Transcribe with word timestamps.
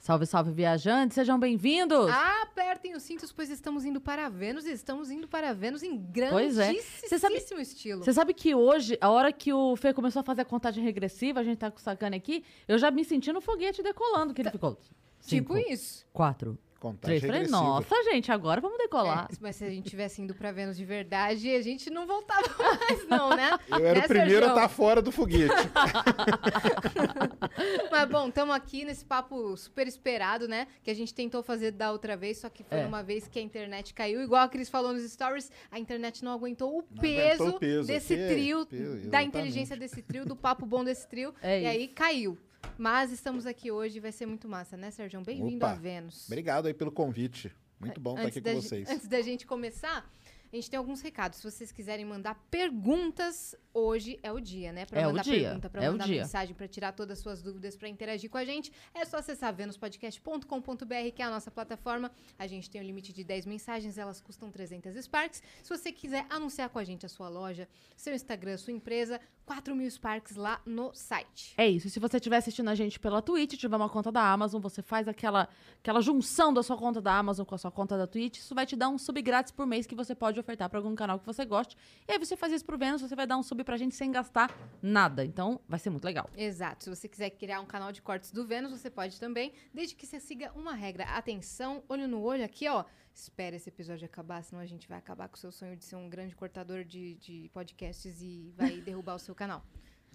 Salve, 0.00 0.24
salve, 0.24 0.50
viajantes, 0.50 1.14
sejam 1.14 1.38
bem-vindos! 1.38 2.08
Apertem 2.42 2.94
os 2.96 3.02
cintos, 3.02 3.30
pois 3.32 3.50
estamos 3.50 3.84
indo 3.84 4.00
para 4.00 4.30
Vênus 4.30 4.64
e 4.64 4.72
estamos 4.72 5.10
indo 5.10 5.28
para 5.28 5.52
Vênus 5.52 5.82
em 5.82 5.90
Pois 6.30 6.56
é. 6.58 6.68
grandíssimo 6.72 7.18
sabe- 7.18 7.34
estilo. 7.60 8.02
Você 8.02 8.12
sabe 8.14 8.32
que 8.32 8.54
hoje, 8.54 8.96
a 8.98 9.10
hora 9.10 9.30
que 9.30 9.52
o 9.52 9.76
Fê 9.76 9.92
começou 9.92 10.20
a 10.20 10.22
fazer 10.22 10.40
a 10.40 10.44
contagem 10.46 10.82
regressiva, 10.82 11.40
a 11.40 11.44
gente 11.44 11.58
tá 11.58 11.70
com 11.70 11.76
o 11.76 11.80
sacane 11.80 12.16
aqui, 12.16 12.42
eu 12.66 12.78
já 12.78 12.90
me 12.90 13.04
senti 13.04 13.30
no 13.30 13.42
foguete 13.42 13.82
decolando, 13.82 14.32
que 14.32 14.40
ele 14.40 14.50
ficou. 14.50 14.74
Tipo 15.20 15.54
cinco, 15.54 15.56
isso. 15.58 16.06
Quatro, 16.14 16.58
Contagem 16.80 17.20
três. 17.20 17.30
Falei, 17.30 17.42
regressiva. 17.42 17.62
nossa, 17.62 18.02
gente, 18.10 18.32
agora 18.32 18.58
vamos 18.60 18.78
decolar. 18.78 19.28
É, 19.30 19.36
mas 19.40 19.56
se 19.56 19.64
a 19.64 19.68
gente 19.70 19.90
tivesse 19.90 20.22
indo 20.22 20.34
para 20.34 20.50
Vênus 20.50 20.76
de 20.78 20.84
verdade, 20.84 21.54
a 21.54 21.60
gente 21.60 21.90
não 21.90 22.06
voltava 22.06 22.48
mais, 22.58 23.06
não, 23.06 23.30
né? 23.36 23.50
Eu 23.68 23.86
era 23.86 23.98
Né, 24.00 24.04
o 24.06 24.08
primeiro 24.08 24.46
a 24.46 24.48
Sérgio? 24.48 24.56
estar 24.56 24.68
fora 24.70 25.02
do 25.02 25.12
foguete. 25.12 25.52
Mas 27.90 28.08
bom, 28.08 28.28
estamos 28.28 28.54
aqui 28.54 28.84
nesse 28.84 29.04
papo 29.04 29.56
super 29.56 29.86
esperado, 29.86 30.48
né? 30.48 30.66
Que 30.82 30.90
a 30.90 30.94
gente 30.94 31.12
tentou 31.14 31.42
fazer 31.42 31.70
da 31.72 31.92
outra 31.92 32.16
vez, 32.16 32.38
só 32.38 32.48
que 32.48 32.62
foi 32.64 32.78
É. 32.78 32.86
uma 32.86 33.02
vez 33.02 33.28
que 33.28 33.38
a 33.38 33.42
internet 33.42 33.92
caiu. 33.94 34.22
Igual 34.22 34.42
a 34.44 34.48
Cris 34.48 34.68
falou 34.68 34.92
nos 34.92 35.02
stories, 35.10 35.50
a 35.70 35.78
internet 35.78 36.24
não 36.24 36.32
aguentou 36.32 36.78
o 36.78 36.84
Não 36.90 37.02
peso, 37.02 37.42
aguentou 37.42 37.56
o 37.56 37.60
peso, 37.60 37.86
desse 37.88 38.16
trio, 38.16 38.66
peso, 38.66 39.08
da 39.10 39.22
inteligência 39.22 39.76
desse 39.76 40.02
trio, 40.02 40.24
do 40.24 40.36
papo 40.36 40.64
bom 40.64 40.84
desse 40.84 41.06
trio. 41.08 41.34
É 41.42 41.58
e 41.58 41.62
isso. 41.62 41.70
aí 41.70 41.88
caiu. 41.88 42.38
Mas 42.78 43.12
estamos 43.12 43.46
aqui 43.46 43.70
hoje 43.70 43.98
e 43.98 44.00
vai 44.00 44.12
ser 44.12 44.26
muito 44.26 44.48
massa, 44.48 44.76
né, 44.76 44.90
Sérgio? 44.90 45.20
Bem-vindo 45.22 45.64
a 45.66 45.74
Vênus. 45.74 46.26
Obrigado 46.26 46.66
aí 46.66 46.74
pelo 46.74 46.90
convite. 46.90 47.54
Muito 47.78 48.00
bom 48.00 48.12
estar 48.12 48.22
Antes 48.24 48.36
aqui 48.36 48.40
da 48.44 48.52
com 48.54 48.60
vocês. 48.62 48.90
Antes 48.90 49.08
da 49.08 49.22
gente 49.22 49.46
começar, 49.46 50.10
a 50.52 50.56
gente 50.56 50.68
tem 50.68 50.76
alguns 50.76 51.00
recados. 51.00 51.38
Se 51.38 51.50
vocês 51.50 51.72
quiserem 51.72 52.04
mandar 52.04 52.34
perguntas, 52.50 53.54
hoje 53.72 54.18
é 54.22 54.30
o 54.30 54.38
dia, 54.40 54.70
né? 54.72 54.84
Pra 54.84 55.00
É 55.00 55.06
o 55.06 55.10
mandar 55.10 55.22
dia, 55.22 55.44
pergunta, 55.44 55.70
pra 55.70 55.84
é 55.84 55.88
o 55.88 55.92
mandar 55.92 56.04
dia. 56.06 56.20
mensagem, 56.22 56.54
pra 56.54 56.68
tirar 56.68 56.92
todas 56.92 57.18
as 57.18 57.22
suas 57.22 57.40
dúvidas, 57.40 57.76
pra 57.76 57.88
interagir 57.88 58.28
com 58.28 58.36
a 58.36 58.44
gente, 58.44 58.70
é 58.92 59.04
só 59.06 59.16
acessar 59.18 59.54
venuspodcast.com.br, 59.54 61.10
que 61.14 61.22
é 61.22 61.24
a 61.24 61.30
nossa 61.30 61.50
plataforma. 61.50 62.10
A 62.38 62.46
gente 62.46 62.68
tem 62.68 62.80
um 62.80 62.84
limite 62.84 63.12
de 63.14 63.24
10 63.24 63.46
mensagens, 63.46 63.96
elas 63.96 64.20
custam 64.20 64.50
300 64.50 64.94
Sparks. 65.02 65.42
Se 65.62 65.68
você 65.70 65.90
quiser 65.90 66.26
anunciar 66.28 66.68
com 66.68 66.78
a 66.78 66.84
gente 66.84 67.06
a 67.06 67.08
sua 67.08 67.28
loja, 67.30 67.66
seu 67.96 68.14
Instagram, 68.14 68.56
sua 68.58 68.72
empresa, 68.74 69.18
4 69.50 69.74
mil 69.74 69.90
Sparks 69.90 70.36
lá 70.36 70.60
no 70.64 70.94
site. 70.94 71.54
É 71.56 71.68
isso. 71.68 71.88
E 71.88 71.90
se 71.90 71.98
você 71.98 72.18
estiver 72.18 72.36
assistindo 72.36 72.68
a 72.68 72.74
gente 72.76 73.00
pela 73.00 73.20
Twitch, 73.20 73.58
tiver 73.58 73.74
uma 73.74 73.88
conta 73.88 74.12
da 74.12 74.22
Amazon, 74.32 74.62
você 74.62 74.80
faz 74.80 75.08
aquela, 75.08 75.48
aquela 75.80 76.00
junção 76.00 76.54
da 76.54 76.62
sua 76.62 76.76
conta 76.76 77.00
da 77.00 77.18
Amazon 77.18 77.44
com 77.44 77.56
a 77.56 77.58
sua 77.58 77.70
conta 77.72 77.98
da 77.98 78.06
Twitch. 78.06 78.38
Isso 78.38 78.54
vai 78.54 78.64
te 78.64 78.76
dar 78.76 78.88
um 78.88 78.96
sub 78.96 79.20
grátis 79.20 79.50
por 79.50 79.66
mês 79.66 79.88
que 79.88 79.94
você 79.96 80.14
pode 80.14 80.38
ofertar 80.38 80.70
para 80.70 80.78
algum 80.78 80.94
canal 80.94 81.18
que 81.18 81.26
você 81.26 81.44
goste. 81.44 81.76
E 82.06 82.12
aí 82.12 82.18
você 82.20 82.36
faz 82.36 82.52
isso 82.52 82.64
pro 82.64 82.78
Vênus, 82.78 83.00
você 83.00 83.16
vai 83.16 83.26
dar 83.26 83.36
um 83.36 83.42
sub 83.42 83.64
pra 83.64 83.76
gente 83.76 83.96
sem 83.96 84.12
gastar 84.12 84.56
nada. 84.80 85.24
Então, 85.24 85.58
vai 85.68 85.80
ser 85.80 85.90
muito 85.90 86.04
legal. 86.04 86.30
Exato. 86.36 86.84
Se 86.84 86.90
você 86.90 87.08
quiser 87.08 87.30
criar 87.30 87.60
um 87.60 87.66
canal 87.66 87.90
de 87.90 88.00
cortes 88.00 88.30
do 88.30 88.46
Vênus, 88.46 88.70
você 88.70 88.88
pode 88.88 89.18
também, 89.18 89.52
desde 89.74 89.96
que 89.96 90.06
você 90.06 90.20
siga 90.20 90.52
uma 90.54 90.74
regra. 90.74 91.02
Atenção, 91.06 91.82
olho 91.88 92.06
no 92.06 92.22
olho 92.22 92.44
aqui, 92.44 92.68
ó. 92.68 92.84
Espera 93.20 93.54
esse 93.54 93.68
episódio 93.68 94.06
acabar, 94.06 94.42
senão 94.42 94.62
a 94.62 94.66
gente 94.66 94.88
vai 94.88 94.96
acabar 94.96 95.28
com 95.28 95.36
o 95.36 95.38
seu 95.38 95.52
sonho 95.52 95.76
de 95.76 95.84
ser 95.84 95.96
um 95.96 96.08
grande 96.08 96.34
cortador 96.34 96.84
de, 96.84 97.16
de 97.16 97.50
podcasts 97.52 98.22
e 98.22 98.54
vai 98.56 98.70
derrubar 98.80 99.14
o 99.14 99.18
seu 99.18 99.34
canal. 99.34 99.62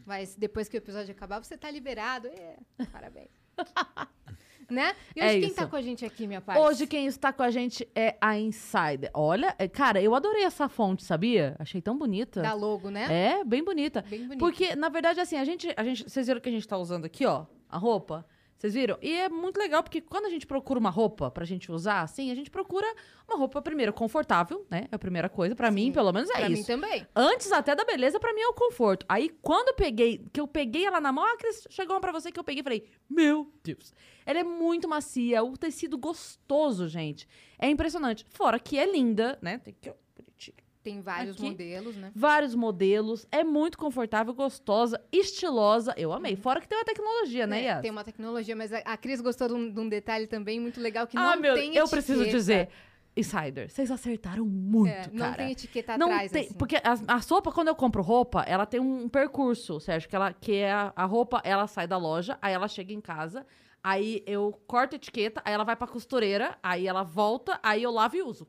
Mas 0.04 0.36
depois 0.36 0.68
que 0.68 0.76
o 0.76 0.80
episódio 0.80 1.12
acabar, 1.12 1.42
você 1.42 1.56
tá 1.56 1.70
liberado. 1.70 2.28
É, 2.28 2.58
parabéns. 2.92 3.30
né? 4.70 4.96
E 5.16 5.22
hoje 5.22 5.38
É 5.38 5.40
quem 5.40 5.48
isso. 5.50 5.56
tá 5.56 5.68
com 5.68 5.76
a 5.76 5.82
gente 5.84 6.04
aqui, 6.04 6.26
minha 6.26 6.42
parte? 6.42 6.60
Hoje 6.60 6.88
quem 6.88 7.06
está 7.06 7.32
com 7.32 7.44
a 7.44 7.52
gente 7.52 7.88
é 7.96 8.18
a 8.20 8.38
Insider. 8.38 9.12
Olha, 9.14 9.56
é, 9.60 9.68
cara, 9.68 10.02
eu 10.02 10.16
adorei 10.16 10.44
essa 10.44 10.68
fonte, 10.68 11.04
sabia? 11.04 11.56
Achei 11.60 11.82
tão 11.82 11.96
bonita. 11.96 12.42
Da 12.42 12.54
logo, 12.54 12.90
né? 12.90 13.38
É, 13.40 13.44
bem 13.44 13.64
bonita. 13.64 14.02
Bem 14.02 14.24
bonito. 14.24 14.40
Porque, 14.40 14.76
na 14.76 14.90
verdade, 14.90 15.20
assim, 15.20 15.38
a 15.38 15.46
gente, 15.46 15.72
a 15.78 15.84
gente. 15.84 16.04
Vocês 16.04 16.26
viram 16.26 16.42
que 16.42 16.50
a 16.50 16.52
gente 16.52 16.68
tá 16.68 16.78
usando 16.78 17.06
aqui, 17.06 17.26
ó, 17.26 17.46
a 17.70 17.78
roupa? 17.78 18.26
Vocês 18.66 18.74
viram? 18.74 18.98
E 19.00 19.14
é 19.14 19.30
muito 19.30 19.58
legal, 19.58 19.84
porque 19.84 20.02
quando 20.02 20.26
a 20.26 20.30
gente 20.30 20.48
procura 20.48 20.80
uma 20.80 20.90
roupa 20.90 21.30
pra 21.30 21.46
gente 21.46 21.72
usar, 21.72 22.02
assim, 22.02 22.32
a 22.32 22.36
gente 22.36 22.50
procura 22.50 22.88
uma 23.28 23.38
roupa, 23.38 23.62
primeiro, 23.62 23.94
confortável, 23.94 24.66
né? 24.72 24.88
É 24.92 24.96
a 24.96 24.98
primeira 24.98 25.30
coisa. 25.30 25.56
Pra 25.56 25.70
mim, 25.70 25.86
Sim. 25.86 25.92
pelo 25.92 26.12
menos, 26.12 26.32
é 26.32 26.34
pra 26.34 26.50
mim 26.50 26.56
isso. 26.56 26.66
também. 26.66 27.06
Antes 27.16 27.52
até 27.52 27.76
da 27.76 27.86
beleza, 27.86 28.20
pra 28.20 28.34
mim 28.34 28.42
é 28.42 28.48
o 28.48 28.54
conforto. 28.54 29.06
Aí, 29.08 29.30
quando 29.40 29.68
eu 29.68 29.76
peguei, 29.76 30.26
que 30.34 30.42
eu 30.42 30.48
peguei 30.48 30.84
ela 30.84 31.00
na 31.00 31.12
mão, 31.12 31.24
a 31.24 31.38
Cris 31.38 31.68
chegou 31.70 31.96
uma 31.96 32.02
pra 32.02 32.12
você 32.12 32.32
que 32.32 32.40
eu 32.40 32.44
peguei 32.44 32.62
e 32.62 32.64
falei, 32.64 32.90
meu 33.08 33.54
Deus. 33.64 33.94
Ela 34.26 34.40
é 34.40 34.44
muito 34.44 34.88
macia, 34.88 35.44
o 35.44 35.56
tecido 35.56 35.96
gostoso, 35.96 36.88
gente. 36.88 37.28
É 37.60 37.70
impressionante. 37.70 38.26
Fora 38.32 38.58
que 38.58 38.80
é 38.80 38.92
linda, 38.92 39.38
né? 39.44 39.60
Tem 39.60 39.76
que... 39.80 39.94
bonitinho. 40.18 40.65
Tem 40.86 41.02
vários 41.02 41.36
Aqui. 41.36 41.46
modelos, 41.50 41.96
né? 41.96 42.12
Vários 42.14 42.54
modelos, 42.54 43.26
é 43.32 43.44
muito 43.44 43.76
confortável, 43.76 44.32
gostosa, 44.36 45.02
estilosa. 45.12 45.96
Eu 45.98 46.14
amei. 46.14 46.36
Fora 46.36 46.62
que 46.62 46.68
tem 46.68 46.78
uma 46.78 46.86
tecnologia, 46.86 47.48
né, 47.48 47.60
É, 47.62 47.64
Yas? 47.66 47.82
tem 47.82 47.90
uma 47.90 48.04
tecnologia, 48.04 48.56
mas 48.56 48.72
a, 48.72 48.78
a 48.78 48.96
Cris 48.96 49.20
gostou 49.20 49.48
de 49.48 49.56
um, 49.56 49.74
de 49.74 49.80
um 49.80 49.90
detalhe 49.90 50.28
também 50.28 50.60
muito 50.60 50.80
legal 50.80 51.08
que 51.08 51.18
ah, 51.18 51.36
não 51.36 51.42
meu, 51.42 51.56
tem 51.56 51.76
eu 51.76 51.88
preciso 51.90 52.24
dizer. 52.26 52.70
Insider, 53.18 53.68
vocês 53.68 53.90
acertaram 53.90 54.46
muito, 54.46 54.92
É, 54.94 55.08
não 55.12 55.26
cara. 55.26 55.38
tem 55.38 55.52
etiqueta 55.54 55.98
Não 55.98 56.08
atrás, 56.12 56.32
tem, 56.32 56.46
assim. 56.46 56.54
porque 56.54 56.76
a, 56.76 57.16
a 57.16 57.22
sopa, 57.22 57.52
quando 57.52 57.70
eu 57.70 57.76
compro 57.76 58.04
roupa, 58.04 58.42
ela 58.44 58.66
tem 58.68 58.80
um 58.80 59.10
percurso, 59.10 59.80
Sérgio, 59.80 60.08
que, 60.08 60.16
ela, 60.16 60.34
que 60.34 60.54
é 60.58 60.72
a, 60.72 60.94
a 60.96 61.06
roupa, 61.06 61.42
ela 61.44 61.66
sai 61.66 61.88
da 61.88 61.98
loja, 61.98 62.38
aí 62.44 62.54
ela 62.54 62.68
chega 62.68 62.94
em 62.94 63.02
casa, 63.02 63.44
aí 63.84 64.22
eu 64.28 64.52
corto 64.68 64.94
a 64.96 64.98
etiqueta, 64.98 65.42
aí 65.46 65.52
ela 65.54 65.64
vai 65.64 65.76
pra 65.78 65.88
costureira, 65.88 66.60
aí 66.62 66.86
ela 66.88 67.02
volta, 67.04 67.58
aí 67.64 67.82
eu 67.82 67.90
lavo 67.92 68.18
e 68.18 68.22
uso. 68.22 68.46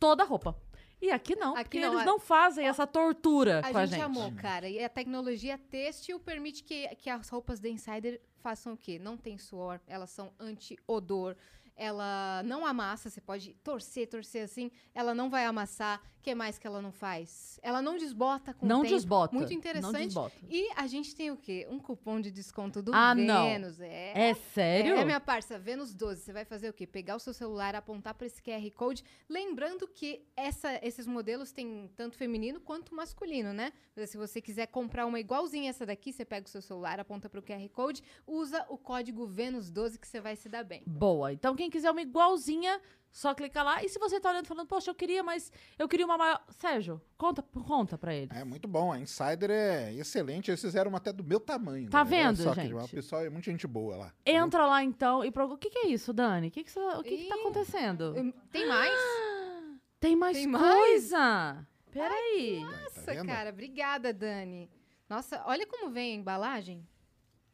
Toda 0.00 0.22
a 0.22 0.26
roupa. 0.26 0.56
E 1.00 1.10
aqui 1.12 1.36
não, 1.36 1.52
Aqui 1.54 1.64
porque 1.64 1.80
não, 1.80 1.88
eles 1.92 2.02
a- 2.02 2.04
não 2.04 2.18
fazem 2.18 2.66
essa 2.66 2.86
tortura 2.86 3.60
A 3.60 3.70
com 3.70 3.78
a 3.78 3.86
gente, 3.86 3.98
gente. 4.00 4.04
amou, 4.04 4.32
cara. 4.32 4.68
E 4.68 4.82
a 4.82 4.88
tecnologia 4.88 5.56
têxtil 5.56 6.18
permite 6.18 6.64
que, 6.64 6.88
que 6.96 7.08
as 7.08 7.28
roupas 7.28 7.60
da 7.60 7.68
Insider 7.68 8.20
façam 8.42 8.72
o 8.72 8.76
quê? 8.76 8.98
Não 8.98 9.16
tem 9.16 9.38
suor, 9.38 9.80
elas 9.86 10.10
são 10.10 10.32
anti-odor, 10.40 11.36
ela 11.78 12.42
não 12.44 12.66
amassa, 12.66 13.08
você 13.08 13.20
pode 13.20 13.54
torcer, 13.62 14.08
torcer 14.08 14.42
assim, 14.44 14.70
ela 14.94 15.14
não 15.14 15.30
vai 15.30 15.44
amassar. 15.46 16.02
O 16.18 16.20
que 16.20 16.34
mais 16.34 16.58
que 16.58 16.66
ela 16.66 16.82
não 16.82 16.90
faz? 16.90 17.58
Ela 17.62 17.80
não 17.80 17.96
desbota 17.96 18.52
com 18.52 18.66
Não 18.66 18.80
o 18.80 18.82
tempo. 18.82 18.94
desbota. 18.94 19.34
Muito 19.34 19.50
Não 19.50 19.56
interessante. 19.56 20.14
E 20.50 20.68
a 20.76 20.86
gente 20.88 21.14
tem 21.14 21.30
o 21.30 21.36
quê? 21.36 21.66
Um 21.70 21.78
cupom 21.78 22.20
de 22.20 22.30
desconto 22.30 22.82
do 22.82 22.92
Ah, 22.92 23.14
não. 23.14 23.46
Vênus. 23.46 23.80
É, 23.80 24.30
É 24.30 24.34
sério? 24.34 24.96
É, 24.96 25.04
minha 25.04 25.20
parça, 25.20 25.58
Vênus 25.58 25.94
12. 25.94 26.20
Você 26.22 26.32
vai 26.32 26.44
fazer 26.44 26.68
o 26.68 26.72
quê? 26.72 26.86
Pegar 26.86 27.14
o 27.16 27.20
seu 27.20 27.32
celular, 27.32 27.74
apontar 27.76 28.14
para 28.14 28.26
esse 28.26 28.42
QR 28.42 28.68
Code. 28.72 29.04
Lembrando 29.28 29.86
que 29.86 30.26
essa- 30.36 30.78
esses 30.84 31.06
modelos 31.06 31.52
têm 31.52 31.88
tanto 31.96 32.16
feminino 32.18 32.60
quanto 32.60 32.94
masculino, 32.94 33.52
né? 33.52 33.72
Se 34.06 34.18
você 34.18 34.40
quiser 34.42 34.66
comprar 34.66 35.06
uma 35.06 35.20
igualzinha 35.20 35.70
essa 35.70 35.86
daqui, 35.86 36.12
você 36.12 36.24
pega 36.24 36.46
o 36.46 36.50
seu 36.50 36.60
celular, 36.60 36.98
aponta 36.98 37.30
para 37.30 37.38
o 37.38 37.42
QR 37.42 37.68
Code, 37.70 38.02
usa 38.26 38.66
o 38.68 38.76
código 38.76 39.24
Vênus 39.24 39.70
12 39.70 39.98
que 39.98 40.06
você 40.06 40.20
vai 40.20 40.34
se 40.34 40.48
dar 40.48 40.64
bem. 40.64 40.82
Boa. 40.84 41.32
Então, 41.32 41.54
quem 41.54 41.67
quiser 41.70 41.90
uma 41.90 42.02
igualzinha, 42.02 42.80
só 43.10 43.34
clicar 43.34 43.64
lá. 43.64 43.82
E 43.82 43.88
se 43.88 43.98
você 43.98 44.20
tá 44.20 44.30
olhando 44.30 44.44
e 44.44 44.48
falando, 44.48 44.66
poxa, 44.66 44.90
eu 44.90 44.94
queria, 44.94 45.22
mas 45.22 45.50
eu 45.78 45.88
queria 45.88 46.04
uma 46.06 46.18
maior. 46.18 46.42
Sérgio, 46.50 47.00
conta, 47.16 47.42
conta 47.42 47.96
pra 47.96 48.14
eles. 48.14 48.36
É 48.36 48.44
muito 48.44 48.68
bom. 48.68 48.92
A 48.92 48.98
Insider 48.98 49.50
é 49.50 49.92
excelente. 49.94 50.50
Eles 50.50 50.60
fizeram 50.60 50.90
uma 50.90 50.98
até 50.98 51.12
do 51.12 51.24
meu 51.24 51.40
tamanho. 51.40 51.88
Tá 51.88 52.04
né? 52.04 52.10
Vendo, 52.10 52.42
só 52.42 52.54
que 52.54 52.60
gente? 52.62 52.74
Uma 52.74 52.88
pessoa 52.88 53.22
é 53.24 53.30
muita 53.30 53.50
gente 53.50 53.66
boa 53.66 53.96
lá. 53.96 54.12
Entra 54.26 54.66
lá 54.66 54.82
então 54.84 55.24
e 55.24 55.30
procura. 55.30 55.54
O 55.54 55.58
que, 55.58 55.70
que 55.70 55.78
é 55.78 55.86
isso, 55.88 56.12
Dani? 56.12 56.48
O 56.48 56.50
que, 56.50 56.64
que, 56.64 56.70
você- 56.70 56.80
o 56.80 57.02
que, 57.02 57.16
que 57.16 57.28
tá 57.28 57.34
acontecendo? 57.36 58.14
Tem 58.52 58.66
mais? 58.66 58.92
Tem 60.00 60.14
mais 60.14 60.36
tem 60.36 60.46
mais? 60.46 60.62
coisa! 60.74 61.66
Peraí. 61.90 62.60
Tá 62.64 62.70
Nossa, 62.70 63.14
vendo? 63.14 63.26
cara. 63.26 63.50
Obrigada, 63.50 64.12
Dani. 64.12 64.70
Nossa, 65.08 65.42
olha 65.46 65.66
como 65.66 65.90
vem 65.90 66.12
a 66.12 66.16
embalagem. 66.16 66.86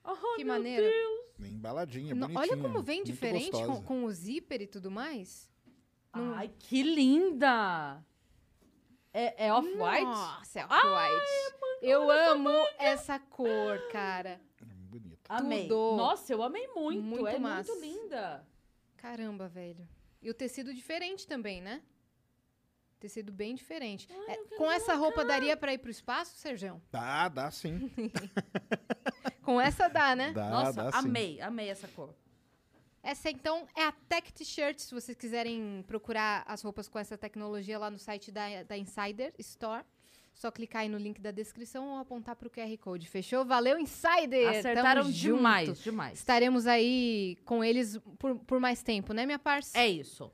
Oh, 0.05 0.35
que 0.37 0.45
meu 0.45 0.53
maneiro. 0.55 0.83
Deus. 0.83 1.24
Embaladinha, 1.39 2.15
No- 2.15 2.28
bonitinha. 2.28 2.41
olha 2.41 2.57
como 2.63 2.83
vem 2.83 3.03
diferente 3.03 3.51
com, 3.51 3.83
com 3.83 4.04
o 4.04 4.10
zíper 4.13 4.63
e 4.63 4.66
tudo 4.66 4.91
mais. 4.91 5.51
Não- 6.15 6.34
Ai, 6.34 6.51
que 6.59 6.83
linda! 6.83 8.03
É, 9.13 9.47
é 9.47 9.53
off-white? 9.53 10.04
Nossa, 10.04 10.60
é 10.60 10.65
off-white. 10.65 11.54
Eu 11.83 12.10
amo 12.10 12.51
essa 12.78 13.19
cor, 13.19 13.78
cara. 13.92 14.41
É 14.60 14.75
bonito. 14.75 15.21
Amei. 15.28 15.69
tudo. 15.69 15.97
Nossa, 15.97 16.33
eu 16.33 16.42
amei 16.42 16.66
muito. 16.69 17.03
Muito 17.03 17.27
é 17.28 17.39
massa. 17.39 17.72
muito 17.72 17.84
linda. 17.84 18.47
Caramba, 18.97 19.48
velho. 19.48 19.86
E 20.22 20.31
o 20.31 20.34
tecido 20.34 20.72
diferente 20.72 21.27
também, 21.27 21.60
né? 21.60 21.83
Tecido 22.98 23.31
bem 23.31 23.54
diferente. 23.54 24.09
É, 24.28 24.57
com 24.57 24.71
essa 24.71 24.95
roupa 24.95 25.25
daria 25.25 25.57
pra 25.57 25.75
ir 25.75 25.78
pro 25.78 25.91
espaço, 25.91 26.36
Serjão? 26.39 26.81
Dá, 26.91 27.28
dá 27.28 27.51
sim. 27.51 27.91
Com 29.45 29.61
essa 29.61 29.89
dá, 29.89 30.17
né? 30.17 30.33
Dá, 30.33 30.49
Nossa, 30.49 30.73
dá 30.73 30.93
sim. 30.93 30.99
amei, 30.99 31.41
amei 31.41 31.69
essa 31.69 31.89
cor. 31.89 32.15
Essa 33.03 33.31
então 33.31 33.69
é 33.77 33.85
a 33.85 33.93
Tech 33.93 34.33
T-shirt, 34.33 34.79
se 34.79 34.95
vocês 34.95 35.17
quiserem 35.17 35.85
procurar 35.87 36.43
as 36.47 36.63
roupas 36.63 36.89
com 36.89 36.99
essa 36.99 37.19
tecnologia 37.19 37.79
lá 37.79 37.91
no 37.91 37.99
site 37.99 38.33
da, 38.33 38.63
da 38.63 38.79
Insider 38.79 39.33
Store. 39.39 39.85
Só 40.33 40.51
clicar 40.51 40.83
aí 40.83 40.89
no 40.89 40.99
link 40.99 41.21
da 41.21 41.31
descrição 41.31 41.91
ou 41.91 41.99
apontar 41.99 42.35
pro 42.35 42.51
QR 42.51 42.77
Code. 42.79 43.07
Fechou? 43.09 43.45
Valeu, 43.45 43.79
Insider! 43.79 44.49
Acertaram 44.49 45.03
Tamo 45.03 45.13
demais, 45.13 45.69
junto. 45.69 45.83
demais. 45.83 46.19
Estaremos 46.19 46.67
aí 46.67 47.37
com 47.45 47.63
eles 47.63 48.01
por, 48.19 48.37
por 48.41 48.59
mais 48.59 48.83
tempo, 48.83 49.13
né, 49.13 49.25
minha 49.27 49.39
parça? 49.39 49.79
É 49.79 49.87
isso. 49.87 50.33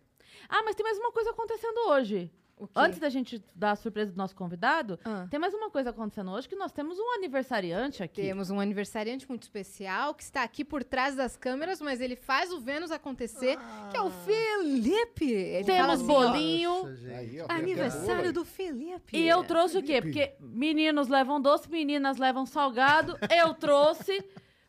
Ah, 0.49 0.63
mas 0.63 0.75
tem 0.75 0.85
mais 0.85 0.97
uma 0.97 1.13
coisa 1.13 1.31
acontecendo 1.31 1.89
hoje. 1.89 2.31
Antes 2.75 2.99
da 2.99 3.09
gente 3.09 3.43
dar 3.55 3.73
a 3.73 3.77
surpresa 3.77 4.11
do 4.13 4.17
nosso 4.17 4.35
convidado, 4.37 4.99
Ah. 5.05 5.27
tem 5.31 5.39
mais 5.41 5.55
uma 5.55 5.71
coisa 5.71 5.91
acontecendo 5.91 6.31
hoje 6.31 6.49
que 6.49 6.57
nós 6.57 6.73
temos 6.73 6.99
um 6.99 7.13
aniversariante 7.15 8.03
aqui. 8.03 8.23
Temos 8.23 8.51
um 8.51 8.61
aniversariante 8.61 9.29
muito 9.29 9.43
especial 9.45 10.15
que 10.15 10.23
está 10.23 10.43
aqui 10.43 10.65
por 10.65 10.83
trás 10.85 11.15
das 11.17 11.37
câmeras, 11.37 11.81
mas 11.81 12.01
ele 12.01 12.17
faz 12.17 12.53
o 12.53 12.61
Vênus 12.61 12.91
acontecer, 12.91 13.57
que 13.91 13.97
é 13.97 14.01
o 14.01 14.11
Felipe. 14.11 15.31
Ele 15.31 15.65
Temos 15.65 15.91
assim, 15.95 16.07
bolinho. 16.07 16.71
Nossa. 16.89 17.09
Aí, 17.17 17.41
ó, 17.41 17.45
até 17.45 17.55
Aniversário 17.55 18.33
do 18.33 18.45
Felipe. 18.45 19.17
E 19.17 19.29
eu 19.29 19.43
trouxe 19.45 19.79
o 19.79 19.83
quê? 19.83 20.01
Felipe. 20.01 20.29
Porque 20.29 20.37
meninos 20.41 21.09
levam 21.09 21.41
doce, 21.41 21.69
meninas 21.71 22.17
levam 22.19 22.45
salgado. 22.47 23.17
Eu 23.35 23.55
trouxe. 23.55 24.25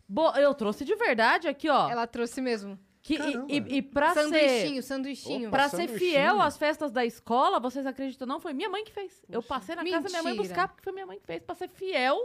bo- 0.08 0.32
Eu 0.36 0.54
trouxe 0.54 0.84
de 0.84 0.96
verdade 0.96 1.48
aqui, 1.48 1.70
ó. 1.70 1.90
Ela 1.90 2.06
trouxe 2.08 2.42
mesmo. 2.42 2.78
Que, 3.04 3.18
Caramba. 3.18 3.46
e, 3.50 3.58
e, 3.58 3.78
e 3.78 3.82
pra 3.82 4.14
ser. 4.14 4.22
sanduichinho, 4.24 4.84
sanduichinho. 4.84 5.48
Opa. 5.48 5.58
Pra 5.58 5.70
ser 5.70 5.78
sanduichinho. 5.88 6.00
fiel 6.12 6.42
às 6.42 6.56
festas 6.58 6.92
da 6.92 7.04
escola, 7.04 7.60
vocês 7.60 7.86
acreditam? 7.86 8.28
Não, 8.28 8.40
foi 8.40 8.54
minha 8.54 8.70
mãe 8.70 8.84
que 8.84 8.92
fez. 8.92 9.24
Eu 9.30 9.42
passei 9.42 9.76
na 9.76 9.84
casa 9.84 10.04
da 10.04 10.10
minha 10.10 10.24
mãe 10.24 10.34
Mentira. 10.34 10.48
buscar, 10.54 10.68
porque 10.68 10.84
foi 10.84 10.94
minha 10.94 11.08
mãe 11.08 11.18
que 11.20 11.26
fez, 11.26 11.42
pra 11.42 11.56
ser 11.56 11.68
fiel 11.70 12.16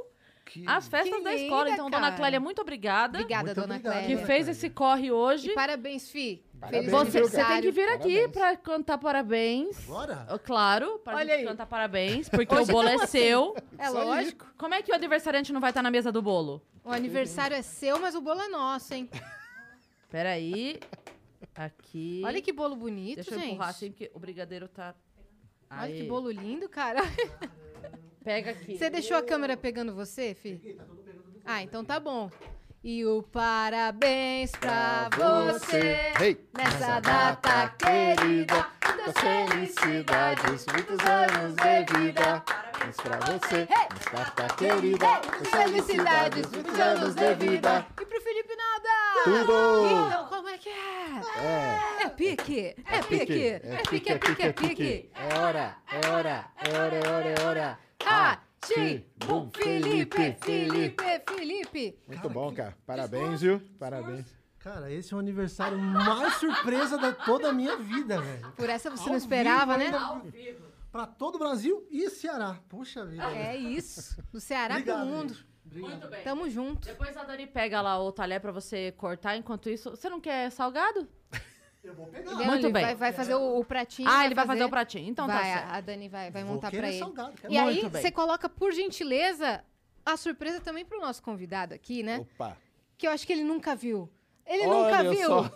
Que- 0.45 0.65
às 0.67 0.87
festas 0.87 1.17
Que 1.17 1.25
da 1.25 1.35
escola. 1.35 1.63
linda, 1.65 1.75
Então, 1.77 1.89
dona 1.91 2.03
cara. 2.05 2.17
Clélia, 2.17 2.39
muito 2.41 2.61
obrigada. 2.61 3.19
Obrigada, 3.19 3.47
Muito 3.47 3.61
dona. 3.63 3.81
Clélia. 3.81 4.19
Que 4.19 4.25
fez 4.27 4.49
esse 4.49 4.69
corre 4.69 5.11
hoje. 5.11 5.51
E 5.51 5.55
parabéns, 5.55 6.11
Fi. 6.11 6.43
Parabéns, 6.61 6.91
Você, 6.91 7.21
você 7.23 7.45
tem 7.45 7.61
que 7.63 7.71
vir 7.71 7.89
aqui 7.89 7.99
Parabéns. 8.29 8.31
pra 8.33 8.57
cantar 8.57 8.99
parabéns. 8.99 9.79
Bora? 9.87 10.27
Ó, 10.31 10.39
Claro, 10.39 10.99
pra 11.05 11.17
Olha 11.17 11.31
gente 11.35 11.41
aí. 11.41 11.45
cantar 11.47 11.67
parabéns, 11.67 12.29
porque 12.29 12.55
Hoje 12.55 12.71
o 12.71 12.75
bolo 12.75 12.89
é 12.89 12.95
assim. 12.95 13.07
seu. 13.07 13.55
É 13.79 13.89
lógico. 13.91 14.47
Como 14.59 14.75
é 14.75 14.83
que 14.83 14.91
o 14.93 14.95
aniversariante 14.95 15.53
não 15.53 15.61
vai 15.61 15.71
estar 15.71 15.83
na 15.83 15.91
mesa 15.91 16.11
do 16.13 16.21
bolo? 16.23 16.63
O 16.85 16.91
aniversário 16.93 17.55
é 17.57 17.63
seu, 17.63 17.99
mas 17.99 18.15
o 18.15 18.21
bolo 18.21 18.41
é 18.43 18.49
nosso, 18.49 18.93
hein? 18.95 19.09
Peraí. 20.17 20.81
Aqui. 21.55 22.23
Olha 22.25 22.41
que 22.41 22.51
bolo 22.51 22.75
bonito, 22.75 23.17
Deixa 23.17 23.35
eu 23.35 23.39
gente. 23.39 23.51
empurrar 23.51 23.69
assim, 23.69 23.91
porque 23.91 24.11
o 24.15 24.19
brigadeiro 24.19 24.67
tá. 24.67 24.95
Olha 25.71 25.93
que 25.93 26.01
Aê. 26.01 26.09
bolo 26.09 26.31
lindo, 26.31 26.71
cara. 26.71 27.03
Pega 28.25 28.53
aqui. 28.53 28.79
Você 28.79 28.89
deixou 28.89 29.19
a 29.19 29.23
câmera 29.23 29.59
pegando 29.59 29.95
você, 29.95 30.33
Fi? 30.33 30.79
Ah, 31.45 31.63
então 31.63 31.85
tá 31.85 32.01
bom. 32.01 32.31
E 32.83 33.05
o 33.05 33.23
parabéns 33.25 34.53
pra 34.53 35.11
você 35.11 36.13
Hey! 36.19 36.41
nessa 36.57 36.99
data 37.01 37.69
querida. 37.77 38.69
Muitas 38.87 39.21
felicidades, 39.21 40.67
muitos 40.73 40.99
anos 41.07 41.55
de 41.57 41.99
vida. 41.99 42.41
Parabéns 42.47 42.97
pra 42.97 43.19
você, 43.19 43.69
nessa 43.69 44.31
data 44.31 44.57
querida. 44.57 45.07
Muitas 45.07 45.49
Felicidades, 45.49 46.51
muitos 46.51 46.79
anos 46.81 47.15
de 47.15 47.35
vida. 47.35 47.87
E. 48.01 48.16
Tudo! 49.27 50.07
Então, 50.07 50.27
como 50.29 50.49
é 50.49 50.57
que 50.59 50.69
é? 50.69 51.21
É. 51.41 52.03
É 52.05 52.09
pique, 52.11 52.77
é 52.87 53.03
pique, 53.03 53.45
é 53.45 53.83
pique, 53.89 54.13
é 54.13 54.19
pique, 54.19 54.43
é 54.43 54.53
pique. 54.53 55.11
É 55.15 55.39
hora, 55.39 55.77
é 55.91 56.09
hora, 56.09 56.45
é 56.57 56.79
hora, 56.79 56.97
é 56.97 57.09
hora, 57.11 57.29
é 57.29 57.45
hora. 57.45 57.79
Ativum, 58.05 59.51
Felipe, 59.53 60.37
Felipe, 60.41 61.05
Felipe. 61.29 61.99
Muito 62.07 62.31
bom, 62.31 62.55
cara. 62.55 62.77
Parabéns, 62.87 63.41
viu? 63.41 63.61
Parabéns. 63.81 64.27
Cara, 64.61 64.93
esse 64.93 65.13
é 65.13 65.17
o 65.17 65.21
aniversário 65.21 65.77
mais 65.77 66.35
surpresa 66.35 66.97
de 66.97 67.13
toda 67.25 67.49
a 67.49 67.53
minha 67.53 67.77
vida, 67.77 68.21
velho. 68.21 68.53
Por 68.53 68.71
essa 68.71 68.91
você 68.91 69.03
Ao 69.03 69.09
não 69.09 69.17
esperava, 69.17 69.77
vivo 69.77 69.91
né? 69.91 69.99
ainda. 69.99 70.59
Pra 70.93 71.05
todo 71.07 71.35
o 71.35 71.39
Brasil 71.39 71.85
e 71.91 72.09
Ceará. 72.11 72.59
Puxa 72.69 73.05
vida. 73.05 73.25
É 73.33 73.57
isso. 73.57 74.17
Do 74.33 74.41
Ceará 74.41 74.75
Obrigado, 74.75 75.01
pro 75.01 75.07
mundo. 75.07 75.35
gente. 75.35 75.56
Obrigado. 75.67 75.91
Muito 75.91 76.09
bem. 76.09 76.23
Tamo 76.23 76.49
junto. 76.49 76.87
Depois 76.87 77.17
a 77.17 77.25
Dani 77.25 77.47
pega 77.47 77.81
lá 77.83 78.03
o 78.03 78.13
talher 78.13 78.41
pra 78.41 78.53
você 78.53 78.93
cortar. 78.93 79.37
Enquanto 79.37 79.69
isso, 79.69 79.91
você 79.91 80.09
não 80.09 80.21
quer 80.21 80.51
salgado? 80.51 81.09
Eu 81.83 81.95
vou 81.95 82.07
pegar. 82.07 82.33
Muito 82.35 82.71
bem. 82.71 82.83
Vai, 82.85 82.95
vai 82.95 83.13
fazer 83.13 83.35
o, 83.35 83.59
o 83.59 83.65
pratinho. 83.65 84.09
ah, 84.11 84.25
ele 84.25 84.35
vai 84.35 84.47
fazer 84.47 84.65
o 84.65 84.69
pratinho. 84.69 85.09
Então 85.09 85.27
vai, 85.27 85.37
tá 85.39 85.59
certo. 85.59 85.71
a 85.73 85.81
Dani 85.81 86.09
vai, 86.09 86.31
vai 86.31 86.45
montar 86.45 86.71
pra 86.71 86.89
ele. 86.89 86.99
salgado, 86.99 87.33
quero 87.41 87.53
E 87.53 87.61
Muito 87.61 87.85
aí, 87.87 87.91
bem. 87.91 88.03
você 88.03 88.11
coloca, 88.11 88.49
por 88.49 88.73
gentileza, 88.73 89.63
a 90.05 90.17
surpresa 90.17 90.61
também 90.61 90.85
pro 90.85 91.01
nosso 91.01 91.23
convidado 91.23 91.75
aqui, 91.75 92.03
né? 92.03 92.19
Opa. 92.35 92.57
Que 92.99 93.07
eu 93.07 93.11
acho 93.13 93.27
que 93.27 93.33
ele 93.33 93.45
nunca 93.45 93.77
viu. 93.77 94.11
Ele 94.47 94.65
Olha 94.67 95.03
nunca 95.03 95.11
viu 95.11 95.27
só. 95.29 95.51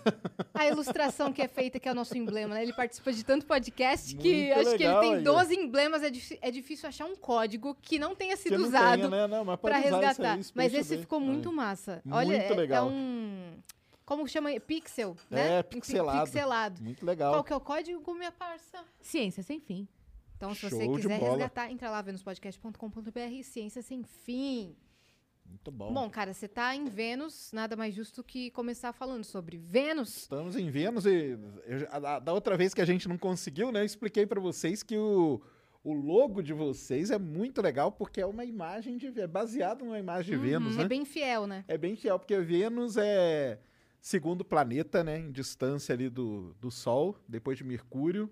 a 0.52 0.66
ilustração 0.66 1.32
que 1.32 1.40
é 1.40 1.46
feita, 1.46 1.78
que 1.78 1.88
é 1.88 1.92
o 1.92 1.94
nosso 1.94 2.18
emblema, 2.18 2.54
né? 2.56 2.62
Ele 2.62 2.72
participa 2.72 3.12
de 3.12 3.24
tanto 3.24 3.46
podcast 3.46 4.16
que 4.16 4.46
Muito 4.54 4.68
acho 4.68 4.76
que 4.76 4.82
ele 4.82 4.98
tem 5.00 5.14
aí, 5.16 5.22
12 5.22 5.54
emblemas. 5.54 6.02
É, 6.02 6.10
é 6.42 6.50
difícil 6.50 6.88
achar 6.88 7.04
um 7.06 7.14
código 7.14 7.76
que 7.80 7.98
não 8.00 8.16
tenha 8.16 8.36
sido 8.36 8.58
não 8.58 8.66
usado 8.66 8.96
tenha, 8.96 9.08
né? 9.08 9.26
Não, 9.28 9.44
mas 9.44 9.60
pra 9.60 9.74
pode 9.76 9.86
usar 9.86 9.96
isso 9.98 10.06
resgatar. 10.08 10.32
aí, 10.38 10.44
Mas 10.54 10.74
esse 10.74 10.90
bem. 10.94 11.00
ficou 11.02 11.20
É. 11.20 11.24
muito 11.24 11.52
massa. 11.52 12.02
Muito 12.04 12.16
Olha, 12.16 12.34
é- 12.36 12.52
legal. 12.54 12.88
é 12.88 12.90
um. 12.92 13.52
Como 14.04 14.26
chama? 14.26 14.50
Pixel, 14.58 15.16
né? 15.30 15.58
É, 15.58 15.60
Um 15.60 15.62
pi- 15.62 15.76
pixelado. 15.76 16.24
Pixelado. 16.24 16.82
Muito 16.82 17.06
legal. 17.06 17.32
Qual 17.32 17.44
que 17.44 17.52
é 17.52 17.56
o 17.56 17.60
código, 17.60 18.14
minha 18.14 18.32
parça? 18.32 18.78
Ciência 19.00 19.40
sem 19.44 19.60
fim. 19.60 19.86
Então, 20.36 20.52
se 20.52 20.62
Show 20.62 20.70
você 20.70 20.88
quiser 20.88 21.20
resgatar, 21.20 21.70
entra 21.70 21.90
lá 21.90 22.02
venuspodcast.com.br, 22.02 23.42
ciência 23.44 23.82
sem 23.82 24.02
fim. 24.02 24.74
Muito 25.50 25.70
bom. 25.70 25.92
Bom, 25.92 26.08
cara, 26.08 26.32
você 26.32 26.46
tá 26.48 26.74
em 26.74 26.84
Vênus, 26.86 27.50
nada 27.52 27.76
mais 27.76 27.94
justo 27.94 28.22
que 28.24 28.50
começar 28.52 28.92
falando 28.92 29.24
sobre 29.24 29.58
Vênus. 29.58 30.16
Estamos 30.18 30.56
em 30.56 30.70
Vênus 30.70 31.04
e 31.06 31.36
eu- 31.66 31.88
a- 31.90 32.16
a- 32.16 32.18
da 32.20 32.32
outra 32.32 32.56
vez 32.56 32.72
que 32.72 32.80
a 32.80 32.84
gente 32.84 33.08
não 33.08 33.18
conseguiu, 33.18 33.70
né? 33.72 33.80
Eu 33.80 33.84
expliquei 33.84 34.24
pra 34.26 34.40
vocês 34.40 34.82
que 34.82 34.96
o, 34.96 35.40
o 35.82 35.92
logo 35.92 36.40
de 36.42 36.52
vocês 36.52 37.10
é 37.10 37.18
muito 37.18 37.60
legal 37.60 37.90
porque 37.92 38.20
é 38.20 38.26
uma 38.26 38.44
imagem 38.44 38.96
de 38.96 39.08
é 39.20 39.26
baseado 39.26 39.84
numa 39.84 39.98
imagem 39.98 40.36
de 40.38 40.42
Vênus, 40.42 40.72
Uhum, 40.72 40.78
né? 40.78 40.84
É 40.84 40.88
bem 40.88 41.04
fiel, 41.04 41.46
né? 41.46 41.64
É 41.68 41.76
bem 41.76 41.96
fiel, 41.96 42.18
porque 42.18 42.38
Vênus 42.38 42.96
é 42.96 43.58
segundo 44.00 44.44
planeta, 44.44 45.02
né? 45.04 45.18
Em 45.18 45.30
distância 45.32 45.92
ali 45.92 46.08
do, 46.08 46.54
do 46.60 46.70
Sol, 46.70 47.18
depois 47.28 47.58
de 47.58 47.64
Mercúrio. 47.64 48.30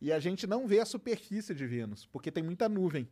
E 0.00 0.12
a 0.12 0.18
gente 0.20 0.46
não 0.46 0.66
vê 0.66 0.80
a 0.80 0.84
superfície 0.84 1.54
de 1.54 1.66
Vênus, 1.66 2.04
porque 2.06 2.30
tem 2.30 2.42
muita 2.42 2.68
nuvem. 2.68 3.08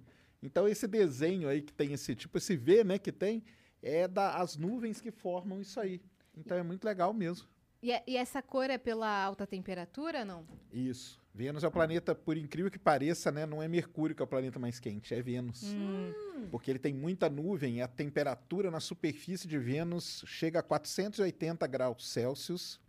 Então 0.46 0.68
esse 0.68 0.86
desenho 0.86 1.48
aí 1.48 1.60
que 1.60 1.72
tem 1.72 1.92
esse 1.92 2.14
tipo, 2.14 2.38
esse 2.38 2.56
V, 2.56 2.84
né, 2.84 2.98
que 2.98 3.10
tem, 3.10 3.42
é 3.82 4.06
da, 4.06 4.36
as 4.36 4.56
nuvens 4.56 5.00
que 5.00 5.10
formam 5.10 5.60
isso 5.60 5.80
aí. 5.80 6.00
Então 6.36 6.56
é 6.56 6.62
muito 6.62 6.84
legal 6.84 7.12
mesmo. 7.12 7.48
E, 7.82 7.90
é- 7.92 8.02
e 8.06 8.16
essa 8.16 8.40
cor 8.40 8.70
é 8.70 8.78
pela 8.78 9.24
alta 9.24 9.46
temperatura, 9.46 10.24
não? 10.24 10.46
Isso. 10.72 11.20
Vênus 11.34 11.64
é 11.64 11.68
o 11.68 11.70
planeta, 11.70 12.14
por 12.14 12.36
incrível 12.36 12.70
que 12.70 12.78
pareça, 12.78 13.30
né? 13.30 13.44
Não 13.44 13.62
é 13.62 13.68
Mercúrio 13.68 14.16
que 14.16 14.22
é 14.22 14.24
o 14.24 14.28
planeta 14.28 14.58
mais 14.58 14.80
quente, 14.80 15.12
é 15.12 15.20
Vênus. 15.20 15.64
Hum. 15.64 16.48
Porque 16.50 16.70
ele 16.70 16.78
tem 16.78 16.94
muita 16.94 17.28
nuvem 17.28 17.76
e 17.76 17.82
a 17.82 17.88
temperatura 17.88 18.70
na 18.70 18.80
superfície 18.80 19.46
de 19.46 19.58
Vênus 19.58 20.24
chega 20.26 20.60
a 20.60 20.62
480 20.62 21.66
graus 21.66 22.08
Celsius 22.08 22.80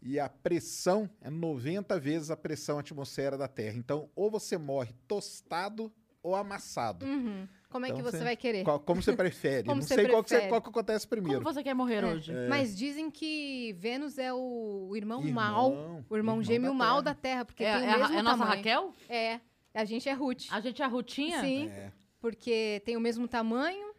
e 0.00 0.18
a 0.18 0.28
pressão 0.28 1.10
é 1.20 1.28
90 1.28 1.98
vezes 1.98 2.30
a 2.30 2.36
pressão 2.36 2.78
atmosfera 2.78 3.36
da 3.36 3.48
Terra. 3.48 3.76
Então, 3.76 4.08
ou 4.14 4.30
você 4.30 4.56
morre 4.56 4.94
tostado 5.06 5.92
ou 6.26 6.34
amassado. 6.34 7.06
Uhum. 7.06 7.46
Como 7.70 7.84
é 7.84 7.88
Então, 7.88 7.98
que 8.02 8.10
você 8.10 8.18
você- 8.18 8.24
vai 8.24 8.36
querer? 8.36 8.64
Qual- 8.64 8.80
como 8.80 9.02
você 9.02 9.14
prefere? 9.14 9.64
Como 9.68 9.80
Não 9.80 9.86
você 9.86 9.94
sei 9.94 10.08
qual 10.08 10.22
que, 10.24 10.28
você- 10.30 10.34
prefere? 10.36 10.50
qual 10.50 10.62
que 10.62 10.68
acontece 10.70 11.06
primeiro. 11.06 11.40
Como 11.42 11.52
você 11.54 11.62
quer 11.62 11.74
morrer 11.74 12.02
É. 12.02 12.06
hoje? 12.06 12.32
Mas 12.48 12.76
dizem 12.76 13.10
que 13.10 13.74
Vênus 13.78 14.18
é 14.18 14.32
o, 14.32 14.92
irmão, 14.96 15.20
Irmão, 15.24 15.32
mal, 15.34 15.70
o 15.72 15.74
irmão, 15.74 16.04
irmão 16.16 16.42
gêmeo 16.42 16.70
da 16.70 16.76
mal 16.76 17.02
da 17.02 17.14
Terra, 17.14 17.44
porque 17.44 17.62
É, 17.64 17.78
tem 17.78 17.88
é 17.88 17.92
o 17.92 17.94
a, 17.94 17.98
mesmo 17.98 18.14
é 18.14 18.18
a 18.18 18.22
nossa 18.22 18.38
tamanho. 18.38 18.56
Raquel? 18.56 18.94
É, 19.08 19.40
a 19.74 19.84
gente 19.84 20.08
é 20.08 20.12
Ruth. 20.12 20.44
A 20.50 20.60
gente 20.60 20.82
é 20.82 20.84
a 20.84 20.88
Rutinha? 20.88 21.40
Sim, 21.40 21.68
É. 21.68 21.92
porque 22.20 22.82
tem 22.84 22.96
o 22.96 23.00
mesmo 23.00 23.28
tamanho, 23.28 23.94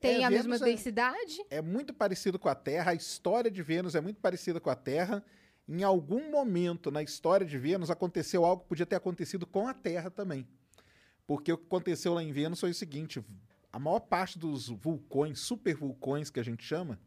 tem 0.00 0.22
É, 0.22 0.24
a 0.24 0.28
Vênus 0.30 0.46
mesma 0.46 0.66
é- 0.66 0.70
densidade. 0.70 1.38
é 1.50 1.62
muito 1.62 1.94
parecido 1.94 2.38
com 2.38 2.48
a 2.48 2.54
Terra, 2.54 2.90
a 2.90 2.94
história 2.94 3.50
de 3.50 3.62
Vênus 3.62 3.94
é 3.94 4.00
muito 4.00 4.20
parecida 4.20 4.60
com 4.60 4.68
a 4.70 4.74
Terra. 4.76 5.24
Em 5.66 5.82
algum 5.82 6.30
momento 6.30 6.90
na 6.90 7.02
história 7.02 7.46
de 7.46 7.56
Vênus 7.56 7.90
aconteceu 7.90 8.44
algo 8.44 8.62
que 8.64 8.68
podia 8.68 8.84
ter 8.84 8.96
acontecido 8.96 9.46
com 9.46 9.66
a 9.66 9.72
Terra 9.72 10.10
também. 10.10 10.46
Porque 11.26 11.52
o 11.52 11.58
que 11.58 11.64
aconteceu 11.64 12.14
lá 12.14 12.22
em 12.22 12.32
Vênus 12.32 12.60
foi 12.60 12.70
o 12.70 12.74
seguinte: 12.74 13.24
a 13.72 13.78
maior 13.78 14.00
parte 14.00 14.38
dos 14.38 14.68
vulcões, 14.68 15.40
supervulcões 15.40 16.30
que 16.30 16.40
a 16.40 16.44
gente 16.44 16.64
chama, 16.64 16.98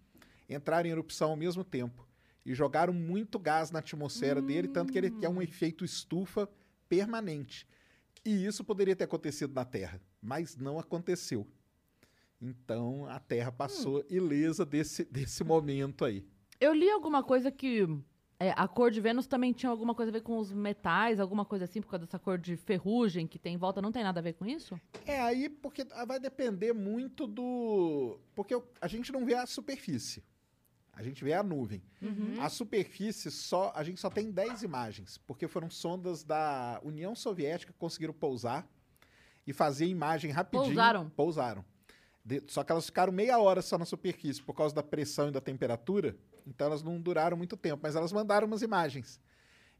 entraram 0.49 0.87
em 0.87 0.91
erupção 0.91 1.31
ao 1.31 1.35
mesmo 1.35 1.63
tempo 1.63 2.07
e 2.45 2.53
jogaram 2.53 2.93
muito 2.93 3.37
gás 3.37 3.71
na 3.71 3.79
atmosfera 3.79 4.41
dele, 4.41 4.69
tanto 4.69 4.91
que 4.91 4.97
ele 4.97 5.13
é 5.21 5.29
um 5.29 5.41
efeito 5.41 5.83
estufa 5.83 6.49
permanente. 6.87 7.67
E 8.25 8.45
isso 8.45 8.63
poderia 8.63 8.95
ter 8.95 9.03
acontecido 9.03 9.53
na 9.53 9.65
Terra, 9.65 10.01
mas 10.21 10.55
não 10.55 10.79
aconteceu. 10.79 11.45
Então 12.41 13.05
a 13.07 13.19
Terra 13.19 13.51
passou 13.51 14.05
ilesa 14.09 14.65
desse, 14.65 15.03
desse 15.11 15.43
momento 15.43 16.05
aí. 16.05 16.25
Eu 16.59 16.73
li 16.73 16.89
alguma 16.89 17.23
coisa 17.23 17.51
que 17.51 17.85
é, 18.39 18.51
a 18.55 18.67
cor 18.67 18.91
de 18.91 19.01
Vênus 19.01 19.25
também 19.27 19.51
tinha 19.51 19.69
alguma 19.69 19.95
coisa 19.95 20.11
a 20.11 20.13
ver 20.13 20.21
com 20.21 20.37
os 20.37 20.51
metais, 20.51 21.19
alguma 21.19 21.43
coisa 21.43 21.65
assim, 21.65 21.81
por 21.81 21.89
causa 21.89 22.05
dessa 22.05 22.19
cor 22.19 22.37
de 22.37 22.55
ferrugem 22.55 23.25
que 23.25 23.39
tem 23.39 23.55
em 23.55 23.57
volta. 23.57 23.81
Não 23.81 23.91
tem 23.91 24.03
nada 24.03 24.19
a 24.19 24.23
ver 24.23 24.33
com 24.33 24.45
isso? 24.45 24.79
É 25.05 25.19
aí 25.19 25.49
porque 25.49 25.85
ah, 25.91 26.05
vai 26.05 26.19
depender 26.19 26.73
muito 26.73 27.25
do. 27.25 28.19
Porque 28.35 28.59
a 28.79 28.87
gente 28.87 29.11
não 29.11 29.25
vê 29.25 29.33
a 29.33 29.45
superfície. 29.45 30.23
A 30.93 31.03
gente 31.03 31.23
vê 31.23 31.33
a 31.33 31.43
nuvem. 31.43 31.81
Uhum. 32.01 32.35
A 32.39 32.49
superfície 32.49 33.29
só. 33.29 33.71
A 33.75 33.83
gente 33.83 33.99
só 33.99 34.09
tem 34.09 34.31
10 34.31 34.63
imagens, 34.63 35.17
porque 35.27 35.47
foram 35.47 35.69
sondas 35.69 36.23
da 36.23 36.79
União 36.83 37.15
Soviética 37.15 37.71
que 37.71 37.77
conseguiram 37.79 38.13
pousar. 38.13 38.67
e 39.45 39.53
fazer 39.53 39.85
imagem 39.85 40.29
rapidinho. 40.31 40.65
Pousaram? 40.65 41.09
Pousaram. 41.11 41.65
De- 42.25 42.43
só 42.47 42.63
que 42.65 42.71
elas 42.71 42.87
ficaram 42.87 43.13
meia 43.13 43.39
hora 43.39 43.61
só 43.61 43.77
na 43.77 43.85
superfície 43.85 44.41
por 44.43 44.53
causa 44.53 44.75
da 44.75 44.83
pressão 44.83 45.29
e 45.29 45.31
da 45.31 45.39
temperatura. 45.39 46.17
Então 46.47 46.67
elas 46.67 46.81
não 46.83 46.99
duraram 46.99 47.35
muito 47.37 47.55
tempo, 47.57 47.79
mas 47.83 47.95
elas 47.95 48.11
mandaram 48.11 48.47
umas 48.47 48.61
imagens. 48.61 49.19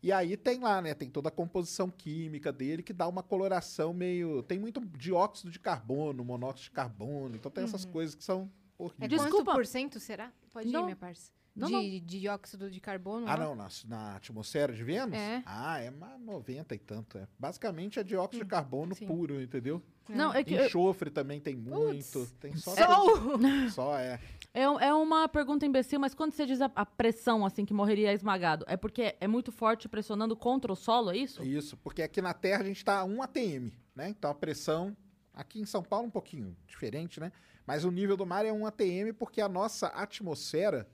E 0.02 0.12
aí 0.12 0.38
tem 0.38 0.60
lá, 0.60 0.82
né? 0.82 0.94
Tem 0.94 1.10
toda 1.10 1.30
a 1.30 1.32
composição 1.32 1.90
química 1.90 2.52
dele 2.52 2.84
que 2.84 2.94
dá 2.94 3.08
uma 3.08 3.24
coloração 3.24 3.94
meio. 3.94 4.44
Tem 4.44 4.60
muito 4.60 4.80
dióxido 4.80 5.50
de 5.50 5.60
carbono, 5.60 6.24
monóxido 6.24 6.66
de 6.66 6.72
carbono. 6.72 7.36
Então 7.36 7.52
tem 7.52 7.64
essas 7.64 7.84
coisas 7.84 8.14
que 8.14 8.24
são 8.24 8.50
É 8.80 8.84
horríveis. 8.84 9.10
Desculpa. 9.10 9.46
quanto 9.46 9.56
por 9.56 9.66
cento 9.66 10.00
será? 10.00 10.32
Pode 10.54 10.72
Não. 10.72 10.82
ir, 10.82 10.86
minha 10.86 10.96
parça. 10.96 11.32
Não, 11.56 11.68
de, 11.68 11.74
não. 11.74 11.82
de 11.82 12.00
dióxido 12.02 12.70
de 12.70 12.80
carbono? 12.80 13.28
Ah, 13.28 13.36
não, 13.36 13.56
na, 13.56 13.68
na 13.86 14.16
atmosfera 14.18 14.72
de 14.72 14.84
Vênus? 14.84 15.18
É. 15.18 15.42
Ah, 15.44 15.80
é 15.80 15.90
uma 15.90 16.16
90 16.20 16.76
e 16.76 16.78
tanto. 16.78 17.18
É. 17.18 17.28
Basicamente 17.40 18.00
é 18.00 18.04
dióxido 18.04 18.44
de 18.44 18.50
carbono 18.50 18.94
sim. 18.94 19.08
puro, 19.08 19.42
entendeu? 19.42 19.82
Não, 20.10 20.34
é 20.34 20.44
que 20.44 20.54
eu- 20.54 20.66
Enxofre 20.66 21.10
também 21.10 21.40
tem 21.40 21.56
muito. 21.56 22.26
Tem 22.40 22.56
só. 22.56 22.76
Sol! 22.76 23.38
Só 23.72 23.98
é. 23.98 24.20
é, 24.54 24.62
é 24.64 24.94
uma 24.94 25.28
pergunta 25.28 25.66
imbecil, 25.66 26.00
mas 26.00 26.14
quando 26.14 26.32
você 26.34 26.46
diz 26.46 26.62
a, 26.62 26.72
a 26.76 26.86
pressão, 26.86 27.46
assim, 27.46 27.66
que 27.66 27.74
morreria 27.74 28.14
esmagado, 28.14 28.66
é 28.68 28.78
porque 28.78 29.16
é 29.20 29.28
muito 29.28 29.52
forte 29.52 29.88
pressionando 29.90 30.36
contra 30.36 30.72
o 30.72 30.76
solo, 30.76 31.12
é 31.12 31.18
isso? 31.18 31.44
Isso, 31.44 31.78
porque 31.78 32.02
aqui 32.02 32.22
na 32.22 32.34
Terra 32.34 32.62
a 32.62 32.66
gente 32.66 32.78
está 32.78 33.00
a 33.00 33.04
1 33.06 33.22
atm, 33.24 33.72
né? 33.96 34.10
Então 34.10 34.32
a 34.32 34.36
pressão, 34.36 34.96
aqui 35.34 35.60
em 35.60 35.66
São 35.66 35.84
Paulo 35.84 36.08
um 36.08 36.12
pouquinho 36.12 36.56
diferente, 36.68 37.20
né? 37.20 37.32
Mas 37.66 37.84
o 37.84 37.92
nível 37.92 38.16
do 38.16 38.26
mar 38.26 38.46
é 38.46 38.52
1 38.52 38.66
atm 38.66 39.14
porque 39.18 39.42
a 39.42 39.50
nossa 39.50 39.88
atmosfera, 39.88 40.88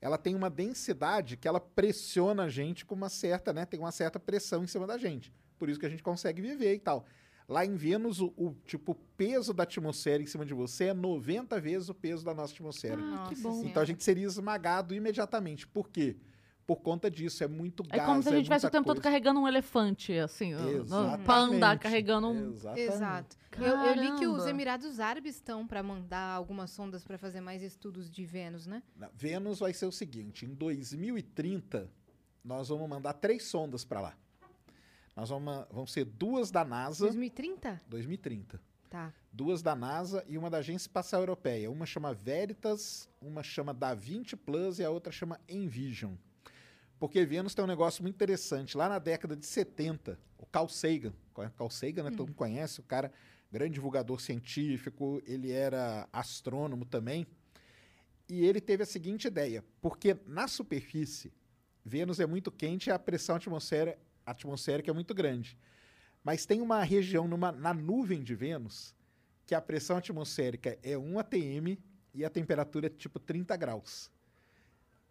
ela 0.00 0.18
tem 0.18 0.34
uma 0.34 0.50
densidade 0.50 1.36
que 1.36 1.46
ela 1.48 1.60
pressiona 1.60 2.44
a 2.44 2.48
gente 2.48 2.84
com 2.84 2.94
uma 2.94 3.08
certa, 3.08 3.52
né? 3.52 3.64
Tem 3.64 3.78
uma 3.80 3.92
certa 3.92 4.18
pressão 4.18 4.62
em 4.62 4.66
cima 4.66 4.86
da 4.86 4.98
gente. 4.98 5.32
Por 5.58 5.68
isso 5.68 5.78
que 5.80 5.86
a 5.86 5.88
gente 5.88 6.02
consegue 6.02 6.40
viver 6.40 6.74
e 6.74 6.78
tal. 6.78 7.04
Lá 7.48 7.64
em 7.64 7.74
Vênus, 7.76 8.20
o, 8.20 8.26
o, 8.36 8.54
tipo, 8.66 8.92
o 8.92 8.94
peso 8.94 9.54
da 9.54 9.62
atmosfera 9.62 10.22
em 10.22 10.26
cima 10.26 10.44
de 10.44 10.52
você 10.52 10.88
é 10.88 10.94
90 10.94 11.58
vezes 11.58 11.88
o 11.88 11.94
peso 11.94 12.22
da 12.24 12.34
nossa 12.34 12.52
atmosfera. 12.52 13.00
Ah, 13.02 13.26
que 13.28 13.36
bom. 13.36 13.64
Então 13.64 13.82
a 13.82 13.86
gente 13.86 14.04
seria 14.04 14.26
esmagado 14.26 14.94
imediatamente. 14.94 15.66
Por 15.66 15.88
quê? 15.88 16.16
Por 16.66 16.76
conta 16.82 17.10
disso, 17.10 17.42
é 17.42 17.48
muito 17.48 17.82
É 17.88 17.96
gás. 17.96 18.06
como 18.06 18.22
se 18.22 18.28
a 18.28 18.32
gente 18.32 18.44
tivesse 18.44 18.66
o 18.66 18.70
tempo 18.70 18.84
todo 18.84 18.96
coisa. 18.96 19.02
carregando 19.04 19.40
um 19.40 19.48
elefante, 19.48 20.12
assim, 20.18 20.54
um 20.54 20.68
Exatamente. 20.82 21.26
panda 21.26 21.78
carregando 21.78 22.26
um... 22.28 22.50
Exatamente. 22.52 22.92
Exato. 22.92 23.36
Eu, 23.56 23.64
eu 23.78 23.94
li 23.94 24.18
que 24.18 24.26
os. 24.26 24.46
Emirados 24.46 25.00
Árabes 25.00 25.36
estão 25.36 25.66
para 25.66 25.82
mandar 25.82 26.34
algumas 26.34 26.70
sondas 26.70 27.02
para 27.02 27.16
fazer 27.16 27.40
mais 27.40 27.62
estudos 27.62 28.10
de 28.10 28.26
Vênus, 28.26 28.66
né? 28.66 28.82
Na- 28.94 29.08
Vênus 29.14 29.60
vai 29.60 29.72
ser 29.72 29.86
o 29.86 29.90
seguinte: 29.90 30.44
em 30.44 30.52
2030, 30.54 31.90
nós 32.44 32.68
vamos 32.68 32.86
mandar 32.88 33.14
três 33.14 33.44
sondas 33.44 33.84
para 33.86 34.00
lá. 34.02 34.14
Nós 35.18 35.30
vamos, 35.30 35.66
vão 35.72 35.84
ser 35.84 36.04
duas 36.04 36.48
da 36.48 36.64
NASA, 36.64 37.06
2030? 37.06 37.82
2030. 37.88 38.60
Tá. 38.88 39.12
Duas 39.32 39.62
da 39.62 39.74
NASA 39.74 40.24
e 40.28 40.38
uma 40.38 40.48
da 40.48 40.58
Agência 40.58 40.84
Espacial 40.86 41.22
Europeia. 41.22 41.68
Uma 41.68 41.84
chama 41.86 42.14
Veritas, 42.14 43.08
uma 43.20 43.42
chama 43.42 43.74
Da 43.74 43.94
Vinci 43.94 44.36
Plus 44.36 44.78
e 44.78 44.84
a 44.84 44.90
outra 44.90 45.10
chama 45.10 45.40
Envision. 45.48 46.14
Porque 47.00 47.24
Vênus 47.26 47.52
tem 47.52 47.64
um 47.64 47.68
negócio 47.68 48.00
muito 48.00 48.14
interessante. 48.14 48.76
Lá 48.76 48.88
na 48.88 49.00
década 49.00 49.34
de 49.34 49.44
70, 49.44 50.16
o 50.38 50.46
Carl 50.46 50.68
Sagan, 50.68 51.12
conhe- 51.34 51.50
Carl 51.50 51.68
Sagan, 51.70 52.04
né, 52.04 52.10
todo 52.12 52.28
mundo 52.28 52.36
conhece, 52.36 52.78
o 52.78 52.84
cara, 52.84 53.12
grande 53.50 53.74
divulgador 53.74 54.20
científico, 54.20 55.20
ele 55.26 55.50
era 55.50 56.08
astrônomo 56.12 56.84
também. 56.84 57.26
E 58.28 58.44
ele 58.46 58.60
teve 58.60 58.84
a 58.84 58.86
seguinte 58.86 59.26
ideia: 59.26 59.64
porque 59.82 60.16
na 60.28 60.46
superfície, 60.46 61.32
Vênus 61.84 62.20
é 62.20 62.26
muito 62.26 62.52
quente 62.52 62.88
e 62.88 62.92
a 62.92 62.98
pressão 63.00 63.34
atmosfera, 63.34 63.98
atmosférica 64.30 64.90
é 64.90 64.94
muito 64.94 65.14
grande. 65.14 65.58
Mas 66.24 66.44
tem 66.46 66.60
uma 66.60 66.82
região 66.82 67.26
numa- 67.28 67.52
na 67.52 67.72
nuvem 67.72 68.22
de 68.22 68.34
Vênus 68.34 68.94
que 69.46 69.54
a 69.54 69.60
pressão 69.60 69.96
atmosférica 69.96 70.78
é 70.82 70.96
1 70.98 71.18
atm 71.18 71.78
e 72.14 72.24
a 72.24 72.30
temperatura 72.30 72.86
é 72.86 72.90
tipo 72.90 73.18
30 73.18 73.56
graus. 73.56 74.10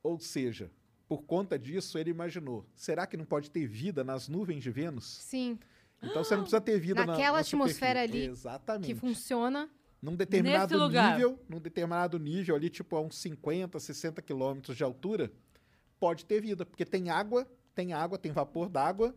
Ou 0.03 0.19
seja, 0.19 0.71
por 1.07 1.23
conta 1.23 1.57
disso, 1.57 1.97
ele 1.97 2.11
imaginou: 2.11 2.65
será 2.75 3.07
que 3.07 3.17
não 3.17 3.25
pode 3.25 3.49
ter 3.49 3.65
vida 3.67 4.03
nas 4.03 4.27
nuvens 4.27 4.61
de 4.63 4.69
Vênus? 4.71 5.05
Sim. 5.05 5.57
Então 6.01 6.23
você 6.23 6.35
não 6.35 6.43
precisa 6.43 6.61
ter 6.61 6.79
vida 6.79 7.01
na- 7.05 7.13
Naquela 7.13 7.37
na 7.37 7.41
atmosfera 7.41 8.01
superfície. 8.01 8.23
ali 8.25 8.31
Exatamente. 8.31 8.85
Que 8.93 8.95
funciona. 8.99 9.69
Num 9.99 10.15
determinado 10.15 10.71
Nesse 10.71 10.75
lugar. 10.75 11.13
nível, 11.15 11.39
num 11.49 11.59
determinado 11.59 12.19
nível 12.19 12.55
ali, 12.55 12.69
tipo 12.69 12.95
a 12.95 13.01
uns 13.01 13.17
50, 13.17 13.79
60 13.79 14.21
quilômetros 14.21 14.77
de 14.77 14.83
altura, 14.83 15.31
pode 15.99 16.23
ter 16.23 16.39
vida, 16.39 16.63
porque 16.63 16.85
tem 16.85 17.09
água, 17.09 17.49
tem 17.77 17.93
água, 17.93 18.17
tem 18.17 18.31
vapor 18.31 18.69
d'água, 18.69 19.15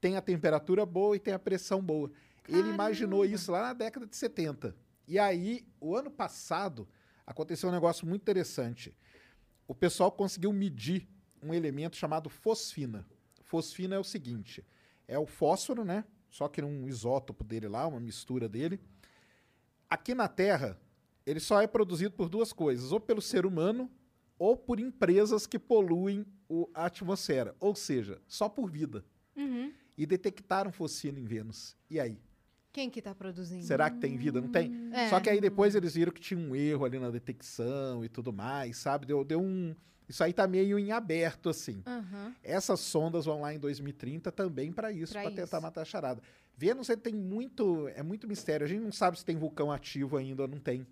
tem 0.00 0.16
a 0.16 0.22
temperatura 0.22 0.86
boa 0.86 1.16
e 1.16 1.18
tem 1.18 1.34
a 1.34 1.40
pressão 1.40 1.82
boa. 1.82 2.08
Ele 2.48 2.70
imaginou 2.70 3.24
isso 3.24 3.50
lá 3.50 3.62
na 3.62 3.72
década 3.72 4.06
de 4.06 4.14
70. 4.14 4.76
E 5.08 5.18
aí, 5.18 5.66
o 5.80 5.96
ano 5.96 6.08
passado, 6.08 6.86
aconteceu 7.26 7.68
um 7.68 7.72
negócio 7.72 8.06
muito 8.06 8.22
interessante. 8.22 8.96
O 9.66 9.74
pessoal 9.74 10.12
conseguiu 10.12 10.52
medir 10.52 11.08
um 11.42 11.52
elemento 11.52 11.96
chamado 11.96 12.30
fosfina. 12.30 13.04
Fosfina 13.42 13.96
é 13.96 13.98
o 13.98 14.04
seguinte: 14.04 14.64
é 15.08 15.18
o 15.18 15.26
fósforo, 15.26 15.84
né? 15.84 16.04
Só 16.30 16.46
que 16.46 16.62
num 16.62 16.86
isótopo 16.86 17.42
dele 17.42 17.66
lá, 17.66 17.88
uma 17.88 17.98
mistura 17.98 18.48
dele. 18.48 18.78
Aqui 19.90 20.14
na 20.14 20.28
Terra, 20.28 20.80
ele 21.26 21.40
só 21.40 21.60
é 21.60 21.66
produzido 21.66 22.14
por 22.14 22.28
duas 22.28 22.52
coisas: 22.52 22.92
ou 22.92 23.00
pelo 23.00 23.20
ser 23.20 23.44
humano, 23.44 23.90
ou 24.38 24.56
por 24.56 24.78
empresas 24.80 25.46
que 25.46 25.58
poluem 25.58 26.24
o- 26.48 26.68
a 26.74 26.86
atmosfera. 26.86 27.54
Ou 27.60 27.74
seja, 27.74 28.20
só 28.26 28.48
por 28.48 28.70
vida. 28.70 29.04
Uhum. 29.36 29.72
E 29.96 30.06
detectaram 30.06 30.70
fosfina 30.72 31.18
em 31.18 31.24
Vênus. 31.24 31.76
E 31.90 31.98
aí? 31.98 32.18
Quem 32.72 32.90
que 32.90 33.00
tá 33.00 33.14
produzindo? 33.14 33.64
Será 33.64 33.88
que 33.88 33.98
tem 33.98 34.18
vida? 34.18 34.38
Não 34.40 34.48
tem? 34.50 34.90
É. 34.92 35.08
Só 35.08 35.18
que 35.18 35.30
aí 35.30 35.40
depois 35.40 35.74
eles 35.74 35.94
viram 35.94 36.12
que 36.12 36.20
tinha 36.20 36.38
um 36.38 36.54
erro 36.54 36.84
ali 36.84 36.98
na 36.98 37.10
detecção 37.10 38.04
e 38.04 38.08
tudo 38.08 38.32
mais, 38.32 38.76
sabe? 38.76 39.06
Deu, 39.06 39.24
deu 39.24 39.40
um. 39.40 39.74
Isso 40.06 40.22
aí 40.22 40.32
tá 40.32 40.46
meio 40.46 40.78
em 40.78 40.92
aberto, 40.92 41.48
assim. 41.48 41.82
Aham. 41.86 42.34
Essas 42.42 42.80
sondas 42.80 43.24
vão 43.24 43.40
lá 43.40 43.54
em 43.54 43.58
2030 43.58 44.30
também 44.30 44.70
para 44.72 44.92
isso, 44.92 45.14
para 45.14 45.30
tentar 45.30 45.60
matar 45.60 45.80
a 45.82 45.84
charada. 45.86 46.22
Vênus 46.56 46.88
tem 47.02 47.14
muito, 47.14 47.88
é 47.88 48.02
muito 48.02 48.28
mistério. 48.28 48.64
A 48.64 48.68
gente 48.68 48.82
não 48.82 48.92
sabe 48.92 49.18
se 49.18 49.24
tem 49.24 49.36
vulcão 49.36 49.72
ativo 49.72 50.16
ainda 50.16 50.42
ou 50.42 50.48
não 50.48 50.58
tem. 50.58 50.86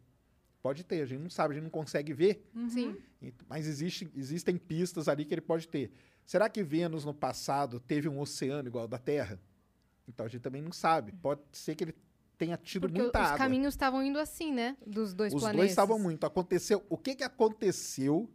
Pode 0.64 0.82
ter, 0.82 1.02
a 1.02 1.04
gente 1.04 1.20
não 1.20 1.28
sabe, 1.28 1.52
a 1.52 1.54
gente 1.56 1.64
não 1.64 1.70
consegue 1.70 2.14
ver, 2.14 2.42
Sim. 2.70 2.96
e- 3.20 3.34
mas 3.46 3.66
existe, 3.66 4.10
existem 4.16 4.56
pistas 4.56 5.08
ali 5.08 5.26
que 5.26 5.34
ele 5.34 5.42
pode 5.42 5.68
ter. 5.68 5.92
Será 6.24 6.48
que 6.48 6.62
Vênus 6.62 7.04
no 7.04 7.12
passado 7.12 7.78
teve 7.78 8.08
um 8.08 8.18
oceano 8.18 8.66
igual 8.66 8.84
ao 8.84 8.88
da 8.88 8.96
Terra? 8.96 9.38
Então 10.08 10.24
a 10.24 10.28
gente 10.30 10.40
também 10.40 10.62
não 10.62 10.72
sabe. 10.72 11.12
Pode 11.12 11.42
ser 11.52 11.74
que 11.74 11.84
ele 11.84 11.94
tenha 12.38 12.56
tido 12.56 12.88
Porque 12.88 12.98
muita 12.98 13.20
os 13.20 13.26
água. 13.26 13.36
caminhos 13.38 13.74
estavam 13.74 14.02
indo 14.02 14.18
assim, 14.18 14.54
né? 14.54 14.74
Dos 14.86 15.12
dois 15.12 15.34
Os 15.34 15.40
planetas. 15.40 15.60
dois 15.60 15.70
estavam 15.70 15.98
muito. 15.98 16.24
Aconteceu. 16.24 16.82
O 16.88 16.96
que, 16.96 17.14
que 17.14 17.24
aconteceu 17.24 18.26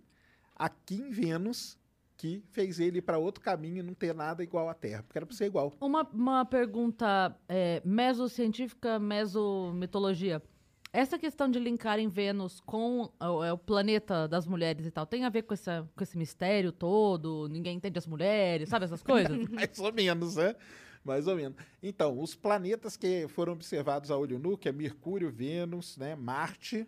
aqui 0.55 0.97
em 1.01 1.09
Vênus 1.09 1.79
que 2.15 2.43
fez 2.51 2.79
ele 2.79 2.99
ir 2.99 3.01
para 3.01 3.17
outro 3.17 3.41
caminho 3.43 3.77
e 3.79 3.81
não 3.81 3.95
ter 3.95 4.13
nada 4.13 4.43
igual 4.43 4.69
à 4.69 4.75
Terra? 4.75 5.01
Porque 5.01 5.17
era 5.17 5.25
para 5.25 5.35
ser 5.35 5.45
igual. 5.47 5.73
Uma, 5.81 6.03
uma 6.13 6.45
pergunta 6.45 7.35
é, 7.47 7.81
mesocientífica, 7.83 8.99
mesomitologia. 8.99 10.43
Essa 10.91 11.19
questão 11.19 11.49
de 11.49 11.59
linkarem 11.59 12.07
Vênus 12.07 12.59
com 12.61 13.11
o, 13.19 13.43
é, 13.43 13.53
o 13.53 13.57
planeta 13.57 14.27
das 14.27 14.47
mulheres 14.47 14.87
e 14.87 14.91
tal, 14.91 15.05
tem 15.05 15.23
a 15.23 15.29
ver 15.29 15.43
com, 15.43 15.53
essa, 15.53 15.87
com 15.95 16.03
esse 16.03 16.17
mistério 16.17 16.71
todo? 16.71 17.47
Ninguém 17.47 17.77
entende 17.77 17.99
as 17.99 18.07
mulheres, 18.07 18.69
sabe 18.69 18.85
essas 18.85 19.03
coisas? 19.03 19.37
Mais 19.49 19.77
ou 19.77 19.93
menos, 19.93 20.35
né? 20.35 20.55
Mais 21.03 21.27
ou 21.27 21.35
menos. 21.35 21.57
Então, 21.81 22.19
os 22.19 22.35
planetas 22.35 22.97
que 22.97 23.27
foram 23.27 23.53
observados 23.53 24.09
a 24.09 24.17
olho 24.17 24.39
nu, 24.39 24.57
que 24.57 24.67
é 24.67 24.71
Mercúrio, 24.71 25.31
Vênus, 25.31 25.95
né, 25.95 26.15
Marte, 26.15 26.87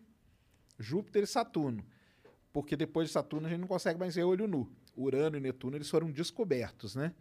Júpiter 0.80 1.24
e 1.24 1.28
Saturno. 1.28 1.86
Porque 2.52 2.76
depois 2.76 3.08
de 3.08 3.14
Saturno 3.14 3.46
a 3.46 3.50
gente 3.50 3.62
não 3.62 3.68
consegue 3.68 4.00
mais 4.00 4.16
ver 4.16 4.24
olho 4.24 4.48
nu. 4.48 4.68
Urano 4.98 5.38
e 5.38 5.40
Netuno 5.40 5.78
eles 5.78 5.90
foram 5.90 6.12
descobertos, 6.12 6.96
né? 6.96 7.14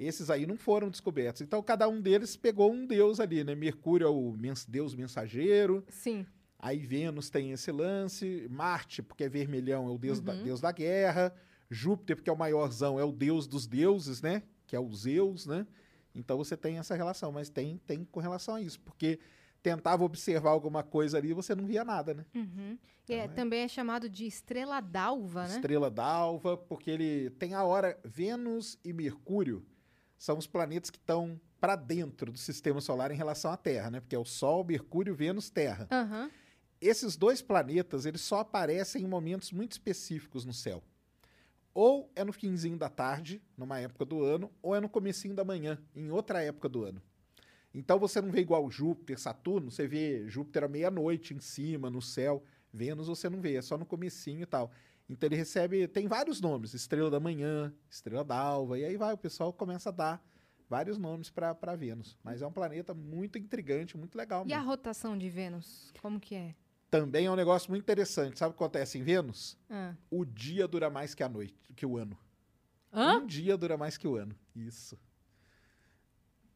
Esses 0.00 0.30
aí 0.30 0.46
não 0.46 0.56
foram 0.56 0.88
descobertos. 0.88 1.42
Então 1.42 1.62
cada 1.62 1.86
um 1.88 2.00
deles 2.00 2.34
pegou 2.36 2.72
um 2.72 2.86
deus 2.86 3.20
ali, 3.20 3.44
né? 3.44 3.54
Mercúrio 3.54 4.06
é 4.06 4.10
o 4.10 4.32
mens- 4.32 4.64
deus 4.64 4.94
mensageiro, 4.94 5.84
Sim. 5.88 6.26
Aí 6.62 6.78
Vênus 6.78 7.30
tem 7.30 7.52
esse 7.52 7.72
lance, 7.72 8.46
Marte, 8.50 9.02
porque 9.02 9.24
é 9.24 9.28
vermelhão, 9.30 9.88
é 9.88 9.90
o 9.90 9.96
deus, 9.96 10.20
da, 10.20 10.34
Uhum. 10.34 10.42
deus 10.44 10.60
da 10.60 10.70
guerra, 10.70 11.34
Júpiter, 11.70 12.16
porque 12.16 12.28
é 12.28 12.32
o 12.32 12.36
maiorzão, 12.36 12.98
é 13.00 13.04
o 13.04 13.12
deus 13.12 13.46
dos 13.46 13.66
deuses, 13.66 14.20
né? 14.20 14.42
Que 14.66 14.76
é 14.76 14.80
o 14.80 14.92
Zeus, 14.92 15.46
né? 15.46 15.66
Então 16.14 16.36
você 16.36 16.56
tem 16.58 16.76
essa 16.78 16.94
relação, 16.94 17.32
mas 17.32 17.48
tem, 17.48 17.78
tem 17.86 18.04
com 18.04 18.20
relação 18.20 18.56
a 18.56 18.60
isso, 18.60 18.78
porque 18.80 19.18
tentava 19.62 20.04
observar 20.04 20.50
alguma 20.50 20.82
coisa 20.82 21.16
ali 21.16 21.30
e 21.30 21.34
você 21.34 21.54
não 21.54 21.64
via 21.64 21.82
nada, 21.84 22.12
né? 22.12 22.26
Uhum. 22.34 22.78
E 23.08 23.12
é- 23.14 23.16
Então 23.24 23.32
é- 23.32 23.34
também 23.34 23.60
é 23.60 23.68
chamado 23.68 24.08
de 24.08 24.26
estrela 24.26 24.80
d'alva, 24.80 25.46
né? 25.46 25.54
Estrela 25.54 25.90
d'alva, 25.90 26.56
porque 26.58 26.90
ele 26.90 27.30
tem 27.38 27.54
a 27.54 27.62
hora. 27.64 27.98
Vênus 28.04 28.78
e 28.84 28.92
Mercúrio 28.92 29.64
são 30.20 30.36
os 30.36 30.46
planetas 30.46 30.90
que 30.90 30.98
estão 30.98 31.40
para 31.58 31.74
dentro 31.74 32.30
do 32.30 32.38
sistema 32.38 32.78
solar 32.78 33.10
em 33.10 33.16
relação 33.16 33.50
à 33.50 33.56
Terra, 33.56 33.90
né? 33.90 34.00
Porque 34.00 34.14
é 34.14 34.18
o 34.18 34.24
Sol, 34.24 34.62
Mercúrio, 34.62 35.14
Vênus, 35.14 35.48
Terra. 35.48 35.88
Aham. 35.90 36.30
Esses 36.78 37.16
dois 37.16 37.40
planetas, 37.40 38.04
eles 38.04 38.20
só 38.20 38.40
aparecem 38.40 39.02
em 39.02 39.06
momentos 39.06 39.50
muito 39.50 39.72
específicos 39.72 40.44
no 40.44 40.52
céu. 40.52 40.84
Ou 41.72 42.12
é 42.14 42.22
no 42.22 42.34
finzinho 42.34 42.76
da 42.76 42.90
tarde, 42.90 43.40
numa 43.56 43.80
época 43.80 44.04
do 44.04 44.22
ano, 44.22 44.52
ou 44.60 44.76
é 44.76 44.80
no 44.80 44.90
comecinho 44.90 45.34
da 45.34 45.42
manhã, 45.42 45.82
em 45.96 46.10
outra 46.10 46.42
época 46.42 46.68
do 46.68 46.84
ano. 46.84 47.00
Então 47.72 47.98
você 47.98 48.20
não 48.20 48.30
vê 48.30 48.42
igual 48.42 48.70
Júpiter, 48.70 49.18
Saturno, 49.18 49.70
você 49.70 49.88
vê 49.88 50.28
Júpiter 50.28 50.64
à 50.64 50.68
meia-noite 50.68 51.32
em 51.32 51.40
cima, 51.40 51.88
no 51.88 52.02
céu. 52.02 52.44
Vênus 52.70 53.08
você 53.08 53.30
não 53.30 53.40
vê, 53.40 53.54
é 53.54 53.62
só 53.62 53.78
no 53.78 53.86
comecinho 53.86 54.42
e 54.42 54.46
tal. 54.46 54.70
Então 55.10 55.26
ele 55.26 55.34
recebe, 55.36 55.88
tem 55.88 56.06
vários 56.06 56.40
nomes, 56.40 56.72
Estrela 56.72 57.10
da 57.10 57.18
Manhã, 57.18 57.74
Estrela 57.90 58.22
d'Alva, 58.24 58.78
e 58.78 58.84
aí 58.84 58.96
vai, 58.96 59.12
o 59.12 59.18
pessoal 59.18 59.52
começa 59.52 59.88
a 59.88 59.92
dar 59.92 60.24
vários 60.68 60.96
nomes 60.98 61.28
para 61.30 61.74
Vênus. 61.76 62.16
Mas 62.22 62.40
é 62.42 62.46
um 62.46 62.52
planeta 62.52 62.94
muito 62.94 63.36
intrigante, 63.36 63.96
muito 63.96 64.16
legal. 64.16 64.46
E 64.46 64.52
a 64.52 64.60
rotação 64.60 65.18
de 65.18 65.28
Vênus? 65.28 65.92
Como 66.00 66.20
que 66.20 66.36
é? 66.36 66.54
Também 66.88 67.26
é 67.26 67.30
um 67.30 67.34
negócio 67.36 67.70
muito 67.70 67.82
interessante. 67.82 68.38
Sabe 68.38 68.50
o 68.50 68.56
que 68.56 68.62
acontece 68.62 68.98
em 68.98 69.02
Vênus? 69.02 69.58
Ah, 69.68 69.94
O 70.10 70.24
dia 70.24 70.68
dura 70.68 70.88
mais 70.88 71.12
que 71.14 71.22
a 71.24 71.28
noite, 71.28 71.72
que 71.74 71.84
o 71.84 71.96
ano. 71.96 72.16
Hã? 72.92 73.18
Um 73.18 73.26
dia 73.26 73.56
dura 73.56 73.76
mais 73.76 73.96
que 73.96 74.06
o 74.06 74.14
ano. 74.16 74.34
Isso. 74.54 74.96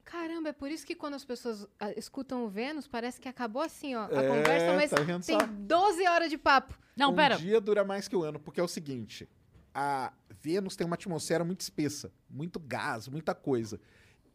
Caramba, 0.04 0.50
é 0.50 0.52
por 0.52 0.70
isso 0.70 0.86
que 0.86 0.94
quando 0.94 1.14
as 1.14 1.24
pessoas 1.24 1.66
ah, 1.80 1.90
escutam 1.96 2.44
o 2.44 2.48
Vênus, 2.48 2.86
parece 2.86 3.20
que 3.20 3.28
acabou 3.28 3.62
assim, 3.62 3.94
ó, 3.94 4.02
a 4.06 4.22
É, 4.22 4.28
conversa, 4.28 4.74
mas 4.76 4.90
tá 4.90 5.04
tem 5.24 5.38
só? 5.40 5.46
12 5.46 6.06
horas 6.06 6.30
de 6.30 6.38
papo. 6.38 6.78
Não, 6.96 7.10
um 7.10 7.14
pera. 7.14 7.36
dia 7.36 7.60
dura 7.60 7.84
mais 7.84 8.06
que 8.06 8.14
o 8.14 8.22
ano, 8.22 8.38
porque 8.38 8.60
é 8.60 8.62
o 8.62 8.68
seguinte: 8.68 9.28
a 9.74 10.12
Vênus 10.40 10.76
tem 10.76 10.86
uma 10.86 10.94
atmosfera 10.94 11.42
muito 11.44 11.60
espessa, 11.62 12.12
muito 12.28 12.60
gás, 12.60 13.08
muita 13.08 13.34
coisa. 13.34 13.80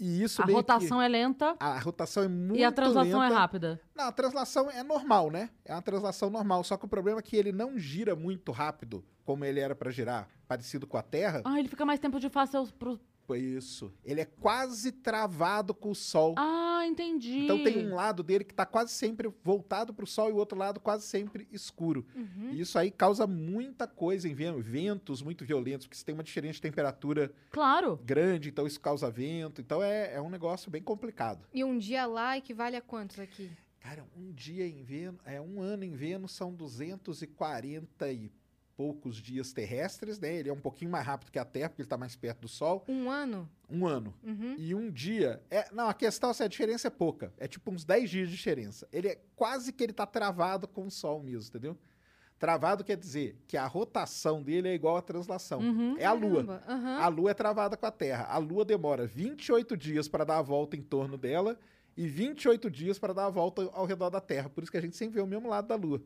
E 0.01 0.23
isso 0.23 0.41
A 0.41 0.45
rotação 0.45 1.01
é 1.01 1.09
lenta 1.09 1.57
a 1.59 1.77
rotação 1.77 2.23
é 2.23 2.27
muito 2.29 2.55
e 2.57 2.63
a 2.63 2.71
translação 2.71 3.21
é 3.21 3.27
lenta. 3.27 3.39
rápida. 3.39 3.81
Não, 3.93 4.05
a 4.05 4.11
translação 4.13 4.71
é 4.71 4.81
normal, 4.81 5.29
né? 5.29 5.49
É 5.65 5.73
uma 5.73 5.81
translação 5.81 6.29
normal, 6.29 6.63
só 6.63 6.77
que 6.77 6.85
o 6.85 6.88
problema 6.88 7.19
é 7.19 7.21
que 7.21 7.35
ele 7.35 7.51
não 7.51 7.77
gira 7.77 8.15
muito 8.15 8.53
rápido, 8.53 9.03
como 9.25 9.43
ele 9.43 9.59
era 9.59 9.75
para 9.75 9.91
girar, 9.91 10.29
parecido 10.47 10.88
com 10.88 10.95
a 10.97 11.01
Terra. 11.01 11.41
Ah, 11.43 11.59
ele 11.59 11.67
fica 11.67 11.85
mais 11.85 11.99
tempo 11.99 12.17
de 12.17 12.29
face 12.29 12.55
aos, 12.55 12.71
pro... 12.71 12.97
Foi 13.29 13.38
isso. 13.38 13.93
Ele 14.03 14.21
é 14.21 14.25
quase 14.25 14.91
travado 14.91 15.71
com 15.71 15.91
o 15.91 15.95
Sol. 15.95 16.33
Ah, 16.36 16.81
entendi. 16.88 17.43
Então 17.43 17.63
tem 17.63 17.77
um 17.77 17.93
lado 17.93 18.24
dele 18.24 18.43
que 18.43 18.55
tá 18.55 18.65
quase 18.65 18.91
sempre 18.91 19.31
voltado 19.43 19.93
para 19.93 20.03
o 20.03 20.07
Sol 20.07 20.29
e 20.29 20.33
o 20.33 20.38
outro 20.38 20.57
lado 20.57 20.79
quase 20.79 21.05
sempre 21.05 21.48
escuro. 21.51 22.03
Uhum. 22.15 22.50
E 22.53 22.59
isso 22.62 22.79
aí 22.79 22.89
causa 22.89 23.27
muita 23.27 23.86
coisa 23.86 24.27
em 24.27 24.33
Vênus, 24.33 24.65
ventos 24.65 25.21
muito 25.21 25.45
violentos, 25.45 25.86
porque 25.86 25.95
você 25.95 26.03
tem 26.03 26.15
uma 26.15 26.24
diferença 26.24 26.53
de 26.55 26.62
temperatura 26.63 27.31
Claro. 27.51 28.00
grande, 28.03 28.50
então 28.50 28.65
isso 28.65 28.81
causa 28.81 29.12
vento. 29.12 29.62
Então 29.62 29.83
é, 29.83 30.15
é 30.15 30.19
um 30.19 30.29
negócio 30.31 30.71
bem 30.71 30.81
complicado. 30.81 31.45
E 31.53 31.63
um 31.63 31.77
dia 31.77 32.07
lá 32.07 32.36
equivale 32.36 32.77
a 32.77 32.81
quantos 32.81 33.19
aqui? 33.19 33.51
Cara, 33.79 34.03
um 34.17 34.31
dia 34.31 34.67
em 34.67 34.81
Vênus, 34.81 35.21
é 35.24 35.39
um 35.39 35.62
ano 35.62 35.83
em 35.83 35.93
Vênus 35.93 36.31
são 36.31 36.51
240 36.53 38.12
e 38.12 38.31
poucos 38.79 39.17
dias 39.17 39.51
terrestres, 39.51 40.21
né? 40.21 40.33
Ele 40.36 40.48
é 40.48 40.53
um 40.53 40.62
pouquinho 40.62 40.89
mais 40.89 41.05
rápido 41.05 41.33
que 41.33 41.38
a 41.38 41.43
Terra, 41.43 41.67
porque 41.67 41.81
ele 41.81 41.86
está 41.86 41.98
mais 41.98 42.15
perto 42.15 42.39
do 42.39 42.48
Sol. 42.48 42.86
Um 42.88 43.12
ano? 43.12 43.50
Um 43.69 43.86
ano. 43.86 44.13
Uhum. 44.24 44.55
E 44.57 44.74
um 44.74 44.89
dia. 44.89 45.43
É, 45.51 45.67
não, 45.74 45.89
a 45.89 45.93
questão 45.93 46.31
é 46.31 46.43
a 46.45 46.48
diferença 46.48 46.88
é 46.88 46.89
pouca. 46.89 47.33
É 47.38 47.45
tipo 47.45 47.69
uns 47.69 47.83
10 47.83 48.09
dias 48.09 48.29
de 48.29 48.38
diferença. 48.38 48.88
Ele 48.89 49.09
é 49.09 49.21
quase 49.36 49.74
que 49.74 49.83
ele 49.83 49.91
tá 49.91 50.05
travado 50.05 50.65
com 50.65 50.88
o 50.88 50.89
Sol 50.89 51.21
mesmo, 51.21 51.50
entendeu? 51.50 51.77
Travado 52.39 52.86
quer 52.86 52.95
dizer 52.95 53.36
que 53.45 53.57
a 53.57 53.67
rotação 53.67 54.41
dele 54.41 54.69
é 54.69 54.74
igual 54.74 54.95
à 54.95 55.01
translação. 55.01 55.59
Uhum. 55.59 55.98
É 55.98 56.05
a 56.05 56.13
Lua. 56.13 56.63
Aham. 56.65 57.00
A 57.00 57.07
Lua 57.09 57.31
é 57.31 57.33
travada 57.33 57.75
com 57.75 57.86
a 57.86 57.91
Terra. 57.91 58.27
A 58.29 58.38
Lua 58.38 58.63
demora 58.63 59.05
28 59.05 59.75
dias 59.75 60.07
para 60.07 60.24
dar 60.24 60.38
a 60.38 60.41
volta 60.41 60.77
em 60.77 60.81
torno 60.81 61.17
dela 61.17 61.59
e 61.98 62.07
28 62.07 62.71
dias 62.71 62.98
para 62.98 63.13
dar 63.13 63.25
a 63.25 63.29
volta 63.29 63.69
ao 63.74 63.86
redor 63.86 64.09
da 64.09 64.21
Terra. 64.21 64.50
Por 64.50 64.63
isso 64.63 64.71
que 64.71 64.77
a 64.77 64.81
gente 64.81 64.95
sempre 64.95 65.15
vê 65.15 65.21
o 65.21 65.27
mesmo 65.27 65.50
lado 65.50 65.67
da 65.67 65.75
Lua. 65.75 66.01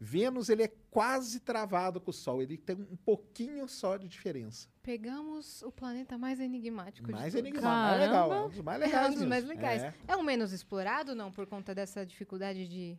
Vênus 0.00 0.48
ele 0.48 0.62
é 0.62 0.68
quase 0.90 1.40
travado 1.40 2.00
com 2.00 2.10
o 2.10 2.14
Sol. 2.14 2.40
Ele 2.40 2.56
tem 2.56 2.76
um 2.76 2.96
pouquinho 2.96 3.66
só 3.66 3.96
de 3.96 4.06
diferença. 4.08 4.68
Pegamos 4.82 5.60
o 5.62 5.72
planeta 5.72 6.16
mais 6.16 6.38
enigmático 6.38 7.10
Mais 7.10 7.32
de 7.32 7.38
enigmático, 7.40 7.68
mais 7.68 8.00
legal. 8.00 8.32
É 8.32 8.40
um 8.44 8.48
dos 8.48 8.60
mais 8.60 8.80
É 8.82 8.86
legais. 8.86 9.08
um 9.08 9.18
dos 9.18 9.26
mais 9.26 9.44
legais. 9.44 9.82
É. 9.82 9.94
É. 10.06 10.16
o 10.16 10.22
menos 10.22 10.52
explorado, 10.52 11.14
não? 11.14 11.32
Por 11.32 11.46
conta 11.46 11.74
dessa 11.74 12.06
dificuldade 12.06 12.68
de... 12.68 12.96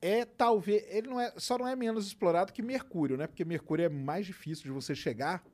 é 0.00 0.24
talvez 0.24 0.82
ele 0.88 1.08
não 1.08 1.20
é 1.20 1.32
só 1.36 1.58
não 1.58 1.68
é 1.68 1.76
menos 1.76 2.06
explorado 2.06 2.52
que 2.52 2.62
Mercúrio, 2.62 3.16
né? 3.18 3.26
Porque 3.26 3.44
Mercúrio 3.44 3.84
é 3.84 3.88
mais 3.88 4.24
difícil 4.24 4.64
de 4.64 4.70
você 4.70 4.94
chegar. 4.94 5.44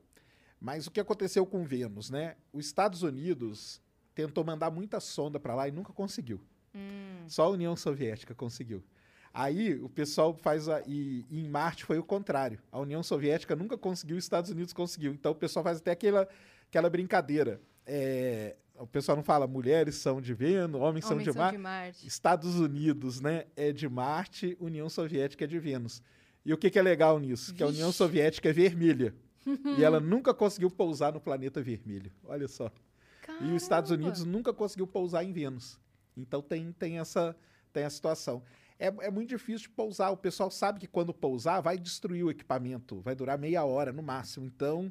Mas 0.61 0.87
o 0.87 0.91
que 0.93 1.01
aconteceu 1.01 1.45
com 1.45 1.65
Vênus, 1.65 2.09
né? 2.11 2.37
Os 2.53 2.65
Estados 2.67 3.03
Unidos 3.03 3.83
tentou 4.15 4.45
mandar 4.45 4.71
muita 4.71 5.01
sonda 5.01 5.41
para 5.41 5.55
lá 5.57 5.67
e 5.67 5.73
nunca 5.73 5.93
conseguiu. 5.93 6.41
Hum, 6.73 7.25
Só 7.27 7.47
a 7.47 7.49
União 7.51 7.75
Soviética 7.75 8.35
conseguiu. 8.37 8.85
Aí 9.35 9.81
o 9.81 9.89
pessoal 9.89 10.35
faz 10.35 10.69
a 10.69 10.83
e, 10.87 11.25
e 11.31 11.45
em 11.45 11.49
Marte 11.49 11.85
foi 11.85 11.99
o 11.99 12.05
contrário. 12.05 12.59
A 12.71 12.79
União 12.79 13.03
Soviética 13.03 13.57
nunca 13.57 13.79
conseguiu, 13.79 14.17
os 14.17 14.25
Estados 14.25 14.51
Unidos 14.51 14.73
conseguiu. 14.73 15.13
Então 15.13 15.33
o 15.33 15.35
pessoal 15.35 15.63
faz 15.63 15.79
até 15.79 15.93
aquela 15.93 16.29
aquela 16.69 16.89
brincadeira. 16.89 17.61
É, 17.87 18.57
o 18.79 18.87
pessoal 18.87 19.17
não 19.17 19.23
fala 19.23 19.47
mulheres 19.47 19.97
são 19.97 20.21
de 20.21 20.35
Vênus, 20.35 20.81
homens, 20.81 21.05
são 21.05 21.13
homens 21.13 21.25
de 21.25 21.33
são 21.33 21.43
Marte. 21.43 21.57
de 21.57 21.63
Marte. 21.63 22.07
Estados 22.07 22.57
Unidos, 22.57 23.21
né, 23.21 23.45
é 23.55 23.73
de 23.73 23.89
Marte, 23.89 24.57
União 24.61 24.89
Soviética 24.89 25.45
é 25.45 25.47
de 25.47 25.59
Vênus. 25.59 26.03
E 26.45 26.53
o 26.53 26.59
que, 26.59 26.71
que 26.71 26.79
é 26.79 26.83
legal 26.83 27.19
nisso? 27.19 27.55
Que 27.55 27.63
a 27.63 27.67
União 27.69 27.89
Vixe. 27.89 27.99
Soviética 27.99 28.49
é 28.49 28.53
vermelha. 28.53 29.15
e 29.79 29.85
ela 29.85 30.01
nunca 30.01 30.35
conseguiu 30.35 30.71
pousar 30.71 31.13
no 31.13 31.21
planeta 31.21 31.63
vermelho. 31.63 32.11
Olha 32.25 32.49
só. 32.49 32.71
E 33.41 33.53
os 33.53 33.63
Estados 33.63 33.91
Caramba. 33.91 34.09
Unidos 34.09 34.25
nunca 34.25 34.53
conseguiu 34.53 34.87
pousar 34.87 35.25
em 35.25 35.33
Vênus. 35.33 35.79
Então 36.17 36.43
tem, 36.43 36.73
tem, 36.73 36.99
essa, 36.99 37.37
tem 37.73 37.85
essa 37.85 37.95
situação. 37.95 38.43
É, 38.83 39.07
é 39.07 39.11
muito 39.11 39.29
difícil 39.29 39.69
de 39.69 39.75
pousar. 39.75 40.11
O 40.11 40.17
pessoal 40.17 40.51
sabe 40.51 40.81
que 40.81 40.87
quando 40.89 41.15
pousar 41.15 41.61
vai 41.61 41.79
destruir 41.79 42.25
o 42.25 42.31
equipamento. 42.31 43.01
Vai 43.01 43.15
durar 43.15 43.39
meia 43.39 43.65
hora 43.65 43.93
no 43.93 44.03
máximo. 44.03 44.45
Então 44.47 44.91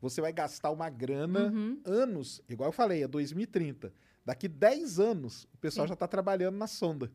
você 0.00 0.20
vai 0.20 0.32
gastar 0.32 0.70
uma 0.70 0.88
grana 0.88 1.46
Uhum. 1.52 1.80
anos. 1.84 2.40
Igual 2.48 2.68
eu 2.68 2.72
falei, 2.72 3.02
é 3.02 3.08
2030. 3.08 3.92
Daqui 4.24 4.48
10 4.48 4.98
anos 4.98 5.44
o 5.52 5.58
pessoal 5.58 5.86
Sim. 5.86 5.88
já 5.88 5.94
está 5.94 6.08
trabalhando 6.08 6.56
na 6.56 6.66
sonda. 6.66 7.10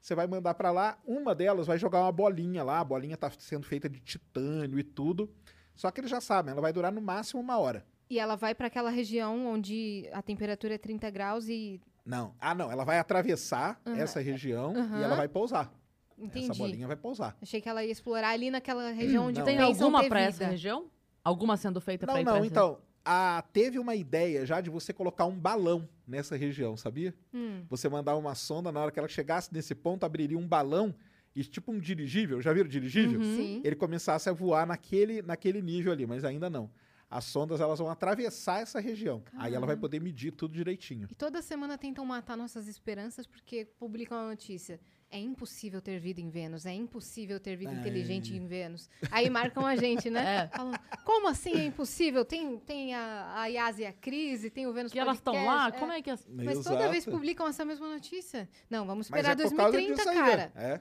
Você 0.00 0.14
vai 0.14 0.26
mandar 0.26 0.54
para 0.54 0.70
lá, 0.70 0.98
uma 1.06 1.34
delas 1.34 1.66
vai 1.66 1.78
jogar 1.78 2.00
uma 2.00 2.10
bolinha 2.12 2.64
lá. 2.64 2.80
A 2.80 2.84
bolinha 2.84 3.14
está 3.14 3.30
sendo 3.38 3.64
feita 3.66 3.88
de 3.88 4.00
titânio 4.00 4.78
e 4.78 4.82
tudo. 4.82 5.30
Só 5.74 5.90
que 5.90 6.00
eles 6.00 6.10
já 6.10 6.20
sabem, 6.20 6.52
ela 6.52 6.60
vai 6.60 6.72
durar 6.72 6.90
no 6.90 7.00
máximo 7.00 7.40
uma 7.40 7.58
hora. 7.58 7.84
E 8.10 8.18
ela 8.18 8.36
vai 8.36 8.54
para 8.54 8.66
aquela 8.66 8.90
região 8.90 9.46
onde 9.46 10.08
a 10.12 10.20
temperatura 10.22 10.74
é 10.74 10.78
30 10.78 11.08
graus 11.10 11.48
e... 11.48 11.80
Não. 12.04 12.34
Ah, 12.40 12.54
não. 12.54 12.70
Ela 12.70 12.84
vai 12.84 12.98
atravessar 12.98 13.80
Aham. 13.86 13.96
essa 13.96 14.20
região 14.20 14.74
Aham. 14.76 15.00
e 15.00 15.02
ela 15.04 15.14
vai 15.16 15.28
pousar. 15.28 15.72
Entendi. 16.18 16.50
Essa 16.50 16.54
bolinha 16.54 16.86
vai 16.86 16.96
pousar. 16.96 17.36
Achei 17.40 17.60
que 17.60 17.68
ela 17.68 17.84
ia 17.84 17.90
explorar 17.90 18.30
ali 18.30 18.50
naquela 18.50 18.90
região 18.90 19.26
onde 19.26 19.38
Não. 19.38 19.46
Tem 19.46 19.58
alguma 19.58 20.04
pra 20.08 20.20
essa 20.20 20.46
região? 20.46 20.86
Alguma 21.24 21.56
sendo 21.56 21.80
feita 21.80 22.06
pra 22.06 22.16
Não, 22.16 22.22
não. 22.22 22.36
essa 22.36 22.46
Então, 22.46 22.78
a, 23.04 23.42
teve 23.52 23.78
uma 23.78 23.94
ideia 23.94 24.44
já 24.44 24.60
de 24.60 24.70
você 24.70 24.92
colocar 24.92 25.24
um 25.26 25.38
balão 25.38 25.88
nessa 26.06 26.36
região, 26.36 26.76
sabia? 26.76 27.14
Hum, 27.32 27.64
Você 27.68 27.88
mandar 27.88 28.16
uma 28.16 28.34
sonda, 28.34 28.70
na 28.70 28.80
hora 28.80 28.90
que 28.90 28.98
ela 28.98 29.08
chegasse 29.08 29.52
nesse 29.52 29.74
ponto, 29.74 30.04
abriria 30.04 30.38
um 30.38 30.46
balão 30.46 30.94
e 31.34 31.42
tipo 31.44 31.72
um 31.72 31.78
dirigível. 31.78 32.40
Já 32.42 32.52
viram 32.52 32.68
dirigível? 32.68 33.20
Uhum. 33.20 33.36
Sim. 33.36 33.60
Ele 33.64 33.74
começasse 33.76 34.28
a 34.28 34.32
voar 34.32 34.66
naquele, 34.66 35.22
naquele 35.22 35.62
nível 35.62 35.92
ali, 35.92 36.06
mas 36.06 36.24
ainda 36.24 36.50
não. 36.50 36.70
As 37.12 37.24
sondas 37.26 37.60
elas 37.60 37.78
vão 37.78 37.90
atravessar 37.90 38.60
essa 38.62 38.80
região. 38.80 39.22
Aí 39.34 39.50
ela 39.52 39.60
vai 39.66 39.76
Caramba. 39.76 39.80
poder 39.82 40.00
medir 40.00 40.32
tudo 40.32 40.54
direitinho. 40.54 41.06
E 41.10 41.14
toda 41.14 41.42
semana 41.42 41.76
tentam 41.76 42.06
matar 42.06 42.38
nossas 42.38 42.66
esperanças 42.66 43.26
porque 43.26 43.66
publicam 43.78 44.16
a 44.16 44.26
notícia. 44.30 44.80
É 45.10 45.18
impossível 45.18 45.82
ter 45.82 46.00
vida 46.00 46.22
em 46.22 46.30
Vênus, 46.30 46.64
é 46.64 46.72
impossível 46.72 47.38
ter 47.38 47.54
vida 47.54 47.70
É. 47.70 47.74
inteligente 47.74 48.34
em 48.34 48.46
Vênus. 48.46 48.88
Aí 49.10 49.28
marcam 49.28 49.66
a 49.66 49.76
gente, 49.76 50.08
né? 50.08 50.22
É. 50.52 50.56
Falam, 50.56 50.72
como 51.04 51.28
assim 51.28 51.52
é 51.54 51.66
impossível? 51.66 52.24
Tem, 52.24 52.58
tem 52.60 52.94
a, 52.94 53.42
a 53.42 53.46
Yas 53.46 53.78
e 53.78 53.84
a 53.84 53.92
Cris, 53.92 54.42
e 54.44 54.48
tem 54.48 54.66
o 54.66 54.72
Vênus 54.72 54.90
Que 54.90 54.98
elas 54.98 55.18
estão 55.18 55.34
lá? 55.44 55.68
é. 55.68 55.72
Como 55.72 55.92
é 55.92 56.00
que 56.00 56.08
as... 56.08 56.26
Mas 56.26 56.64
toda 56.64 56.88
vez 56.88 57.04
publicam 57.04 57.46
essa 57.46 57.62
mesma 57.62 57.92
notícia. 57.92 58.48
Não, 58.70 58.86
vamos 58.86 59.04
esperar 59.06 59.32
é 59.32 59.36
por 59.36 59.54
causa 59.54 59.72
2030, 59.72 59.94
disso 59.96 60.08
aí, 60.08 60.16
cara. 60.16 60.36
velho. 60.36 60.52
É. 60.56 60.80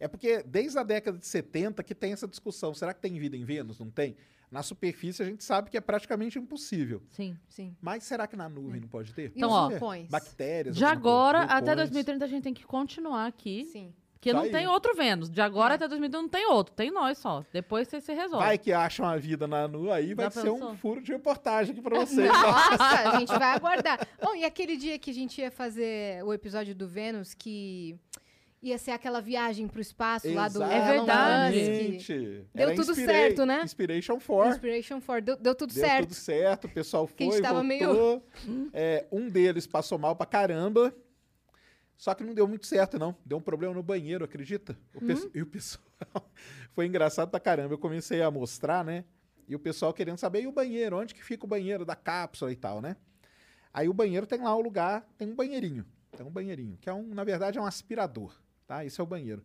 É 0.00 0.08
porque 0.08 0.42
desde 0.42 0.78
a 0.78 0.82
década 0.82 1.18
de 1.18 1.26
70 1.26 1.82
que 1.84 1.94
tem 1.94 2.14
essa 2.14 2.26
discussão. 2.26 2.72
Será 2.72 2.94
que 2.94 3.00
tem 3.02 3.18
vida 3.18 3.36
em 3.36 3.44
Vênus? 3.44 3.78
Não 3.78 3.90
tem? 3.90 4.16
Na 4.50 4.62
superfície 4.62 5.22
a 5.22 5.26
gente 5.26 5.44
sabe 5.44 5.70
que 5.70 5.76
é 5.76 5.80
praticamente 5.80 6.38
impossível. 6.38 7.00
Sim. 7.10 7.36
Sim. 7.48 7.76
Mas 7.80 8.02
será 8.04 8.26
que 8.26 8.34
na 8.36 8.48
nuvem 8.48 8.80
não 8.80 8.88
pode 8.88 9.12
ter? 9.14 9.32
Então, 9.36 9.48
ó? 9.50 9.70
Bactérias. 10.10 10.76
De 10.76 10.84
alguma 10.84 11.00
coisa, 11.00 11.38
agora 11.38 11.38
até 11.44 11.66
vulcões. 11.74 11.90
2030 11.90 12.24
a 12.24 12.28
gente 12.28 12.42
tem 12.42 12.54
que 12.54 12.64
continuar 12.64 13.26
aqui. 13.26 13.64
Sim. 13.66 13.92
Porque 14.14 14.34
não 14.34 14.42
aí. 14.42 14.50
tem 14.50 14.66
outro 14.66 14.94
Vênus. 14.94 15.30
De 15.30 15.40
agora 15.40 15.72
É. 15.72 15.76
até 15.76 15.88
2030 15.88 16.20
não 16.22 16.28
tem 16.28 16.46
outro. 16.46 16.74
Tem 16.74 16.90
nós 16.90 17.16
só. 17.16 17.42
Depois 17.52 17.88
você 17.88 18.00
se 18.02 18.12
resolve. 18.12 18.44
Vai 18.44 18.58
que 18.58 18.70
acham 18.72 19.06
a 19.06 19.16
vida 19.16 19.46
na 19.46 19.64
Lua, 19.64 19.94
aí 19.94 20.12
vai 20.12 20.30
ser 20.30 20.50
um 20.50 20.76
furo 20.76 21.00
de 21.00 21.10
reportagem 21.12 21.72
aqui 21.72 21.80
pra 21.80 22.00
vocês. 22.04 22.28
Nossa, 22.28 23.10
a 23.12 23.18
gente 23.18 23.28
vai 23.28 23.54
aguardar. 23.56 24.06
Oh, 24.20 24.34
e 24.34 24.44
aquele 24.44 24.76
dia 24.76 24.98
que 24.98 25.10
a 25.10 25.14
gente 25.14 25.40
ia 25.40 25.50
fazer 25.50 26.22
o 26.24 26.34
episódio 26.34 26.74
do 26.74 26.86
Vênus, 26.86 27.32
que 27.32 27.96
ia 28.62 28.76
ser 28.78 28.90
aquela 28.90 29.20
viagem 29.20 29.66
pro 29.66 29.80
espaço 29.80 30.32
lá 30.32 30.48
do 30.48 30.62
É 30.62 30.92
verdade. 30.92 31.98
Deu 31.98 32.46
Era 32.54 32.74
tudo 32.74 32.90
Inspira- 32.92 33.12
certo, 33.12 33.46
né? 33.46 33.62
Inspiration 33.64 34.18
4. 34.20 34.50
Inspiration 34.52 35.00
4. 35.00 35.24
Deu, 35.24 35.36
deu 35.36 35.54
tudo 35.54 35.72
Deu 35.72 35.82
certo. 35.84 36.02
tudo 36.08 36.14
certo, 36.14 36.64
o 36.66 36.70
pessoal 36.70 37.06
foi, 37.06 37.40
tava 37.40 37.62
voltou. 37.62 38.22
É, 38.72 39.06
um 39.10 39.28
deles 39.28 39.66
passou 39.66 39.98
mal 39.98 40.14
pra 40.14 40.26
caramba. 40.26 40.94
Só 41.96 42.14
que 42.14 42.24
não 42.24 42.32
deu 42.32 42.48
muito 42.48 42.66
certo, 42.66 42.98
não. 42.98 43.14
Deu 43.26 43.36
um 43.36 43.42
problema 43.42 43.74
no 43.74 43.82
banheiro, 43.82 44.24
acredita? 44.24 44.78
O 44.94 45.00
pe- 45.00 45.14
E 45.34 45.42
o 45.42 45.46
pessoal... 45.46 45.84
foi 46.72 46.86
engraçado 46.86 47.28
pra 47.30 47.38
caramba. 47.38 47.74
Eu 47.74 47.78
comecei 47.78 48.22
a 48.22 48.30
mostrar, 48.30 48.82
né? 48.84 49.04
E 49.46 49.54
o 49.54 49.58
pessoal 49.58 49.92
querendo 49.92 50.16
saber, 50.16 50.42
e 50.42 50.46
o 50.46 50.52
banheiro? 50.52 50.96
Onde 50.96 51.14
que 51.14 51.22
fica 51.24 51.44
o 51.44 51.48
banheiro 51.48 51.84
da 51.84 51.94
cápsula 51.96 52.50
e 52.52 52.56
tal, 52.56 52.80
né? 52.80 52.96
Aí 53.72 53.88
o 53.88 53.92
banheiro 53.92 54.26
tem 54.26 54.40
lá 54.40 54.54
o 54.54 54.60
lugar, 54.62 55.06
tem 55.18 55.28
um 55.28 55.34
banheirinho. 55.34 55.84
Tem 56.16 56.24
um 56.26 56.30
banheirinho, 56.30 56.76
que 56.80 56.88
é 56.88 56.92
um, 56.94 57.06
na 57.14 57.22
verdade, 57.22 57.58
é 57.58 57.60
um 57.60 57.66
aspirador, 57.66 58.34
tá? 58.70 58.84
Esse 58.84 59.00
é 59.00 59.02
o 59.04 59.06
banheiro. 59.06 59.44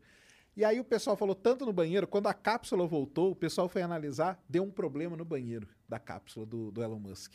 E 0.55 0.63
aí 0.63 0.79
o 0.79 0.83
pessoal 0.83 1.17
falou 1.17 1.33
tanto 1.33 1.65
no 1.65 1.73
banheiro, 1.73 2.05
quando 2.07 2.27
a 2.27 2.33
cápsula 2.33 2.85
voltou, 2.85 3.31
o 3.31 3.35
pessoal 3.35 3.67
foi 3.67 3.81
analisar, 3.81 4.39
deu 4.47 4.61
um 4.63 4.69
problema 4.69 5.17
no 5.17 5.25
banheiro 5.25 5.67
da 5.89 5.97
cápsula 5.97 6.45
do, 6.45 6.71
do 6.71 6.81
Elon 6.83 6.99
Musk. 6.99 7.33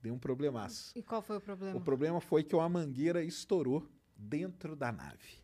Deu 0.00 0.14
um 0.14 0.18
problemaço. 0.18 0.92
E 0.96 1.02
qual 1.02 1.20
foi 1.20 1.36
o 1.36 1.40
problema? 1.40 1.76
O 1.76 1.80
problema 1.80 2.20
foi 2.20 2.44
que 2.44 2.54
uma 2.54 2.68
mangueira 2.68 3.22
estourou 3.24 3.86
dentro 4.16 4.76
da 4.76 4.92
nave. 4.92 5.40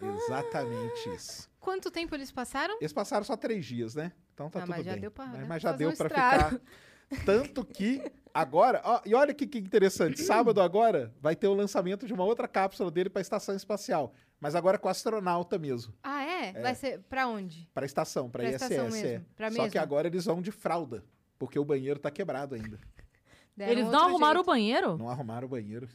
Exatamente 0.00 1.08
isso. 1.10 1.50
Quanto 1.60 1.90
tempo 1.90 2.14
eles 2.14 2.30
passaram? 2.32 2.76
Eles 2.80 2.92
passaram 2.92 3.24
só 3.24 3.36
três 3.36 3.66
dias, 3.66 3.94
né? 3.96 4.12
Então 4.32 4.48
tá 4.48 4.60
Ah, 4.60 4.62
tudo 4.62 4.70
mas 4.76 4.84
já 4.84 4.92
bem. 4.92 5.00
deu 5.00 5.10
pra, 5.10 5.26
mas, 5.26 5.38
né, 5.40 5.46
mas 5.48 5.62
já 5.62 5.72
deu 5.72 5.90
um 5.90 5.96
pra 5.96 6.06
estrago. 6.06 6.58
ficar. 6.60 7.24
Tanto 7.26 7.64
que 7.64 8.10
agora, 8.34 8.80
ó, 8.84 9.00
e 9.04 9.14
olha 9.14 9.32
que, 9.34 9.46
que 9.46 9.58
interessante, 9.58 10.20
sábado 10.22 10.60
agora 10.60 11.12
vai 11.20 11.34
ter 11.36 11.46
o 11.48 11.54
lançamento 11.54 12.06
de 12.06 12.12
uma 12.12 12.24
outra 12.24 12.46
cápsula 12.48 12.90
dele 12.90 13.08
para 13.10 13.20
a 13.20 13.22
estação 13.22 13.54
espacial, 13.54 14.12
mas 14.40 14.54
agora 14.54 14.78
com 14.78 14.88
astronauta 14.88 15.58
mesmo, 15.58 15.92
Ah, 16.02 16.22
é? 16.24 16.52
Vai 16.60 16.74
ser 16.74 17.00
pra 17.08 17.26
onde? 17.28 17.68
para 17.74 17.84
a 17.84 17.86
estação, 17.86 18.28
para 18.30 18.42
Pra 18.42 18.50
ISS, 18.50 18.62
estação 18.62 18.86
é. 18.86 18.90
mesmo, 18.90 19.26
pra 19.36 19.50
Só 19.50 19.56
que 19.56 19.62
mesma. 19.62 19.82
agora 19.82 20.06
eles 20.08 20.24
vão 20.24 20.40
de 20.42 20.50
fralda, 20.50 21.04
porque 21.38 21.58
o 21.58 21.64
banheiro 21.64 21.98
tá 21.98 22.10
quebrado 22.10 22.54
ainda. 22.54 22.78
Deram 23.56 23.72
Eles 23.72 23.86
não 23.88 24.04
arrumaram 24.06 24.40
o 24.40 24.44
jeito. 24.44 24.46
banheiro? 24.46 24.96
Não 24.98 25.08
arrumaram 25.10 25.46
o 25.46 25.50
banheiro. 25.50 25.88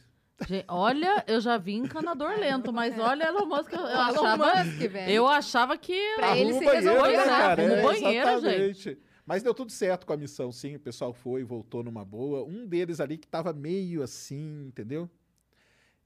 Gente, 0.46 0.64
olha, 0.68 1.24
eu 1.26 1.40
já 1.40 1.58
vi 1.58 1.74
encanador 1.74 2.38
lento, 2.38 2.72
mas 2.72 2.96
olha, 2.96 3.24
Elon 3.26 3.44
Musk, 3.46 3.72
eu, 3.72 3.80
eu 3.80 3.84
O 3.86 3.88
Elon 3.90 4.00
achava. 4.24 4.54
Musk, 4.64 4.78
velho. 4.88 5.10
Eu 5.12 5.26
achava 5.26 5.76
que. 5.76 6.14
Pra 6.14 6.38
ele 6.38 6.52
se 6.52 6.60
o 6.60 6.64
banheiro, 6.64 6.86
resolveu, 6.86 7.10
né, 7.10 7.16
né? 7.18 7.24
cara? 7.24 7.62
Arruma 7.62 7.74
o 7.74 7.78
É, 7.78 7.82
banheiro, 7.82 8.28
exatamente. 8.30 8.98
Mas 9.28 9.42
deu 9.42 9.52
tudo 9.52 9.70
certo 9.70 10.06
com 10.06 10.14
a 10.14 10.16
missão, 10.16 10.50
sim. 10.50 10.76
O 10.76 10.80
pessoal 10.80 11.12
foi, 11.12 11.44
voltou 11.44 11.82
numa 11.82 12.02
boa. 12.02 12.42
Um 12.44 12.66
deles 12.66 12.98
ali 12.98 13.18
que 13.18 13.28
tava 13.28 13.52
meio 13.52 14.02
assim, 14.02 14.68
entendeu? 14.68 15.08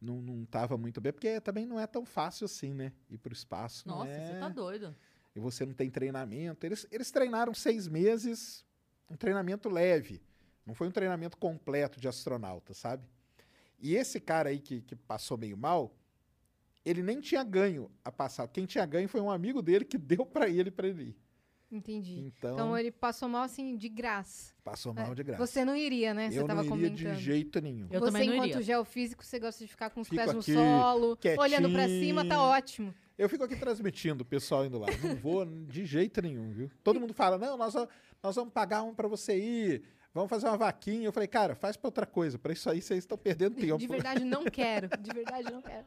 Não, 0.01 0.21
não 0.21 0.45
tava 0.45 0.77
muito 0.77 1.01
bem, 1.01 1.13
porque 1.13 1.41
também 1.41 1.65
não 1.65 1.79
é 1.79 1.87
tão 1.87 2.05
fácil 2.05 2.47
assim, 2.47 2.75
né? 2.75 2.93
Ir 3.09 3.19
pro 3.19 3.33
espaço. 3.33 3.87
não 3.87 3.99
Nossa, 3.99 4.11
é... 4.11 4.27
você 4.27 4.41
tá 4.41 4.49
doido. 4.49 4.93
E 5.37 5.39
você 5.39 5.65
não 5.65 5.73
tem 5.73 5.89
treinamento. 5.89 6.67
Eles, 6.67 6.85
eles 6.91 7.13
treinaram 7.13 7.55
seis 7.55 7.87
meses, 7.87 8.67
um 9.09 9.15
treinamento 9.15 9.69
leve. 9.69 10.21
Não 10.67 10.75
foi 10.75 10.89
um 10.89 10.93
treinamento 10.93 11.37
completo 11.37 12.01
de 12.01 12.09
astronauta, 12.09 12.75
sabe? 12.75 13.05
E 13.79 13.95
esse 13.95 14.19
cara 14.19 14.49
aí 14.49 14.59
que, 14.59 14.81
que 14.81 14.97
passou 14.97 15.39
meio 15.39 15.57
mal, 15.57 15.95
ele 16.85 17.05
nem 17.05 17.21
tinha 17.21 17.45
ganho 17.45 17.89
a 18.05 18.11
passar. 18.11 18.49
Quem 18.49 18.67
tinha 18.67 18.85
ganho 18.85 19.09
foi 19.09 19.21
um 19.21 19.31
amigo 19.31 19.63
dele 19.63 19.85
que 19.85 19.97
deu 19.97 20.27
pra 20.27 20.49
ele 20.49 20.73
pra 20.73 20.89
ele 20.89 21.03
ir. 21.05 21.17
Entendi. 21.73 22.21
Então, 22.21 22.53
Então 22.53 22.79
ele 22.79 22.91
passou 22.91 23.29
mal 23.29 23.43
assim 23.43 23.75
de 23.77 23.89
graça. 23.89 24.53
passou 24.63 24.93
mal 24.93 25.15
de 25.15 25.23
graça. 25.23 25.45
Você 25.47 25.65
não 25.65 25.75
iria, 25.75 26.13
né? 26.13 26.31
Você 26.31 26.39
eu 26.39 26.47
tava 26.47 26.63
não 26.63 26.77
iria 26.77 26.89
comentando. 26.91 27.17
de 27.17 27.23
jeito 27.23 27.61
nenhum. 27.63 27.87
Eu 27.91 27.99
você, 28.01 28.07
também 28.13 28.27
não 28.29 28.35
enquanto 28.35 28.51
iria. 28.51 28.63
geofísico, 28.63 29.25
você 29.25 29.39
gosta 29.39 29.65
de 29.65 29.71
ficar 29.71 29.89
com 29.89 30.03
os 30.03 30.09
Fico 30.09 30.21
pés 30.23 30.33
no 30.35 30.41
aqui, 30.41 30.53
solo, 30.53 31.17
quietinho. 31.17 31.43
olhando 31.43 31.71
pra 31.71 31.89
cima, 31.89 32.25
tá 32.29 32.43
ótimo. 32.43 32.95
Eu 33.17 33.29
fico 33.29 33.43
aqui 33.45 33.57
transmitindo 33.57 34.23
o 34.23 34.27
pessoal 34.27 34.67
indo 34.67 34.79
lá. 34.79 34.89
Não 35.03 35.17
vou 35.17 35.47
de 35.47 35.85
jeito 35.87 36.21
nenhum, 36.21 36.51
viu? 36.53 36.71
Todo 36.85 37.01
mundo 37.01 37.15
fala, 37.15 37.39
não, 37.39 37.57
nós, 37.57 37.75
nós 38.23 38.37
vamos 38.37 38.53
pagar 38.53 38.83
um 38.83 38.95
pra 38.95 39.09
você 39.09 39.39
ir, 39.39 39.83
vamos 40.13 40.29
fazer 40.29 40.49
uma 40.49 40.57
vaquinha. 40.59 41.07
Eu 41.07 41.13
falei, 41.13 41.29
cara, 41.29 41.55
faz 41.55 41.77
pra 41.77 41.89
outra 41.89 42.05
coisa. 42.07 42.39
Pra 42.39 42.53
isso 42.53 42.69
aí 42.69 42.83
vocês 42.83 42.99
estão 43.05 43.17
perdendo 43.17 43.55
tempo. 43.57 43.79
De 43.79 43.87
verdade, 43.87 44.25
não 44.25 44.45
quero. 44.45 44.89
De 44.99 45.11
verdade, 45.15 45.51
não 45.51 45.63
quero. 45.63 45.87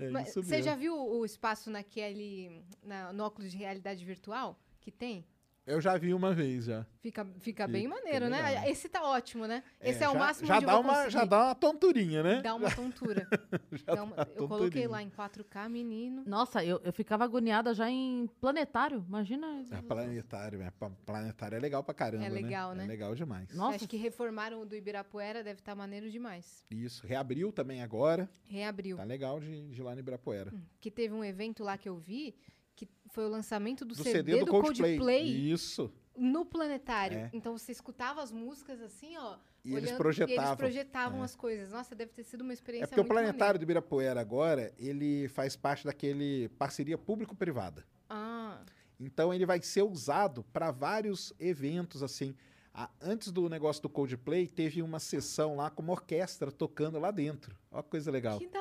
É 0.00 0.10
Mas 0.10 0.28
isso 0.28 0.42
você 0.42 0.62
já 0.62 0.74
viu 0.74 0.94
o 0.94 1.24
espaço 1.24 1.70
naquele. 1.70 2.62
Na, 2.82 3.12
no 3.12 3.24
óculos 3.24 3.50
de 3.50 3.56
realidade 3.58 4.04
virtual 4.04 4.58
que 4.82 4.90
tem? 4.90 5.24
Eu 5.64 5.80
já 5.80 5.96
vi 5.96 6.12
uma 6.12 6.34
vez 6.34 6.64
já. 6.64 6.84
Fica, 7.00 7.24
fica 7.38 7.68
bem 7.68 7.84
Fica 7.84 7.94
maneiro, 7.94 8.28
né? 8.28 8.42
legal. 8.42 8.68
Esse 8.68 8.88
tá 8.88 9.00
ótimo, 9.04 9.46
né? 9.46 9.62
Esse 9.80 10.02
é, 10.02 10.08
o 10.08 10.12
já, 10.12 10.18
máximo 10.18 10.48
já 10.48 10.56
onde 10.56 10.66
dá 10.66 10.78
uma, 10.80 10.92
conseguir. 10.92 11.10
Já 11.12 11.24
dá 11.24 11.44
uma 11.44 11.54
tonturinha, 11.54 12.22
né? 12.24 12.42
Dá 12.42 12.54
uma 12.56 12.68
tontura. 12.68 13.28
Já 13.70 13.94
Dá 13.94 14.02
uma- 14.02 14.16
dá 14.16 14.22
Eu 14.34 14.48
coloquei 14.48 14.58
tonturinha. 14.58 14.90
lá 14.90 15.02
em 15.02 15.08
4K, 15.08 15.68
menino. 15.68 16.24
Nossa, 16.26 16.64
eu, 16.64 16.80
eu 16.84 16.92
ficava 16.92 17.22
agoniada 17.22 17.72
já 17.74 17.88
em 17.88 18.28
planetário. 18.40 19.04
Imagina. 19.06 19.64
É 19.70 19.80
planetário, 19.82 20.62
é, 20.62 20.72
planetário 21.06 21.56
é 21.56 21.60
legal 21.60 21.84
pra 21.84 21.94
caramba, 21.94 22.24
É 22.24 22.28
legal, 22.28 22.74
né? 22.74 22.82
É 22.82 22.86
legal 22.88 23.14
demais. 23.14 23.48
Nossa. 23.54 23.76
Acho 23.76 23.88
que 23.88 23.96
reformaram 23.96 24.62
o 24.62 24.66
do 24.66 24.74
Ibirapuera, 24.74 25.44
deve 25.44 25.60
estar 25.60 25.76
maneiro 25.76 26.10
demais. 26.10 26.66
Isso, 26.70 27.06
reabriu 27.06 27.52
também 27.52 27.82
agora. 27.84 28.28
Reabriu. 28.42 28.96
Tá 28.96 29.04
legal 29.04 29.38
de, 29.38 29.68
de 29.70 29.80
ir 29.80 29.84
lá 29.84 29.94
no 29.94 30.00
Ibirapuera. 30.00 30.52
Que 30.80 30.90
teve 30.90 31.14
um 31.14 31.22
evento 31.24 31.62
lá 31.62 31.78
que 31.78 31.88
eu 31.88 31.96
vi, 31.96 32.34
que 32.76 32.88
foi 33.10 33.24
o 33.24 33.28
lançamento 33.28 33.84
do, 33.84 33.94
Do 33.94 34.02
CD, 34.02 34.10
CD 34.12 34.38
do, 34.40 34.46
do 34.46 34.50
Coldplay. 34.50 34.96
Coldplay 34.96 35.52
Isso. 35.52 35.92
no 36.16 36.44
planetário. 36.44 37.18
É. 37.18 37.30
Então 37.32 37.56
você 37.56 37.72
escutava 37.72 38.22
as 38.22 38.32
músicas 38.32 38.80
assim, 38.80 39.16
ó. 39.16 39.36
E 39.64 39.72
eles 39.72 39.84
olhando- 39.84 39.98
projetavam. 39.98 40.34
E 40.44 40.46
eles 40.46 40.56
projetavam 40.56 41.20
É. 41.20 41.24
as 41.24 41.36
coisas. 41.36 41.70
Nossa, 41.70 41.94
deve 41.94 42.12
ter 42.12 42.24
sido 42.24 42.40
uma 42.40 42.52
experiência 42.52 42.84
É 42.84 42.88
porque 42.88 43.00
o 43.00 43.04
planetário 43.04 43.58
do 43.58 43.62
Ibirapuera 43.62 44.20
agora, 44.20 44.72
ele 44.78 45.28
faz 45.28 45.54
parte 45.56 45.84
daquele 45.84 46.48
parceria 46.58 46.98
público-privada. 46.98 47.84
maneira. 48.08 48.62
Ah, 48.62 48.62
Então 49.00 49.32
ele 49.34 49.44
vai 49.46 49.60
ser 49.62 49.82
usado 49.82 50.44
para 50.52 50.70
vários 50.70 51.32
eventos 51.40 52.02
assim. 52.02 52.34
A- 52.74 52.88
antes 53.00 53.30
do 53.30 53.48
negócio 53.48 53.82
do 53.82 53.88
Coldplay, 53.88 54.46
teve 54.46 54.80
uma 54.82 54.98
sessão 54.98 55.56
lá 55.56 55.68
com 55.70 55.82
uma 55.82 55.92
orquestra 55.92 56.50
tocando 56.50 56.98
lá 56.98 57.10
dentro. 57.10 57.54
Olha 57.70 57.82
que 57.82 57.90
coisa 57.90 58.10
legal. 58.10 58.38
que 58.38 58.46
da 58.48 58.60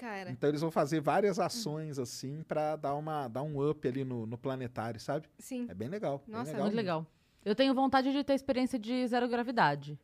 cara. 0.00 0.30
Então 0.30 0.48
eles 0.48 0.60
vão 0.60 0.70
fazer 0.70 1.00
várias 1.00 1.38
ações 1.38 1.98
assim 1.98 2.42
para 2.42 2.76
dar 2.76 2.94
uma 2.94 3.28
dar 3.28 3.42
um 3.42 3.68
up 3.70 3.86
ali 3.86 4.04
no, 4.04 4.26
no 4.26 4.38
planetário, 4.38 4.98
sabe? 4.98 5.28
Sim. 5.38 5.66
É 5.68 5.74
bem 5.74 5.88
legal. 5.88 6.22
bem 6.26 6.34
Nossa, 6.36 6.50
é 6.50 6.52
legal 6.54 6.64
Muito 6.66 6.74
mesmo. 6.76 6.86
legal. 6.88 7.06
Eu 7.44 7.54
tenho 7.54 7.74
vontade 7.74 8.12
de 8.12 8.22
ter 8.24 8.34
experiência 8.34 8.78
de 8.78 9.06
zero 9.06 9.28
gravidade. 9.28 9.98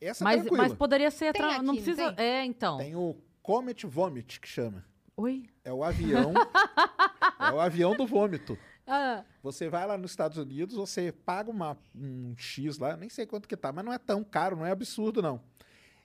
Essa 0.00 0.22
é 0.22 0.24
Mas, 0.24 0.40
tranquila. 0.42 0.62
mas 0.62 0.74
poderia 0.74 1.10
ser. 1.10 1.32
Tem 1.32 1.42
tra- 1.42 1.50
aqui, 1.50 1.58
não 1.58 1.64
não 1.66 1.74
precisa. 1.74 2.12
tem? 2.12 2.24
É, 2.24 2.44
então. 2.44 2.78
Tem 2.78 2.96
o 2.96 3.16
Comet 3.42 3.86
Vomit 3.86 4.40
que 4.40 4.48
chama. 4.48 4.84
Oi? 5.16 5.44
É 5.64 5.72
o 5.72 5.84
avião. 5.84 6.32
é 7.38 7.52
o 7.52 7.60
avião 7.60 7.94
do 7.96 8.06
vômito. 8.06 8.56
Ah, 8.86 9.22
Você 9.42 9.68
vai 9.68 9.86
lá 9.86 9.96
nos 9.96 10.10
Estados 10.10 10.36
Unidos, 10.38 10.74
você 10.74 11.12
paga 11.12 11.48
uma, 11.50 11.78
um 11.94 12.34
X 12.36 12.78
lá, 12.78 12.96
nem 12.96 13.08
sei 13.08 13.24
quanto 13.24 13.46
que 13.46 13.56
tá, 13.56 13.70
mas 13.72 13.84
não 13.84 13.92
é 13.92 13.98
tão 13.98 14.24
caro, 14.24 14.56
não 14.56 14.66
é 14.66 14.70
absurdo, 14.72 15.22
não. 15.22 15.40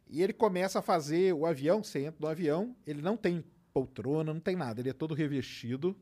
E 0.07 0.21
ele 0.21 0.33
começa 0.33 0.79
a 0.79 0.81
fazer 0.81 1.33
o 1.33 1.45
avião, 1.45 1.83
você 1.83 2.05
entra 2.05 2.17
no 2.19 2.27
avião, 2.27 2.75
ele 2.85 3.01
não 3.01 3.17
tem 3.17 3.43
poltrona, 3.73 4.33
não 4.33 4.39
tem 4.39 4.55
nada, 4.55 4.79
ele 4.79 4.89
é 4.89 4.93
todo 4.93 5.13
revestido, 5.13 5.95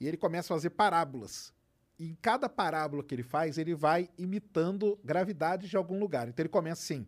e 0.00 0.06
ele 0.06 0.16
começa 0.16 0.52
a 0.52 0.56
fazer 0.56 0.70
parábolas. 0.70 1.52
E 1.98 2.08
em 2.08 2.14
cada 2.20 2.48
parábola 2.48 3.02
que 3.02 3.14
ele 3.14 3.22
faz, 3.22 3.58
ele 3.58 3.74
vai 3.74 4.08
imitando 4.18 4.98
gravidade 5.02 5.68
de 5.68 5.76
algum 5.76 5.98
lugar. 5.98 6.28
Então 6.28 6.42
ele 6.42 6.48
começa 6.48 6.82
assim, 6.82 7.06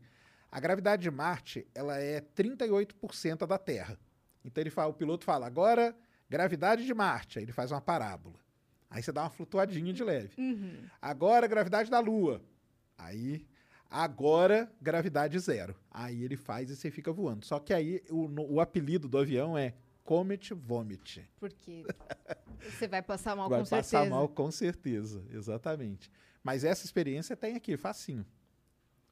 a 0.50 0.58
gravidade 0.58 1.02
de 1.02 1.10
Marte, 1.10 1.66
ela 1.74 1.98
é 1.98 2.20
38% 2.20 3.46
da 3.46 3.58
Terra. 3.58 3.98
Então 4.44 4.60
ele 4.60 4.70
fala, 4.70 4.90
o 4.90 4.94
piloto 4.94 5.24
fala, 5.24 5.46
agora, 5.46 5.94
gravidade 6.28 6.84
de 6.84 6.94
Marte, 6.94 7.38
aí 7.38 7.44
ele 7.44 7.52
faz 7.52 7.70
uma 7.70 7.80
parábola. 7.80 8.36
Aí 8.88 9.02
você 9.02 9.12
dá 9.12 9.22
uma 9.22 9.30
flutuadinha 9.30 9.92
de 9.92 10.02
leve. 10.02 10.34
uhum. 10.36 10.84
Agora, 11.00 11.46
gravidade 11.46 11.88
da 11.88 12.00
Lua. 12.00 12.42
Aí, 12.98 13.46
agora, 13.90 14.70
gravidade 14.80 15.38
zero. 15.38 15.74
Aí 15.90 16.22
ele 16.22 16.36
faz 16.36 16.70
e 16.70 16.76
você 16.76 16.90
fica 16.90 17.12
voando. 17.12 17.44
Só 17.44 17.58
que 17.58 17.74
aí 17.74 18.02
o, 18.10 18.28
no- 18.28 18.50
o 18.50 18.60
apelido 18.60 19.08
do 19.08 19.18
avião 19.18 19.58
é 19.58 19.74
Comet 20.04 20.54
Vomit. 20.54 21.28
Porque 21.38 21.84
você 22.60 22.86
vai 22.88 23.02
passar 23.02 23.34
mal 23.36 23.48
Vai 23.48 23.60
com 23.60 23.64
passar 23.68 23.82
certeza. 23.84 24.10
mal 24.14 24.28
com 24.28 24.50
certeza, 24.50 25.24
exatamente. 25.30 26.10
Mas 26.42 26.64
essa 26.64 26.84
experiência 26.86 27.36
tem 27.36 27.54
aqui, 27.56 27.76
facinho. 27.76 28.24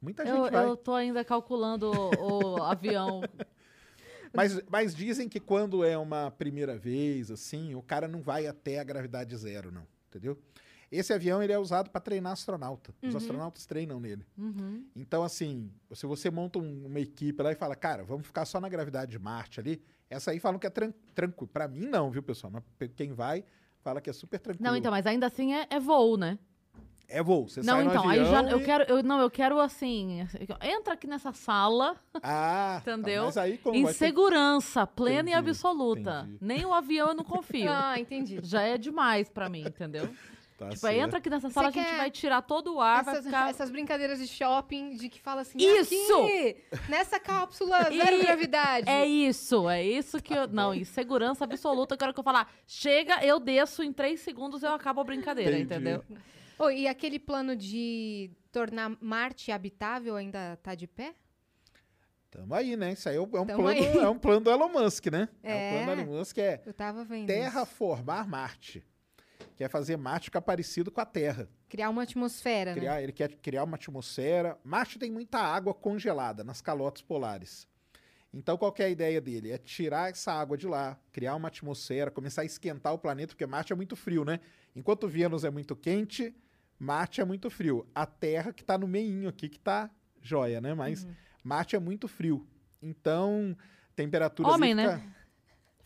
Muita 0.00 0.24
gente 0.24 0.36
Eu, 0.36 0.50
vai. 0.50 0.64
eu 0.64 0.76
tô 0.76 0.94
ainda 0.94 1.24
calculando 1.24 1.90
o, 1.90 2.54
o 2.58 2.62
avião. 2.62 3.20
Mas, 4.32 4.60
mas 4.70 4.94
dizem 4.94 5.28
que 5.28 5.40
quando 5.40 5.82
é 5.84 5.96
uma 5.98 6.30
primeira 6.30 6.76
vez, 6.76 7.30
assim, 7.30 7.74
o 7.74 7.82
cara 7.82 8.06
não 8.06 8.20
vai 8.22 8.46
até 8.46 8.78
a 8.78 8.84
gravidade 8.84 9.36
zero, 9.36 9.70
não. 9.72 9.86
Entendeu? 10.08 10.38
Esse 10.90 11.12
avião 11.12 11.42
ele 11.42 11.52
é 11.52 11.58
usado 11.58 11.90
para 11.90 12.00
treinar 12.00 12.32
astronauta. 12.32 12.94
Os 13.02 13.10
Uhum. 13.12 13.16
astronautas 13.18 13.66
treinam 13.66 14.00
nele. 14.00 14.24
Uhum. 14.38 14.84
Então, 14.96 15.22
assim, 15.22 15.70
se 15.92 16.06
você 16.06 16.30
monta 16.30 16.58
um- 16.58 16.86
uma 16.86 16.98
equipe 17.00 17.42
lá 17.42 17.52
e 17.52 17.54
fala, 17.54 17.76
cara, 17.76 18.04
vamos 18.04 18.26
ficar 18.26 18.44
só 18.46 18.58
na 18.60 18.68
gravidade 18.68 19.10
de 19.10 19.18
Marte 19.18 19.60
ali, 19.60 19.82
essa 20.08 20.30
aí 20.30 20.40
falam 20.40 20.58
que 20.58 20.66
é 20.66 20.70
tran 20.70 20.92
tranquilo. 21.14 21.48
Pra 21.52 21.68
mim, 21.68 21.80
não, 21.86 22.10
viu, 22.10 22.22
pessoal? 22.22 22.50
Mas 22.52 22.62
quem 22.96 23.12
vai, 23.12 23.44
fala 23.82 24.00
que 24.00 24.08
é 24.08 24.12
super 24.14 24.40
tranquilo. 24.40 24.66
Não, 24.70 24.76
então, 24.76 24.90
mas 24.90 25.06
ainda 25.06 25.26
assim 25.26 25.52
é, 25.54 25.66
é 25.68 25.78
voo, 25.78 26.16
né? 26.16 26.38
É 27.10 27.22
voo. 27.22 27.48
Você 27.48 27.60
não, 27.62 27.74
sai 27.76 27.84
no 27.84 27.90
então, 27.90 28.08
aí 28.08 28.20
avião 28.20 28.32
já. 28.44 28.50
Eu 28.50 28.60
e- 28.60 28.64
quero. 28.64 28.84
Eu, 28.84 29.02
não, 29.02 29.18
eu 29.20 29.30
quero 29.30 29.58
assim. 29.60 30.26
Entra 30.60 30.92
aqui 30.92 31.06
nessa 31.06 31.32
sala 31.32 31.96
Ah, 32.22 32.82
tá, 32.84 32.92
Entendeu? 32.92 33.24
mas 33.24 33.36
aí 33.38 33.56
como 33.56 33.74
em 33.76 33.84
vai 33.84 33.92
ter- 33.94 33.98
segurança, 33.98 34.86
plena 34.86 35.20
Entendi, 35.30 35.30
e 35.30 35.34
absoluta. 35.38 36.20
entendi. 36.26 36.38
Nem 36.40 36.66
o 36.66 36.72
avião 36.74 37.08
eu 37.08 37.14
não 37.14 37.24
confio. 37.24 37.70
Ah, 37.94 37.98
entendi. 37.98 38.40
Já 38.42 38.60
é 38.62 38.76
demais 38.76 39.30
pra 39.30 39.48
mim, 39.48 39.62
entendeu? 39.66 40.08
Tá 40.58 40.70
tipo, 40.70 40.80
certo. 40.80 40.96
entra 40.98 41.18
aqui 41.18 41.30
nessa 41.30 41.48
sala, 41.50 41.68
a 41.68 41.70
gente 41.70 41.94
vai 41.94 42.10
tirar 42.10 42.42
todo 42.42 42.74
o 42.74 42.80
ar, 42.80 43.04
vai 43.04 43.14
Essas, 43.14 43.24
ficar. 43.26 43.48
essas 43.48 43.70
brincadeiras 43.70 44.18
de 44.18 44.26
shopping, 44.26 44.96
de 44.96 45.08
que 45.08 45.20
fala 45.20 45.42
assim, 45.42 45.56
Isso! 45.56 45.94
aqui, 46.24 46.56
nessa 46.88 47.20
cápsula, 47.20 47.84
zero 47.94 48.16
E- 48.16 48.22
gravidade. 48.22 48.90
É 48.90 49.06
isso, 49.06 49.70
é 49.70 49.84
isso 49.84 50.20
que 50.20 50.34
eu. 50.34 50.48
Não, 50.48 50.74
em 50.74 50.82
segurança 50.84 51.44
absoluta, 51.44 51.94
eu 51.94 51.98
quero 51.98 52.12
que 52.12 52.18
eu 52.18 52.24
falar. 52.24 52.52
Chega, 52.66 53.24
eu 53.24 53.38
desço, 53.38 53.84
em 53.84 53.92
três 53.92 54.18
segundos 54.18 54.64
eu 54.64 54.72
acabo 54.72 55.00
a 55.00 55.04
brincadeira, 55.04 55.52
Entendi. 55.56 55.74
entendeu? 55.90 56.04
Oh, 56.58 56.68
e 56.70 56.88
aquele 56.88 57.20
plano 57.20 57.54
de 57.54 58.28
tornar 58.50 58.90
Marte 59.00 59.52
habitável 59.52 60.16
ainda 60.16 60.58
tá 60.60 60.74
de 60.74 60.88
pé? 60.88 61.14
Tamo 62.32 62.52
aí, 62.52 62.76
né? 62.76 62.92
Isso 62.94 63.08
aí 63.08 63.14
é 63.14 63.20
um, 63.20 63.30
é 63.32 63.40
um 63.40 63.46
Tamo 63.46 63.62
plano, 63.62 63.68
aí. 63.80 63.96
é 63.98 64.08
um 64.08 64.18
plano 64.18 64.40
do 64.40 64.50
Elon 64.50 64.68
Musk, 64.68 65.06
né? 65.06 65.28
É. 65.40 65.54
o 65.54 65.84
plano 65.84 65.86
do 65.86 66.02
Elon 66.10 66.18
Musk 66.18 66.38
é 66.38 66.60
Eu 66.66 66.74
tava 66.74 67.04
vendo. 67.04 67.30
isso. 67.30 67.38
terraformar 67.38 68.28
Marte. 68.28 68.84
Quer 69.58 69.68
fazer 69.68 69.96
Marte 69.96 70.26
ficar 70.26 70.40
parecido 70.40 70.88
com 70.88 71.00
a 71.00 71.04
Terra. 71.04 71.48
Criar 71.68 71.90
uma 71.90 72.04
atmosfera, 72.04 72.70
né? 72.76 72.80
Criar, 72.80 73.02
ele 73.02 73.10
quer 73.10 73.34
criar 73.38 73.64
uma 73.64 73.74
atmosfera. 73.74 74.56
Marte 74.62 75.00
tem 75.00 75.10
muita 75.10 75.40
água 75.40 75.74
congelada 75.74 76.44
nas 76.44 76.60
calotas 76.60 77.02
polares. 77.02 77.66
Então, 78.32 78.56
qual 78.56 78.72
é 78.78 78.84
a 78.84 78.88
ideia 78.88 79.20
dele? 79.20 79.50
É 79.50 79.58
tirar 79.58 80.10
essa 80.10 80.32
água 80.32 80.56
de 80.56 80.68
lá, 80.68 80.96
criar 81.10 81.34
uma 81.34 81.48
atmosfera, 81.48 82.08
começar 82.08 82.42
a 82.42 82.44
esquentar 82.44 82.94
o 82.94 82.98
planeta, 82.98 83.34
porque 83.34 83.46
Marte 83.46 83.72
é 83.72 83.76
muito 83.76 83.96
frio, 83.96 84.24
né? 84.24 84.38
Enquanto 84.76 85.08
Vênus 85.08 85.42
é 85.42 85.50
muito 85.50 85.74
quente, 85.74 86.32
Marte 86.78 87.20
é 87.20 87.24
muito 87.24 87.50
frio. 87.50 87.84
A 87.92 88.06
Terra, 88.06 88.52
que 88.52 88.62
está 88.62 88.78
no 88.78 88.86
meinho 88.86 89.28
aqui, 89.28 89.48
que 89.48 89.56
está 89.56 89.90
joia, 90.22 90.60
né? 90.60 90.72
Mas 90.72 91.02
Uhum. 91.02 91.14
Marte 91.42 91.74
é 91.74 91.80
muito 91.80 92.06
frio. 92.06 92.46
Então, 92.80 93.56
temperatura. 93.96 94.50
Homem, 94.50 94.72
né? 94.72 95.02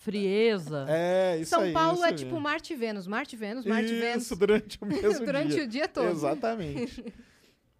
Frieza. 0.03 0.85
É, 0.89 1.39
isso 1.39 1.51
São 1.51 1.61
aí. 1.61 1.73
Paulo 1.73 1.95
isso 1.95 2.05
é 2.05 2.11
mesmo. 2.11 2.27
tipo 2.27 2.41
Marte 2.41 2.73
e 2.73 2.77
Vênus, 2.77 3.07
Marte 3.07 3.35
e 3.35 3.39
Vênus, 3.39 3.65
Marte 3.65 3.93
e 3.93 3.99
Vênus. 4.01 4.25
Isso, 4.25 4.37
durante 4.37 4.79
o 4.83 4.87
mesmo 4.87 5.25
Durante 5.25 5.55
dia. 5.55 5.65
o 5.65 5.67
dia 5.67 5.89
todo. 5.89 6.09
Exatamente. 6.09 7.05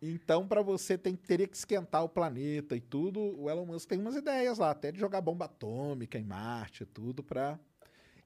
Então, 0.05 0.49
para 0.49 0.61
você 0.63 0.99
tem, 0.99 1.15
teria 1.15 1.47
que 1.47 1.57
esquentar 1.57 2.03
o 2.03 2.09
planeta 2.09 2.75
e 2.75 2.81
tudo. 2.81 3.21
O 3.41 3.49
Elon 3.49 3.65
Musk 3.65 3.89
tem 3.89 4.01
umas 4.01 4.17
ideias 4.17 4.59
lá, 4.59 4.73
até 4.73 4.91
de 4.91 4.99
jogar 4.99 5.21
bomba 5.21 5.45
atômica 5.45 6.19
em 6.19 6.25
Marte 6.25 6.83
e 6.83 6.87
tudo, 6.87 7.23
para 7.23 7.53
Pra 7.55 7.61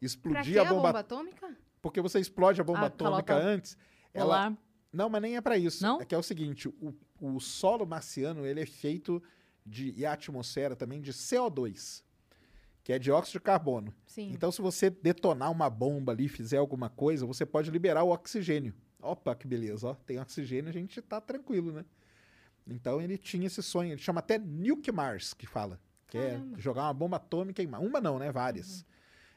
explodir 0.00 0.54
que 0.54 0.58
a 0.58 0.62
a 0.62 0.64
bomba, 0.64 0.82
bomba 0.88 0.98
atômica? 1.00 1.54
Porque 1.82 2.00
você 2.00 2.18
explode 2.18 2.58
a 2.62 2.64
bomba 2.64 2.80
A 2.80 2.86
atômica 2.86 3.22
calota 3.24 3.46
antes. 3.46 3.76
Ela, 4.14 4.24
Polar. 4.24 4.58
não, 4.90 5.10
mas 5.10 5.20
nem 5.20 5.36
é 5.36 5.40
para 5.42 5.58
isso. 5.58 5.82
Não? 5.82 6.00
É 6.00 6.06
que 6.06 6.14
é 6.14 6.18
o 6.18 6.22
seguinte: 6.22 6.66
o, 6.66 6.94
o 7.20 7.38
solo 7.40 7.84
marciano 7.86 8.46
ele 8.46 8.62
é 8.62 8.66
feito 8.66 9.22
de. 9.62 9.92
e 9.98 10.06
a 10.06 10.14
atmosfera 10.14 10.74
também 10.74 11.02
de 11.02 11.12
CO2, 11.12 12.02
que 12.86 12.92
é 12.92 13.00
dióxido 13.00 13.32
de 13.32 13.40
carbono. 13.40 13.92
Sim. 14.06 14.30
Então, 14.32 14.52
se 14.52 14.62
você 14.62 14.88
detonar 14.88 15.50
uma 15.50 15.68
bomba 15.68 16.12
ali, 16.12 16.28
fizer 16.28 16.58
alguma 16.58 16.88
coisa, 16.88 17.26
você 17.26 17.44
pode 17.44 17.68
liberar 17.68 18.04
o 18.04 18.10
oxigênio. 18.10 18.72
Opa, 19.02 19.34
que 19.34 19.44
beleza, 19.44 19.88
ó. 19.88 19.94
Tem 19.94 20.20
oxigênio, 20.20 20.70
a 20.70 20.72
gente 20.72 21.02
tá 21.02 21.20
tranquilo, 21.20 21.72
né? 21.72 21.84
Então 22.64 23.00
ele 23.00 23.18
tinha 23.18 23.48
esse 23.48 23.60
sonho, 23.60 23.90
ele 23.90 24.00
chama 24.00 24.20
até 24.20 24.38
Nuke 24.38 24.92
Mars, 24.92 25.34
que 25.34 25.46
fala. 25.48 25.80
Que 26.06 26.16
é 26.16 26.30
Caramba. 26.30 26.60
jogar 26.60 26.82
uma 26.84 26.94
bomba 26.94 27.16
atômica 27.16 27.60
em 27.60 27.66
Mars. 27.66 27.84
Uma 27.84 28.00
não, 28.00 28.20
né? 28.20 28.30
Várias. 28.30 28.82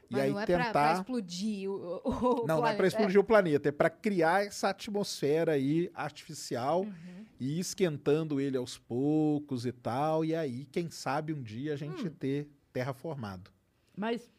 E 0.08 0.12
Mas 0.12 0.22
aí 0.22 0.30
não 0.30 0.40
é 0.40 0.46
tentar. 0.46 0.70
pra 0.70 0.92
explodir 0.92 1.68
o, 1.68 1.74
o- 2.04 2.46
não, 2.46 2.46
não 2.46 2.54
é 2.58 2.60
planeta. 2.60 2.76
para 2.76 2.86
explodir 2.86 3.18
o 3.20 3.24
planeta, 3.24 3.68
é 3.68 3.72
para 3.72 3.90
criar 3.90 4.46
essa 4.46 4.68
atmosfera 4.68 5.52
aí 5.54 5.90
artificial 5.92 6.82
Uhum. 6.82 7.24
e 7.40 7.56
ir 7.56 7.58
esquentando 7.58 8.40
ele 8.40 8.56
aos 8.56 8.78
poucos 8.78 9.66
e 9.66 9.72
tal. 9.72 10.24
E 10.24 10.36
aí, 10.36 10.66
quem 10.66 10.88
sabe 10.88 11.32
um 11.32 11.42
dia 11.42 11.72
a 11.74 11.76
gente 11.76 12.06
Hum. 12.06 12.10
ter 12.16 12.48
terraformado. 12.72 13.50
Mas 13.96 14.30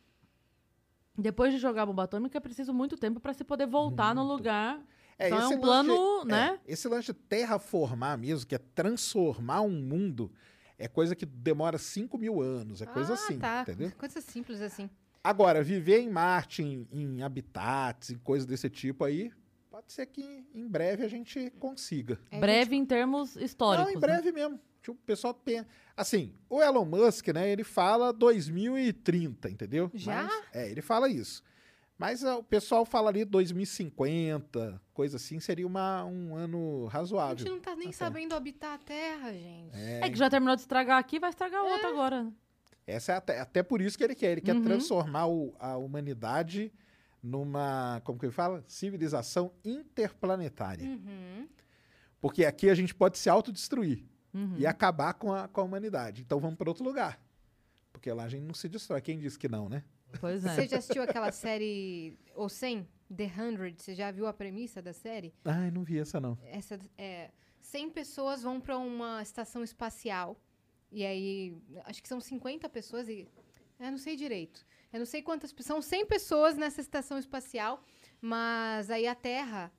depois 1.17 1.53
de 1.53 1.59
jogar 1.59 1.85
bomba 1.85 2.03
atômica 2.03 2.37
é 2.37 2.41
preciso 2.41 2.73
muito 2.73 2.97
tempo 2.97 3.19
para 3.19 3.33
se 3.33 3.43
poder 3.43 3.67
voltar 3.67 4.15
no 4.15 4.21
Muito. 4.21 4.37
lugar. 4.37 4.81
É, 5.17 5.27
então 5.27 5.39
é 5.39 5.45
esse 5.45 5.53
um 5.55 5.61
plano, 5.61 5.95
lance- 5.95 6.27
né? 6.27 6.59
é, 6.65 6.71
esse 6.71 6.87
lance 6.87 7.07
de 7.07 7.13
terraformar 7.13 8.17
mesmo, 8.17 8.47
que 8.47 8.55
é 8.55 8.57
transformar 8.57 9.61
um 9.61 9.69
mundo, 9.69 10.31
é 10.79 10.87
coisa 10.87 11.15
que 11.15 11.25
demora 11.25 11.77
5 11.77 12.17
mil 12.17 12.41
anos, 12.41 12.81
é 12.81 12.87
coisa 12.87 13.11
ah, 13.11 13.15
assim, 13.15 13.37
tá. 13.37 13.61
entendeu? 13.61 13.91
Coisa 13.97 14.19
simples 14.19 14.61
assim. 14.61 14.89
Agora, 15.23 15.61
viver 15.61 15.99
em 15.99 16.09
Marte, 16.09 16.63
em, 16.63 16.87
em 16.91 17.21
habitats, 17.21 18.09
em 18.09 18.17
coisas 18.17 18.47
desse 18.47 18.67
tipo 18.67 19.03
aí, 19.03 19.31
pode 19.69 19.93
ser 19.93 20.07
que 20.07 20.47
em 20.55 20.67
breve 20.67 21.05
a 21.05 21.07
gente 21.07 21.51
consiga. 21.59 22.19
É, 22.31 22.39
Breve 22.39 22.75
em 22.75 22.85
termos 22.85 23.35
históricos. 23.35 23.85
Não, 23.85 23.91
em 23.91 23.95
né? 23.95 24.01
breve 24.01 24.31
mesmo. 24.31 24.59
Tipo, 24.81 24.93
o 24.93 25.05
pessoal 25.05 25.33
pensa. 25.33 25.67
Assim, 25.95 26.33
o 26.49 26.61
Elon 26.61 26.85
Musk, 26.85 27.27
né, 27.29 27.49
ele 27.49 27.63
fala 27.63 28.11
2030, 28.11 29.49
entendeu? 29.49 29.91
Já? 29.93 30.23
Mas- 30.23 30.43
é, 30.53 30.69
ele 30.69 30.81
fala 30.81 31.07
isso. 31.09 31.43
Mas 31.97 32.25
ah, 32.25 32.37
o 32.37 32.43
pessoal 32.43 32.83
fala 32.83 33.09
ali 33.11 33.23
2050, 33.23 34.81
coisa 34.93 35.17
assim, 35.17 35.39
seria 35.39 35.67
uma, 35.67 36.03
um 36.05 36.35
ano 36.35 36.87
A 36.87 36.91
razoável. 36.93 37.37
gente 37.37 37.49
não 37.51 37.59
tá 37.59 37.75
nem 37.75 37.89
Até. 37.89 37.97
sabendo 37.97 38.33
habitar 38.33 38.73
a 38.73 38.77
Terra, 38.79 39.31
gente. 39.31 39.69
É 39.75 40.09
que 40.09 40.17
já 40.17 40.27
terminou 40.29 40.55
de 40.55 40.61
estragar 40.61 40.97
aqui, 40.97 41.19
vai 41.19 41.29
estragar 41.29 41.63
outra 41.63 41.89
agora. 41.89 42.23
né? 42.23 42.33
Essa 42.87 43.13
é 43.13 43.15
até, 43.17 43.39
até 43.39 43.61
por 43.63 43.79
isso 43.81 43.95
que 43.97 44.03
ele 44.03 44.15
quer. 44.15 44.31
Ele 44.31 44.41
quer 44.41 44.55
Uhum. 44.55 44.63
transformar 44.63 45.27
o- 45.27 45.53
a 45.59 45.77
humanidade 45.77 46.73
numa, 47.21 48.01
como 48.03 48.17
que 48.17 48.25
ele 48.25 48.33
fala? 48.33 48.63
Civilização 48.67 49.51
interplanetária. 49.63 50.85
Uhum. 50.87 51.47
Porque 52.19 52.43
aqui 52.45 52.67
a 52.69 52.73
gente 52.75 52.95
pode 52.95 53.19
se 53.19 53.29
autodestruir 53.29 54.03
Uhum. 54.33 54.55
e 54.57 54.65
acabar 54.65 55.13
com 55.13 55.33
a, 55.33 55.47
com 55.47 55.59
a 55.61 55.63
humanidade. 55.63 56.21
Então 56.21 56.39
vamos 56.39 56.57
para 56.57 56.69
outro 56.69 56.83
lugar. 56.83 57.19
Porque 57.91 58.11
lá 58.11 58.23
a 58.23 58.29
gente 58.29 58.43
não 58.43 58.53
se 58.53 58.69
destrói. 58.69 59.01
Quem 59.01 59.19
disse 59.19 59.37
que 59.37 59.49
não, 59.49 59.67
né? 59.67 59.83
Pois 60.19 60.45
é. 60.45 60.55
Você 60.55 60.67
já 60.67 60.77
assistiu 60.77 61.03
aquela 61.03 61.31
série 61.31 62.17
O 62.35 62.47
100? 62.49 62.87
The 63.15 63.27
100? 63.29 63.75
Você 63.77 63.93
já 63.95 64.09
viu 64.11 64.25
a 64.27 64.33
premissa 64.33 64.81
da 64.81 64.93
série? 64.93 65.33
Ai, 65.43 65.69
não 65.71 65.83
vi 65.83 65.99
essa 65.99 66.19
não. 66.19 66.37
Essa 66.43 66.79
é 66.97 67.29
100 67.61 67.89
pessoas 67.91 68.41
vão 68.41 68.59
para 68.61 68.77
uma 68.77 69.21
estação 69.21 69.63
espacial 69.63 70.37
e 70.91 71.05
aí 71.05 71.57
acho 71.85 72.01
que 72.01 72.07
são 72.09 72.19
50 72.21 72.67
pessoas 72.69 73.07
e 73.09 73.27
eu 73.79 73.91
não 73.91 73.97
sei 73.97 74.15
direito. 74.15 74.65
Eu 74.93 74.99
não 74.99 75.05
sei 75.05 75.21
quantas 75.21 75.53
são 75.59 75.81
100 75.81 76.05
pessoas 76.05 76.57
nessa 76.57 76.79
estação 76.81 77.17
espacial, 77.17 77.83
mas 78.21 78.89
aí 78.89 79.07
a 79.07 79.15
Terra 79.15 79.71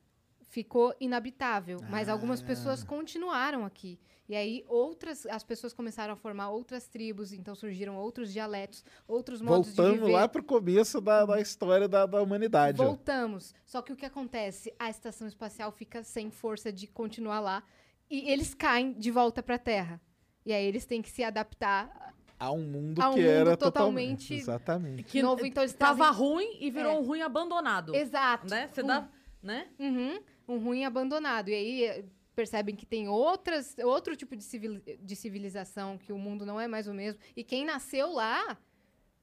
ficou 0.48 0.94
inabitável, 1.00 1.80
mas 1.88 2.08
algumas 2.08 2.42
Ah. 2.42 2.46
pessoas 2.46 2.84
continuaram 2.84 3.64
aqui. 3.64 3.98
E 4.32 4.34
aí 4.34 4.64
outras 4.66 5.26
as 5.26 5.44
pessoas 5.44 5.74
começaram 5.74 6.14
a 6.14 6.16
formar 6.16 6.48
outras 6.48 6.88
tribos, 6.88 7.34
então 7.34 7.54
surgiram 7.54 7.96
outros 7.98 8.32
dialetos, 8.32 8.82
outros 9.06 9.42
modos 9.42 9.68
de 9.68 9.76
Voltando 9.76 10.00
viver. 10.06 10.12
lá 10.12 10.26
pro 10.26 10.42
começo 10.42 11.02
da, 11.02 11.26
da 11.26 11.38
história 11.38 11.86
da, 11.86 12.06
da 12.06 12.22
humanidade. 12.22 12.80
ó. 12.80 12.84
Voltamos. 12.86 13.54
Só 13.66 13.82
que 13.82 13.92
o 13.92 13.96
que 13.96 14.06
acontece? 14.06 14.72
A 14.78 14.88
estação 14.88 15.28
espacial 15.28 15.70
fica 15.70 16.02
sem 16.02 16.30
força 16.30 16.72
de 16.72 16.86
continuar 16.86 17.40
lá 17.40 17.62
e 18.10 18.30
eles 18.30 18.54
caem 18.54 18.94
de 18.94 19.10
volta 19.10 19.42
para 19.42 19.56
a 19.56 19.58
Terra. 19.58 20.00
E 20.46 20.52
aí 20.54 20.64
eles 20.64 20.86
têm 20.86 21.02
que 21.02 21.10
se 21.10 21.22
adaptar. 21.22 22.14
A 22.40 22.50
um 22.50 22.62
mundo 22.64 23.02
A 23.02 23.10
um 23.10 23.14
que 23.14 23.20
mundo 23.20 23.28
era 23.30 23.54
totalmente- 23.54 23.60
totalmente. 23.60 24.34
Exatamente. 24.34 25.02
Que 25.04 25.20
novo, 25.22 25.44
então 25.44 25.62
eles 25.62 25.74
tava 25.74 26.04
trazem- 26.04 26.18
ruim 26.22 26.56
e 26.58 26.70
virou 26.70 26.92
É. 26.92 26.98
um 26.98 27.02
ruim 27.02 27.20
abandonado. 27.20 27.94
Exato. 27.94 28.48
Né? 28.48 28.66
Você 28.72 28.82
Um- 28.82 28.86
dá. 28.86 29.06
Né? 29.42 29.68
Uhum, 29.78 30.20
um 30.48 30.58
ruim 30.58 30.86
abandonado. 30.86 31.50
E 31.50 31.54
aí 31.54 32.04
percebem 32.42 32.74
que 32.74 32.85
tem 32.85 33.09
outras, 33.09 33.76
outro 33.85 34.16
tipo 34.16 34.35
de, 34.35 34.42
civil, 34.42 34.83
de 35.00 35.14
civilização, 35.16 35.96
que 35.96 36.12
o 36.12 36.18
mundo 36.18 36.44
não 36.44 36.61
é 36.61 36.66
mais 36.66 36.88
o 36.88 36.92
mesmo. 36.94 37.20
E 37.37 37.44
quem 37.44 37.64
nasceu 37.64 38.12
lá 38.12 38.59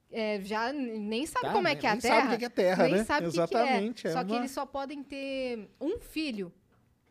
eh, 0.10 0.40
já 0.42 0.72
nem 0.72 1.26
sabe 1.26 1.48
Tá, 1.48 1.52
como 1.54 1.68
é 1.68 1.72
nem- 1.72 1.80
que 1.80 1.86
é 1.86 1.90
a 1.90 1.94
nem 1.94 2.02
Terra. 2.02 2.16
sabe 2.16 2.28
o 2.28 2.32
que 2.32 2.38
que 2.40 2.46
é 2.46 2.50
Terra, 2.50 2.84
nem 2.86 2.94
né? 2.96 3.04
sabe 3.04 3.28
o 3.28 3.32
que 3.32 3.36
que 3.38 3.44
Exatamente. 3.44 4.08
é. 4.08 4.10
é 4.10 4.14
Só 4.14 4.24
que 4.24 4.32
uma- 4.32 4.38
eles 4.40 4.52
só 4.52 4.66
podem 4.66 5.04
ter 5.04 5.70
um 5.82 6.00
filho, 6.00 6.52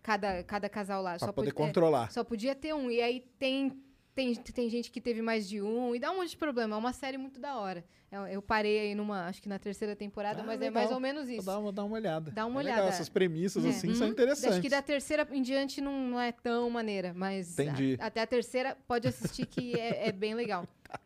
cada, 0.02 0.42
cada 0.44 0.68
casal 0.68 1.02
lá. 1.02 1.10
Pra 1.18 1.26
só 1.26 1.32
poder 1.32 1.52
pode- 1.52 1.62
é, 1.62 1.66
controlar. 1.66 2.10
Só 2.10 2.24
podia 2.24 2.54
ter 2.54 2.74
um. 2.74 2.90
E 2.90 3.02
aí 3.02 3.20
tem, 3.38 3.78
tem, 4.18 4.34
tem 4.34 4.68
gente 4.68 4.90
que 4.90 5.00
teve 5.00 5.22
mais 5.22 5.48
de 5.48 5.62
um. 5.62 5.94
E 5.94 6.00
dá 6.00 6.10
um 6.10 6.16
monte 6.16 6.30
de 6.30 6.36
problema. 6.36 6.74
É 6.74 6.78
uma 6.78 6.92
série 6.92 7.16
muito 7.16 7.38
da 7.40 7.56
hora. 7.56 7.84
Eu, 8.10 8.26
eu 8.26 8.42
parei 8.42 8.78
aí 8.80 8.94
numa, 8.94 9.26
acho 9.26 9.40
que 9.40 9.48
na 9.48 9.58
terceira 9.58 9.94
temporada, 9.94 10.40
Ah, 10.40 10.44
mas 10.44 10.56
é 10.60 10.64
legal. 10.64 10.72
mais 10.82 10.90
ou 10.92 10.98
menos 10.98 11.28
isso. 11.28 11.44
dar, 11.46 11.58
vou 11.60 11.70
dar 11.70 11.84
uma 11.84 11.94
olhada. 11.94 12.30
Dá 12.32 12.46
uma 12.46 12.60
É 12.60 12.64
legal, 12.64 12.78
olhada. 12.80 12.94
Essas 12.94 13.08
premissas 13.08 13.64
É. 13.64 13.68
assim 13.68 13.94
são 13.94 14.06
Uhum. 14.06 14.12
interessantes. 14.12 14.52
Acho 14.54 14.60
que 14.62 14.68
da 14.68 14.80
terceira 14.82 15.28
em 15.30 15.42
diante 15.42 15.80
não, 15.80 15.92
não 16.08 16.20
é 16.20 16.32
tão 16.32 16.68
maneira, 16.70 17.12
mas 17.14 17.58
a- 17.58 17.62
Entendi. 17.64 17.96
até 18.00 18.22
a 18.22 18.26
terceira 18.26 18.76
pode 18.88 19.06
assistir 19.06 19.46
que 19.46 19.78
é, 19.78 20.08
é 20.08 20.12
bem 20.12 20.34
legal. 20.34 20.66
Tá. 20.88 20.98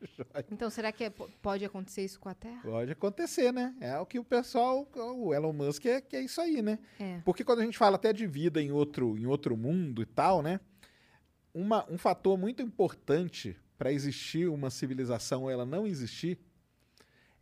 Então 0.52 0.70
será 0.70 0.92
que 0.92 1.02
é- 1.02 1.10
pode 1.42 1.64
acontecer 1.64 2.04
isso 2.04 2.20
com 2.20 2.28
a 2.28 2.34
Terra? 2.34 2.60
Pode 2.62 2.92
acontecer, 2.92 3.52
né? 3.52 3.74
É 3.80 3.98
o 3.98 4.06
que 4.06 4.16
o 4.16 4.22
pessoal, 4.22 4.86
o 4.94 5.34
Elon 5.34 5.52
Musk 5.52 5.84
é, 5.86 6.00
que 6.00 6.14
é 6.14 6.20
isso 6.22 6.40
aí, 6.40 6.62
né? 6.62 6.78
É. 7.00 7.18
Porque 7.24 7.42
quando 7.42 7.58
a 7.62 7.64
gente 7.64 7.76
fala 7.76 7.96
até 7.96 8.12
de 8.12 8.24
vida 8.24 8.62
em 8.62 8.70
outro, 8.70 9.18
em 9.18 9.26
outro 9.26 9.56
mundo 9.56 10.00
e 10.00 10.06
tal, 10.06 10.40
né? 10.40 10.60
Uma, 11.54 11.84
um 11.90 11.98
fator 11.98 12.38
muito 12.38 12.62
importante 12.62 13.56
para 13.76 13.92
existir 13.92 14.48
uma 14.48 14.70
civilização 14.70 15.42
ou 15.42 15.50
ela 15.50 15.66
não 15.66 15.86
existir 15.86 16.38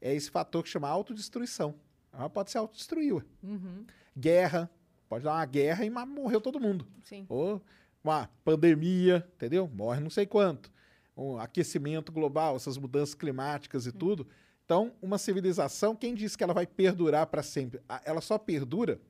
é 0.01 0.15
esse 0.15 0.31
fator 0.31 0.63
que 0.63 0.69
chama 0.69 0.89
autodestruição. 0.89 1.75
Ela 2.13 2.29
pode 2.29 2.51
se 2.51 2.59
autodestruir. 2.59 3.25
Uhum. 3.43 3.85
Guerra, 4.19 4.71
pode 5.09 5.25
dar 5.25 5.35
uma 5.35 5.45
guerra 5.45 5.85
e 5.85 5.91
morreu 5.91 6.41
todo 6.41 6.59
mundo. 6.59 6.87
Sim. 7.05 7.27
Ou 7.29 7.63
uma 8.03 8.29
pandemia, 8.45 9.29
entendeu? 9.37 9.69
Morre 9.69 10.01
não 10.01 10.11
sei 10.11 10.27
quanto. 10.27 10.73
Um 11.17 11.39
aquecimento 11.39 12.11
global, 12.11 12.57
essas 12.57 12.79
mudanças 12.79 13.15
climáticas 13.15 13.87
e 13.87 13.93
tudo. 13.93 14.27
Então, 14.65 14.95
uma 15.03 15.19
civilização, 15.19 15.95
quem 15.95 16.15
disse 16.15 16.39
que 16.39 16.45
ela 16.45 16.55
vai 16.55 16.67
perdurar 16.67 17.27
para 17.27 17.43
sempre? 17.43 17.81
Ela 18.05 18.21
só 18.21 18.39
perdura 18.39 19.01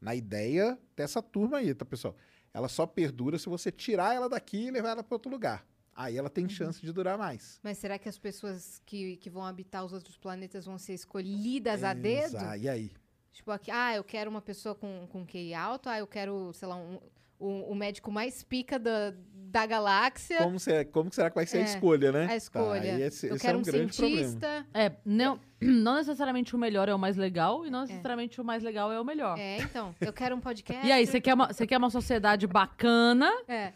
na 0.00 0.14
ideia 0.14 0.78
dessa 0.94 1.22
turma 1.22 1.58
aí, 1.58 1.72
tá, 1.72 1.84
pessoal? 1.84 2.14
Ela 2.54 2.68
só 2.68 2.86
perdura 2.86 3.36
se 3.38 3.48
você 3.48 3.72
tirar 3.72 4.14
ela 4.14 4.28
daqui 4.28 4.66
e 4.68 4.70
levar 4.70 4.90
ela 4.90 5.02
para 5.02 5.16
outro 5.16 5.30
lugar. 5.30 5.66
Aí 5.94 6.16
ela 6.16 6.30
tem 6.30 6.48
chance 6.48 6.80
de 6.80 6.92
durar 6.92 7.18
mais. 7.18 7.58
Mas 7.62 7.78
será 7.78 7.98
que 7.98 8.08
as 8.08 8.16
pessoas 8.18 8.80
que, 8.86 9.16
que 9.16 9.28
vão 9.28 9.44
habitar 9.44 9.84
os 9.84 9.92
outros 9.92 10.16
planetas 10.16 10.64
vão 10.64 10.78
ser 10.78 10.94
escolhidas 10.94 11.82
a 11.82 11.92
dedo? 11.92 12.36
Exa- 12.36 12.56
E 12.56 12.68
aí? 12.68 12.92
Tipo, 13.32 13.50
aqui, 13.50 13.70
ah, 13.72 13.96
eu 13.96 14.04
quero 14.04 14.30
uma 14.30 14.40
pessoa 14.40 14.74
com, 14.76 15.08
com 15.10 15.26
QI 15.26 15.52
alto, 15.54 15.88
ah, 15.88 15.98
eu 15.98 16.06
quero, 16.06 16.52
sei 16.52 16.68
lá, 16.68 16.76
um- 16.76 17.00
o, 17.46 17.72
o 17.72 17.74
médico 17.74 18.10
mais 18.10 18.42
pica 18.42 18.78
da, 18.78 19.12
da 19.34 19.66
galáxia. 19.66 20.38
Como, 20.38 20.58
se- 20.58 20.84
como 20.86 21.10
que 21.10 21.16
será 21.16 21.30
que 21.30 21.36
vai 21.36 21.46
ser 21.46 21.58
a 21.58 21.60
É, 21.60 21.64
escolha, 21.64 22.10
né? 22.12 22.26
a 22.30 22.36
escolha. 22.36 22.80
Tá, 22.92 23.00
esse, 23.00 23.26
eu 23.28 23.36
esse 23.36 23.44
quero 23.44 23.54
é 23.54 23.58
um, 23.58 23.60
um 23.60 23.64
grande 23.64 23.96
problema. 23.96 24.16
cientista. 24.22 24.66
É, 24.74 24.92
não, 25.04 25.38
não 25.60 25.94
necessariamente 25.96 26.54
o 26.54 26.58
melhor 26.58 26.88
é 26.88 26.94
o 26.94 26.98
mais 26.98 27.16
legal 27.16 27.64
e 27.66 27.70
não 27.70 27.82
necessariamente 27.82 28.40
o 28.40 28.44
mais 28.44 28.62
legal 28.62 28.90
é 28.92 29.00
o 29.00 29.04
melhor. 29.04 29.38
É, 29.38 29.58
então. 29.58 29.94
Eu 30.00 30.12
quero 30.12 30.34
um 30.34 30.40
podcast. 30.40 30.84
E 30.86 30.90
aí, 30.92 31.06
você 31.06 31.20
quer, 31.20 31.34
uma, 31.34 31.52
você 31.52 31.66
quer 31.66 31.78
uma 31.78 31.90
sociedade 31.90 32.46
bacana 32.46 33.30
É, 33.48 33.72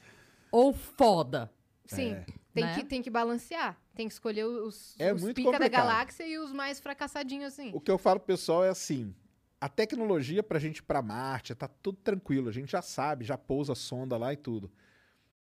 ou 0.50 0.72
foda? 0.72 1.50
sim. 1.87 2.12
É. 2.12 2.24
Tem, 2.54 2.64
Né? 2.64 2.74
que, 2.74 2.85
tem 2.85 3.00
que 3.02 3.11
balancear. 3.11 3.78
Tem 3.94 4.09
que 4.09 4.12
escolher 4.14 4.44
os, 4.44 4.96
É 4.98 5.12
os 5.12 5.22
pica 5.33 5.42
da 5.52 5.59
complicado. 5.59 5.70
galáxia 5.87 6.26
e 6.26 6.38
os 6.38 6.52
mais 6.52 6.81
fracassadinhos, 6.81 7.52
assim. 7.52 7.70
O 7.72 7.81
que 7.81 7.88
eu 7.90 7.98
falo 7.98 8.18
pro 8.18 8.26
pessoal 8.26 8.64
é 8.64 8.68
assim: 8.70 9.14
a 9.61 9.68
tecnologia 9.68 10.42
pra 10.42 10.59
gente 10.59 10.79
ir 10.79 10.83
pra 10.83 11.03
Marte, 11.03 11.55
tá 11.55 11.68
tudo 11.68 11.99
tranquilo. 11.99 12.49
A 12.49 12.53
gente 12.53 12.71
já 12.71 12.83
sabe, 12.83 13.25
já 13.25 13.37
pousa 13.37 13.73
a 13.73 13.77
sonda 13.77 14.16
lá 14.16 14.33
e 14.33 14.37
tudo. 14.37 14.71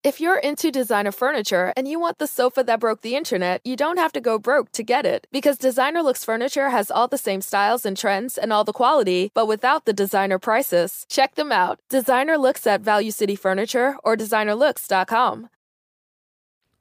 If 0.04 0.20
you're 0.20 0.38
into 0.38 0.70
designer 0.70 1.10
furniture 1.10 1.72
and 1.76 1.88
you 1.88 1.98
want 1.98 2.18
the 2.18 2.28
sofa 2.28 2.62
that 2.62 2.78
broke 2.78 3.02
the 3.02 3.16
internet, 3.16 3.60
you 3.64 3.74
don't 3.74 3.98
have 3.98 4.12
to 4.12 4.20
go 4.20 4.38
broke 4.38 4.70
to 4.72 4.84
get 4.84 5.04
it. 5.04 5.26
Because 5.32 5.58
Designer 5.58 6.02
Looks 6.02 6.24
Furniture 6.24 6.70
has 6.70 6.88
all 6.88 7.08
the 7.08 7.18
same 7.18 7.40
styles 7.40 7.84
and 7.84 7.96
trends 7.96 8.38
and 8.38 8.52
all 8.52 8.62
the 8.62 8.72
quality, 8.72 9.32
but 9.34 9.48
without 9.48 9.86
the 9.86 9.92
designer 9.92 10.38
prices. 10.38 11.04
Check 11.08 11.34
them 11.34 11.50
out. 11.50 11.80
Designer 11.88 12.38
Looks 12.38 12.64
at 12.64 12.80
Value 12.80 13.10
City 13.10 13.34
Furniture 13.34 13.96
or 14.04 14.16
designerlooks.com. 14.16 15.48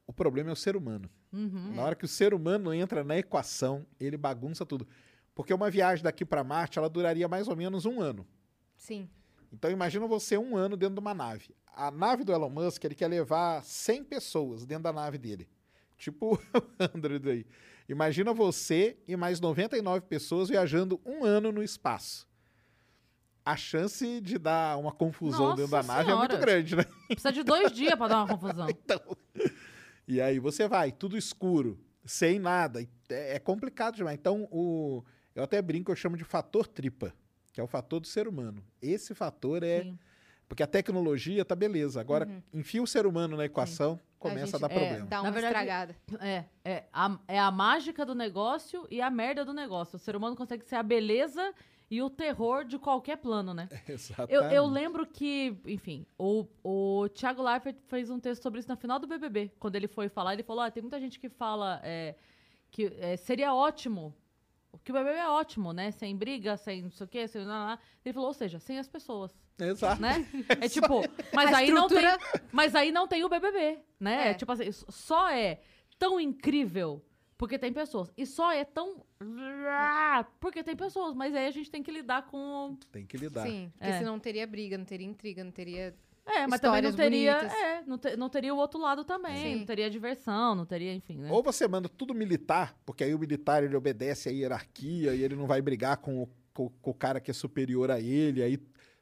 O 0.05 0.13
problema 0.13 0.51
é 0.51 0.53
o 0.53 0.55
ser 0.55 0.75
humano. 0.77 1.09
Uhum. 1.33 1.73
Na 1.73 1.83
hora 1.83 1.95
que 1.95 2.05
o 2.05 2.07
ser 2.07 2.35
humano 2.35 2.71
entra 2.71 3.03
na 3.03 3.17
equação, 3.17 3.83
ele 3.99 4.15
bagunça 4.15 4.63
tudo. 4.63 4.87
Porque 5.37 5.53
uma 5.53 5.69
viagem 5.69 6.03
daqui 6.03 6.25
pra 6.25 6.43
Marte, 6.43 6.79
ela 6.79 6.89
duraria 6.89 7.27
mais 7.27 7.47
ou 7.47 7.55
menos 7.55 7.85
um 7.85 8.01
ano. 8.01 8.25
Sim. 8.75 9.07
Então 9.53 9.69
imagina 9.69 10.07
você 10.07 10.35
um 10.35 10.57
ano 10.57 10.75
dentro 10.75 10.95
de 10.95 10.99
uma 10.99 11.13
nave. 11.13 11.55
A 11.67 11.91
nave 11.91 12.23
do 12.23 12.33
Elon 12.33 12.49
Musk, 12.49 12.83
ele 12.83 12.95
quer 12.95 13.07
levar 13.07 13.63
100 13.63 14.03
pessoas 14.05 14.65
dentro 14.65 14.85
da 14.85 14.91
nave 14.91 15.19
dele. 15.19 15.47
Tipo 15.95 16.41
o 16.57 16.97
Android 16.97 17.29
aí. 17.29 17.45
Imagina 17.87 18.33
você 18.33 18.97
e 19.07 19.15
mais 19.15 19.39
99 19.39 20.07
pessoas 20.07 20.49
viajando 20.49 20.99
um 21.05 21.23
ano 21.23 21.51
no 21.51 21.61
espaço. 21.61 22.27
A 23.45 23.55
chance 23.55 24.19
de 24.19 24.39
dar 24.39 24.75
uma 24.79 24.91
confusão 24.91 25.49
Nossa 25.49 25.57
dentro 25.57 25.71
da 25.71 25.83
nave 25.83 26.11
é 26.11 26.15
muito 26.15 26.37
grande, 26.39 26.75
né? 26.75 26.85
Precisa 27.05 27.31
de 27.31 27.43
dois 27.43 27.71
dias 27.71 27.93
pra 27.93 28.07
dar 28.07 28.23
uma 28.23 28.27
confusão. 28.35 28.65
Então, 28.73 28.99
e 30.07 30.19
aí 30.19 30.39
você 30.39 30.67
vai, 30.67 30.91
tudo 30.91 31.15
escuro, 31.15 31.79
sem 32.03 32.39
nada. 32.39 32.81
É, 33.07 33.35
é 33.35 33.39
complicado 33.39 33.97
demais. 33.97 34.17
Então, 34.17 34.47
o, 34.51 35.03
eu 35.37 35.43
até 35.43 35.61
brinco, 35.61 35.91
eu 35.91 35.95
chamo 35.95 36.17
de 36.17 36.23
fator 36.23 36.65
tripa, 36.65 37.13
que 37.53 37.61
é 37.61 37.63
o 37.63 37.67
fator 37.67 37.99
do 37.99 38.07
ser 38.07 38.27
humano. 38.27 38.63
Esse 38.81 39.13
fator 39.13 39.61
é. 39.61 39.83
Sim. 39.83 39.99
Porque 40.47 40.63
a 40.63 40.67
tecnologia 40.67 41.43
tá 41.43 41.55
beleza. 41.55 41.99
Agora, 41.99 42.27
enfia 42.53 42.81
o 42.81 42.87
ser 42.87 43.05
humano 43.05 43.35
na 43.35 43.45
equação, 43.45 43.99
começa 44.17 44.55
a, 44.55 44.59
gente, 44.59 44.61
dar 44.61 44.71
é, 44.71 44.79
problema. 44.79 45.05
Dá 45.05 45.17
Na 45.17 45.23
uma 45.23 45.31
verdade, 45.31 45.53
estragada. 45.53 45.95
É, 46.21 46.45
é 46.63 46.83
a, 46.91 47.19
é 47.27 47.37
a 47.37 47.51
mágica 47.51 48.05
do 48.05 48.15
negócio 48.15 48.87
e 48.89 49.01
a 49.01 49.09
merda 49.09 49.43
do 49.43 49.53
negócio. 49.53 49.97
O 49.97 49.99
ser 49.99 50.15
humano 50.15 50.37
consegue 50.37 50.63
ser 50.63 50.77
a 50.77 50.83
beleza 50.83 51.53
e 51.91 52.01
o 52.01 52.09
terror 52.09 52.63
de 52.63 52.79
qualquer 52.79 53.17
plano, 53.17 53.53
né? 53.53 53.67
Exatamente. 53.87 54.33
Eu, 54.33 54.43
eu 54.43 54.65
lembro 54.65 55.05
que, 55.05 55.55
enfim, 55.65 56.05
o, 56.17 56.47
o 56.63 57.09
Thiago 57.09 57.43
Leifert 57.43 57.75
fez 57.87 58.09
um 58.09 58.19
texto 58.19 58.41
sobre 58.41 58.61
isso 58.61 58.69
na 58.69 58.77
final 58.77 58.97
do 58.99 59.05
BBB. 59.05 59.51
Quando 59.59 59.75
ele 59.75 59.87
foi 59.87 60.09
falar, 60.09 60.33
ele 60.33 60.43
falou: 60.43 60.63
ah, 60.63 60.71
tem 60.71 60.81
muita 60.81 60.99
gente 60.99 61.19
que 61.19 61.29
fala 61.29 61.79
é, 61.83 62.15
que 62.71 62.85
é, 62.99 63.17
seria 63.17 63.53
ótimo, 63.53 64.15
que 64.83 64.91
o 64.91 64.95
BBB 64.95 65.17
é 65.17 65.27
ótimo, 65.29 65.73
né? 65.73 65.91
Sem 65.91 66.15
briga, 66.15 66.55
sem 66.57 66.81
não 66.83 66.91
sei 66.91 67.05
o 67.05 67.07
quê, 67.09 67.27
sem 67.27 67.43
lá, 67.43 67.65
lá. 67.65 67.79
Ele 68.05 68.13
falou, 68.13 68.27
ou 68.29 68.33
seja, 68.33 68.59
sem 68.59 68.77
as 68.79 68.87
pessoas, 68.87 69.31
Exato. 69.59 70.01
né? 70.01 70.25
É 70.61 70.69
tipo, 70.69 71.01
mas 71.33 71.53
A 71.53 71.57
aí 71.57 71.71
não 71.71 71.87
tem, 71.87 71.97
estrutura- 71.97 72.43
mas 72.51 72.75
aí 72.75 72.91
não 72.91 73.07
tem 73.07 73.23
o 73.23 73.29
BBB, 73.29 73.79
né? 73.99 74.29
É. 74.29 74.33
Tipo 74.33 74.51
assim, 74.51 74.71
só 74.71 75.29
é 75.29 75.59
tão 75.97 76.19
incrível 76.19 77.03
porque 77.37 77.57
tem 77.59 77.71
pessoas. 77.73 78.11
E 78.17 78.25
só 78.25 78.51
é 78.51 78.63
tão 78.65 79.03
porque 80.39 80.63
tem 80.63 80.75
pessoas, 80.75 81.13
mas 81.13 81.33
aí 81.35 81.47
a 81.47 81.51
gente 81.51 81.69
tem 81.69 81.83
que 81.83 81.91
lidar 81.91 82.23
com 82.27 82.77
Tem 82.91 83.05
que 83.05 83.17
lidar. 83.17 83.45
Sim, 83.47 83.71
porque 83.77 83.91
É. 83.91 83.97
senão 83.99 84.13
não 84.13 84.19
teria 84.19 84.45
briga, 84.47 84.77
não 84.77 84.85
teria 84.85 85.07
intriga, 85.07 85.43
não 85.43 85.51
teria. 85.51 85.95
É, 86.27 86.45
mas 86.45 86.59
também 86.59 86.81
não 86.81 86.91
teria, 86.93 87.31
é, 87.37 87.83
não, 87.87 87.97
te- 87.97 88.17
não 88.17 88.29
teria 88.29 88.53
o 88.53 88.57
outro 88.57 88.79
lado 88.79 89.03
também, 89.05 89.53
Sim. 89.53 89.55
não 89.59 89.65
teria 89.65 89.89
diversão, 89.89 90.53
não 90.55 90.65
teria, 90.65 90.93
enfim, 90.93 91.17
né? 91.17 91.31
Ou 91.31 91.41
você 91.41 91.67
manda 91.67 91.87
tudo 91.87 92.13
militar, 92.13 92.75
porque 92.85 93.03
aí 93.03 93.15
o 93.15 93.19
militar 93.19 93.63
ele 93.63 93.75
obedece 93.75 94.27
à 94.27 94.31
hierarquia 94.31 95.15
e 95.15 95.23
ele 95.23 95.35
não 95.35 95.47
vai 95.47 95.61
brigar 95.61 95.97
com 95.97 96.23
o, 96.23 96.29
com- 96.53 96.69
com 96.81 96.91
o 96.91 96.93
cara 96.93 97.19
que 97.21 97.31
é 97.31 97.33
superior 97.33 97.89
a 97.89 97.99
ele. 97.99 98.43
Aí 98.43 98.57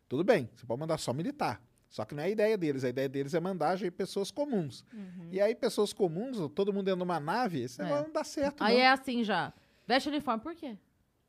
tudo 0.08 0.24
bem, 0.24 0.48
você 0.56 0.66
pode 0.66 0.80
mandar 0.80 0.98
só 1.00 1.12
militar. 1.14 1.60
Só 1.90 2.04
que 2.06 2.14
não 2.14 2.22
é 2.22 2.26
a 2.26 2.30
ideia 2.30 2.58
deles. 2.58 2.84
A 2.84 2.90
ideia 2.90 3.08
deles 3.10 3.34
é 3.34 3.40
mandar 3.40 3.76
já 3.78 3.90
pessoas 3.90 4.30
comuns. 4.30 4.84
E 5.32 5.40
aí, 5.40 5.56
pessoas 5.56 5.94
comuns, 5.94 6.38
todo 6.54 6.74
mundo 6.74 6.86
dentro 6.86 6.98
de 7.00 7.04
uma 7.06 7.20
nave, 7.22 7.62
esse 7.62 7.82
É. 7.82 7.86
não 7.86 8.12
dá 8.12 8.24
certo. 8.24 8.62
Aí 8.64 8.76
não. 8.76 8.82
é 8.82 8.88
assim 8.90 9.24
já. 9.24 9.54
Veste 9.88 10.10
uniforme, 10.10 10.44
por 10.44 10.54
quê? 10.56 10.78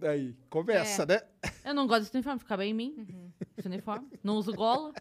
Aí, 0.02 0.36
conversa, 0.50 1.04
É. 1.04 1.06
né? 1.06 1.22
Eu 1.64 1.72
não 1.72 1.86
gosto 1.86 2.02
desse 2.02 2.14
uniforme, 2.16 2.40
fica 2.40 2.56
bem 2.56 2.72
em 2.72 2.74
mim. 2.74 3.32
Esse 3.56 3.68
uniforme. 3.68 4.08
Não 4.24 4.34
uso 4.34 4.52
gola. 4.52 4.92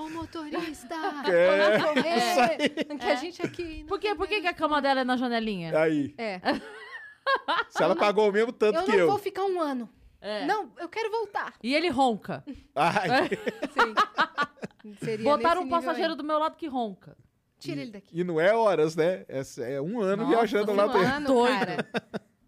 Ô 0.00 0.08
motorista! 0.08 0.94
É. 1.30 1.78
Vamos 1.78 2.00
correr! 2.02 2.84
Que 2.98 3.06
a 3.06 3.14
gente 3.16 3.42
aqui. 3.42 3.80
não 3.80 3.86
Por 3.86 3.98
quê? 4.00 4.14
Por 4.14 4.26
que, 4.26 4.40
que 4.40 4.46
a 4.46 4.54
cama 4.54 4.80
dela 4.80 5.00
é 5.00 5.04
na 5.04 5.16
janelinha? 5.16 5.78
Aí, 5.78 6.14
É. 6.16 6.40
se 7.68 7.82
ela 7.82 7.94
pagou 7.94 8.28
o 8.28 8.32
mesmo 8.32 8.52
tanto 8.52 8.78
Eu 8.78 8.84
que 8.84 8.92
não 8.92 8.98
eu. 8.98 9.08
vou 9.08 9.18
ficar 9.18 9.44
um 9.44 9.60
ano. 9.60 9.88
É. 10.20 10.44
Não, 10.46 10.70
eu 10.78 10.88
quero 10.88 11.10
voltar. 11.10 11.54
E 11.62 11.74
ele 11.74 11.88
ronca. 11.88 12.44
Ai, 12.74 13.28
Sim. 13.72 14.94
Seria 15.02 15.24
Botaram 15.24 15.62
um 15.62 15.68
passageiro 15.68 16.12
aí. 16.12 16.16
do 16.16 16.24
meu 16.24 16.38
lado 16.38 16.56
que 16.56 16.66
ronca. 16.66 17.16
Tira 17.58 17.82
ele 17.82 17.90
daqui. 17.90 18.18
E 18.18 18.24
não 18.24 18.40
é 18.40 18.54
horas, 18.54 18.96
né? 18.96 19.24
É, 19.28 19.42
é 19.74 19.80
um 19.82 20.00
ano 20.00 20.24
Nossa 20.24 20.36
viajando 20.36 20.72
lá 20.72 20.86
Um 20.86 20.92
dentro. 20.92 21.08
ano, 21.08 21.26
Doido. 21.26 21.58
cara. 21.58 21.88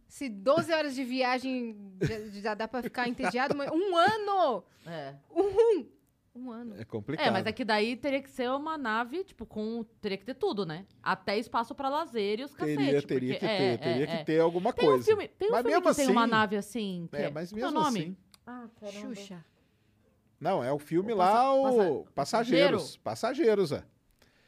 Se 0.09 0.29
12 0.29 0.73
horas 0.73 0.95
de 0.95 1.05
viagem 1.05 1.77
já, 2.01 2.41
já 2.41 2.55
dá 2.55 2.67
pra 2.69 2.83
ficar 2.83 3.09
entediado, 3.09 3.55
mas 3.57 3.71
um 3.71 3.97
ano! 3.97 4.65
É. 4.87 5.15
Um 5.31 5.87
ano. 6.51 6.75
É 6.81 6.85
complicado. 6.85 7.27
É, 7.27 7.31
mas 7.31 7.45
é 7.47 7.53
que 7.53 7.65
daí 7.65 7.95
teria 7.97 8.23
que 8.23 8.31
ser 8.31 8.51
uma 8.51 8.79
nave, 8.79 9.23
tipo, 9.25 9.45
com. 9.45 9.85
Teria 10.01 10.17
que 10.17 10.25
ter 10.25 10.35
tudo, 10.35 10.65
né? 10.65 10.87
Até 11.03 11.37
espaço 11.39 11.75
pra 11.75 11.89
lazer 11.89 12.41
e 12.41 12.45
os 12.45 12.53
Teria, 12.55 12.77
cacete. 12.77 13.07
teria 13.07 13.33
porque- 13.35 13.47
que 13.47 13.53
é, 13.53 13.59
ter, 13.59 13.65
é, 13.65 13.77
teria 13.77 14.05
é. 14.05 14.17
que 14.19 14.25
ter 14.25 14.41
alguma 14.41 14.73
Tem 14.73 14.87
coisa. 14.87 15.03
um 15.03 15.05
filme, 15.05 15.29
tem 15.29 15.49
um 15.49 15.53
Mas 15.53 15.61
filme 15.63 15.77
que 15.81 15.87
mesmo 15.89 15.95
tem 15.97 16.09
uma 16.11 16.23
assim- 16.23 16.31
nave 16.31 16.57
assim. 16.57 17.09
Que 17.11 17.17
É, 17.17 17.23
é, 17.25 17.31
mas 17.31 17.51
qual 17.53 17.61
é 17.61 17.63
o 17.63 17.67
mesmo 17.67 17.81
nome? 17.81 18.01
assim. 18.01 18.17
Ah, 18.47 18.67
caramba. 18.81 19.15
Xuxa. 19.15 19.45
Não, 20.41 20.65
é 20.65 20.73
o 20.73 20.79
filme 20.79 21.13
O 21.13 21.17
lá, 21.17 21.33
passa- 21.33 21.53
o 21.53 21.63
passa- 22.05 22.13
Passageiros. 22.15 22.97
Passageiros, 22.97 23.73
é. 23.73 23.85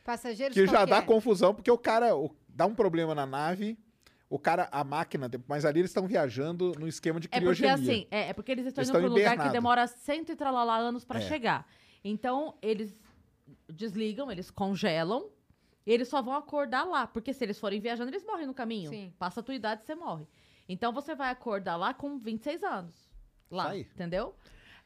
Passageiros 0.05 0.55
Que 0.55 0.66
já 0.66 0.85
que 0.85 0.90
dá 0.90 0.97
é? 0.99 1.03
confusão, 1.03 1.55
porque 1.55 1.70
o 1.70 1.79
cara 1.79 2.16
o- 2.16 2.35
dá 2.49 2.66
um 2.66 2.75
problema 2.75 3.14
na 3.14 3.25
nave, 3.27 3.79
o 4.35 4.38
cara, 4.38 4.68
a 4.73 4.83
máquina, 4.83 5.31
mas 5.47 5.64
ali 5.64 5.79
eles 5.79 5.90
estão 5.90 6.09
viajando 6.09 6.73
no 6.77 6.88
esquema 6.88 7.20
de 7.20 7.29
É 7.31 7.40
porque 7.40 7.55
criogenia. 7.62 7.75
assim, 7.75 8.09
é, 8.11 8.31
é 8.31 8.33
porque 8.33 8.51
eles 8.51 8.66
estão 8.66 8.83
Eles 8.83 8.88
indo 8.90 8.99
pra 8.99 9.09
um 9.09 9.12
lugar 9.12 9.38
que 9.38 9.49
demora 9.51 9.87
cento 9.87 10.33
e 10.33 10.35
tralalá 10.35 10.77
anos 10.77 11.05
pra 11.05 11.20
É. 11.20 11.23
chegar. 11.23 11.64
Então, 12.03 12.57
eles 12.61 12.92
desligam, 13.68 14.33
eles 14.33 14.51
congelam, 14.51 15.31
e 15.87 15.92
eles 15.92 16.09
só 16.09 16.20
vão 16.20 16.35
acordar 16.35 16.83
lá. 16.83 17.07
Porque 17.07 17.33
se 17.33 17.44
eles 17.44 17.61
forem 17.61 17.81
viajando, 17.81 18.11
eles 18.11 18.25
morrem 18.25 18.47
no 18.49 18.55
caminho. 18.55 18.90
Sim. 18.90 19.12
Passa 19.20 19.38
a 19.38 19.42
tua 19.42 19.55
idade, 19.55 19.85
você 19.87 19.94
morre. 19.94 20.27
Então, 20.68 20.92
você 20.92 21.14
vai 21.14 21.31
acordar 21.31 21.77
lá 21.77 21.94
com 21.94 22.18
26 22.18 22.64
anos. 22.64 23.09
Lá, 23.49 23.68
aí. 23.68 23.83
entendeu? 23.83 24.35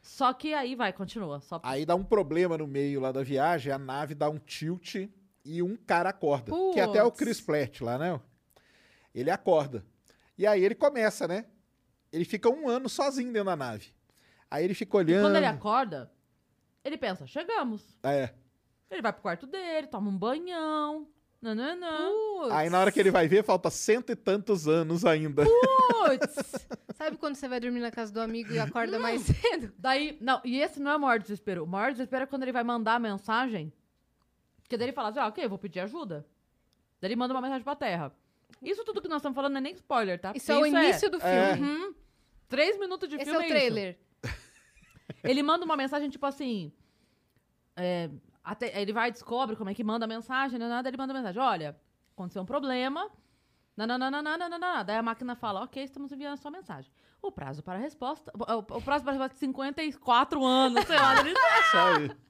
Só 0.03 0.31
que 0.35 0.53
aí 0.53 0.75
vai, 0.75 0.93
continua. 0.93 1.41
Só... 1.41 1.59
Aí 1.63 1.87
dá 1.87 1.95
um 1.95 2.05
problema 2.05 2.59
no 2.59 2.67
meio 2.67 3.01
lá 3.01 3.13
da 3.13 3.23
viagem, 3.23 3.73
a 3.73 3.79
nave 3.79 4.15
dá 4.15 4.29
um 4.29 4.39
tilt 4.39 4.97
e 5.43 5.63
um 5.63 5.75
cara 5.75 6.11
acorda. 6.11 6.53
Que 6.75 6.81
é 6.81 6.83
até 6.83 7.03
o 7.03 7.07
Putz. 7.07 7.19
Chris 7.19 7.41
Platt 7.41 7.83
lá, 7.83 7.97
né? 7.97 8.21
Ele 9.14 9.31
acorda. 9.31 9.85
E 10.37 10.47
aí 10.47 10.64
ele 10.64 10.75
começa, 10.75 11.27
né? 11.27 11.47
Ele 12.12 12.25
fica 12.25 12.49
um 12.49 12.68
ano 12.68 12.88
sozinho 12.88 13.33
dentro 13.33 13.47
da 13.47 13.57
nave. 13.57 13.92
Aí 14.51 14.64
ele 14.64 14.75
fica 14.75 14.97
E 14.97 15.01
olhando. 15.01 15.25
quando 15.25 15.37
ele 15.37 15.47
acorda, 15.47 16.11
ele 16.85 16.97
pensa, 16.97 17.27
chegamos. 17.27 17.99
É. 18.03 18.33
Ele 18.90 19.03
vai 19.03 19.12
pro 19.12 19.21
quarto 19.23 19.47
dele, 19.47 19.87
toma 19.88 20.09
um 20.09 20.16
banhão. 20.16 21.07
Nananã. 21.40 22.09
Putz. 22.40 22.53
Aí 22.53 22.68
na 22.71 22.81
hora 22.81 22.90
que 22.90 22.99
ele 22.99 23.11
vai 23.12 23.29
ver, 23.29 23.44
falta 23.44 23.71
cento 23.71 24.11
e 24.11 24.16
tantos 24.16 24.66
anos 24.66 25.05
ainda. 25.05 25.44
Putz! 25.44 26.66
Sabe 26.97 27.16
quando 27.16 27.37
você 27.37 27.47
vai 27.47 27.61
dormir 27.61 27.78
na 27.80 27.93
casa 27.93 28.12
do 28.12 28.20
amigo 28.20 28.53
e 28.53 28.59
acorda 28.59 28.99
mais 28.99 29.22
cedo? 29.22 29.72
Daí, 29.78 30.18
não, 30.20 30.41
e 30.45 30.59
esse 30.61 30.80
não 30.80 30.91
é 30.91 30.97
o 30.97 31.01
maior 31.01 31.20
desespero. 31.20 31.62
O 31.62 31.66
maior 31.66 31.93
desespero 31.93 32.24
é 32.24 32.26
quando 32.26 32.43
ele 32.43 32.51
vai 32.53 32.64
mandar 32.64 32.95
a 32.95 32.99
mensagem. 32.99 33.72
Que 34.68 34.76
daí 34.76 34.87
ele 34.87 34.93
fala 34.93 35.11
assim, 35.11 35.20
ah, 35.20 35.28
ok, 35.28 35.47
vou 35.47 35.59
pedir 35.59 35.78
ajuda. 35.80 36.26
Daí 37.01 37.09
ele 37.09 37.16
manda 37.16 37.33
uma 37.33 37.41
mensagem 37.41 37.62
pra 37.62 37.76
Terra. 37.76 38.12
Isso 38.63 38.85
tudo 38.85 39.01
que 39.01 39.09
nós 39.09 39.19
estamos 39.19 39.35
falando 39.37 39.53
não 39.53 39.59
é 39.59 39.63
nem 39.63 39.75
spoiler, 39.75 40.21
tá? 40.21 40.33
Isso 40.35 40.51
é 40.51 40.57
o 40.57 40.67
início 40.67 41.11
do 41.11 41.21
filme. 41.21 41.35
É. 41.37 41.55
Uhum. 41.55 41.95
Três 42.49 42.79
minutos 42.79 43.09
de 43.09 43.17
Esse 43.17 43.23
é 43.23 43.33
filme 43.33 43.39
o 43.39 43.43
isso. 43.47 43.55
trailer. 43.55 43.99
Ele 45.23 45.43
manda 45.43 45.65
uma 45.65 45.77
mensagem 45.77 46.09
tipo 46.09 46.25
assim. 46.27 46.73
é, 47.77 48.11
até- 48.43 48.81
ele 48.81 48.93
vai, 48.93 49.11
descobre 49.13 49.57
como 49.57 49.69
é 49.71 49.75
que 49.75 49.85
manda 49.85 50.05
a 50.05 50.09
mensagem, 50.09 50.59
não 50.59 50.67
é 50.67 50.69
nada, 50.69 50.89
ele 50.89 50.97
manda 50.97 51.13
a 51.13 51.17
mensagem: 51.17 51.41
olha, 51.41 51.77
aconteceu 52.15 52.43
um 52.43 52.47
problema. 52.47 53.11
Nananana, 53.77 54.85
Daí 54.85 54.97
a 54.97 55.03
máquina 55.03 55.37
fala: 55.37 55.63
ok, 55.63 55.83
estamos 55.83 56.11
enviando 56.11 56.35
a 56.35 56.37
sua 56.37 56.51
mensagem. 56.51 56.91
O 57.23 57.31
prazo 57.31 57.63
para 57.63 57.75
a 57.75 57.81
resposta. 57.81 58.33
O, 58.35 58.59
o 58.59 58.83
prazo 58.83 59.05
para 59.05 59.13
a 59.13 59.17
resposta 59.17 59.35
é 59.37 59.39
54 59.39 60.45
anos, 60.45 60.85
sei 60.85 60.97
lá. 60.97 61.21
Ele, 61.21 61.31
Isso 61.61 61.77
aí. 61.77 62.28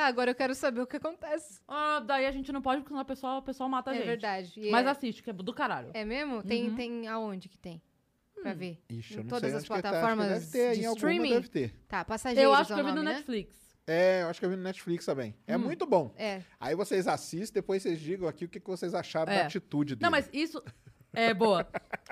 Tá, 0.00 0.06
agora 0.06 0.30
eu 0.30 0.34
quero 0.34 0.54
saber 0.54 0.80
o 0.80 0.86
que 0.86 0.96
acontece. 0.96 1.60
Ah, 1.68 2.00
daí 2.00 2.24
a 2.24 2.30
gente 2.32 2.50
não 2.50 2.62
pode, 2.62 2.80
porque 2.80 2.88
senão 2.88 3.02
o 3.02 3.04
pessoal, 3.04 3.38
o 3.38 3.42
pessoal 3.42 3.68
mata 3.68 3.90
a 3.90 3.94
é 3.94 3.98
gente. 3.98 4.06
verdade. 4.06 4.52
E 4.56 4.70
Mas 4.70 4.86
é, 4.86 4.90
assiste, 4.90 5.22
que 5.22 5.28
é 5.28 5.32
do 5.32 5.52
caralho. 5.52 5.90
é 5.92 6.04
mesmo? 6.06 6.42
Tem, 6.42 6.70
Uhum. 6.70 6.74
tem 6.74 7.06
aonde 7.08 7.50
que 7.50 7.58
tem? 7.58 7.82
Pra 8.40 8.54
ver. 8.54 8.82
Ixi, 8.88 9.12
eu 9.14 9.20
Em 9.20 9.22
não 9.24 9.28
todas 9.28 9.50
sei 9.50 9.58
as 9.58 9.62
onde 9.64 9.64
que 9.64 9.68
tá, 9.68 9.74
acho 9.74 9.82
que 9.82 9.90
plataformas 9.90 10.28
deve 10.28 10.46
ter, 10.52 10.74
de 10.74 10.80
em 10.80 10.86
alguma 10.86 10.96
streaming? 11.12 11.28
deve 11.34 11.48
ter. 11.48 11.74
Tá, 11.86 12.02
Passageiros 12.02 12.42
Eu 12.44 12.54
acho 12.54 12.68
que 12.68 12.72
o 12.72 12.78
eu 12.80 12.84
vi 12.86 12.90
no 12.92 12.96
nome, 12.96 13.08
né? 13.10 13.14
Netflix. 13.16 13.76
É, 13.86 14.22
eu 14.22 14.28
acho 14.28 14.40
que 14.40 14.46
eu 14.46 14.50
vi 14.50 14.56
no 14.56 14.62
Netflix 14.62 15.04
também. 15.04 15.34
É 15.46 15.56
Hum. 15.56 15.60
muito 15.60 15.84
bom. 15.84 16.14
É. 16.16 16.40
Aí 16.58 16.74
vocês 16.74 17.06
assistem, 17.06 17.60
depois 17.60 17.82
vocês 17.82 18.00
digam 18.00 18.26
aqui 18.26 18.46
o 18.46 18.48
que, 18.48 18.58
que 18.58 18.66
vocês 18.66 18.94
acharam 18.94 19.30
É. 19.30 19.40
da 19.40 19.44
atitude 19.44 19.96
dele. 19.96 20.02
Não, 20.04 20.10
mas 20.10 20.30
isso. 20.32 20.62
É 21.12 21.34
boa. 21.34 21.66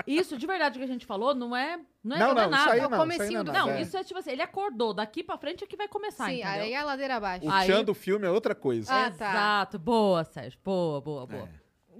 Isso, 0.06 0.36
de 0.36 0.46
verdade, 0.46 0.78
que 0.78 0.84
a 0.84 0.88
gente 0.88 1.06
falou, 1.06 1.34
não 1.34 1.54
é. 1.56 1.78
Não 2.02 2.16
é, 2.16 2.18
Não, 2.18 2.34
não 2.34 2.40
é 2.40 2.44
não, 2.44 2.50
nada. 2.50 2.62
isso 2.62 2.70
aí 2.72 2.80
É 2.80 2.86
o 2.86 2.90
não. 2.90 2.96
isso 2.98 3.02
aí 3.12 3.16
comecinho 3.18 3.32
não, 3.32 3.40
é 3.40 3.44
do 3.44 3.52
nada, 3.52 3.66
Não, 3.66 3.72
é. 3.78 3.82
isso 3.82 3.96
é 3.96 4.04
tipo 4.04 4.18
assim, 4.18 4.30
ele 4.32 4.42
acordou, 4.42 4.92
daqui 4.94 5.22
pra 5.22 5.36
frente 5.38 5.62
é 5.62 5.66
que 5.66 5.76
vai 5.76 5.86
começar, 5.88 6.26
Sim, 6.26 6.40
entendeu? 6.40 6.62
aí 6.62 6.72
é 6.72 6.76
a 6.76 6.84
ladeira 6.84 7.16
abaixo. 7.16 7.46
O 7.46 7.50
Aí- 7.50 7.68
tchan 7.68 7.84
do 7.84 7.94
filme 7.94 8.26
é 8.26 8.30
outra 8.30 8.54
coisa. 8.54 8.90
Ah, 8.92 9.10
tá. 9.10 9.30
Exato, 9.30 9.78
boa, 9.78 10.24
Sérgio. 10.24 10.58
Boa, 10.64 11.00
boa, 11.00 11.26
boa. 11.26 11.42
É. 11.44 11.48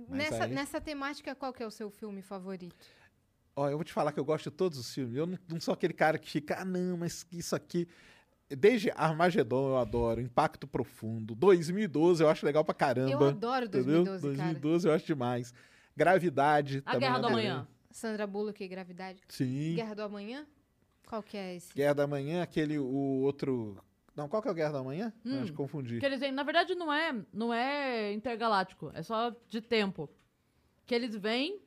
Mas 0.09 0.19
Nessa, 0.19 0.45
aí- 0.45 0.53
nessa 0.53 0.81
temática, 0.81 1.35
qual 1.35 1.53
que 1.53 1.63
é 1.63 1.67
o 1.67 1.71
seu 1.71 1.91
filme 1.91 2.23
favorito? 2.23 2.75
Ó, 3.55 3.69
eu 3.69 3.77
vou 3.77 3.85
te 3.85 3.93
falar 3.93 4.13
que 4.13 4.21
eu 4.21 4.25
gosto 4.25 4.51
de 4.51 4.57
todos 4.57 4.79
os 4.79 4.93
filmes. 4.95 5.17
Eu 5.17 5.27
não, 5.27 5.39
não 5.49 5.61
sou 5.61 5.75
aquele 5.75 5.93
cara 5.93 6.17
que 6.19 6.31
fica, 6.31 6.61
ah, 6.61 6.65
não, 6.65 6.97
mas 6.97 7.27
isso 7.33 7.55
aqui. 7.55 7.87
Desde 8.49 8.91
Armagedon 8.93 9.69
eu 9.71 9.77
adoro, 9.77 10.21
Impacto 10.23 10.67
Profundo. 10.67 11.35
2012 11.35 12.23
eu 12.23 12.29
acho 12.31 12.47
legal 12.47 12.65
pra 12.65 12.73
caramba. 12.75 13.11
eu 13.11 13.23
adoro 13.29 13.67
entendeu? 13.67 14.05
2012, 14.05 14.23
cara. 14.37 14.37
2012 14.55 14.89
eu 14.89 14.95
acho 14.95 15.05
demais. 15.07 15.53
Gravidade. 15.99 16.79
A 16.87 16.93
também 16.93 17.01
Guerra 17.09 17.19
do 17.21 17.27
adoro. 17.27 17.35
Amanhã. 17.35 17.69
Sandra 17.91 18.27
Bullock 18.27 18.63
e 18.63 18.69
Gravidade. 18.69 19.21
Sim. 19.29 19.75
Guerra 19.75 19.95
do 19.95 20.03
Amanhã? 20.03 20.47
Qual 21.07 21.23
que 21.23 21.37
é 21.37 21.57
esse? 21.57 21.75
Guerra 21.75 21.95
da 21.95 22.07
Manhã, 22.07 22.43
aquele, 22.43 22.79
o 22.79 22.87
outro. 23.23 23.77
Não, 24.15 24.29
qual 24.29 24.41
que 24.43 24.49
é 24.49 24.51
o 24.51 24.55
Guerra 24.55 24.73
da 24.73 24.83
Manhã? 24.83 25.13
Hum. 25.25 25.41
Acho 25.43 25.51
que 25.51 25.57
confundi. 25.57 25.99
Que 25.99 26.07
eles 26.07 26.21
vêm, 26.21 26.31
na 26.33 26.43
verdade, 26.43 26.75
não 26.75 26.93
é, 26.93 27.15
não 27.33 27.53
é 27.53 28.13
intergaláctico, 28.13 28.91
é 28.95 29.03
só 29.03 29.35
de 29.49 29.61
tempo. 29.61 30.09
Que 30.87 30.95
eles 30.95 31.15
vêm 31.17 31.61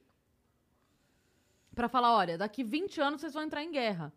pra 1.76 1.88
falar, 1.90 2.16
olha, 2.16 2.38
daqui 2.38 2.64
20 2.64 3.02
anos 3.02 3.22
vocês 3.22 3.34
vão 3.34 3.44
entrar 3.44 3.64
em 3.64 3.72
guerra. 3.72 4.14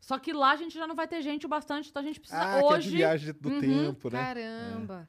Só 0.00 0.18
que 0.18 0.32
lá 0.32 0.50
a 0.52 0.56
gente 0.56 0.74
já 0.74 0.86
não 0.86 0.94
vai 0.94 1.06
ter 1.08 1.22
gente 1.22 1.46
o 1.46 1.48
bastante, 1.48 1.88
então 1.90 2.02
a 2.02 2.04
gente 2.04 2.20
precisa 2.20 2.40
Ah, 2.42 2.58
que 2.58 2.64
é 2.64 2.64
hoje. 2.68 2.90
de 2.90 2.96
viagem 2.96 3.32
do 3.32 3.48
Uhum, 3.48 3.60
tempo, 3.60 4.10
né? 4.10 4.18
Caramba. 4.18 5.08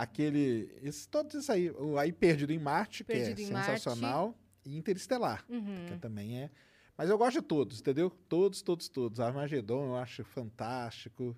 Aquele. 0.00 0.70
Esse, 0.82 1.08
todos 1.08 1.34
isso 1.34 1.50
aí. 1.50 1.70
O 1.70 1.98
aí 1.98 2.12
Perdido 2.12 2.52
em 2.52 2.58
Marte, 2.58 3.02
Perdido 3.02 3.36
que 3.36 3.44
é 3.44 3.46
em 3.46 3.50
Marte. 3.50 3.66
sensacional. 3.80 4.36
E 4.64 4.76
Interestelar, 4.76 5.42
Uhum. 5.48 5.86
que 5.88 5.96
também 5.98 6.38
é. 6.42 6.50
Mas 6.98 7.08
eu 7.08 7.16
gosto 7.16 7.40
de 7.40 7.46
todos, 7.46 7.80
entendeu? 7.80 8.10
Todos, 8.28 8.60
todos, 8.62 8.88
todos. 8.88 9.20
Armagedon 9.20 9.86
eu 9.86 9.96
acho 9.96 10.22
fantástico. 10.24 11.34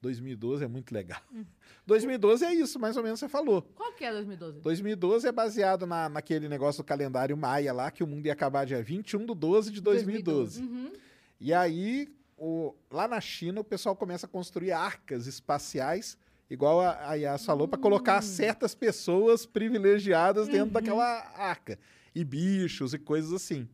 2012 0.00 0.62
é 0.62 0.68
muito 0.68 0.92
legal. 0.94 1.20
Hum. 1.32 1.44
2012 1.86 2.44
é 2.44 2.54
isso, 2.54 2.78
mais 2.78 2.96
ou 2.96 3.02
menos 3.02 3.18
você 3.18 3.28
falou. 3.28 3.62
Qual 3.74 3.92
que 3.94 4.04
é 4.04 4.12
2012? 4.12 4.60
2012 4.60 5.26
é 5.26 5.32
baseado 5.32 5.86
na, 5.86 6.08
naquele 6.08 6.48
negócio 6.48 6.82
do 6.82 6.86
calendário 6.86 7.36
maia 7.36 7.72
lá, 7.72 7.90
que 7.90 8.04
o 8.04 8.06
mundo 8.06 8.26
ia 8.26 8.32
acabar 8.32 8.64
dia 8.66 8.82
21 8.82 9.24
de 9.26 9.34
12 9.34 9.70
de 9.72 9.80
2012. 9.80 10.62
Uhum. 10.62 10.92
E 11.40 11.52
aí, 11.54 12.08
o- 12.36 12.74
lá 12.90 13.06
na 13.08 13.20
China, 13.20 13.60
o 13.60 13.64
pessoal 13.64 13.96
começa 13.96 14.26
a 14.26 14.28
construir 14.28 14.72
arcas 14.72 15.26
espaciais, 15.26 16.18
igual 16.50 16.80
a, 16.80 17.10
a 17.10 17.14
Yas 17.14 17.44
falou, 17.44 17.66
para 17.68 17.78
colocar 17.78 18.20
certas 18.22 18.74
pessoas 18.74 19.46
privilegiadas 19.46 20.48
dentro 20.48 20.70
daquela 20.70 21.04
arca. 21.36 21.78
E 22.14 22.24
bichos 22.24 22.94
e 22.94 22.98
coisas 22.98 23.32
assim. 23.32 23.68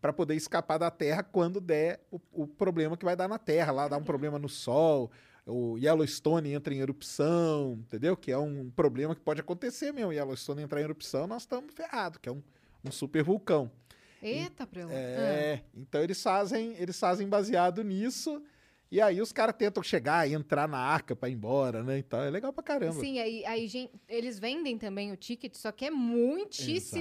Para 0.00 0.12
poder 0.12 0.34
escapar 0.34 0.78
da 0.78 0.90
Terra 0.90 1.22
quando 1.22 1.60
der 1.60 2.00
o, 2.10 2.20
o 2.32 2.46
problema 2.46 2.96
que 2.96 3.04
vai 3.04 3.16
dar 3.16 3.28
na 3.28 3.38
Terra. 3.38 3.72
Lá 3.72 3.88
dá 3.88 3.96
um 3.96 4.04
problema 4.04 4.38
no 4.38 4.48
Sol, 4.48 5.10
o 5.44 5.76
Yellowstone 5.76 6.52
entra 6.52 6.72
em 6.72 6.78
erupção, 6.78 7.78
entendeu? 7.80 8.16
Que 8.16 8.30
é 8.30 8.38
um 8.38 8.70
problema 8.70 9.14
que 9.14 9.20
pode 9.20 9.40
acontecer 9.40 9.92
mesmo. 9.92 10.12
Yellowstone 10.12 10.62
entrar 10.62 10.80
em 10.80 10.84
erupção, 10.84 11.26
nós 11.26 11.42
estamos 11.42 11.74
ferrados, 11.74 12.18
que 12.18 12.28
é 12.28 12.32
um, 12.32 12.42
um 12.84 12.92
super 12.92 13.24
vulcão. 13.24 13.70
Eita, 14.22 14.64
Prelo. 14.64 14.92
É, 14.92 15.62
então 15.74 16.00
eles 16.00 16.22
fazem, 16.22 16.76
eles 16.78 16.98
fazem 16.98 17.28
baseado 17.28 17.82
nisso. 17.82 18.40
E 18.92 19.00
aí 19.00 19.22
os 19.22 19.32
caras 19.32 19.54
tentam 19.56 19.82
chegar 19.82 20.28
e 20.28 20.34
entrar 20.34 20.68
na 20.68 20.76
arca 20.76 21.16
pra 21.16 21.26
ir 21.26 21.32
embora, 21.32 21.82
né? 21.82 21.96
Então 21.96 22.20
é 22.20 22.28
legal 22.28 22.52
pra 22.52 22.62
caramba. 22.62 23.00
Sim, 23.00 23.18
aí, 23.20 23.42
aí 23.46 23.66
gen- 23.66 23.88
eles 24.06 24.38
vendem 24.38 24.76
também 24.76 25.10
o 25.10 25.16
ticket, 25.16 25.54
só 25.54 25.72
que 25.72 25.86
é 25.86 25.90
muitíssimo 25.90 27.00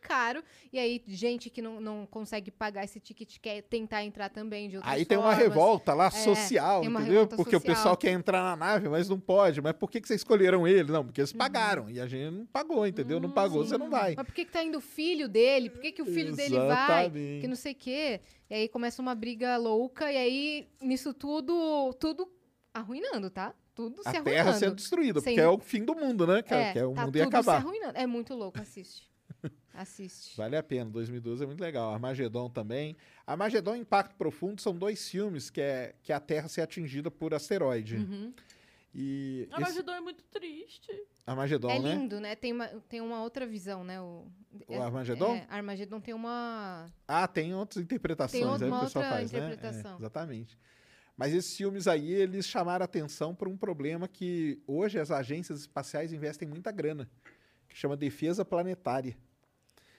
caro. 0.00 0.42
E 0.72 0.78
aí, 0.78 1.02
gente 1.06 1.48
que 1.48 1.62
não, 1.62 1.80
não 1.80 2.06
consegue 2.06 2.50
pagar 2.50 2.84
esse 2.84 2.98
ticket 3.00 3.36
quer 3.40 3.62
tentar 3.62 4.04
entrar 4.04 4.28
também 4.28 4.68
de 4.68 4.76
outras 4.76 4.92
Aí 4.94 5.04
tem 5.04 5.16
uma 5.16 5.30
formas. 5.30 5.42
revolta 5.48 5.94
lá 5.94 6.10
social, 6.10 6.80
tem 6.80 6.90
uma 6.90 7.00
entendeu? 7.02 7.26
Porque 7.26 7.56
o 7.56 7.60
social. 7.60 7.76
pessoal 7.76 7.96
quer 7.96 8.10
entrar 8.10 8.42
na 8.42 8.56
nave, 8.56 8.88
mas 8.88 9.08
não 9.08 9.18
pode. 9.20 9.60
Mas 9.62 9.72
por 9.74 9.90
que, 9.90 10.00
que 10.00 10.08
vocês 10.08 10.20
escolheram 10.20 10.66
ele? 10.66 10.90
Não, 10.92 11.04
porque 11.04 11.20
eles 11.20 11.32
Uhum. 11.32 11.38
pagaram. 11.38 11.90
E 11.90 12.00
a 12.00 12.06
gente 12.06 12.30
não 12.34 12.46
pagou, 12.46 12.86
entendeu? 12.86 13.20
não 13.20 13.30
pagou, 13.30 13.64
você 13.64 13.78
não 13.78 13.88
vai. 13.88 14.14
Mas 14.16 14.26
por 14.26 14.34
que, 14.34 14.44
que 14.44 14.50
tá 14.50 14.62
indo 14.62 14.78
o 14.78 14.80
filho 14.80 15.28
dele? 15.28 15.70
Por 15.70 15.80
que, 15.80 15.92
que 15.92 16.02
o 16.02 16.06
filho 16.06 16.34
dele 16.34 16.56
vai? 16.56 17.04
Exatamente. 17.06 17.40
Que 17.40 17.48
não 17.48 17.56
sei 17.56 17.72
o 17.72 17.76
quê. 17.76 18.20
E 18.54 18.56
aí 18.56 18.68
começa 18.68 19.02
uma 19.02 19.16
briga 19.16 19.56
louca, 19.56 20.12
e 20.12 20.16
aí, 20.16 20.68
nisso 20.80 21.12
tudo, 21.12 21.92
tudo 21.94 22.30
arruinando, 22.72 23.28
tá? 23.28 23.52
Tudo 23.74 24.00
se 24.00 24.06
A 24.08 24.10
arruinando. 24.12 24.30
Terra 24.30 24.52
sendo 24.52 24.76
destruída, 24.76 25.20
Sem- 25.20 25.34
porque 25.34 25.40
é 25.44 25.48
o 25.48 25.58
fim 25.58 25.84
do 25.84 25.92
mundo, 25.92 26.24
né? 26.24 26.40
Que 26.40 26.54
é, 26.54 26.72
que 26.72 26.78
é 26.78 26.86
o 26.86 26.94
tá 26.94 27.04
mundo 27.04 27.16
ia 27.16 27.24
tudo 27.24 27.32
se 27.32 27.36
acabar. 27.40 27.56
arruinando. 27.56 27.98
É 27.98 28.06
muito 28.06 28.32
louco, 28.32 28.60
assiste. 28.60 29.10
Assiste. 29.74 30.36
Vale 30.36 30.56
a 30.56 30.62
pena, 30.62 30.88
2012 30.88 31.42
é 31.42 31.46
muito 31.48 31.60
legal. 31.60 31.92
Armagedon 31.92 32.48
também. 32.48 32.96
Armagedon 33.26 33.74
e 33.74 33.80
Impacto 33.80 34.14
Profundo 34.14 34.60
são 34.62 34.72
dois 34.72 35.08
filmes 35.08 35.50
que 35.50 35.60
é 35.60 35.96
que 36.00 36.12
a 36.12 36.20
Terra 36.20 36.46
ser 36.46 36.60
atingida 36.60 37.10
por 37.10 37.34
asteroide. 37.34 37.96
Uhum. 37.96 38.32
E 38.94 39.48
A 39.50 39.54
esse- 39.56 39.62
Armagedon 39.64 39.92
é 39.92 40.00
muito 40.00 40.22
triste. 40.24 40.92
Armagedon, 41.26 41.70
é 41.70 41.78
né? 41.80 41.94
lindo, 41.96 42.20
né? 42.20 42.36
Tem 42.36 42.52
uma, 42.52 42.68
tem 42.88 43.00
uma 43.00 43.22
outra 43.22 43.44
visão, 43.46 43.82
né? 43.82 44.00
O, 44.00 44.30
O 44.68 44.80
Armagedon? 44.80 45.34
É, 45.34 45.46
Armagedon 45.50 46.00
tem 46.00 46.14
uma... 46.14 46.92
Ah, 47.08 47.26
tem 47.26 47.54
outras 47.54 47.82
interpretações 47.82 48.40
Tem 48.40 48.48
outra- 48.48 48.66
aí 48.66 48.70
que 48.70 48.74
o 48.74 48.78
uma 48.78 48.84
pessoal 48.84 49.04
outra 49.04 49.18
faz, 49.18 49.32
né? 49.32 49.38
interpretação. 49.38 49.94
É, 49.94 49.98
exatamente. 49.98 50.58
Mas 51.16 51.32
esses 51.32 51.56
filmes 51.56 51.88
aí, 51.88 52.12
eles 52.12 52.46
chamaram 52.46 52.84
atenção 52.84 53.34
por 53.34 53.48
um 53.48 53.56
problema 53.56 54.06
que 54.06 54.62
hoje 54.66 54.98
as 54.98 55.10
agências 55.10 55.60
espaciais 55.60 56.12
investem 56.12 56.46
muita 56.46 56.70
grana, 56.70 57.08
que 57.68 57.76
chama 57.76 57.96
defesa 57.96 58.44
planetária, 58.44 59.16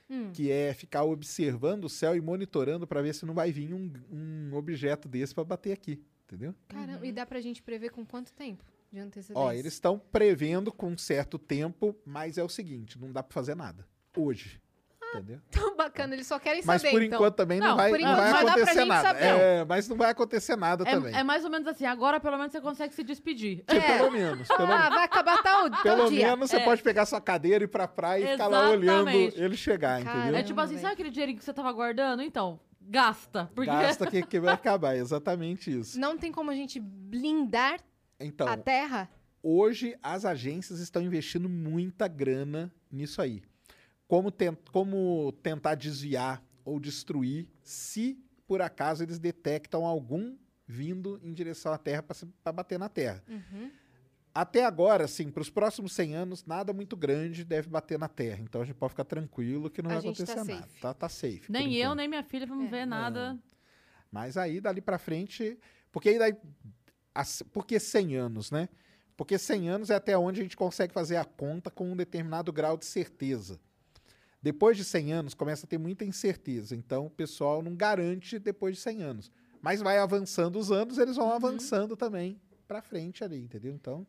Hum. 0.10 0.32
que 0.32 0.52
é 0.52 0.74
ficar 0.74 1.04
observando 1.04 1.86
o 1.86 1.90
céu 1.90 2.16
e 2.16 2.22
monitorando 2.22 2.86
para 2.86 3.02
ver 3.02 3.14
se 3.16 3.26
não 3.26 3.34
vai 3.34 3.52
vir 3.52 3.74
um, 3.74 3.92
um 4.12 4.56
objeto 4.56 5.08
desse 5.10 5.34
para 5.34 5.44
bater 5.44 5.72
aqui, 5.72 6.00
entendeu? 6.26 6.54
Caramba, 6.68 7.06
e 7.08 7.12
dá 7.12 7.26
pra 7.26 7.42
gente 7.42 7.64
prever 7.64 7.90
com 7.90 8.06
quanto 8.06 8.32
tempo 8.34 8.64
de 8.96 9.02
antecedência? 9.02 9.38
Ó, 9.48 9.52
eles 9.52 9.74
estão 9.74 10.00
prevendo 10.00 10.72
com 10.72 10.88
um 10.88 10.98
certo 10.98 11.38
tempo, 11.38 11.96
mas 12.06 12.38
é 12.38 12.44
o 12.44 12.50
seguinte, 12.50 13.00
não 13.00 13.12
dá 13.12 13.22
para 13.22 13.34
fazer 13.34 13.56
nada 13.56 13.86
hoje, 14.18 14.62
entendeu? 15.14 15.40
Tão 15.52 15.76
bacana, 15.76 16.14
eles 16.14 16.26
só 16.28 16.40
querem 16.40 16.62
Mas 16.66 16.82
saber, 16.82 16.92
por 16.94 17.02
então. 17.04 17.18
enquanto 17.20 17.36
também 17.36 17.60
não, 17.60 17.70
Não, 17.70 17.76
vai, 17.78 17.92
não 17.92 18.00
enquanto 18.00 18.16
vai 18.18 18.32
acontecer 18.54 18.86
nada. 18.86 19.08
saber. 19.08 19.24
É, 19.26 19.66
mas 19.66 19.88
não 19.90 19.98
vai 19.98 20.10
acontecer 20.12 20.56
nada 20.56 20.86
também. 20.86 21.14
É, 21.14 21.20
é 21.20 21.24
mais 21.24 21.44
ou 21.46 21.52
menos 21.52 21.68
assim, 21.68 21.86
agora 21.86 22.20
pelo 22.20 22.38
menos 22.38 22.52
você 22.52 22.62
consegue 22.62 22.94
se 22.96 23.04
despedir. 23.04 23.58
Tipo, 23.58 23.74
É. 23.74 23.98
Pelo 23.98 24.12
menos, 24.12 24.48
pelo, 24.48 24.72
Ah, 24.72 24.90
vai 24.90 25.04
acabar 25.04 25.42
tal, 25.44 25.70
tal 25.70 25.84
pelo 25.84 26.10
dia. 26.10 26.28
menos 26.36 26.50
você 26.50 26.58
É. 26.58 26.64
pode 26.64 26.82
pegar 26.82 27.06
sua 27.06 27.20
cadeira 27.22 27.64
e 27.64 27.66
ir 27.66 27.68
pra 27.68 27.88
praia 27.88 28.24
e 28.24 28.32
ficar 28.32 28.48
lá 28.48 28.70
olhando 28.70 29.10
Exatamente. 29.10 29.42
ele 29.42 29.58
chegar, 29.58 30.02
Caramba. 30.04 30.22
entendeu? 30.24 30.40
É 30.40 30.44
tipo 30.44 30.60
assim, 30.62 30.78
sabe 30.78 30.94
aquele 30.94 31.12
dinheirinho 31.12 31.38
que 31.38 31.44
você 31.46 31.54
tava 31.54 31.72
guardando? 31.72 32.22
Então, 32.22 32.60
gasta. 32.82 33.50
Porque 33.56 33.70
Gasta 33.72 34.06
que, 34.10 34.22
que 34.24 34.40
vai 34.40 34.54
acabar, 34.56 34.96
exatamente 34.96 35.78
isso. 35.78 36.00
Não 36.00 36.18
tem 36.18 36.32
como 36.32 36.52
a 36.52 36.56
gente 36.56 36.80
blindar 36.80 37.80
Então, 38.20 38.48
a 38.48 38.56
Terra? 38.58 39.10
hoje 39.44 39.96
as 40.02 40.26
agências 40.26 40.80
estão 40.80 41.02
investindo 41.02 41.50
muita 41.50 42.08
grana 42.08 42.72
nisso 42.92 43.22
aí. 43.22 43.42
Como, 44.08 44.32
ten- 44.32 44.58
como 44.72 45.32
tentar 45.44 45.76
desviar 45.76 46.44
ou 46.64 46.80
destruir 46.80 47.48
se 47.62 48.18
por 48.48 48.62
acaso 48.62 49.04
eles 49.04 49.18
detectam 49.20 49.86
algum 49.86 50.36
vindo 50.68 51.20
em 51.24 51.34
direção 51.34 51.74
à 51.74 51.78
Terra 51.78 52.04
para 52.44 52.54
bater 52.54 52.78
na 52.80 52.88
Terra. 52.90 53.24
Uhum. 53.28 53.72
Até 54.34 54.66
agora, 54.66 55.06
assim, 55.06 55.30
para 55.32 55.42
os 55.42 55.50
próximos 55.50 55.94
100 55.94 56.16
anos, 56.16 56.46
nada 56.46 56.74
muito 56.74 56.96
grande 56.98 57.44
deve 57.46 57.70
bater 57.70 57.98
na 57.98 58.08
Terra. 58.10 58.42
Então 58.42 58.62
a 58.62 58.66
gente 58.66 58.76
pode 58.76 58.92
ficar 58.92 59.06
tranquilo 59.06 59.70
que 59.70 59.82
não 59.82 59.90
A 59.90 59.94
vai 59.94 60.04
tá 60.04 60.10
acontecer 60.10 60.36
nada. 60.36 60.62
safe. 60.62 60.82
Tá, 60.82 60.94
tá 60.94 61.10
safe. 61.10 61.52
nem 61.52 61.74
eu, 61.74 61.84
enquanto. 61.86 61.98
nem 61.98 62.08
minha 62.08 62.24
filha 62.24 62.46
vamos 62.46 62.66
É. 62.68 62.70
ver 62.70 62.86
nada. 62.86 63.38
Mas 64.12 64.38
aí, 64.38 64.60
dali 64.60 64.82
pra 64.82 64.98
frente. 64.98 65.58
Porque 65.92 66.10
aí 66.10 66.20
daí. 66.20 66.36
As- 67.16 67.42
Por 67.42 67.66
que 67.66 67.80
100 67.80 68.16
anos, 68.16 68.52
né? 68.52 68.70
Porque 69.18 69.38
100 69.38 69.70
anos 69.70 69.90
é 69.90 69.96
até 69.96 70.18
onde 70.18 70.42
a 70.42 70.44
gente 70.44 70.58
consegue 70.58 70.94
fazer 70.94 71.16
a 71.16 71.24
conta 71.26 71.72
com 71.72 71.90
um 71.92 71.96
determinado 71.96 72.52
grau 72.52 72.78
de 72.78 72.86
certeza. 72.86 73.60
Depois 74.42 74.78
de 74.78 74.84
100 74.84 75.14
anos, 75.14 75.34
começa 75.34 75.66
a 75.66 75.70
ter 75.70 75.78
muita 75.78 76.04
incerteza. 76.06 76.76
Então, 76.76 77.06
o 77.08 77.10
pessoal 77.10 77.64
não 77.64 77.76
garante 77.76 78.38
depois 78.38 78.76
de 78.76 78.82
100 78.82 79.02
anos. 79.02 79.32
Mas 79.62 79.82
vai 79.82 79.98
avançando 79.98 80.60
os 80.60 80.72
anos, 80.72 80.98
eles 81.00 81.16
vão 81.16 81.32
avançando 81.32 81.96
também 81.98 82.40
pra 82.68 82.82
frente 82.82 83.24
ali, 83.24 83.40
entendeu? 83.40 83.74
Então. 83.74 84.06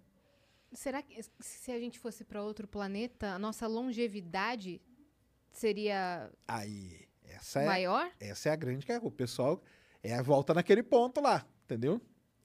Será 0.72 1.00
que 1.00 1.18
se 1.40 1.70
a 1.70 1.78
gente 1.78 1.98
fosse 1.98 2.24
para 2.24 2.42
outro 2.42 2.66
planeta, 2.68 3.28
a 3.28 3.38
nossa 3.38 3.66
longevidade 3.66 4.82
seria 5.52 6.30
Aí. 6.46 7.06
Essa 7.24 7.60
é, 7.62 7.66
maior? 7.66 8.10
essa 8.20 8.48
é 8.48 8.52
a 8.52 8.56
grande 8.56 8.84
questão. 8.84 9.06
O 9.06 9.10
pessoal 9.10 9.62
é 10.02 10.20
volta 10.22 10.52
naquele 10.52 10.82
ponto 10.82 11.20
lá, 11.20 11.46
entendeu? 11.64 12.00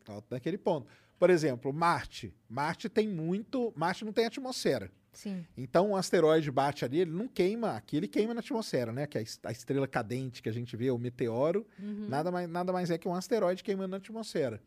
Volta 0.06 0.36
naquele 0.36 0.58
ponto. 0.58 0.88
Por 1.20 1.30
exemplo, 1.30 1.72
Marte. 1.72 2.34
Marte 2.50 2.90
tem 2.90 3.08
muito. 3.08 3.72
Marte 3.76 4.04
não 4.04 4.12
tem 4.12 4.26
atmosfera. 4.26 4.92
Sim. 5.14 5.46
Então, 5.58 5.92
um 5.92 5.96
asteroide 5.96 6.50
bate 6.50 6.86
ali, 6.86 7.00
ele 7.00 7.12
não 7.12 7.28
queima. 7.28 7.76
Aqui 7.76 7.98
ele 7.98 8.08
queima 8.08 8.34
na 8.34 8.40
atmosfera, 8.40 8.92
né? 8.92 9.06
Que 9.06 9.18
é 9.18 9.24
a 9.44 9.52
estrela 9.52 9.88
cadente 9.88 10.42
que 10.42 10.50
a 10.50 10.52
gente 10.52 10.76
vê, 10.76 10.90
o 10.90 10.98
meteoro. 10.98 11.68
Uhum. 11.78 12.08
Nada, 12.08 12.32
mais, 12.32 12.50
nada 12.50 12.72
mais 12.72 12.90
é 12.90 12.98
que 12.98 13.08
um 13.08 13.14
asteroide 13.14 13.64
queimando 13.64 13.90
na 13.90 13.98
atmosfera. 13.98 14.62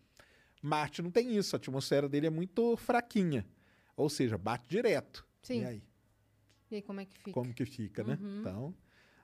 Marte 0.62 1.02
não 1.02 1.10
tem 1.10 1.36
isso. 1.36 1.56
A 1.56 1.58
atmosfera 1.58 2.08
dele 2.08 2.26
é 2.26 2.30
muito 2.30 2.76
fraquinha. 2.76 3.46
Ou 3.96 4.08
seja, 4.08 4.36
bate 4.36 4.68
direto. 4.68 5.26
Sim. 5.42 5.62
E 5.62 5.64
aí? 5.64 5.82
E 6.70 6.76
aí, 6.76 6.82
como 6.82 7.00
é 7.00 7.04
que 7.04 7.16
fica? 7.18 7.32
Como 7.32 7.54
que 7.54 7.64
fica, 7.64 8.04
né? 8.04 8.18
Uhum. 8.20 8.40
Então, 8.40 8.74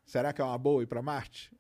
será 0.07 0.33
que 0.33 0.41
é 0.41 0.45
uma 0.45 0.59
boa 0.59 0.83
ir 0.83 0.87
para 0.87 1.03
Marte? 1.03 1.53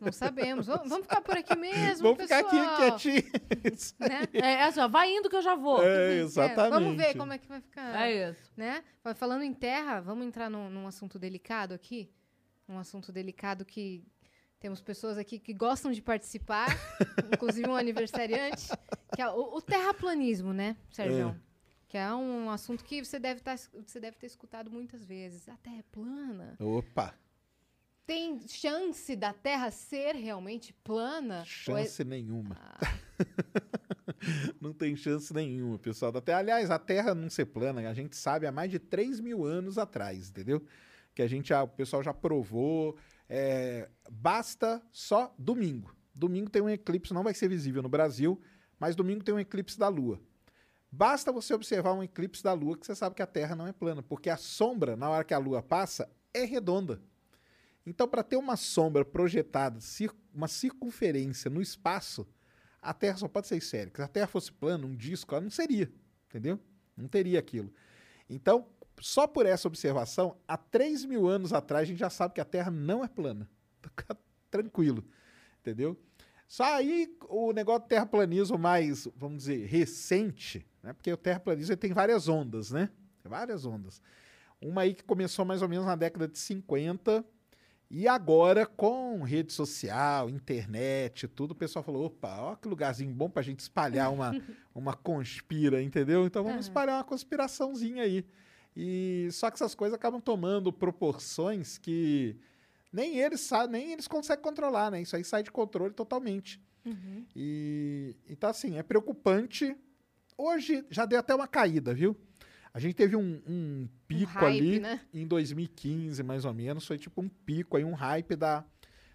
Não 0.00 0.12
sabemos. 0.12 0.66
Vamos 0.66 1.02
ficar 1.02 1.20
por 1.20 1.36
aqui 1.36 1.56
mesmo, 1.56 2.02
Vamos 2.04 2.22
ficar 2.22 2.38
aqui 2.40 2.56
pessoal. 2.58 2.76
quietinho. 2.76 3.22
Né? 3.98 4.22
É 4.32 4.62
assim, 4.64 4.80
ó, 4.80 4.88
vai 4.88 5.10
indo 5.14 5.28
que 5.28 5.36
eu 5.36 5.42
já 5.42 5.54
vou. 5.54 5.82
É, 5.82 6.14
É, 6.16 6.20
exatamente. 6.20 6.70
vamos 6.72 6.96
ver 6.96 7.16
como 7.16 7.32
é 7.32 7.38
que 7.38 7.46
vai 7.48 7.60
ficar. 7.60 8.00
É 8.08 8.30
isso. 8.30 8.52
né? 8.56 8.82
Fa- 9.02 9.14
Falando 9.14 9.42
em 9.42 9.52
terra, 9.52 10.00
vamos 10.00 10.26
entrar 10.26 10.48
num, 10.50 10.68
num 10.70 10.86
assunto 10.86 11.18
delicado 11.18 11.74
aqui? 11.74 12.10
Um 12.68 12.78
assunto 12.78 13.10
delicado 13.12 13.64
que 13.64 14.04
temos 14.60 14.80
pessoas 14.80 15.16
aqui 15.18 15.38
que 15.38 15.52
gostam 15.54 15.92
de 15.92 16.02
participar, 16.02 16.66
inclusive 17.32 17.68
um 17.68 17.76
aniversariante, 17.76 18.68
que 19.14 19.22
é 19.22 19.28
o, 19.28 19.56
o 19.56 19.62
terraplanismo, 19.62 20.52
né, 20.52 20.76
Sérgio? 20.90 21.38
Que 21.86 21.96
é 21.96 22.12
um 22.12 22.50
assunto 22.50 22.84
que 22.84 23.02
você 23.02 23.18
deve, 23.18 23.40
tá, 23.40 23.56
você 23.56 23.98
deve 23.98 24.18
ter 24.18 24.26
escutado 24.26 24.70
muitas 24.70 25.02
vezes. 25.04 25.48
A 25.48 25.56
Terra 25.56 25.78
é 25.78 25.84
plana? 25.90 26.54
Opa, 26.60 27.14
Tem 28.08 28.40
chance 28.48 29.14
da 29.14 29.34
Terra 29.34 29.70
ser 29.70 30.14
realmente 30.14 30.72
plana? 30.82 31.42
É- 31.42 31.44
chance 31.44 32.02
nenhuma. 32.02 32.56
Ah, 32.58 32.78
Não 34.58 34.72
tem 34.72 34.96
chance 34.96 35.30
nenhuma, 35.34 35.78
pessoal 35.78 36.10
da 36.10 36.18
Terra. 36.22 36.38
Aliás, 36.38 36.70
a 36.70 36.78
Terra 36.78 37.14
não 37.14 37.28
ser 37.28 37.44
plana, 37.44 37.86
a 37.86 37.92
gente 37.92 38.16
sabe 38.16 38.46
há 38.46 38.50
mais 38.50 38.70
de 38.70 38.78
3 38.78 39.20
mil 39.20 39.44
anos 39.44 39.76
atrás, 39.76 40.30
entendeu? 40.30 40.64
Que 41.14 41.20
a 41.20 41.26
gente, 41.28 41.48
já- 41.50 41.62
o 41.62 41.68
pessoal 41.68 42.02
já 42.02 42.14
provou. 42.14 42.96
é, 43.28 43.90
basta 44.10 44.80
só 44.90 45.34
domingo. 45.38 45.94
Domingo 46.14 46.48
tem 46.48 46.62
um 46.62 46.70
eclipse, 46.70 47.12
não 47.12 47.22
vai 47.22 47.34
ser 47.34 47.46
visível 47.46 47.82
no 47.82 47.88
Brasil, 47.90 48.40
mas 48.80 48.96
domingo 48.96 49.22
tem 49.22 49.34
um 49.34 49.38
eclipse 49.38 49.78
da 49.78 49.88
Lua. 49.88 50.18
Basta 50.90 51.30
você 51.30 51.52
observar 51.52 51.92
um 51.92 52.02
eclipse 52.02 52.42
da 52.42 52.54
Lua 52.54 52.78
que 52.78 52.86
você 52.86 52.94
sabe 52.94 53.14
que 53.14 53.20
a 53.20 53.26
Terra 53.26 53.54
não 53.54 53.66
é 53.66 53.72
plana, 53.74 54.02
porque 54.02 54.30
a 54.30 54.38
sombra, 54.38 54.96
na 54.96 55.10
hora 55.10 55.24
que 55.24 55.34
a 55.34 55.38
Lua 55.38 55.62
passa, 55.62 56.08
é 56.32 56.44
redonda. 56.44 57.02
Então, 57.88 58.06
para 58.06 58.22
ter 58.22 58.36
uma 58.36 58.56
sombra 58.56 59.04
projetada, 59.04 59.78
uma 60.34 60.46
circunferência 60.48 61.50
no 61.50 61.62
espaço, 61.62 62.26
a 62.82 62.92
Terra 62.92 63.16
só 63.16 63.28
pode 63.28 63.46
ser 63.46 63.56
esférica. 63.56 64.02
Se 64.02 64.06
a 64.06 64.08
Terra 64.08 64.26
fosse 64.26 64.52
plana, 64.52 64.86
um 64.86 64.94
disco, 64.94 65.34
ela 65.34 65.42
não 65.42 65.50
seria, 65.50 65.90
entendeu? 66.26 66.60
Não 66.96 67.08
teria 67.08 67.38
aquilo. 67.38 67.72
Então, 68.28 68.66
só 69.00 69.26
por 69.26 69.46
essa 69.46 69.66
observação, 69.66 70.36
há 70.46 70.56
3 70.56 71.04
mil 71.04 71.28
anos 71.28 71.52
atrás, 71.52 71.82
a 71.82 71.86
gente 71.86 71.98
já 71.98 72.10
sabe 72.10 72.34
que 72.34 72.40
a 72.40 72.44
Terra 72.44 72.70
não 72.70 73.02
é 73.02 73.08
plana. 73.08 73.48
Fica 73.80 74.16
Tranquilo, 74.50 75.04
entendeu? 75.60 75.94
Só 76.46 76.64
aí 76.64 77.14
o 77.28 77.52
negócio 77.52 77.82
do 77.82 77.88
terraplanismo 77.88 78.56
mais, 78.56 79.06
vamos 79.14 79.44
dizer, 79.44 79.66
recente, 79.66 80.66
né? 80.82 80.94
Porque 80.94 81.12
o 81.12 81.18
terraplanismo 81.18 81.76
tem 81.76 81.92
várias 81.92 82.28
ondas, 82.28 82.70
né? 82.70 82.90
Tem 83.22 83.28
várias 83.28 83.66
ondas. 83.66 84.00
Uma 84.58 84.82
aí 84.82 84.94
que 84.94 85.04
começou 85.04 85.44
mais 85.44 85.60
ou 85.60 85.68
menos 85.68 85.84
na 85.84 85.94
década 85.94 86.26
de 86.26 86.38
50, 86.38 87.22
e 87.90 88.06
agora, 88.06 88.66
com 88.66 89.22
rede 89.22 89.52
social, 89.52 90.28
internet, 90.28 91.26
tudo, 91.28 91.52
o 91.52 91.54
pessoal 91.54 91.82
falou: 91.82 92.06
opa, 92.06 92.36
ó 92.40 92.54
que 92.56 92.68
lugarzinho 92.68 93.12
bom 93.12 93.30
pra 93.30 93.42
gente 93.42 93.60
espalhar 93.60 94.12
uma, 94.12 94.36
uma 94.74 94.94
conspira, 94.94 95.82
entendeu? 95.82 96.26
Então 96.26 96.42
vamos 96.42 96.56
Aham. 96.56 96.68
espalhar 96.68 96.96
uma 96.98 97.04
conspiraçãozinha 97.04 98.02
aí. 98.02 98.24
E 98.76 99.28
só 99.32 99.50
que 99.50 99.56
essas 99.56 99.74
coisas 99.74 99.94
acabam 99.96 100.20
tomando 100.20 100.72
proporções 100.72 101.78
que 101.78 102.36
nem 102.92 103.18
eles 103.18 103.40
sabem, 103.40 103.80
nem 103.80 103.92
eles 103.92 104.06
conseguem 104.06 104.42
controlar, 104.42 104.90
né? 104.90 105.00
Isso 105.00 105.16
aí 105.16 105.24
sai 105.24 105.42
de 105.42 105.50
controle 105.50 105.92
totalmente. 105.94 106.60
uhum. 106.84 107.24
E 107.34 108.14
então, 108.28 108.50
assim, 108.50 108.76
é 108.76 108.82
preocupante. 108.82 109.74
Hoje 110.36 110.84
já 110.90 111.04
deu 111.06 111.18
até 111.18 111.34
uma 111.34 111.48
caída, 111.48 111.92
viu? 111.94 112.16
A 112.72 112.78
gente 112.78 112.94
teve 112.94 113.16
um, 113.16 113.42
um 113.46 113.88
pico 114.06 114.32
hype, 114.32 114.46
ali 114.46 114.80
né? 114.80 115.00
em 115.12 115.26
2015, 115.26 116.22
mais 116.22 116.44
ou 116.44 116.52
menos. 116.54 116.86
Foi 116.86 116.98
tipo 116.98 117.20
um 117.20 117.28
pico 117.28 117.76
aí, 117.76 117.84
um 117.84 117.94
hype 117.94 118.36
da, 118.36 118.64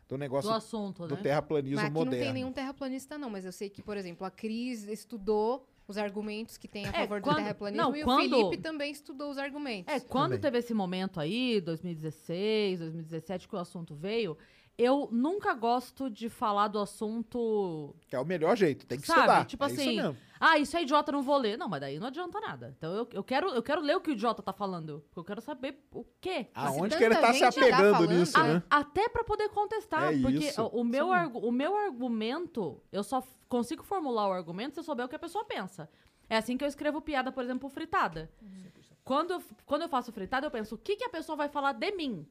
do 0.07 0.17
negócio 0.17 0.49
Do 0.49 0.55
assunto, 0.55 1.07
do 1.07 1.15
né? 1.15 1.21
terraplanismo 1.21 1.75
Mas 1.77 1.85
aqui 1.85 1.93
moderno. 1.93 2.17
não 2.17 2.23
tem 2.25 2.33
nenhum 2.33 2.51
terraplanista, 2.51 3.17
não. 3.17 3.29
Mas 3.29 3.45
eu 3.45 3.51
sei 3.51 3.69
que, 3.69 3.81
por 3.81 3.95
exemplo, 3.97 4.25
a 4.25 4.31
Cris 4.31 4.83
estudou 4.87 5.67
os 5.87 5.97
argumentos 5.97 6.57
que 6.57 6.67
tem 6.67 6.85
a 6.85 6.89
É, 6.89 6.91
favor 6.93 7.19
do 7.19 7.23
quando- 7.25 7.35
terraplanismo 7.37 7.83
não, 7.89 7.95
e 7.95 8.03
quando- 8.03 8.33
o 8.33 8.37
Felipe 8.49 8.63
também 8.63 8.91
estudou 8.91 9.29
os 9.29 9.37
argumentos. 9.37 9.93
É, 9.93 9.99
quando 9.99 10.31
Também. 10.31 10.39
teve 10.41 10.57
esse 10.59 10.73
momento 10.73 11.19
aí, 11.19 11.59
2016, 11.61 12.79
2017, 12.79 13.47
que 13.47 13.55
o 13.55 13.59
assunto 13.59 13.93
veio, 13.93 14.37
eu 14.77 15.07
nunca 15.11 15.53
gosto 15.53 16.09
de 16.09 16.29
falar 16.29 16.67
do 16.67 16.79
assunto. 16.79 17.95
Que 18.07 18.15
é 18.15 18.19
o 18.19 18.25
melhor 18.25 18.57
jeito, 18.57 18.85
tem 18.85 18.99
que 18.99 19.05
Sabe? 19.05 19.19
estudar. 19.19 19.45
Tipo 19.45 19.63
é 19.63 19.67
isso 19.67 19.81
assim, 19.81 19.95
mesmo. 19.97 20.17
Ah, 20.39 20.57
isso 20.57 20.75
é 20.75 20.81
idiota, 20.81 21.11
não 21.11 21.21
vou 21.21 21.37
ler. 21.37 21.57
Não, 21.57 21.69
mas 21.69 21.79
daí 21.79 21.99
não 21.99 22.07
adianta 22.07 22.39
nada. 22.39 22.73
Então 22.77 22.93
eu, 22.93 23.07
eu, 23.13 23.23
quero, 23.23 23.49
eu 23.49 23.63
quero 23.63 23.81
ler 23.81 23.95
o 23.95 24.01
que 24.01 24.09
o 24.09 24.13
idiota 24.13 24.41
tá 24.41 24.51
falando. 24.51 25.03
Porque 25.07 25.19
eu 25.19 25.23
quero 25.23 25.41
saber 25.41 25.79
o 25.93 26.03
quê. 26.19 26.47
Aonde 26.53 26.97
que 26.97 27.03
ele 27.03 27.15
tá 27.15 27.33
se 27.33 27.39
tá 27.39 27.47
apegando 27.47 28.07
nisso, 28.07 28.37
ah, 28.37 28.43
né? 28.43 28.63
Até 28.69 29.07
pra 29.07 29.23
poder 29.23 29.49
contestar. 29.49 30.13
É 30.13 30.21
porque 30.21 30.47
isso. 30.47 30.65
o, 30.65 30.83
meu 30.83 31.07
Sim. 31.07 31.31
o 31.33 31.51
meu 31.51 31.77
argumento, 31.77 32.81
eu 32.91 33.03
só 33.03 33.23
consigo 33.47 33.83
formular 33.83 34.27
o 34.27 34.31
argumento 34.31 34.73
se 34.73 34.79
eu 34.79 34.83
souber 34.83 35.05
o 35.05 35.09
que 35.09 35.15
a 35.15 35.19
pessoa 35.19 35.45
pensa. 35.45 35.89
É 36.29 36.37
assim 36.37 36.57
que 36.57 36.63
eu 36.63 36.67
escrevo 36.67 36.99
piada, 36.99 37.31
por 37.31 37.43
exemplo, 37.43 37.69
fritada. 37.69 38.29
Quando 39.03 39.31
eu, 39.31 39.43
quando 39.65 39.83
eu 39.83 39.89
faço 39.89 40.11
fritada, 40.11 40.47
eu 40.47 40.51
penso, 40.51 40.75
o 40.75 40.77
que, 40.77 40.95
que 40.95 41.03
a 41.03 41.09
pessoa 41.09 41.35
vai 41.35 41.49
falar 41.49 41.73
de 41.73 41.91
mim? 41.91 42.25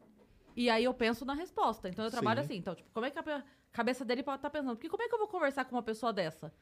E 0.56 0.68
aí 0.70 0.84
eu 0.84 0.94
penso 0.94 1.24
na 1.24 1.34
resposta. 1.34 1.88
Então 1.88 2.04
eu 2.04 2.10
trabalho 2.10 2.40
Sim. 2.40 2.44
assim. 2.46 2.56
Então, 2.56 2.74
tipo, 2.74 2.90
como 2.90 3.06
é 3.06 3.10
que 3.10 3.18
a 3.18 3.44
cabeça 3.72 4.04
dele 4.04 4.22
pode 4.22 4.36
estar 4.38 4.50
pensando? 4.50 4.76
Porque 4.76 4.88
como 4.88 5.02
é 5.02 5.08
que 5.08 5.14
eu 5.14 5.18
vou 5.18 5.28
conversar 5.28 5.64
com 5.64 5.74
uma 5.76 5.82
pessoa 5.82 6.12
dessa? 6.12 6.52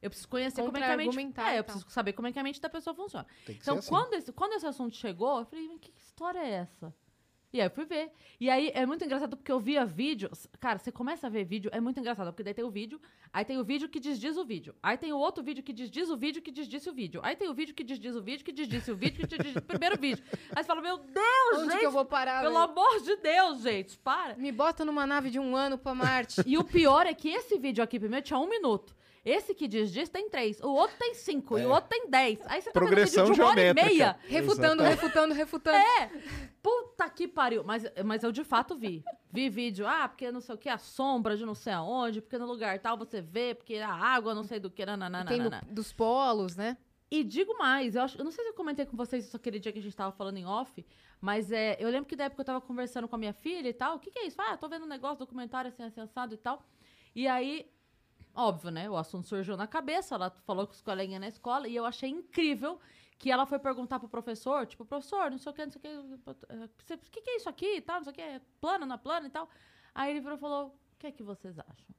Eu 0.00 0.10
preciso 0.10 0.28
conhecer 0.28 0.62
como 0.64 0.76
é 0.76 0.80
que 0.80 0.86
a 0.86 0.96
mente... 0.96 1.40
É, 1.40 1.58
eu 1.60 1.64
preciso 1.64 1.88
saber 1.88 2.12
como 2.12 2.26
é 2.26 2.32
que 2.32 2.38
a 2.38 2.42
mente 2.42 2.60
da 2.60 2.68
pessoa 2.68 2.92
funciona. 2.94 3.24
Tem 3.46 3.54
que 3.54 3.62
Então, 3.62 3.74
ser 3.74 3.78
assim. 3.80 3.88
quando, 3.88 4.14
esse, 4.14 4.32
quando 4.32 4.52
esse 4.54 4.66
assunto 4.66 4.96
chegou, 4.96 5.38
eu 5.38 5.44
falei, 5.44 5.68
"Mas 5.68 5.78
que 5.80 5.92
história 5.96 6.40
é 6.40 6.50
essa? 6.50 6.92
E 7.52 7.60
aí 7.60 7.66
eu 7.66 7.70
fui 7.70 7.84
ver. 7.84 8.10
E 8.40 8.48
aí 8.48 8.70
é 8.74 8.86
muito 8.86 9.04
engraçado 9.04 9.36
porque 9.36 9.52
eu 9.52 9.60
via 9.60 9.84
vídeo. 9.84 10.30
Cara, 10.58 10.78
você 10.78 10.90
começa 10.90 11.26
a 11.26 11.30
ver 11.30 11.44
vídeo, 11.44 11.70
é 11.72 11.80
muito 11.80 12.00
engraçado. 12.00 12.28
Porque 12.28 12.42
daí 12.42 12.54
tem 12.54 12.64
o 12.64 12.70
vídeo, 12.70 13.00
aí 13.32 13.44
tem 13.44 13.58
o 13.58 13.64
vídeo 13.64 13.88
que 13.88 14.00
desdiz 14.00 14.36
o 14.38 14.44
vídeo. 14.44 14.74
Aí 14.82 14.96
tem 14.96 15.12
o 15.12 15.18
outro 15.18 15.44
vídeo 15.44 15.62
que 15.62 15.72
desdiz 15.72 16.08
o 16.08 16.16
vídeo 16.16 16.40
que 16.40 16.50
desdiz 16.50 16.86
o 16.86 16.92
vídeo. 16.92 17.20
Aí 17.22 17.36
tem 17.36 17.48
o 17.48 17.54
vídeo 17.54 17.74
que 17.74 17.84
desdiz 17.84 18.16
o 18.16 18.22
vídeo 18.22 18.44
que 18.44 18.52
desdiz 18.52 18.88
o 18.88 18.96
vídeo 18.96 19.20
que 19.20 19.26
desdiz 19.26 19.56
o 19.56 19.62
primeiro 19.62 19.98
vídeo. 20.00 20.24
Aí 20.56 20.62
você 20.62 20.66
fala, 20.66 20.80
meu 20.80 20.96
Deus, 20.96 21.58
Onde 21.58 21.72
gente! 21.72 21.80
que 21.80 21.86
eu 21.86 21.90
vou 21.92 22.06
parar? 22.06 22.42
Pelo 22.42 22.54
velho? 22.54 22.70
amor 22.70 23.02
de 23.02 23.16
Deus, 23.16 23.60
gente, 23.60 23.98
para! 23.98 24.34
Me 24.36 24.50
bota 24.50 24.84
numa 24.84 25.06
nave 25.06 25.28
de 25.28 25.38
um 25.38 25.54
ano 25.54 25.76
pra 25.76 25.94
Marte. 25.94 26.42
E 26.46 26.56
o 26.56 26.64
pior 26.64 27.06
é 27.06 27.12
que 27.12 27.28
esse 27.28 27.58
vídeo 27.58 27.84
aqui 27.84 28.00
primeiro 28.00 28.24
tinha 28.24 28.38
um 28.38 28.48
minuto. 28.48 28.94
Esse 29.24 29.54
que 29.54 29.68
diz 29.68 29.92
diz 29.92 30.08
tem 30.08 30.28
três. 30.28 30.60
O 30.60 30.68
outro 30.72 30.96
tem 30.98 31.14
cinco. 31.14 31.56
E 31.58 31.64
o 31.64 31.70
outro 31.70 31.88
tem 31.88 32.08
dez. 32.10 32.40
Aí 32.46 32.60
você 32.60 32.72
tá 32.72 32.80
Progressão 32.80 33.26
vendo 33.26 33.34
vídeo 33.34 33.34
de 33.34 33.40
uma 33.40 33.50
hora 33.50 33.60
e 33.62 33.74
meia. 33.74 34.18
refutando, 34.26 34.82
refutando, 34.82 35.34
refutando. 35.34 35.76
É! 35.76 36.10
Puta 36.60 37.08
que 37.08 37.28
pariu. 37.28 37.62
Mas, 37.64 37.84
mas 38.04 38.22
eu 38.24 38.32
de 38.32 38.42
fato 38.42 38.74
vi. 38.76 39.04
Vi 39.30 39.48
vídeo, 39.48 39.86
ah, 39.86 40.08
porque 40.08 40.30
não 40.32 40.40
sei 40.40 40.54
o 40.54 40.58
que, 40.58 40.68
a 40.68 40.76
sombra 40.78 41.36
de 41.36 41.44
não 41.46 41.54
sei 41.54 41.72
aonde, 41.72 42.20
porque 42.20 42.36
no 42.36 42.46
lugar 42.46 42.78
tal 42.80 42.96
você 42.98 43.20
vê, 43.20 43.54
porque 43.54 43.76
a 43.76 43.92
água 43.92 44.34
não 44.34 44.44
sei 44.44 44.58
do 44.58 44.70
que, 44.70 44.84
nananana. 44.84 45.24
Tem 45.28 45.40
do- 45.42 45.72
dos 45.74 45.92
polos, 45.92 46.56
né? 46.56 46.76
E 47.10 47.22
digo 47.22 47.56
mais, 47.58 47.94
eu, 47.94 48.02
acho, 48.02 48.18
eu 48.18 48.24
não 48.24 48.30
sei 48.30 48.42
se 48.42 48.50
eu 48.50 48.54
comentei 48.54 48.86
com 48.86 48.96
vocês 48.96 49.24
isso 49.26 49.36
aquele 49.36 49.58
dia 49.58 49.70
que 49.70 49.78
a 49.78 49.82
gente 49.82 49.94
tava 49.94 50.12
falando 50.12 50.38
em 50.38 50.46
off, 50.46 50.84
mas 51.20 51.52
é, 51.52 51.76
eu 51.78 51.88
lembro 51.90 52.06
que 52.06 52.16
da 52.16 52.24
época 52.24 52.40
eu 52.40 52.46
tava 52.46 52.60
conversando 52.60 53.06
com 53.06 53.14
a 53.14 53.18
minha 53.18 53.32
filha 53.34 53.68
e 53.68 53.72
tal. 53.74 53.96
O 53.96 53.98
que, 53.98 54.10
que 54.10 54.18
é 54.18 54.26
isso? 54.26 54.40
Ah, 54.40 54.56
tô 54.56 54.68
vendo 54.68 54.84
um 54.84 54.88
negócio, 54.88 55.18
documentário 55.18 55.68
assim, 55.68 55.82
assim, 55.82 56.00
assado 56.00 56.34
e 56.34 56.38
tal. 56.38 56.64
E 57.14 57.28
aí, 57.28 57.66
óbvio, 58.34 58.70
né? 58.70 58.88
O 58.88 58.96
assunto 58.96 59.26
surgiu 59.28 59.56
na 59.56 59.66
cabeça, 59.66 60.14
ela 60.14 60.30
falou 60.46 60.66
com 60.66 60.72
os 60.72 60.80
coleguinhas 60.82 61.20
na 61.20 61.28
escola, 61.28 61.68
e 61.68 61.74
eu 61.76 61.84
achei 61.84 62.08
incrível 62.10 62.78
que 63.18 63.30
ela 63.30 63.46
foi 63.46 63.58
perguntar 63.58 63.98
pro 64.00 64.08
professor, 64.08 64.66
tipo, 64.66 64.84
professor, 64.84 65.30
não 65.30 65.38
sei 65.38 65.50
o 65.52 65.54
que, 65.54 65.64
não 65.64 65.70
sei 65.72 65.78
o 65.78 65.82
que, 65.82 66.16
você- 66.24 66.94
o 66.94 66.98
que, 66.98 67.20
que 67.20 67.30
é 67.30 67.36
isso 67.36 67.48
aqui 67.48 67.76
e 67.76 67.80
tal, 67.80 67.96
não 67.96 68.04
sei 68.04 68.10
o 68.12 68.14
que, 68.14 68.20
é 68.22 68.40
plano, 68.60 68.84
não 68.84 68.94
é 68.96 68.98
plano 68.98 69.26
e 69.26 69.30
tal. 69.30 69.48
Aí 69.94 70.10
ele 70.10 70.20
virou 70.20 70.36
e 70.36 70.40
falou, 70.40 70.66
o 70.68 70.96
que 70.98 71.06
é 71.06 71.12
que 71.12 71.22
vocês 71.22 71.58
acham? 71.58 71.94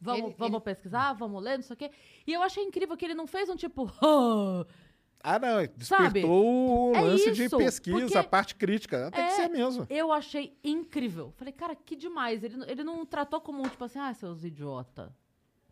Vamos, 0.00 0.24
Ele- 0.26 0.34
vamos 0.38 0.54
ele- 0.56 0.64
pesquisar, 0.64 1.12
vamos 1.12 1.42
ler, 1.42 1.56
não 1.58 1.62
sei 1.62 1.74
o 1.74 1.76
quê. 1.76 1.90
E 2.26 2.32
eu 2.32 2.42
achei 2.42 2.64
incrível 2.64 2.96
que 2.96 3.04
ele 3.04 3.14
não 3.14 3.26
fez 3.26 3.48
um 3.48 3.56
tipo, 3.56 3.90
"Ah", 4.02 4.66
Ah, 5.22 5.38
não, 5.38 5.48
Sabe? 5.84 6.20
despertou 6.22 6.92
o 6.92 6.96
É 6.96 7.00
lance 7.02 7.30
de 7.32 7.44
isso, 7.44 7.58
pesquisa, 7.58 8.20
a 8.20 8.24
parte 8.24 8.54
crítica. 8.54 9.10
Tem 9.10 9.22
que 9.26 9.32
É. 9.32 9.36
ser 9.36 9.48
mesmo. 9.48 9.86
Eu 9.90 10.10
achei 10.10 10.56
incrível. 10.64 11.30
Falei, 11.36 11.52
cara, 11.52 11.76
que 11.76 11.94
demais. 11.94 12.42
Ele, 12.42 12.56
ele 12.66 12.82
não 12.82 13.04
tratou 13.04 13.38
como, 13.38 13.62
tipo 13.68 13.84
assim, 13.84 13.98
ah, 13.98 14.14
seus 14.14 14.42
idiota. 14.44 15.14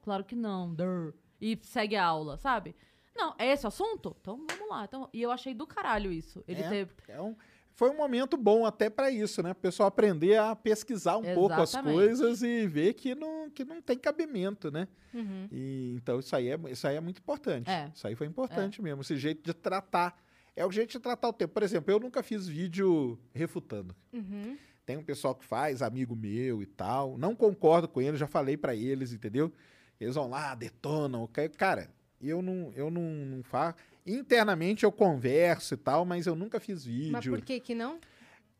Claro 0.09 0.25
que 0.25 0.35
não. 0.35 0.75
Durr. 0.75 1.13
E 1.39 1.59
segue 1.63 1.95
a 1.97 2.05
aula, 2.07 2.39
sabe? 2.39 2.75
Não, 3.15 3.35
é 3.39 3.53
esse 3.53 3.67
o 3.67 3.69
assunto? 3.69 4.17
Então 4.21 4.43
vamos 4.51 4.69
lá. 4.71 4.85
Então, 4.87 5.07
e 5.13 5.21
eu 5.21 5.31
achei 5.31 5.53
do 5.53 5.67
caralho 5.67 6.11
isso. 6.11 6.43
Ele 6.49 6.63
É. 6.63 6.69
ter. 6.71 6.89
É 7.09 7.21
um- 7.21 7.37
foi 7.75 7.91
um 7.91 7.97
momento 7.97 8.39
bom 8.39 8.65
até 8.65 8.89
para 8.89 9.11
isso, 9.11 9.43
né? 9.43 9.51
O 9.53 9.55
pessoal 9.55 9.87
aprender 9.89 10.39
a 10.39 10.57
pesquisar 10.57 11.19
um 11.19 11.35
pouco 11.35 11.53
as 11.61 11.71
Exatamente. 11.75 11.95
coisas 11.95 12.43
e 12.43 12.67
ver 12.67 12.95
que 12.95 13.15
não, 13.15 13.51
que 13.51 13.67
não 13.67 13.83
tem 13.83 13.99
cabimento, 13.99 14.71
né? 14.71 14.89
Uhum. 15.13 15.47
E, 15.53 15.95
então 15.97 16.19
isso 16.19 16.35
aí, 16.35 16.49
é, 16.49 16.59
isso 16.71 16.87
aí 16.89 16.97
é 16.97 17.01
muito 17.01 17.19
importante. 17.19 17.71
É. 17.71 17.91
Isso 17.95 18.07
aí 18.07 18.15
foi 18.15 18.27
importante 18.27 18.81
mesmo. 18.81 19.03
Esse 19.03 19.17
jeito 19.19 19.45
de 19.45 19.53
tratar. 19.53 20.19
É 20.57 20.65
o 20.65 20.73
jeito 20.73 20.91
de 20.91 20.99
tratar 20.99 21.29
o 21.29 21.33
tempo. 21.35 21.53
Por 21.53 21.63
exemplo, 21.63 21.93
eu 21.93 22.01
nunca 22.01 22.23
fiz 22.23 22.49
vídeo 22.49 23.19
refutando. 23.35 23.95
Uhum. 24.13 24.57
Tem 24.87 24.97
um 24.97 25.05
pessoal 25.05 25.35
que 25.35 25.45
faz, 25.45 25.83
amigo 25.83 26.17
meu 26.17 26.63
e 26.63 26.67
tal. 26.67 27.19
Não 27.19 27.35
concordo 27.37 27.87
com 27.87 28.01
eles, 28.01 28.19
já 28.19 28.27
falei 28.27 28.57
pra 28.57 28.75
eles, 28.75 29.13
entendeu? 29.13 29.53
Eles 30.01 30.15
vão 30.15 30.29
lá, 30.29 30.55
detonam. 30.55 31.29
Cara, 31.57 31.91
eu 32.21 32.41
não, 32.43 32.73
eu 32.75 32.91
não, 32.91 33.03
não 33.03 33.43
faço. 33.43 33.79
Internamente 34.07 34.85
eu 34.85 34.93
converso 34.93 35.75
e 35.75 35.77
tal, 35.77 36.05
mas 36.05 36.27
eu 36.27 36.35
nunca 36.35 36.61
fiz 36.61 36.85
vídeo. 36.85 37.13
Mas 37.13 37.27
por 37.27 37.41
que 37.41 37.61
que 37.61 37.75
não? 37.75 38.01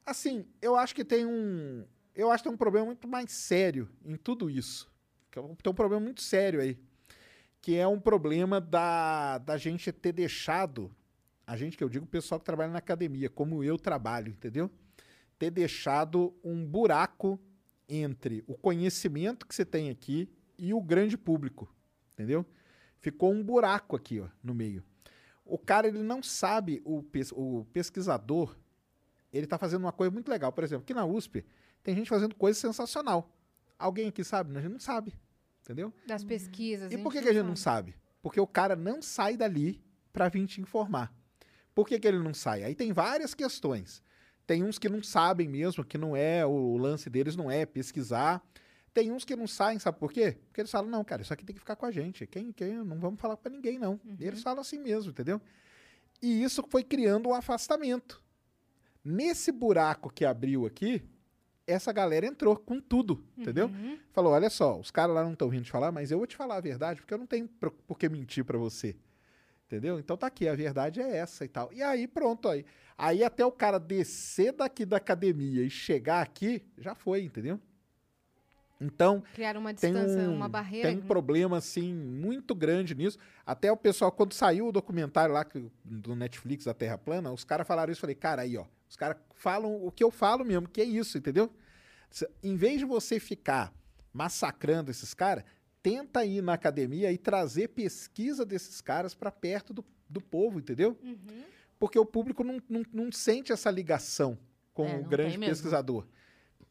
Assim, 0.05 0.47
eu 0.61 0.77
acho 0.77 0.95
que 0.95 1.05
tem 1.05 1.25
um. 1.25 1.85
Eu 2.15 2.31
acho 2.31 2.43
que 2.43 2.49
tem 2.49 2.55
um 2.55 2.59
problema 2.59 2.87
muito 2.87 3.07
mais 3.07 3.31
sério 3.31 3.89
em 4.05 4.17
tudo 4.17 4.51
isso. 4.51 4.91
É 5.31 5.41
Tem 5.63 5.71
um 5.71 5.75
problema 5.75 6.05
muito 6.05 6.21
sério 6.21 6.61
aí. 6.61 6.77
Que 7.61 7.77
é 7.77 7.87
um 7.87 8.01
problema 8.01 8.61
da, 8.61 9.39
da 9.39 9.57
gente 9.57 9.93
ter 9.93 10.13
deixado. 10.13 10.91
A 11.47 11.57
gente 11.57 11.77
que 11.77 11.85
eu 11.85 11.89
digo, 11.89 12.05
o 12.05 12.09
pessoal 12.09 12.39
que 12.39 12.45
trabalha 12.45 12.73
na 12.73 12.79
academia, 12.79 13.31
como 13.31 13.63
eu 13.63 13.79
trabalho, 13.79 14.31
entendeu? 14.31 14.71
Ter 15.39 15.51
deixado 15.51 16.35
um 16.43 16.67
buraco 16.67 17.41
entre 17.89 18.45
o 18.47 18.55
conhecimento 18.55 19.47
que 19.47 19.55
você 19.55 19.65
tem 19.65 19.89
aqui 19.89 20.29
e 20.59 20.75
o 20.75 20.81
grande 20.81 21.17
público, 21.17 21.73
entendeu? 22.13 22.45
Ficou 22.99 23.33
um 23.33 23.43
buraco 23.43 23.95
aqui, 23.97 24.21
ó, 24.21 24.29
no 24.43 24.55
meio. 24.55 24.83
O 25.45 25.57
cara, 25.57 25.87
ele 25.89 26.03
não 26.03 26.23
sabe, 26.23 26.83
o, 26.85 27.03
pes- 27.03 27.33
o 27.33 27.65
pesquisador, 27.73 28.57
ele 29.33 29.47
tá 29.47 29.57
fazendo 29.57 29.83
uma 29.83 29.93
coisa 29.93 30.11
muito 30.11 30.29
legal. 30.31 30.53
Por 30.53 30.65
exemplo, 30.65 30.83
aqui 30.83 30.93
na 30.93 31.07
USP, 31.07 31.45
tem 31.83 31.95
gente 31.95 32.09
fazendo 32.11 32.35
coisa 32.35 32.59
sensacional. 32.59 33.35
Alguém 33.79 34.09
aqui 34.09 34.25
sabe? 34.25 34.57
A 34.57 34.61
gente 34.61 34.73
não 34.73 34.81
sabe. 34.81 35.15
Entendeu? 35.63 35.93
Das 36.07 36.25
pesquisas. 36.25 36.93
E 36.93 36.99
por 36.99 37.13
que, 37.13 37.21
que 37.23 37.29
a 37.29 37.33
gente 37.33 37.47
não 37.47 37.57
sabe? 37.57 37.95
Porque 38.21 38.41
o 38.41 38.47
cara 38.47 38.75
não 38.75 39.01
sai 39.01 39.37
dali 39.37 39.83
para 40.13 40.29
vir 40.29 40.47
te 40.47 40.61
informar. 40.61 41.15
Por 41.75 41.87
que, 41.87 41.99
que 42.01 42.09
ele 42.09 42.19
não 42.19 42.35
sai? 42.35 42.65
Aí 42.65 42.75
tem 42.75 42.93
várias 42.93 43.35
questões. 43.35 44.03
Tem 44.47 44.65
uns 44.65 44.79
que 44.79 44.89
não 44.89 45.03
sabem 45.03 45.47
mesmo, 45.47 45.85
que 45.85 45.97
não 45.99 46.17
é, 46.17 46.45
o 46.45 46.77
lance 46.77 47.09
deles 47.09 47.37
não 47.37 47.51
é 47.51 47.65
pesquisar. 47.67 48.43
Tem 48.99 49.13
uns 49.13 49.25
que 49.25 49.37
não 49.37 49.47
saem, 49.47 49.79
sabe 49.79 49.97
por 49.97 50.13
quê? 50.13 50.37
Porque 50.47 50.61
eles 50.61 50.73
falam, 50.73 50.91
não, 50.91 51.05
cara, 51.05 51.23
isso 51.23 51.33
aqui 51.33 51.45
tem 51.45 51.55
que 51.55 51.61
ficar 51.61 51.77
com 51.77 51.87
a 51.87 51.91
gente. 51.93 52.27
Quem, 52.27 52.51
quem, 52.51 52.75
não 52.79 52.99
vamos 52.99 53.21
falar 53.21 53.37
para 53.37 53.49
ninguém, 53.49 53.79
não. 53.79 54.01
E 54.19 54.25
eles 54.27 54.43
falam 54.43 54.61
assim 54.61 54.77
mesmo, 54.77 55.13
entendeu? 55.13 55.41
E 56.21 56.43
isso 56.43 56.65
foi 56.69 56.83
criando 56.83 57.29
um 57.29 57.33
afastamento. 57.33 58.21
Nesse 59.05 59.53
buraco 59.53 60.13
que 60.13 60.25
abriu 60.25 60.67
aqui, 60.67 61.09
essa 61.65 61.93
galera 61.93 62.27
entrou 62.27 62.57
com 62.57 62.81
tudo, 62.81 63.25
entendeu? 63.37 63.69
Uhum. 63.69 64.01
Falou, 64.11 64.33
olha 64.33 64.51
só, 64.51 64.77
os 64.81 64.91
caras 64.91 65.15
lá 65.15 65.23
não 65.23 65.35
estão 65.35 65.49
vindo 65.49 65.63
te 65.63 65.71
falar, 65.71 65.93
mas 65.93 66.11
eu 66.11 66.19
vou 66.19 66.27
te 66.27 66.35
falar 66.35 66.57
a 66.57 66.61
verdade, 66.61 67.01
porque 67.01 67.15
eu 67.15 67.19
não 67.19 67.27
tenho 67.27 67.47
por, 67.47 67.97
que 67.97 68.09
mentir 68.09 68.45
pra 68.45 68.59
você. 68.59 68.97
Entendeu? 69.69 70.01
Então 70.01 70.17
tá 70.17 70.27
aqui, 70.27 70.49
a 70.49 70.57
verdade 70.57 71.01
é 71.01 71.19
essa 71.19 71.45
e 71.45 71.49
tal. 71.49 71.73
E 71.73 71.85
aí 71.85 72.09
pronto, 72.09 72.49
aí. 72.49 72.67
Aí 72.97 73.23
até 73.23 73.47
o 73.47 73.53
cara 73.53 73.79
descer 73.79 74.55
daqui 74.55 74.85
da 74.85 74.97
academia 74.97 75.63
e 75.63 75.71
chegar 75.71 76.21
aqui, 76.21 76.67
já 76.77 76.97
foi, 76.97 77.23
entendeu? 77.23 77.61
Então, 78.81 79.23
Criaram 79.35 79.61
uma 79.61 79.75
tem 79.75 79.93
distância, 79.93 80.23
um, 80.29 80.37
uma 80.37 80.49
barreira. 80.49 80.89
tem 80.89 80.99
um 80.99 81.07
problema, 81.07 81.57
assim, 81.57 81.93
muito 81.93 82.55
grande 82.55 82.95
nisso. 82.95 83.19
Até 83.45 83.73
o 83.73 83.77
pessoal, 83.77 84.13
quando 84.13 84.33
saiu 84.35 84.69
o 84.69 84.73
documentário 84.73 85.35
lá 85.35 85.45
do 85.85 86.15
Netflix 86.15 86.65
da 86.65 86.75
Terra 86.75 86.97
Plana, 86.97 87.33
os 87.33 87.43
caras 87.45 87.67
falaram 87.67 87.93
isso. 87.93 87.99
Eu 87.99 88.03
falei, 88.03 88.15
cara, 88.15 88.43
aí, 88.43 88.57
ó. 88.57 88.65
Os 88.89 88.97
caras 88.97 89.17
falam 89.35 89.85
o 89.85 89.91
que 89.91 90.03
eu 90.03 90.11
falo 90.11 90.45
mesmo, 90.45 90.69
que 90.69 90.81
é 90.81 90.85
isso, 90.85 91.19
entendeu? 91.19 91.53
Em 92.43 92.57
vez 92.57 92.79
de 92.79 92.85
você 92.85 93.21
ficar 93.21 93.73
massacrando 94.13 94.91
esses 94.91 95.13
caras, 95.13 95.45
tenta 95.83 96.25
ir 96.25 96.43
na 96.43 96.55
academia 96.55 97.13
e 97.13 97.19
trazer 97.19 97.69
pesquisa 97.69 98.45
desses 98.47 98.81
caras 98.81 99.15
para 99.15 99.31
perto 99.31 99.75
do, 99.75 99.85
do 100.09 100.21
povo, 100.21 100.59
entendeu? 100.59 100.97
Uhum. 101.03 101.43
Porque 101.79 101.99
o 101.99 102.07
público 102.07 102.43
não, 102.43 102.61
não, 102.69 102.83
não 102.93 103.13
sente 103.13 103.53
essa 103.53 103.71
ligação 103.71 104.39
com 104.73 104.87
É, 104.87 104.97
o 104.97 105.05
grande 105.05 105.33
tem 105.33 105.39
mesmo. 105.39 105.69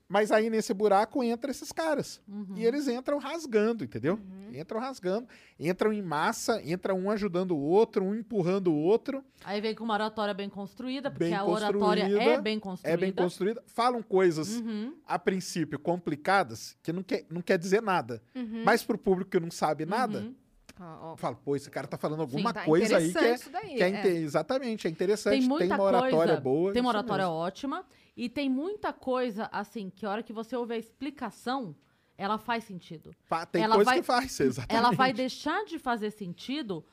Mas 0.10 0.32
aí 0.32 0.50
nesse 0.50 0.74
buraco 0.74 1.22
entra 1.22 1.52
esses 1.52 1.72
caras. 1.72 2.22
Uhum. 2.28 2.54
E 2.56 2.66
eles 2.66 2.88
entram 2.88 3.18
rasgando, 3.18 3.84
entendeu? 3.84 4.18
Entram 4.54 4.80
rasgando, 4.80 5.28
entram 5.60 5.92
em 5.92 6.02
massa, 6.02 6.62
entra 6.64 6.96
um 6.96 7.12
ajudando 7.12 7.52
o 7.52 7.60
outro, 7.60 8.06
um 8.06 8.16
empurrando 8.16 8.72
o 8.72 8.76
outro. 8.78 9.24
Aí 9.44 9.60
vem 9.60 9.76
com 9.76 9.84
uma 9.84 9.94
oratória 9.96 10.34
bem 10.34 10.50
construída, 10.50 11.12
porque 11.12 11.26
Bem 11.26 11.34
a 11.34 11.44
oratória 11.46 12.04
é 12.04 12.10
construída, 12.10 12.42
bem 12.42 12.60
construída. 12.60 12.94
É 12.94 12.98
bem 12.98 13.12
construída. 13.12 13.64
Falam 13.68 14.02
coisas, 14.02 14.62
Uhum. 14.62 14.96
a 15.06 15.20
princípio, 15.20 15.78
complicadas, 15.78 16.78
que 16.82 16.94
não 16.94 17.04
quer, 17.04 17.26
não 17.30 17.42
quer 17.42 17.58
dizer 17.58 17.82
nada. 17.82 18.22
Mas 18.64 18.84
pro 18.84 18.98
público 18.98 19.32
que 19.32 19.40
não 19.40 19.52
sabe 19.52 19.86
nada, 19.86 20.20
Uhum. 20.20 20.36
Ó, 20.80 21.14
ó, 21.14 21.18
fala, 21.18 21.36
pô, 21.36 21.56
esse 21.56 21.72
cara 21.72 21.88
tá 21.88 21.98
falando 21.98 22.20
alguma 22.22 22.54
tá 22.54 22.64
coisa 22.64 22.98
aí 22.98 23.12
que 23.12 23.18
é, 23.18 23.38
daí, 23.52 23.76
que 23.76 23.84
é 23.84 23.90
é. 23.90 24.08
Exatamente, 24.18 24.88
é 24.88 24.90
interessante. 24.92 25.40
Tem 25.40 25.48
muita 25.48 25.74
uma 25.74 25.84
oratória 25.84 26.16
coisa, 26.16 26.40
boa. 26.42 26.72
Tem 26.72 26.82
uma 26.82 26.92
isso 26.92 26.98
oratória 27.00 27.26
mesmo. 27.26 27.38
ótima. 27.40 27.86
E 28.18 28.28
tem 28.28 28.50
muita 28.50 28.92
coisa, 28.92 29.48
assim, 29.52 29.92
que 29.92 30.04
a 30.06 30.10
hora 30.10 30.24
que 30.24 30.34
você 30.34 30.56
ouve 30.56 30.74
a 30.74 30.78
explicação, 30.78 31.76
ela 32.18 32.40
faz 32.40 32.64
sentido. 32.64 33.16
Tem 33.52 33.62
ela 33.62 33.76
coisa 33.76 33.92
vai- 33.92 34.00
que 34.00 34.06
faz, 34.06 34.40
exatamente. 34.42 34.76
Ela 34.86 34.92
vai 34.96 35.14
deixar 35.14 35.64
de 35.66 35.78
fazer 35.78 36.10
sentido 36.10 36.84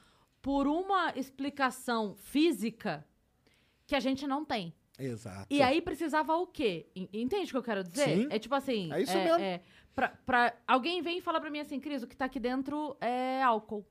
por 0.43 0.66
uma 0.66 1.12
explicação 1.16 2.14
física 2.16 3.07
que 3.87 3.97
a 3.97 4.01
gente 4.01 4.27
não 4.27 4.45
tem. 4.45 4.75
Exato. 4.99 5.47
E 5.51 5.62
aí 5.62 5.81
precisava 5.81 6.37
o 6.37 6.47
quê? 6.47 6.87
En- 6.95 7.09
Entende 7.12 7.47
o 7.47 7.51
que 7.53 7.57
eu 7.57 7.62
quero 7.62 7.83
dizer? 7.83 8.16
Sim. 8.16 8.29
É 8.31 8.39
tipo 8.39 8.55
assim. 8.55 8.93
É 8.93 9.01
isso 9.03 9.16
é, 9.16 9.25
mesmo. 9.25 9.41
é, 9.43 9.62
pra, 9.95 10.09
pra- 10.27 10.55
alguém 10.68 11.01
vem 11.01 11.18
e 11.18 11.20
fala 11.22 11.41
pra 11.41 11.51
mim 11.51 11.59
assim, 11.61 11.81
Cris, 11.81 12.03
o 12.03 12.07
que 12.07 12.14
tá 12.14 12.27
aqui 12.27 12.39
dentro 12.39 12.97
é 13.01 13.43
álcool. 13.43 13.85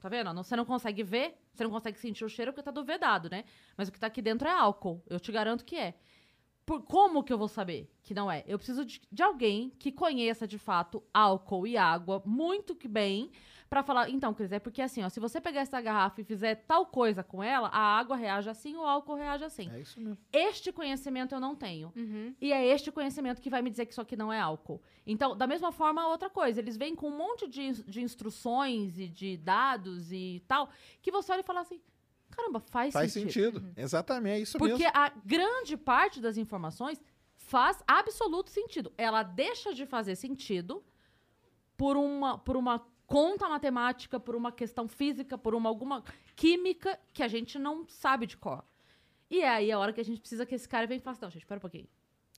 Tá 0.00 0.08
vendo? 0.08 0.32
Não- 0.32 0.42
Você 0.42 0.56
não 0.56 0.64
consegue 0.64 1.02
ver, 1.02 1.36
você 1.52 1.62
não 1.64 1.70
consegue 1.70 1.98
sentir 1.98 2.24
o 2.24 2.28
cheiro 2.28 2.52
porque 2.52 2.62
tá 2.62 2.70
do 2.70 2.82
vedado, 2.82 3.28
né? 3.30 3.44
Mas 3.76 3.88
o 3.88 3.92
que 3.92 4.00
tá 4.00 4.06
aqui 4.06 4.22
dentro 4.22 4.48
é 4.48 4.52
álcool. 4.52 5.02
Eu 5.06 5.20
te 5.20 5.30
garanto 5.30 5.64
que 5.64 5.76
é. 5.76 5.94
Por, 6.66 6.82
como 6.82 7.22
que 7.22 7.32
eu 7.32 7.38
vou 7.38 7.48
saber 7.48 7.88
que 8.02 8.12
não 8.12 8.30
é? 8.30 8.44
Eu 8.46 8.58
preciso 8.58 8.84
de, 8.84 9.00
de 9.10 9.22
alguém 9.22 9.72
que 9.78 9.90
conheça 9.90 10.46
de 10.46 10.58
fato 10.58 11.02
álcool 11.14 11.66
e 11.66 11.76
água 11.76 12.22
muito 12.26 12.74
que 12.74 12.86
bem 12.88 13.30
pra 13.68 13.82
falar. 13.82 14.08
Então, 14.08 14.32
Cris, 14.32 14.52
é 14.52 14.58
porque 14.58 14.80
assim, 14.82 15.02
ó, 15.02 15.08
se 15.08 15.18
você 15.18 15.40
pegar 15.40 15.60
essa 15.60 15.80
garrafa 15.80 16.20
e 16.20 16.24
fizer 16.24 16.54
tal 16.66 16.86
coisa 16.86 17.22
com 17.22 17.42
ela, 17.42 17.68
a 17.68 17.98
água 17.98 18.16
reage 18.16 18.48
assim, 18.48 18.76
o 18.76 18.82
álcool 18.82 19.14
reage 19.14 19.44
assim. 19.44 19.70
É 19.72 19.80
isso 19.80 20.00
mesmo. 20.00 20.18
Este 20.32 20.72
conhecimento 20.72 21.34
eu 21.34 21.40
não 21.40 21.54
tenho. 21.54 21.92
Uhum. 21.96 22.34
E 22.40 22.52
é 22.52 22.64
este 22.66 22.92
conhecimento 22.92 23.40
que 23.40 23.50
vai 23.50 23.62
me 23.62 23.70
dizer 23.70 23.86
que 23.86 23.92
isso 23.92 24.00
aqui 24.00 24.16
não 24.16 24.32
é 24.32 24.40
álcool. 24.40 24.80
Então, 25.06 25.36
da 25.36 25.46
mesma 25.46 25.72
forma, 25.72 26.06
outra 26.08 26.30
coisa. 26.30 26.60
Eles 26.60 26.76
vêm 26.76 26.94
com 26.94 27.08
um 27.08 27.16
monte 27.16 27.48
de, 27.48 27.82
de 27.84 28.02
instruções 28.02 28.98
e 28.98 29.08
de 29.08 29.36
dados 29.36 30.12
e 30.12 30.42
tal, 30.46 30.68
que 31.02 31.10
você 31.10 31.32
olha 31.32 31.40
e 31.40 31.44
fala 31.44 31.60
assim: 31.60 31.80
caramba, 32.36 32.60
faz, 32.60 32.92
Faz 32.92 33.12
sentido. 33.12 33.60
sentido. 33.60 33.72
Exatamente, 33.76 34.34
é 34.36 34.40
isso 34.40 34.58
Porque 34.58 34.84
mesmo. 34.84 34.92
a 34.94 35.08
grande 35.24 35.76
parte 35.76 36.20
das 36.20 36.36
informações 36.36 37.00
faz 37.34 37.82
absoluto 37.86 38.50
sentido. 38.50 38.92
Ela 38.96 39.22
deixa 39.22 39.72
de 39.72 39.86
fazer 39.86 40.16
sentido 40.16 40.84
por 41.76 41.96
uma, 41.96 42.38
por 42.38 42.56
uma 42.56 42.86
conta 43.06 43.48
matemática, 43.48 44.18
por 44.18 44.34
uma 44.34 44.50
questão 44.50 44.88
física, 44.88 45.38
por 45.38 45.54
uma 45.54 45.68
alguma 45.68 46.02
química 46.34 46.98
que 47.12 47.22
a 47.22 47.28
gente 47.28 47.58
não 47.58 47.86
sabe 47.88 48.26
de 48.26 48.36
cor. 48.36 48.64
E 49.30 49.40
é 49.40 49.48
aí 49.48 49.72
a 49.72 49.78
hora 49.78 49.92
que 49.92 50.00
a 50.00 50.04
gente 50.04 50.20
precisa 50.20 50.44
que 50.46 50.54
esse 50.54 50.68
cara 50.68 50.86
venha 50.86 50.98
e 50.98 51.00
fale 51.00 51.16
assim, 51.16 51.24
não, 51.24 51.30
gente, 51.30 51.42
espera 51.42 51.58
um 51.58 51.60
pouquinho. 51.60 51.88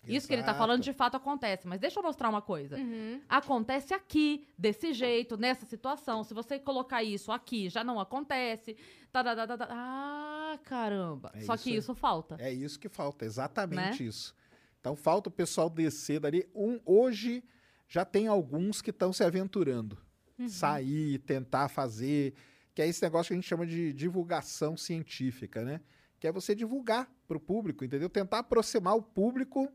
Isso 0.06 0.26
que 0.28 0.32
ele 0.34 0.42
tá 0.42 0.48
Exato. 0.50 0.58
falando 0.58 0.82
de 0.82 0.92
fato 0.92 1.16
acontece, 1.16 1.66
mas 1.66 1.80
deixa 1.80 1.98
eu 1.98 2.02
mostrar 2.02 2.28
uma 2.28 2.40
coisa. 2.42 2.76
Uhum. 2.76 3.20
Acontece 3.28 3.92
aqui, 3.92 4.46
desse 4.56 4.92
jeito, 4.92 5.36
nessa 5.36 5.66
situação. 5.66 6.22
Se 6.24 6.32
você 6.32 6.58
colocar 6.58 7.02
isso 7.02 7.32
aqui, 7.32 7.68
já 7.68 7.82
não 7.82 7.98
acontece. 7.98 8.76
Tá, 9.10 9.24
tá, 9.24 9.34
tá, 9.46 9.58
tá. 9.58 9.68
Ah, 9.70 10.58
caramba. 10.64 11.30
É 11.34 11.40
Só 11.40 11.54
isso 11.54 11.64
que 11.64 11.70
isso 11.74 11.94
falta. 11.94 12.36
É 12.38 12.52
isso 12.52 12.78
que 12.78 12.88
falta, 12.88 13.24
exatamente 13.24 14.02
Né? 14.02 14.08
isso. 14.08 14.34
Então 14.80 14.94
falta 14.94 15.28
o 15.28 15.32
pessoal 15.32 15.68
descer 15.68 16.20
dali. 16.20 16.48
Um, 16.54 16.78
hoje 16.84 17.42
já 17.88 18.04
tem 18.04 18.28
alguns 18.28 18.80
que 18.80 18.90
estão 18.90 19.12
se 19.12 19.24
aventurando. 19.24 19.98
Uhum. 20.38 20.48
Sair, 20.48 21.18
tentar 21.18 21.68
fazer. 21.68 22.34
Que 22.74 22.82
é 22.82 22.86
esse 22.86 23.02
negócio 23.02 23.28
que 23.28 23.32
a 23.34 23.36
gente 23.36 23.48
chama 23.48 23.66
de 23.66 23.92
divulgação 23.92 24.76
científica, 24.76 25.64
né? 25.64 25.80
Que 26.20 26.28
é 26.28 26.32
você 26.32 26.54
divulgar 26.54 27.10
para 27.26 27.36
o 27.36 27.40
público, 27.40 27.84
entendeu? 27.84 28.08
Tentar 28.08 28.38
aproximar 28.40 28.94
o 28.94 29.02
público 29.02 29.68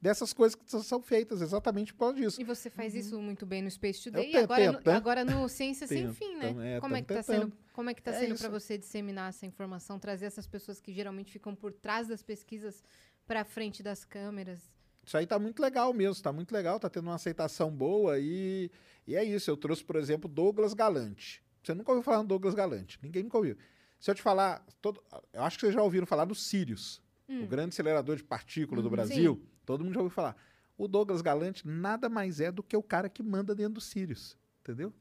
dessas 0.00 0.32
coisas 0.32 0.54
que 0.54 0.64
são 0.82 1.02
feitas, 1.02 1.42
exatamente 1.42 1.92
por 1.92 2.00
causa 2.00 2.14
disso. 2.16 2.40
E 2.40 2.44
você 2.44 2.70
faz 2.70 2.94
isso 2.94 3.20
muito 3.20 3.44
bem 3.44 3.62
no 3.62 3.70
Space 3.70 4.02
Today 4.02 4.28
e 4.28 4.32
tento, 4.32 4.44
agora, 4.44 4.60
tento, 4.72 4.84
no, 4.84 4.90
né? 4.92 4.96
agora 4.96 5.24
no 5.24 5.48
Ciência 5.48 5.86
Sem 5.86 6.12
Fim, 6.14 6.36
né? 6.36 6.76
é, 6.76 6.80
como, 6.80 6.96
é 6.96 7.02
que 7.02 7.12
tá 7.12 7.22
sendo, 7.22 7.52
como 7.72 7.90
é 7.90 7.94
que 7.94 8.02
tá 8.02 8.10
É 8.12 8.20
sendo 8.20 8.36
para 8.38 8.48
você 8.48 8.78
disseminar 8.78 9.28
essa 9.28 9.44
informação, 9.44 9.98
trazer 9.98 10.26
essas 10.26 10.46
pessoas 10.46 10.80
que 10.80 10.92
geralmente 10.92 11.30
ficam 11.32 11.54
por 11.54 11.72
trás 11.72 12.08
das 12.08 12.22
pesquisas 12.22 12.82
para 13.26 13.44
frente 13.44 13.82
das 13.82 14.04
câmeras? 14.04 14.60
Isso 15.04 15.16
aí 15.16 15.26
tá 15.26 15.38
muito 15.38 15.60
legal 15.60 15.92
mesmo, 15.92 16.22
tá 16.22 16.32
muito 16.32 16.52
legal, 16.52 16.78
tá 16.80 16.88
tendo 16.88 17.06
uma 17.08 17.14
aceitação 17.16 17.70
boa 17.70 18.18
e, 18.18 18.70
e 19.06 19.16
é 19.16 19.24
isso. 19.24 19.50
Eu 19.50 19.56
trouxe, 19.56 19.82
por 19.84 19.96
exemplo, 19.96 20.28
Douglas 20.28 20.72
Galante. 20.74 21.42
Você 21.62 21.74
nunca 21.74 21.90
ouviu 21.90 22.02
falar 22.02 22.18
no 22.22 22.28
Douglas 22.28 22.54
Galante, 22.54 22.98
ninguém 23.02 23.22
nunca 23.22 23.36
ouviu. 23.36 23.56
Se 23.98 24.10
eu 24.10 24.14
te 24.14 24.22
falar, 24.22 24.64
todo, 24.80 25.02
eu 25.32 25.42
acho 25.42 25.58
que 25.58 25.62
vocês 25.62 25.74
já 25.74 25.82
ouviram 25.82 26.06
falar 26.06 26.24
do 26.24 26.34
Sirius. 26.34 27.02
o 27.28 27.46
grande 27.46 27.68
acelerador 27.68 28.16
de 28.16 28.24
partícula 28.24 28.80
do 28.82 28.86
Uhum. 28.86 28.90
Brasil, 28.92 29.42
todo 29.72 29.84
mundo 29.84 29.94
já 29.94 30.00
ouviu 30.00 30.14
falar. 30.14 30.36
O 30.76 30.88
Douglas 30.88 31.20
Galante 31.20 31.66
nada 31.66 32.08
mais 32.08 32.40
é 32.40 32.50
do 32.50 32.62
que 32.62 32.76
o 32.76 32.82
cara 32.82 33.08
que 33.08 33.22
manda 33.22 33.54
dentro 33.54 33.74
do 33.74 33.80
Sirius, 33.80 34.36
entendeu? 34.60 34.92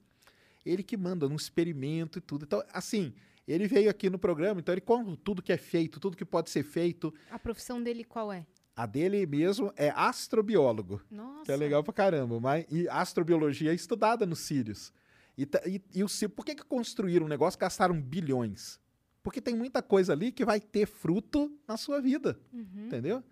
Ele 0.66 0.84
que 0.84 0.98
manda 0.98 1.28
num 1.28 1.36
experimento 1.36 2.18
e 2.20 2.22
tudo. 2.22 2.44
Então, 2.44 2.64
assim, 2.74 3.14
ele 3.48 3.68
veio 3.68 3.90
aqui 3.90 4.10
no 4.10 4.20
programa, 4.20 4.60
então 4.60 4.74
ele 4.74 4.82
conta 4.82 5.18
tudo 5.24 5.42
que 5.42 5.52
é 5.52 5.58
feito, 5.58 6.00
tudo 6.00 6.18
que 6.18 6.26
pode 6.26 6.50
ser 6.50 6.64
feito. 6.64 7.14
A 7.32 7.40
profissão 7.40 7.82
dele 7.82 8.04
qual 8.04 8.32
é? 8.32 8.46
A 8.76 8.86
dele 8.86 9.26
mesmo 9.26 9.74
é 9.76 9.90
astrobiólogo. 9.90 11.02
Nossa. 11.10 11.46
Que 11.46 11.52
é 11.52 11.56
legal 11.56 11.84
pra 11.84 11.92
caramba. 11.92 12.40
Mas, 12.40 12.66
e 12.70 12.88
astrobiologia 12.88 13.72
é 13.72 13.76
estudada 13.76 14.26
no 14.26 14.36
Sirius. 14.36 14.94
E, 15.38 15.44
e, 15.66 15.82
e 15.96 16.04
o 16.04 16.08
Sirius, 16.08 16.36
por 16.36 16.46
que, 16.46 16.56
que 16.56 16.64
construíram 16.64 17.26
um 17.26 17.30
negócio 17.30 17.58
e 17.58 17.62
gastaram 17.62 18.00
bilhões? 18.00 18.80
Porque 19.24 19.42
tem 19.42 19.56
muita 19.56 19.82
coisa 19.82 20.14
ali 20.14 20.32
que 20.32 20.46
vai 20.46 20.60
ter 20.60 20.86
fruto 20.86 21.52
na 21.68 21.76
sua 21.76 22.00
vida. 22.00 22.40
Uhum. 22.54 22.86
Entendeu? 22.86 23.24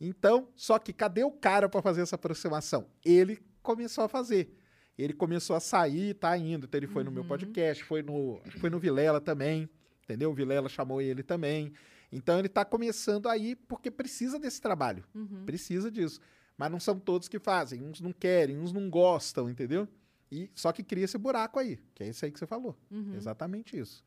Então, 0.00 0.48
só 0.54 0.78
que 0.78 0.92
cadê 0.92 1.24
o 1.24 1.30
cara 1.30 1.68
para 1.68 1.82
fazer 1.82 2.02
essa 2.02 2.16
aproximação? 2.16 2.86
Ele 3.04 3.38
começou 3.62 4.04
a 4.04 4.08
fazer. 4.08 4.56
Ele 4.96 5.12
começou 5.12 5.54
a 5.54 5.60
sair, 5.60 6.14
tá 6.14 6.36
indo. 6.36 6.66
Então, 6.66 6.78
ele 6.78 6.86
foi 6.86 7.04
no 7.04 7.10
meu 7.10 7.24
podcast, 7.24 7.84
foi 7.84 8.02
no, 8.02 8.40
foi 8.58 8.70
no 8.70 8.78
Vilela 8.78 9.20
também. 9.20 9.68
Entendeu? 10.04 10.30
O 10.30 10.34
Vilela 10.34 10.68
chamou 10.68 11.00
ele 11.00 11.22
também. 11.22 11.72
Então, 12.10 12.38
ele 12.38 12.48
tá 12.48 12.64
começando 12.64 13.28
aí 13.28 13.54
porque 13.54 13.90
precisa 13.90 14.38
desse 14.38 14.60
trabalho. 14.60 15.04
Uhum. 15.14 15.44
Precisa 15.44 15.90
disso. 15.90 16.20
Mas 16.56 16.70
não 16.70 16.80
são 16.80 16.98
todos 16.98 17.28
que 17.28 17.38
fazem. 17.38 17.82
Uns 17.82 18.00
não 18.00 18.12
querem, 18.12 18.58
uns 18.58 18.72
não 18.72 18.88
gostam, 18.90 19.48
entendeu? 19.48 19.86
E 20.30 20.50
só 20.54 20.72
que 20.72 20.82
cria 20.82 21.04
esse 21.04 21.16
buraco 21.16 21.58
aí, 21.58 21.78
que 21.94 22.02
é 22.02 22.08
isso 22.08 22.24
aí 22.24 22.30
que 22.30 22.38
você 22.38 22.46
falou. 22.46 22.76
Uhum. 22.90 23.14
Exatamente 23.14 23.78
isso. 23.78 24.04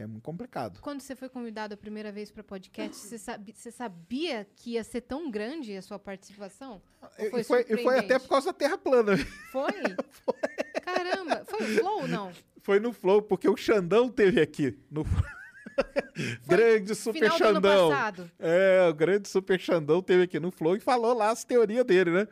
É 0.00 0.06
muito 0.06 0.22
complicado. 0.24 0.80
Quando 0.80 1.00
você 1.00 1.14
foi 1.14 1.28
convidado 1.28 1.74
a 1.74 1.76
primeira 1.76 2.10
vez 2.10 2.30
para 2.30 2.42
podcast, 2.42 2.96
você, 2.96 3.18
sabi- 3.18 3.52
você 3.54 3.70
sabia 3.70 4.46
que 4.56 4.72
ia 4.72 4.84
ser 4.84 5.02
tão 5.02 5.30
grande 5.30 5.76
a 5.76 5.82
sua 5.82 5.98
participação? 5.98 6.80
Ou 7.02 7.08
E 7.26 7.30
foi 7.30 7.44
foi, 7.44 7.66
e 7.68 7.82
foi 7.82 7.98
até 7.98 8.18
por 8.18 8.28
causa 8.28 8.46
da 8.46 8.52
Terra 8.52 8.78
plana. 8.78 9.16
Foi? 9.52 9.72
Caramba, 10.82 11.44
foi 11.46 11.60
o 11.62 11.78
Flow 11.78 12.00
ou 12.02 12.08
não? 12.08 12.32
Foi 12.62 12.80
no 12.80 12.92
Flow, 12.92 13.22
porque 13.22 13.48
o 13.48 13.56
Xandão 13.56 14.08
teve 14.08 14.40
aqui. 14.40 14.78
No... 14.90 15.04
grande 16.46 16.94
Super 16.94 17.30
Final 17.30 17.38
do 17.38 17.44
ano 17.44 17.54
Xandão. 17.54 17.90
passado. 17.90 18.30
É, 18.38 18.86
o 18.88 18.94
grande 18.94 19.28
Super 19.28 19.58
Xandão 19.60 20.02
teve 20.02 20.24
aqui 20.24 20.38
no 20.40 20.50
Flow 20.50 20.76
e 20.76 20.80
falou 20.80 21.14
lá 21.14 21.30
as 21.30 21.44
teorias 21.44 21.84
dele, 21.84 22.10
né? 22.10 22.28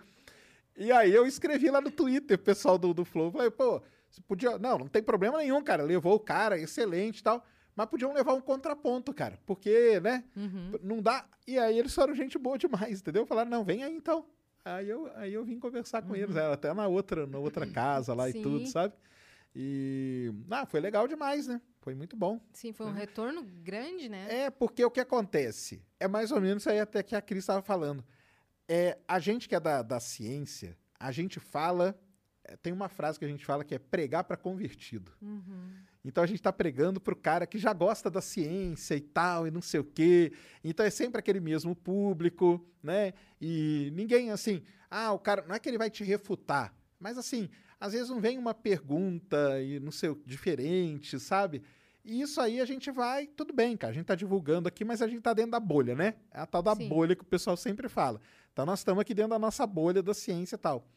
E 0.76 0.92
aí 0.92 1.12
eu 1.12 1.26
escrevi 1.26 1.70
lá 1.70 1.80
no 1.80 1.90
Twitter, 1.90 2.38
pessoal 2.38 2.78
do, 2.78 2.94
do 2.94 3.04
Flow. 3.04 3.32
Falei, 3.32 3.50
pô, 3.50 3.82
você 4.08 4.20
podia. 4.22 4.58
Não, 4.58 4.78
não 4.78 4.86
tem 4.88 5.02
problema 5.02 5.38
nenhum, 5.38 5.62
cara. 5.62 5.82
Levou 5.82 6.14
o 6.14 6.20
cara, 6.20 6.58
excelente 6.58 7.18
e 7.18 7.22
tal. 7.22 7.44
Mas 7.78 7.88
podiam 7.88 8.12
levar 8.12 8.34
um 8.34 8.40
contraponto, 8.40 9.14
cara. 9.14 9.38
Porque, 9.46 10.00
né? 10.00 10.24
Uhum. 10.36 10.72
Não 10.82 11.00
dá. 11.00 11.24
E 11.46 11.56
aí 11.56 11.78
eles 11.78 11.94
foram 11.94 12.12
gente 12.12 12.36
boa 12.36 12.58
demais, 12.58 12.98
entendeu? 12.98 13.24
Falaram, 13.24 13.48
não, 13.48 13.64
vem 13.64 13.84
aí 13.84 13.94
então. 13.94 14.26
Aí 14.64 14.88
eu, 14.88 15.08
aí 15.14 15.32
eu 15.32 15.44
vim 15.44 15.60
conversar 15.60 16.02
com 16.02 16.16
eles, 16.16 16.34
era 16.34 16.54
até 16.54 16.74
na 16.74 16.88
outra, 16.88 17.24
na 17.24 17.38
outra 17.38 17.64
casa 17.70 18.14
lá 18.14 18.28
Sim. 18.32 18.40
e 18.40 18.42
tudo, 18.42 18.66
sabe? 18.66 18.94
E. 19.54 20.32
Ah, 20.50 20.66
foi 20.66 20.80
legal 20.80 21.06
demais, 21.06 21.46
né? 21.46 21.60
Foi 21.78 21.94
muito 21.94 22.16
bom. 22.16 22.40
Sim, 22.52 22.72
foi 22.72 22.84
um 22.84 22.92
retorno 22.92 23.44
grande, 23.62 24.08
né? 24.08 24.26
É, 24.28 24.50
porque 24.50 24.84
o 24.84 24.90
que 24.90 24.98
acontece? 24.98 25.80
É 26.00 26.08
mais 26.08 26.32
ou 26.32 26.40
menos 26.40 26.66
aí 26.66 26.80
até 26.80 27.00
que 27.04 27.14
a 27.14 27.22
Cris 27.22 27.44
estava 27.44 27.62
falando. 27.62 28.04
É, 28.66 28.98
a 29.06 29.20
gente 29.20 29.48
que 29.48 29.54
é 29.54 29.60
da, 29.60 29.82
da 29.82 30.00
ciência, 30.00 30.76
a 30.98 31.12
gente 31.12 31.38
fala. 31.38 31.96
é, 32.42 32.56
Tem 32.56 32.72
uma 32.72 32.88
frase 32.88 33.20
que 33.20 33.24
a 33.24 33.28
gente 33.28 33.46
fala 33.46 33.62
que 33.62 33.76
é 33.76 33.78
pregar 33.78 34.24
para 34.24 34.36
convertido. 34.36 35.12
Uhum. 35.22 35.70
Então 36.04 36.22
a 36.22 36.26
gente 36.26 36.36
está 36.38 36.52
pregando 36.52 37.00
pro 37.00 37.16
cara 37.16 37.46
que 37.46 37.58
já 37.58 37.72
gosta 37.72 38.08
da 38.10 38.20
ciência 38.20 38.94
e 38.94 39.00
tal, 39.00 39.46
e 39.46 39.50
não 39.50 39.60
sei 39.60 39.80
o 39.80 39.84
quê. 39.84 40.32
Então 40.64 40.84
é 40.86 40.90
sempre 40.90 41.18
aquele 41.18 41.40
mesmo 41.40 41.74
público, 41.74 42.64
né? 42.82 43.12
E 43.40 43.90
ninguém 43.94 44.30
assim, 44.30 44.62
ah, 44.90 45.12
o 45.12 45.18
cara. 45.18 45.44
Não 45.46 45.54
é 45.54 45.58
que 45.58 45.68
ele 45.68 45.76
vai 45.78 45.90
te 45.90 46.04
refutar, 46.04 46.72
mas 46.98 47.18
assim, 47.18 47.48
às 47.80 47.92
vezes 47.92 48.08
não 48.08 48.20
vem 48.20 48.38
uma 48.38 48.54
pergunta 48.54 49.60
e 49.60 49.78
não 49.80 49.90
sei, 49.90 50.08
o- 50.10 50.22
diferente, 50.24 51.18
sabe? 51.20 51.62
E 52.04 52.22
isso 52.22 52.40
aí 52.40 52.60
a 52.60 52.64
gente 52.64 52.90
vai, 52.90 53.26
tudo 53.26 53.52
bem, 53.52 53.76
cara. 53.76 53.90
A 53.90 53.94
gente 53.94 54.06
tá 54.06 54.14
divulgando 54.14 54.66
aqui, 54.68 54.84
mas 54.84 55.02
a 55.02 55.06
gente 55.08 55.20
tá 55.20 55.34
dentro 55.34 55.50
da 55.50 55.60
bolha, 55.60 55.94
né? 55.94 56.14
É 56.32 56.40
a 56.40 56.46
tal 56.46 56.62
da 56.62 56.74
Sim. 56.74 56.88
bolha 56.88 57.14
que 57.14 57.22
o 57.22 57.26
pessoal 57.26 57.56
sempre 57.56 57.86
fala. 57.88 58.18
Então 58.52 58.64
nós 58.64 58.80
estamos 58.80 59.00
aqui 59.02 59.12
dentro 59.12 59.30
da 59.30 59.38
nossa 59.38 59.66
bolha 59.66 60.02
da 60.02 60.14
ciência 60.14 60.54
e 60.54 60.58
tal. 60.58 60.88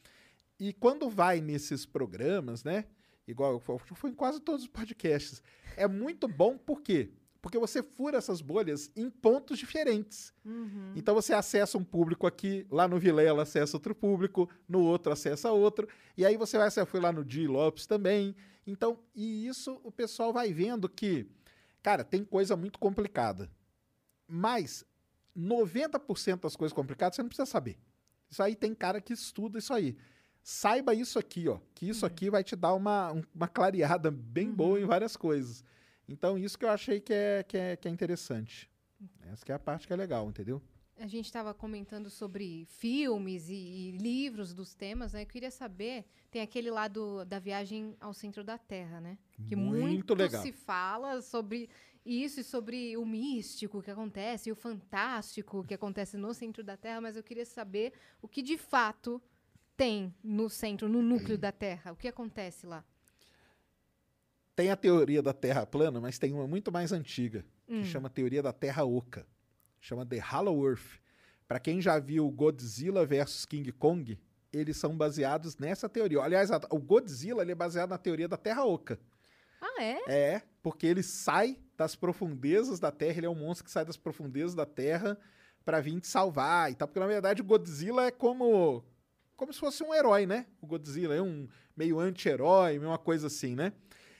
E 0.60 0.72
quando 0.74 1.10
vai 1.10 1.41
nesses 1.41 1.86
programas, 1.86 2.64
né? 2.64 2.86
Igual 3.32 3.59
foi, 3.59 4.09
em 4.09 4.13
quase 4.13 4.39
todos 4.39 4.63
os 4.63 4.67
podcasts. 4.67 5.41
É 5.75 5.88
muito 5.88 6.27
bom, 6.27 6.57
por 6.57 6.82
quê? 6.82 7.11
Porque 7.41 7.57
você 7.57 7.82
fura 7.82 8.17
essas 8.17 8.39
bolhas 8.39 8.91
em 8.95 9.09
pontos 9.09 9.57
diferentes. 9.57 10.32
Uhum. 10.45 10.93
Então 10.95 11.15
você 11.15 11.34
acessa 11.34 11.77
um 11.77 11.84
público 11.84 12.27
aqui, 12.27 12.67
lá 12.69 12.88
no 12.88 12.99
Vilela 12.99 13.41
acessa 13.41 13.75
outro 13.77 13.95
público, 13.95 14.47
no 14.67 14.82
outro 14.82 15.11
acessa 15.11 15.51
outro, 15.51 15.88
e 16.15 16.23
aí 16.23 16.38
você 16.38 16.57
vai, 16.57 16.69
você 16.69 16.86
foi 16.86 16.99
lá 16.99 17.11
no 17.11 17.25
Di 17.25 17.47
Lopes 17.47 17.88
também. 17.88 18.36
Então, 18.67 18.99
e 19.15 19.47
isso 19.47 19.82
o 19.84 19.91
pessoal 19.91 20.32
vai 20.32 20.53
vendo 20.53 20.88
que, 20.88 21.25
cara, 21.82 22.03
tem 22.03 22.23
coisa 22.23 22.55
muito 22.55 22.77
complicada. 22.77 23.49
Mas 24.27 24.86
90% 25.36 26.41
das 26.41 26.55
coisas 26.55 26.73
complicadas 26.73 27.15
você 27.15 27.23
não 27.23 27.29
precisa 27.29 27.47
saber. 27.47 27.79
Isso 28.29 28.43
aí 28.43 28.55
tem 28.55 28.75
cara 28.75 29.01
que 29.01 29.13
estuda 29.13 29.57
isso 29.57 29.73
aí. 29.73 29.97
Saiba 30.43 30.93
isso 30.95 31.19
aqui, 31.19 31.47
ó, 31.47 31.59
que 31.75 31.87
isso 31.87 32.05
aqui 32.05 32.29
vai 32.29 32.43
te 32.43 32.55
dar 32.55 32.73
uma, 32.73 33.11
um- 33.13 33.23
uma 33.33 33.47
clareada 33.47 34.09
bem 34.09 34.51
boa 34.51 34.79
em 34.79 34.85
várias 34.85 35.15
coisas. 35.15 35.63
Então, 36.09 36.37
isso 36.37 36.57
que 36.57 36.65
eu 36.65 36.69
achei 36.69 36.99
que 36.99 37.13
é, 37.13 37.43
que 37.43 37.57
é, 37.57 37.75
que 37.75 37.87
é 37.87 37.91
interessante. 37.91 38.69
Essa 39.31 39.45
que 39.45 39.51
é 39.51 39.55
a 39.55 39.59
parte 39.59 39.87
que 39.87 39.93
é 39.93 39.95
legal, 39.95 40.27
entendeu? 40.27 40.61
A 40.97 41.07
gente 41.07 41.25
estava 41.25 41.53
comentando 41.53 42.09
sobre 42.09 42.65
filmes 42.65 43.49
e, 43.49 43.53
e 43.55 43.91
livros 43.97 44.53
dos 44.53 44.75
temas, 44.75 45.13
né? 45.13 45.23
Eu 45.23 45.25
queria 45.27 45.49
saber, 45.49 46.05
tem 46.29 46.41
aquele 46.41 46.69
lá 46.69 46.87
do, 46.87 47.23
da 47.25 47.39
viagem 47.39 47.95
ao 47.99 48.13
centro 48.13 48.43
da 48.43 48.57
Terra, 48.57 48.99
né? 49.01 49.17
Que 49.47 49.55
Muito 49.55 49.81
muito, 49.81 50.13
legal. 50.13 50.41
se 50.43 50.51
fala 50.51 51.21
sobre 51.21 51.69
isso 52.05 52.39
e 52.39 52.43
sobre 52.43 52.97
o 52.97 53.05
místico 53.05 53.81
que 53.81 53.89
acontece, 53.89 54.49
e 54.49 54.51
o 54.51 54.55
fantástico 54.55 55.63
que 55.63 55.73
acontece 55.73 56.17
no 56.17 56.33
centro 56.33 56.63
da 56.63 56.75
Terra, 56.77 57.01
mas 57.01 57.15
eu 57.15 57.23
queria 57.23 57.45
saber 57.45 57.93
o 58.21 58.27
que 58.27 58.41
de 58.43 58.57
fato 58.57 59.19
tem 59.78 60.13
no 60.24 60.49
centro, 60.49 60.88
no 60.89 61.01
núcleo 61.01 61.38
da 61.38 61.51
Terra. 61.51 61.91
O 61.91 61.95
que 61.95 62.07
acontece 62.07 62.65
lá? 62.65 62.84
Tem 64.55 64.69
a 64.69 64.76
teoria 64.76 65.22
da 65.22 65.34
Terra 65.34 65.65
plana, 65.65 65.99
mas 65.99 66.19
tem 66.19 66.34
uma 66.34 66.47
muito 66.47 66.72
mais 66.72 66.91
antiga, 66.91 67.45
que 67.65 67.74
Hum. 67.76 67.84
chama 67.84 68.09
teoria 68.09 68.43
da 68.43 68.51
Terra 68.53 68.84
Oca. 68.84 69.26
Chama 69.80 70.05
The 70.05 70.19
Hollow 70.19 70.67
Earth. 70.69 70.99
Para 71.47 71.59
quem 71.59 71.82
já 71.82 71.97
viu 71.99 72.30
Godzilla 72.30 73.05
versus 73.05 73.45
King 73.45 73.72
Kong, 73.72 74.19
eles 74.53 74.78
são 74.78 74.95
baseados 74.95 75.57
nessa 75.57 75.89
teoria. 75.89 76.22
Aliás, 76.22 76.51
a- 76.51 76.61
o 76.69 76.78
Godzilla 76.80 77.41
ele 77.41 77.53
é 77.53 77.55
baseado 77.55 77.89
na 77.89 77.97
teoria 77.97 78.28
da 78.28 78.38
Terra 78.38 78.63
Oca. 78.65 78.99
Ah, 79.59 79.82
é? 79.84 79.99
É, 80.07 80.41
porque 80.61 80.86
ele 80.86 81.01
sai 81.03 81.57
das 81.78 81.95
profundezas 81.95 82.80
da 82.80 82.91
Terra, 82.91 83.17
ele 83.17 83.26
é 83.26 83.30
um 83.30 83.36
monstro 83.36 83.65
que 83.65 83.72
sai 83.72 83.86
das 83.86 83.97
profundezas 83.97 84.53
da 84.53 84.65
Terra 84.65 85.17
para 85.65 85.80
vir 85.80 85.99
te 85.99 86.07
salvar 86.07 86.72
e 86.72 86.76
tal. 86.76 86.88
Porque 86.88 86.99
na 86.99 87.07
verdade 87.07 87.41
o 87.41 87.45
Godzilla 87.45 88.05
é 88.05 88.11
como 88.11 88.84
como 89.41 89.51
se 89.51 89.59
fosse 89.59 89.83
um 89.83 89.91
herói, 89.91 90.27
né? 90.27 90.45
O 90.61 90.67
Godzilla 90.67 91.15
é 91.15 91.21
um 91.21 91.47
meio 91.75 91.99
anti-herói, 91.99 92.77
uma 92.77 92.99
coisa 92.99 93.25
assim, 93.25 93.55
né? 93.55 93.73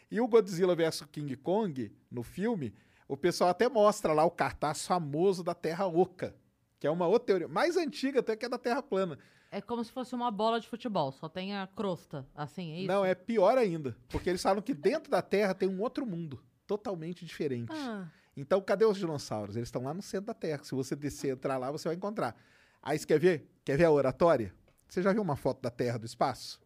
E 0.10 0.20
o 0.20 0.28
Godzilla 0.28 0.76
vs 0.76 1.04
King 1.12 1.36
Kong 1.36 1.96
no 2.10 2.24
filme, 2.24 2.74
o 3.08 3.16
pessoal 3.16 3.52
até 3.52 3.70
mostra 3.70 4.14
lá 4.14 4.26
o 4.26 4.32
cartaz 4.32 4.88
famoso 4.88 5.44
da 5.44 5.54
Terra 5.54 5.86
Oca, 5.86 6.36
que 6.80 6.88
é 6.88 6.90
uma 6.90 7.06
outra 7.06 7.28
teoria, 7.28 7.48
mais 7.48 7.78
antiga 7.78 8.22
até 8.22 8.36
que 8.36 8.48
a 8.48 8.50
da 8.50 8.58
Terra 8.58 8.82
plana. 8.82 9.20
É 9.52 9.62
como 9.62 9.84
se 9.84 9.92
fosse 9.92 10.16
uma 10.16 10.32
bola 10.32 10.60
de 10.60 10.68
futebol, 10.68 11.12
só 11.12 11.30
tem 11.30 11.56
a 11.56 11.68
crosta, 11.68 12.28
assim, 12.34 12.72
é 12.72 12.78
isso? 12.80 12.88
Não, 12.88 13.06
é 13.06 13.14
pior 13.14 13.60
ainda, 13.60 13.96
porque 14.10 14.28
eles 14.28 14.42
falam 14.42 14.60
que 14.60 14.74
dentro 14.74 15.12
da 15.12 15.22
Terra 15.22 15.54
tem 15.54 15.70
um 15.70 15.82
outro 15.82 16.04
mundo, 16.04 16.44
totalmente 16.66 17.24
diferente. 17.24 17.72
Ah, 17.72 18.08
Então, 18.36 18.60
cadê 18.60 18.86
os 18.86 18.98
dinossauros? 18.98 19.56
Eles 19.56 19.68
estão 19.68 19.84
lá 19.84 19.94
no 19.94 20.02
centro 20.02 20.26
da 20.26 20.34
Terra. 20.34 20.64
Se 20.64 20.74
você 20.74 20.96
descer, 20.96 21.34
entrar 21.34 21.60
lá, 21.60 21.70
você 21.70 21.88
vai 21.88 21.96
encontrar. 21.96 22.36
Aí 22.82 22.98
você 22.98 23.06
quer 23.06 23.20
ver? 23.20 23.48
Quer 23.64 23.78
ver 23.78 23.86
a 23.86 23.92
oratória? 23.92 24.52
Você 24.92 25.02
já 25.02 25.14
viu 25.14 25.22
uma 25.22 25.38
foto 25.38 25.62
da 25.62 25.70
Terra 25.70 25.98
do 25.98 26.06
espaço? 26.06 26.62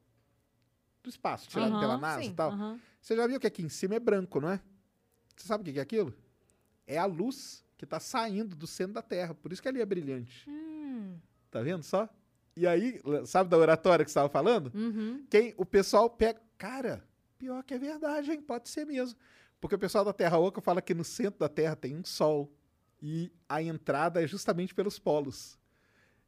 Do 1.04 1.10
espaço, 1.12 1.48
tirado 1.48 1.74
Aham, 1.74 1.80
pela 1.80 1.96
NASA 1.96 2.24
e 2.24 2.26
sim, 2.26 2.34
tal? 2.34 2.50
Aham. 2.50 2.80
Você 3.00 3.16
já 3.16 3.28
viu 3.28 3.40
que 3.40 3.46
aqui 3.46 3.62
em 3.62 3.70
cima 3.70 3.94
é 3.94 4.00
branco, 4.00 4.42
não 4.42 4.50
é? 4.50 4.60
Você 5.38 5.48
sabe 5.48 5.62
o 5.62 5.66
que 5.66 5.74
que 5.74 5.78
é 5.80 5.82
aquilo? 5.84 6.12
É 6.88 6.98
a 6.98 7.06
luz 7.06 7.64
que 7.78 7.84
está 7.84 8.00
saindo 8.00 8.56
do 8.56 8.66
centro 8.66 8.94
da 8.94 9.04
Terra. 9.04 9.36
Por 9.36 9.54
isso 9.54 9.62
que 9.62 9.68
ali 9.68 9.80
é 9.80 9.86
brilhante. 9.86 10.50
hum, 10.50 11.20
Tá 11.52 11.62
vendo 11.62 11.84
só? 11.84 12.10
E 12.56 12.66
aí, 12.66 13.00
sabe 13.28 13.48
da 13.48 13.60
oratória 13.60 14.04
que 14.04 14.10
você 14.10 14.18
estava 14.18 14.30
falando? 14.30 14.72
Uhum. 14.74 15.24
Quem 15.30 15.54
o 15.56 15.64
pessoal 15.66 16.10
pega. 16.10 16.42
Cara, 16.58 17.08
pior 17.38 17.64
que 17.64 17.76
é 17.76 17.78
verdade, 17.78 18.32
hein? 18.32 18.42
Pode 18.42 18.70
ser 18.70 18.86
mesmo. 18.86 19.20
Porque 19.62 19.76
o 19.76 19.80
pessoal 19.80 20.04
da 20.04 20.14
Terra 20.14 20.40
Oca 20.40 20.62
fala 20.62 20.82
que 20.82 20.96
no 20.96 21.04
centro 21.04 21.40
da 21.42 21.50
Terra 21.50 21.76
tem 21.76 21.96
um 21.96 22.04
sol. 22.04 22.52
E 23.00 23.32
a 23.48 23.62
entrada 23.62 24.24
é 24.24 24.26
justamente 24.26 24.74
pelos 24.74 24.98
polos. 24.98 25.60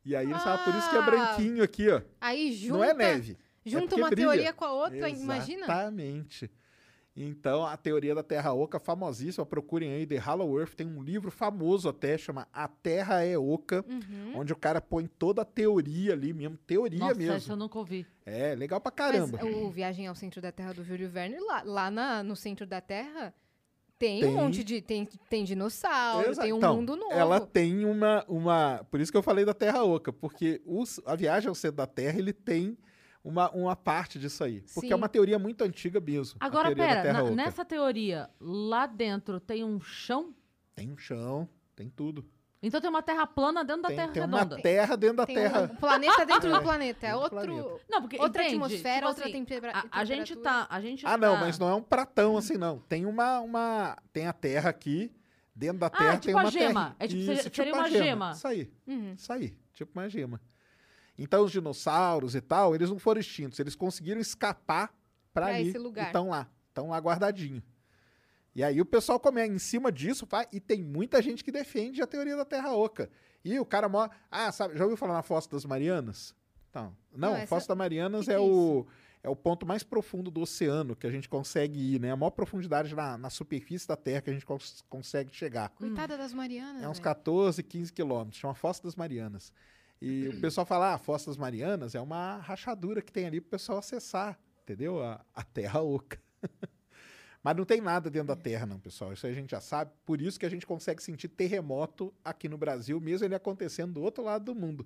E 0.07 0.15
aí 0.15 0.25
eles 0.29 0.41
falam, 0.41 0.63
por 0.63 0.73
isso 0.73 0.89
que 0.89 0.95
é 0.95 0.99
Ah! 0.99 1.01
branquinho 1.01 1.63
aqui, 1.63 1.89
ó. 1.89 2.01
aí 2.21 2.53
junta, 2.53 2.73
Não 2.77 2.83
é 2.83 2.93
neve. 2.93 3.37
junta 3.65 3.87
porque 3.87 4.01
uma 4.01 4.09
brilha. 4.09 4.27
teoria 4.29 4.53
com 4.53 4.65
a 4.65 4.71
outra, 4.71 5.09
imagina? 5.09 5.63
Exatamente. 5.65 6.49
Então, 7.19 7.65
a 7.65 7.75
teoria 7.75 8.13
da 8.13 8.21
Terra 8.21 8.53
Oca, 8.53 8.79
famosíssima, 8.79 9.43
procurem 9.43 9.91
aí, 9.91 10.05
The 10.05 10.19
Hollow 10.19 10.59
Earth, 10.59 10.75
tem 10.75 10.85
um 10.85 11.01
livro 11.01 11.31
famoso 11.31 11.89
até, 11.89 12.15
chama 12.15 12.47
A 12.53 12.67
Terra 12.67 13.23
é 13.25 13.35
Oca, 13.35 13.83
Uhum. 13.89 14.33
onde 14.39 14.53
o 14.53 14.55
cara 14.55 14.79
põe 14.79 15.07
toda 15.07 15.41
a 15.41 15.45
teoria 15.45 16.13
ali 16.13 16.31
mesmo, 16.31 16.55
teoria 16.57 16.99
Nossa, 16.99 17.15
mesmo. 17.15 17.53
eu 17.53 17.57
nunca 17.57 17.79
ouvi. 17.79 18.05
É, 18.23 18.53
legal 18.53 18.79
pra 18.79 18.91
caramba. 18.91 19.39
Mas 19.41 19.51
o 19.55 19.69
Viagem 19.71 20.05
ao 20.05 20.13
Centro 20.13 20.39
da 20.39 20.51
Terra 20.51 20.73
do 20.75 20.83
Júlio 20.83 21.09
Verne, 21.09 21.39
lá, 21.39 21.63
lá 21.65 21.89
na- 21.89 22.21
no 22.21 22.35
centro 22.35 22.67
da 22.67 22.79
Terra, 22.79 23.33
tem, 23.99 24.21
Tem. 24.21 24.29
um 24.29 24.33
monte 24.35 24.63
de. 24.63 24.81
Tem, 24.81 25.05
tem 25.29 25.43
dinossauro, 25.43 26.29
Exa- 26.29 26.41
tem 26.43 26.53
um 26.53 26.57
então, 26.57 26.75
mundo 26.75 26.95
novo. 26.95 27.11
Ela 27.13 27.39
tem 27.39 27.85
uma, 27.85 28.23
uma. 28.27 28.85
Por 28.91 28.99
isso 28.99 29.11
que 29.11 29.17
eu 29.17 29.23
falei 29.23 29.43
da 29.45 29.53
Terra 29.53 29.83
Oca, 29.83 30.11
porque 30.13 30.61
os- 30.65 30.99
a 31.05 31.15
viagem 31.15 31.49
ao 31.49 31.55
centro 31.55 31.77
da 31.77 31.87
Terra 31.87 32.17
ele 32.19 32.33
tem 32.33 32.77
uma, 33.23 33.49
uma 33.51 33.75
parte 33.75 34.17
disso 34.19 34.43
aí. 34.43 34.61
Porque 34.73 34.87
Sim. 34.87 34.93
é 34.93 34.95
uma 34.95 35.09
teoria 35.09 35.37
muito 35.39 35.63
antiga 35.63 35.99
mesmo. 35.99 36.37
a 36.39 36.45
Agora, 36.45 36.73
pera, 36.75 37.01
Terra 37.01 37.13
na- 37.19 37.23
Oca. 37.25 37.35
nessa 37.35 37.65
teoria, 37.65 38.29
lá 38.39 38.85
dentro 38.85 39.39
tem 39.39 39.63
um 39.63 39.79
chão? 39.81 40.33
Tem 40.75 40.91
um 40.91 40.97
chão, 40.97 41.49
tem 41.75 41.89
tudo. 41.89 42.23
Então 42.61 42.81
tem 42.81 42.89
uma 42.89 43.03
terra 43.03 43.27
plana 43.27 43.63
dentro 43.63 43.83
da 43.83 43.87
Tem, 43.89 43.97
terra 43.97 44.11
tem 44.11 44.23
uma 44.23 44.39
redonda. 44.39 44.61
terra 44.63 44.95
dentro 44.97 45.17
da 45.17 45.25
Tem 45.27 45.35
Terra. 45.35 45.61
um 45.71 45.75
planeta 45.75 46.25
dentro 46.25 46.49
É, 46.49 46.51
do 46.57 46.61
planeta. 46.63 47.05
É 47.05 47.09
dentro 47.11 47.17
do 47.17 47.21
outro, 47.23 47.39
planeta. 47.39 47.81
Não, 47.87 48.01
porque 48.01 48.17
outra 48.19 48.41
entende? 48.43 48.63
atmosfera, 48.63 48.95
Tipo 48.95 49.07
outra 49.07 49.23
assim, 49.25 49.45
tempera- 49.45 49.71
a, 49.91 49.99
a 49.99 50.05
gente 50.05 50.33
temperatura. 50.35 50.65
tá, 50.67 50.75
a 50.75 50.81
gente 50.81 51.05
Ah, 51.05 51.17
não, 51.17 51.35
tá- 51.35 51.39
mas 51.41 51.59
não 51.59 51.69
é 51.69 51.75
um 51.75 51.83
pratão 51.83 52.35
assim, 52.35 52.57
não. 52.57 52.79
Tem 52.79 53.05
uma, 53.05 53.39
uma. 53.41 53.95
Tem 54.11 54.25
a 54.27 54.33
Terra 54.33 54.69
aqui. 54.71 55.11
Dentro 55.55 55.79
da 55.79 55.89
Terra 55.89 56.13
tipo 56.13 56.25
tem 56.25 56.35
a 56.35 56.37
uma 56.39 56.51
gema. 56.51 56.73
terra. 56.81 56.95
É 56.99 57.07
tipo, 57.07 57.25
seria- 57.25 57.43
seria 57.53 57.73
uma 57.73 57.89
gema. 57.89 58.31
Isso 58.31 58.47
aí. 58.47 58.71
Uhum. 58.87 59.13
Isso 59.13 59.33
aí. 59.33 59.57
Tipo 59.73 59.91
uma 59.99 60.09
gema. 60.09 60.41
Então 61.17 61.43
os 61.45 61.51
dinossauros 61.51 62.35
e 62.35 62.41
tal, 62.41 62.73
eles 62.75 62.89
não 62.89 62.99
foram 62.99 63.19
extintos. 63.21 63.59
Eles 63.59 63.75
conseguiram 63.75 64.19
escapar 64.21 64.87
pra, 65.33 65.45
Pra 65.45 65.55
ali. 65.55 65.69
esse 65.69 65.77
lugar. 65.77 66.07
Estão 66.07 66.29
lá. 66.29 66.47
Estão 66.69 66.89
lá 66.89 66.97
guardadinho. 66.99 67.61
E 68.57 68.63
aí 68.63 68.81
o 68.81 68.85
pessoal 68.85 69.19
come 69.19 69.45
em 69.45 69.59
cima 69.59 69.91
disso, 69.91 70.27
e 70.51 70.59
tem 70.59 70.83
muita 70.83 71.21
gente 71.21 71.43
que 71.43 71.51
defende 71.51 72.01
a 72.01 72.07
teoria 72.07 72.35
da 72.35 72.43
Terra 72.43 72.71
Oca. 72.73 73.07
E 73.45 73.59
o 73.59 73.63
cara 73.65 73.87
mó. 73.87 74.09
Ah, 74.31 74.51
sabe, 74.51 74.75
já 74.75 74.83
ouviu 74.83 74.97
falar 74.97 75.13
na 75.13 75.21
Fossa 75.21 75.47
das 75.51 75.63
Marianas? 75.63 76.33
Então, 76.71 76.97
não, 77.11 77.29
Não, 77.29 77.35
a 77.35 77.39
essa- 77.41 77.47
Fossa 77.47 77.67
das 77.67 77.77
Marianas 77.77 78.25
que 78.25 78.31
é, 78.31 78.35
que 78.35 78.41
é 78.41 78.43
o, 78.43 78.87
é 79.21 79.29
o 79.29 79.35
ponto 79.35 79.63
mais 79.63 79.83
profundo 79.83 80.31
do 80.31 80.41
oceano 80.41 80.95
que 80.95 81.05
a 81.05 81.11
gente 81.11 81.29
consegue 81.29 81.79
ir, 81.95 82.01
né? 82.01 82.09
A 82.11 82.15
maior 82.15 82.31
profundidade 82.31 82.95
na, 82.95 83.15
na 83.15 83.29
superfície 83.29 83.87
da 83.87 83.95
Terra 83.95 84.21
que 84.21 84.31
a 84.31 84.33
gente 84.33 84.43
cons- 84.45 84.83
consegue 84.89 85.31
chegar. 85.35 85.69
Coitada 85.69 86.17
das 86.17 86.33
Marianas. 86.33 86.81
É 86.81 86.89
uns 86.89 86.97
velho. 86.97 87.03
14, 87.03 87.61
15 87.61 87.93
quilômetros. 87.93 88.39
Chama 88.39 88.55
Fossa 88.55 88.81
das 88.81 88.95
Marianas. 88.95 89.53
E 90.01 90.29
o 90.29 90.41
pessoal 90.41 90.65
fala, 90.65 90.87
ah, 90.87 90.93
a 90.95 90.97
Fossa 90.97 91.27
das 91.29 91.37
Marianas 91.37 91.93
é 91.93 92.01
uma 92.01 92.37
rachadura 92.37 93.03
que 93.03 93.11
tem 93.11 93.27
ali 93.27 93.39
pro 93.39 93.51
pessoal 93.51 93.77
acessar, 93.77 94.35
entendeu? 94.63 95.03
A, 95.03 95.23
a 95.35 95.43
Terra 95.43 95.79
Oca. 95.83 96.19
Mas 97.43 97.55
não 97.55 97.65
tem 97.65 97.79
nada 97.79 98.09
dentro 98.09 98.27
da 98.29 98.35
Terra, 98.35 98.65
não, 98.65 98.79
pessoal. 98.79 99.13
Isso 99.13 99.25
a 99.25 99.31
gente 99.31 99.51
já 99.51 99.61
sabe. 99.61 99.91
Por 100.05 100.21
isso 100.21 100.39
que 100.39 100.45
a 100.45 100.49
gente 100.49 100.65
consegue 100.65 101.01
sentir 101.01 101.27
terremoto 101.29 102.13
aqui 102.23 102.49
no 102.49 102.57
Brasil, 102.57 102.99
mesmo 102.99 103.25
ele 103.25 103.35
acontecendo 103.35 103.93
do 103.93 104.01
outro 104.01 104.23
lado 104.23 104.45
do 104.45 104.55
mundo. 104.55 104.85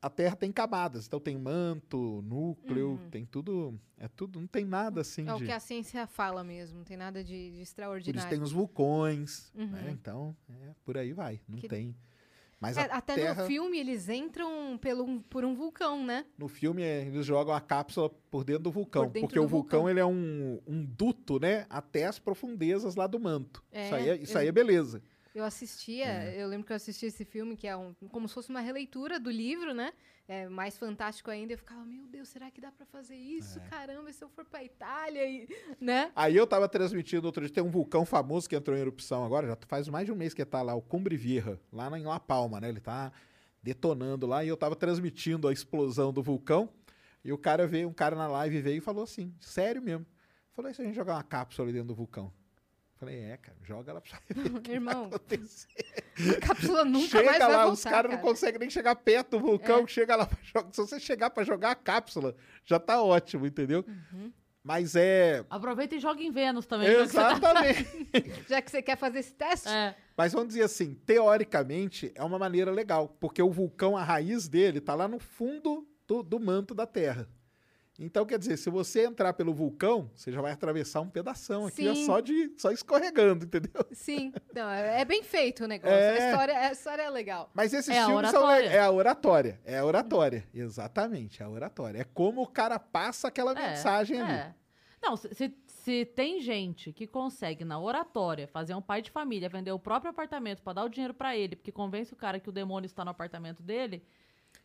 A 0.00 0.08
Terra 0.08 0.36
tem 0.36 0.52
camadas, 0.52 1.08
então 1.08 1.18
tem 1.18 1.36
manto, 1.36 2.22
núcleo, 2.24 3.00
tem 3.10 3.26
tudo. 3.26 3.78
É 3.98 4.06
tudo, 4.06 4.38
não 4.38 4.46
tem 4.46 4.64
nada 4.64 5.00
assim 5.00 5.28
É 5.28 5.34
o 5.34 5.38
de. 5.38 5.46
que 5.46 5.50
a 5.52 5.58
ciência 5.58 6.06
fala 6.06 6.44
mesmo. 6.44 6.78
Não 6.78 6.84
tem 6.84 6.96
nada 6.96 7.22
de, 7.24 7.48
de 7.50 7.56
Por 7.56 7.62
extraordinário. 7.62 8.18
isso 8.20 8.28
tem 8.28 8.40
os 8.40 8.52
vulcões, 8.52 9.50
Uhum. 9.56 9.66
né? 9.66 9.90
Então, 9.90 10.36
é, 10.48 10.70
por 10.84 10.96
aí 10.96 11.12
vai. 11.12 11.40
Não 11.48 11.58
Que- 11.58 11.66
tem. 11.68 11.96
Mas 12.60 12.76
É, 12.76 12.88
até 12.90 13.14
Terra, 13.14 13.42
no 13.42 13.46
filme 13.46 13.78
eles 13.78 14.08
entram 14.08 14.76
pelo, 14.80 15.20
por 15.30 15.44
um 15.44 15.54
vulcão, 15.54 16.04
né? 16.04 16.24
no 16.36 16.48
filme, 16.48 16.82
é, 16.82 17.02
eles 17.06 17.24
jogam 17.24 17.54
a 17.54 17.60
cápsula 17.60 18.10
por 18.30 18.42
dentro 18.44 18.64
do 18.64 18.70
vulcão. 18.72 19.04
Por 19.04 19.12
dentro 19.12 19.28
porque 19.28 19.38
do 19.38 19.44
o 19.44 19.48
vulcão, 19.48 19.80
vulcão. 19.80 19.90
ele 19.90 20.00
é 20.00 20.04
um, 20.06 20.60
um 20.66 20.84
duto, 20.84 21.38
né? 21.38 21.66
Até 21.70 22.04
as 22.06 22.18
profundezas 22.18 22.96
lá 22.96 23.06
do 23.06 23.20
manto. 23.20 23.62
É, 23.70 23.84
isso 23.86 23.94
aí 23.94 24.08
é, 24.10 24.16
isso 24.16 24.32
eu- 24.36 24.40
aí 24.40 24.48
é 24.48 24.52
beleza. 24.52 25.02
Eu 25.34 25.44
assistia, 25.44 26.06
É. 26.06 26.42
eu 26.42 26.48
lembro 26.48 26.66
que 26.66 26.72
eu 26.72 26.76
assisti 26.76 27.06
esse 27.06 27.24
filme, 27.24 27.56
que 27.56 27.66
é 27.66 27.76
um, 27.76 27.94
como 28.10 28.26
se 28.28 28.34
fosse 28.34 28.48
uma 28.50 28.60
releitura 28.60 29.20
do 29.20 29.30
livro, 29.30 29.72
né? 29.74 29.92
É, 30.26 30.46
mais 30.48 30.76
fantástico 30.76 31.30
ainda. 31.30 31.54
Eu 31.54 31.58
ficava, 31.58 31.82
meu 31.84 32.06
Deus, 32.06 32.28
será 32.28 32.50
que 32.50 32.60
dá 32.60 32.70
pra 32.70 32.84
fazer 32.86 33.16
isso? 33.16 33.58
É. 33.58 33.62
Caramba, 33.68 34.12
se 34.12 34.22
eu 34.22 34.28
for 34.28 34.44
pra 34.44 34.62
Itália, 34.62 35.26
e, 35.26 35.48
né? 35.80 36.12
Aí 36.14 36.36
eu 36.36 36.46
tava 36.46 36.68
transmitindo 36.68 37.26
outro 37.26 37.42
dia, 37.44 37.54
tem 37.54 37.62
um 37.64 37.70
vulcão 37.70 38.04
famoso 38.04 38.48
que 38.48 38.54
entrou 38.56 38.76
em 38.76 38.80
erupção 38.80 39.24
agora, 39.24 39.46
já 39.46 39.56
faz 39.66 39.88
mais 39.88 40.04
de 40.06 40.12
um 40.12 40.16
mês 40.16 40.34
que 40.34 40.44
tá 40.44 40.60
lá, 40.60 40.74
o 40.74 40.82
Cumbre 40.82 41.16
Vieja, 41.16 41.58
lá 41.72 41.96
em 41.98 42.04
La 42.04 42.20
Palma, 42.20 42.60
né? 42.60 42.68
Ele 42.68 42.80
tá 42.80 43.10
detonando 43.62 44.26
lá 44.26 44.44
e 44.44 44.48
eu 44.48 44.56
tava 44.56 44.76
transmitindo 44.76 45.48
a 45.48 45.52
explosão 45.52 46.12
do 46.12 46.22
vulcão. 46.22 46.68
E 47.24 47.32
o 47.32 47.38
cara 47.38 47.66
veio, 47.66 47.88
um 47.88 47.92
cara 47.92 48.14
na 48.14 48.26
live 48.28 48.60
veio 48.60 48.78
e 48.78 48.80
falou 48.80 49.04
assim, 49.04 49.34
sério 49.40 49.82
mesmo. 49.82 50.06
Falou, 50.52 50.70
e 50.70 50.74
se 50.74 50.80
a 50.82 50.84
gente 50.84 50.94
jogar 50.94 51.14
uma 51.14 51.22
cápsula 51.22 51.66
ali 51.66 51.72
dentro 51.72 51.88
do 51.88 51.94
vulcão? 51.94 52.32
Falei, 52.98 53.20
é, 53.20 53.36
cara, 53.36 53.56
joga 53.62 53.92
lá 53.94 54.00
pra 54.00 54.18
ver 54.34 54.70
Irmão, 54.72 55.08
a 55.12 56.40
cápsula 56.46 56.84
nunca 56.84 57.06
chega 57.08 57.24
mais 57.30 57.38
lá, 57.40 57.46
vai 57.46 57.56
voltar, 57.56 57.72
os 57.72 57.84
caras 57.84 58.10
não 58.10 58.18
cara. 58.18 58.28
É. 58.28 58.30
conseguem 58.30 58.58
nem 58.60 58.70
chegar 58.70 58.96
perto 58.96 59.30
do 59.38 59.40
vulcão, 59.40 59.86
chega 59.86 60.16
lá 60.16 60.26
pra 60.26 60.38
jogar. 60.42 60.68
Se 60.72 60.80
você 60.80 60.98
chegar 61.00 61.30
pra 61.30 61.44
jogar 61.44 61.70
a 61.70 61.74
cápsula, 61.76 62.34
já 62.64 62.78
tá 62.80 63.00
ótimo, 63.02 63.46
entendeu? 63.46 63.84
Uhum. 63.86 64.32
Mas 64.64 64.96
é. 64.96 65.44
Aproveita 65.48 65.94
e 65.94 66.00
joga 66.00 66.20
em 66.20 66.30
Vênus 66.32 66.66
também. 66.66 66.88
já 66.90 67.02
que 67.02 67.08
você 67.08 67.16
tá- 67.16 67.32
Exatamente. 67.32 67.88
Já 68.48 68.60
que 68.60 68.70
você 68.70 68.82
quer 68.82 68.96
fazer 68.98 69.20
esse 69.20 69.32
teste, 69.32 69.68
É. 69.68 69.94
Mas 70.16 70.32
vamos 70.32 70.48
dizer 70.48 70.62
assim, 70.64 70.94
teoricamente 71.06 72.10
é 72.16 72.24
uma 72.24 72.38
maneira 72.38 72.72
legal, 72.72 73.16
porque 73.20 73.40
o 73.40 73.50
vulcão, 73.52 73.96
a 73.96 74.02
raiz 74.02 74.48
dele, 74.48 74.80
tá 74.80 74.94
lá 74.94 75.06
no 75.06 75.20
fundo 75.20 75.86
do, 76.06 76.22
do 76.24 76.40
manto 76.40 76.74
da 76.74 76.84
Terra. 76.86 77.28
Então, 78.00 78.24
quer 78.24 78.38
dizer, 78.38 78.56
se 78.56 78.70
você 78.70 79.04
entrar 79.06 79.32
pelo 79.32 79.52
vulcão, 79.52 80.08
você 80.14 80.30
já 80.30 80.40
vai 80.40 80.52
atravessar 80.52 81.00
um 81.00 81.08
pedação 81.08 81.66
aqui, 81.66 81.88
ó, 81.88 81.94
Sim. 81.94 82.06
só 82.06 82.20
de 82.20 82.52
só 82.56 82.70
escorregando, 82.70 83.44
entendeu? 83.44 83.84
sim. 83.90 84.32
Não, 84.54 84.68
é 84.70 85.00
é 85.00 85.04
bem 85.04 85.22
feito 85.24 85.64
o 85.64 85.66
negócio. 85.66 85.96
É. 85.96 86.10
A, 86.26 86.30
história, 86.30 86.58
a 86.58 86.72
história 86.72 87.02
é 87.02 87.10
legal. 87.10 87.50
Mas 87.52 87.74
esses 87.74 87.88
É 87.94 88.04
filmes 88.06 88.30
são 88.30 88.48
É 88.50 88.78
a 88.78 88.90
oratória. 88.90 89.60
É 89.64 89.78
a 89.78 89.84
oratória. 89.84 90.46
Exatamente, 90.54 91.42
é 91.42 91.44
a 91.44 91.48
oratória. 91.48 92.00
É 92.00 92.04
como 92.04 92.42
o 92.42 92.46
cara 92.46 92.78
passa 92.78 93.26
aquela 93.28 93.50
É, 93.52 93.70
mensagem 93.70 94.20
ali. 94.20 94.32
é. 94.32 94.54
Não, 95.02 95.16
se, 95.16 95.32
se, 95.34 95.54
se 95.66 96.04
tem 96.04 96.40
gente 96.40 96.92
que 96.92 97.06
consegue, 97.06 97.64
na 97.64 97.80
oratória, 97.80 98.46
fazer 98.48 98.74
um 98.74 98.82
pai 98.82 99.00
de 99.02 99.10
família 99.10 99.48
vender 99.48 99.70
o 99.72 99.78
próprio 99.78 100.10
apartamento 100.10 100.62
pra 100.62 100.72
dar 100.72 100.84
o 100.84 100.88
dinheiro 100.88 101.14
pra 101.14 101.36
ele, 101.36 101.56
porque 101.56 101.70
convence 101.72 102.12
o 102.12 102.16
cara 102.16 102.38
que 102.40 102.48
o 102.48 102.52
demônio 102.52 102.86
está 102.86 103.04
no 103.04 103.10
apartamento 103.10 103.62
dele, 103.62 104.02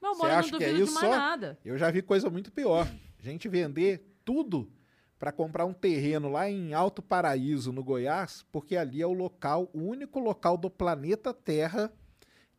meu 0.03 0.11
amor, 0.11 0.17
Você 0.21 0.25
eu 0.27 0.29
não 0.31 0.39
acha 0.39 0.57
que 0.57 0.63
é 0.63 0.67
duvido 0.67 0.77
de 0.85 0.91
isso 0.91 0.93
mais 0.93 1.07
só? 1.07 1.17
nada. 1.17 1.57
Eu 1.65 1.77
já 1.77 1.89
vi 1.89 2.01
coisa 2.01 2.29
muito 2.29 2.51
pior. 2.51 2.87
Gente 3.19 3.47
vender 3.47 4.05
tudo 4.25 4.71
para 5.17 5.31
comprar 5.31 5.65
um 5.65 5.73
terreno 5.73 6.29
lá 6.29 6.49
em 6.49 6.73
Alto 6.73 7.01
Paraíso, 7.01 7.71
no 7.71 7.83
Goiás, 7.83 8.45
porque 8.51 8.75
ali 8.75 9.01
é 9.01 9.07
o 9.07 9.13
local, 9.13 9.69
o 9.73 9.79
único 9.79 10.19
local 10.19 10.57
do 10.57 10.69
planeta 10.69 11.33
Terra 11.33 11.91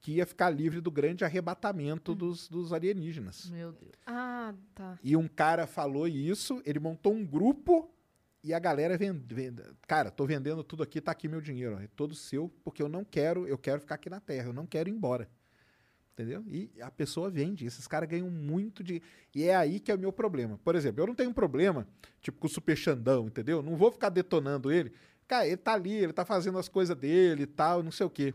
que 0.00 0.12
ia 0.12 0.26
ficar 0.26 0.50
livre 0.50 0.80
do 0.80 0.90
grande 0.90 1.24
arrebatamento 1.24 2.12
Hum. 2.12 2.16
dos, 2.16 2.48
dos 2.48 2.72
alienígenas. 2.72 3.48
Meu 3.50 3.72
Deus. 3.72 3.92
Ah, 4.06 4.52
tá. 4.74 4.98
E 5.02 5.16
um 5.16 5.26
cara 5.28 5.66
falou 5.66 6.06
isso, 6.08 6.60
ele 6.64 6.78
montou 6.78 7.12
um 7.14 7.24
grupo 7.24 7.90
e 8.42 8.52
a 8.52 8.58
galera 8.58 8.96
vende. 8.98 9.34
vende- 9.34 9.62
cara, 9.86 10.10
tô 10.10 10.26
vendendo 10.26 10.62
tudo 10.62 10.82
aqui, 10.82 11.00
tá 11.00 11.10
aqui 11.12 11.26
meu 11.28 11.40
dinheiro, 11.40 11.76
ó, 11.76 11.80
é 11.80 11.88
todo 11.96 12.14
seu, 12.14 12.50
porque 12.62 12.82
eu 12.82 12.88
não 12.88 13.02
quero, 13.04 13.46
eu 13.48 13.56
quero 13.56 13.80
ficar 13.80 13.94
aqui 13.94 14.10
na 14.10 14.20
Terra, 14.20 14.48
eu 14.48 14.52
não 14.52 14.66
quero 14.66 14.88
ir 14.88 14.92
embora. 14.92 15.28
Entendeu? 16.14 16.44
E 16.46 16.70
a 16.80 16.92
pessoa 16.92 17.28
vende, 17.28 17.66
esses 17.66 17.88
caras 17.88 18.08
ganham 18.08 18.30
muito 18.30 18.84
de. 18.84 19.02
E 19.34 19.42
é 19.42 19.56
aí 19.56 19.80
que 19.80 19.90
é 19.90 19.94
o 19.96 19.98
meu 19.98 20.12
problema. 20.12 20.60
Por 20.62 20.76
exemplo, 20.76 21.02
eu 21.02 21.08
não 21.08 21.14
tenho 21.14 21.30
um 21.30 21.34
problema, 21.34 21.88
tipo, 22.20 22.38
com 22.38 22.46
o 22.46 22.50
Super 22.50 22.76
Xandão, 22.76 23.26
entendeu? 23.26 23.60
Não 23.62 23.74
vou 23.76 23.90
ficar 23.90 24.10
detonando 24.10 24.70
ele. 24.70 24.92
Cara, 25.26 25.44
ele 25.44 25.56
tá 25.56 25.72
ali, 25.74 25.92
ele 25.92 26.12
tá 26.12 26.24
fazendo 26.24 26.56
as 26.56 26.68
coisas 26.68 26.96
dele 26.96 27.42
e 27.42 27.46
tal, 27.46 27.82
não 27.82 27.90
sei 27.90 28.06
o 28.06 28.10
quê. 28.10 28.32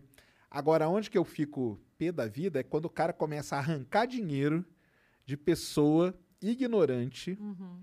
Agora, 0.52 0.90
onde 0.90 1.10
que 1.10 1.18
eu 1.18 1.24
fico 1.24 1.80
pé 1.98 2.12
da 2.12 2.28
vida 2.28 2.60
é 2.60 2.64
quando 2.64 2.84
o 2.86 2.90
cara 2.90 3.14
começa 3.14 3.56
a 3.56 3.60
arrancar 3.60 4.06
dinheiro 4.08 4.66
de 5.26 5.38
pessoa 5.38 6.14
ignorante 6.42 7.38
Uhum. 7.40 7.80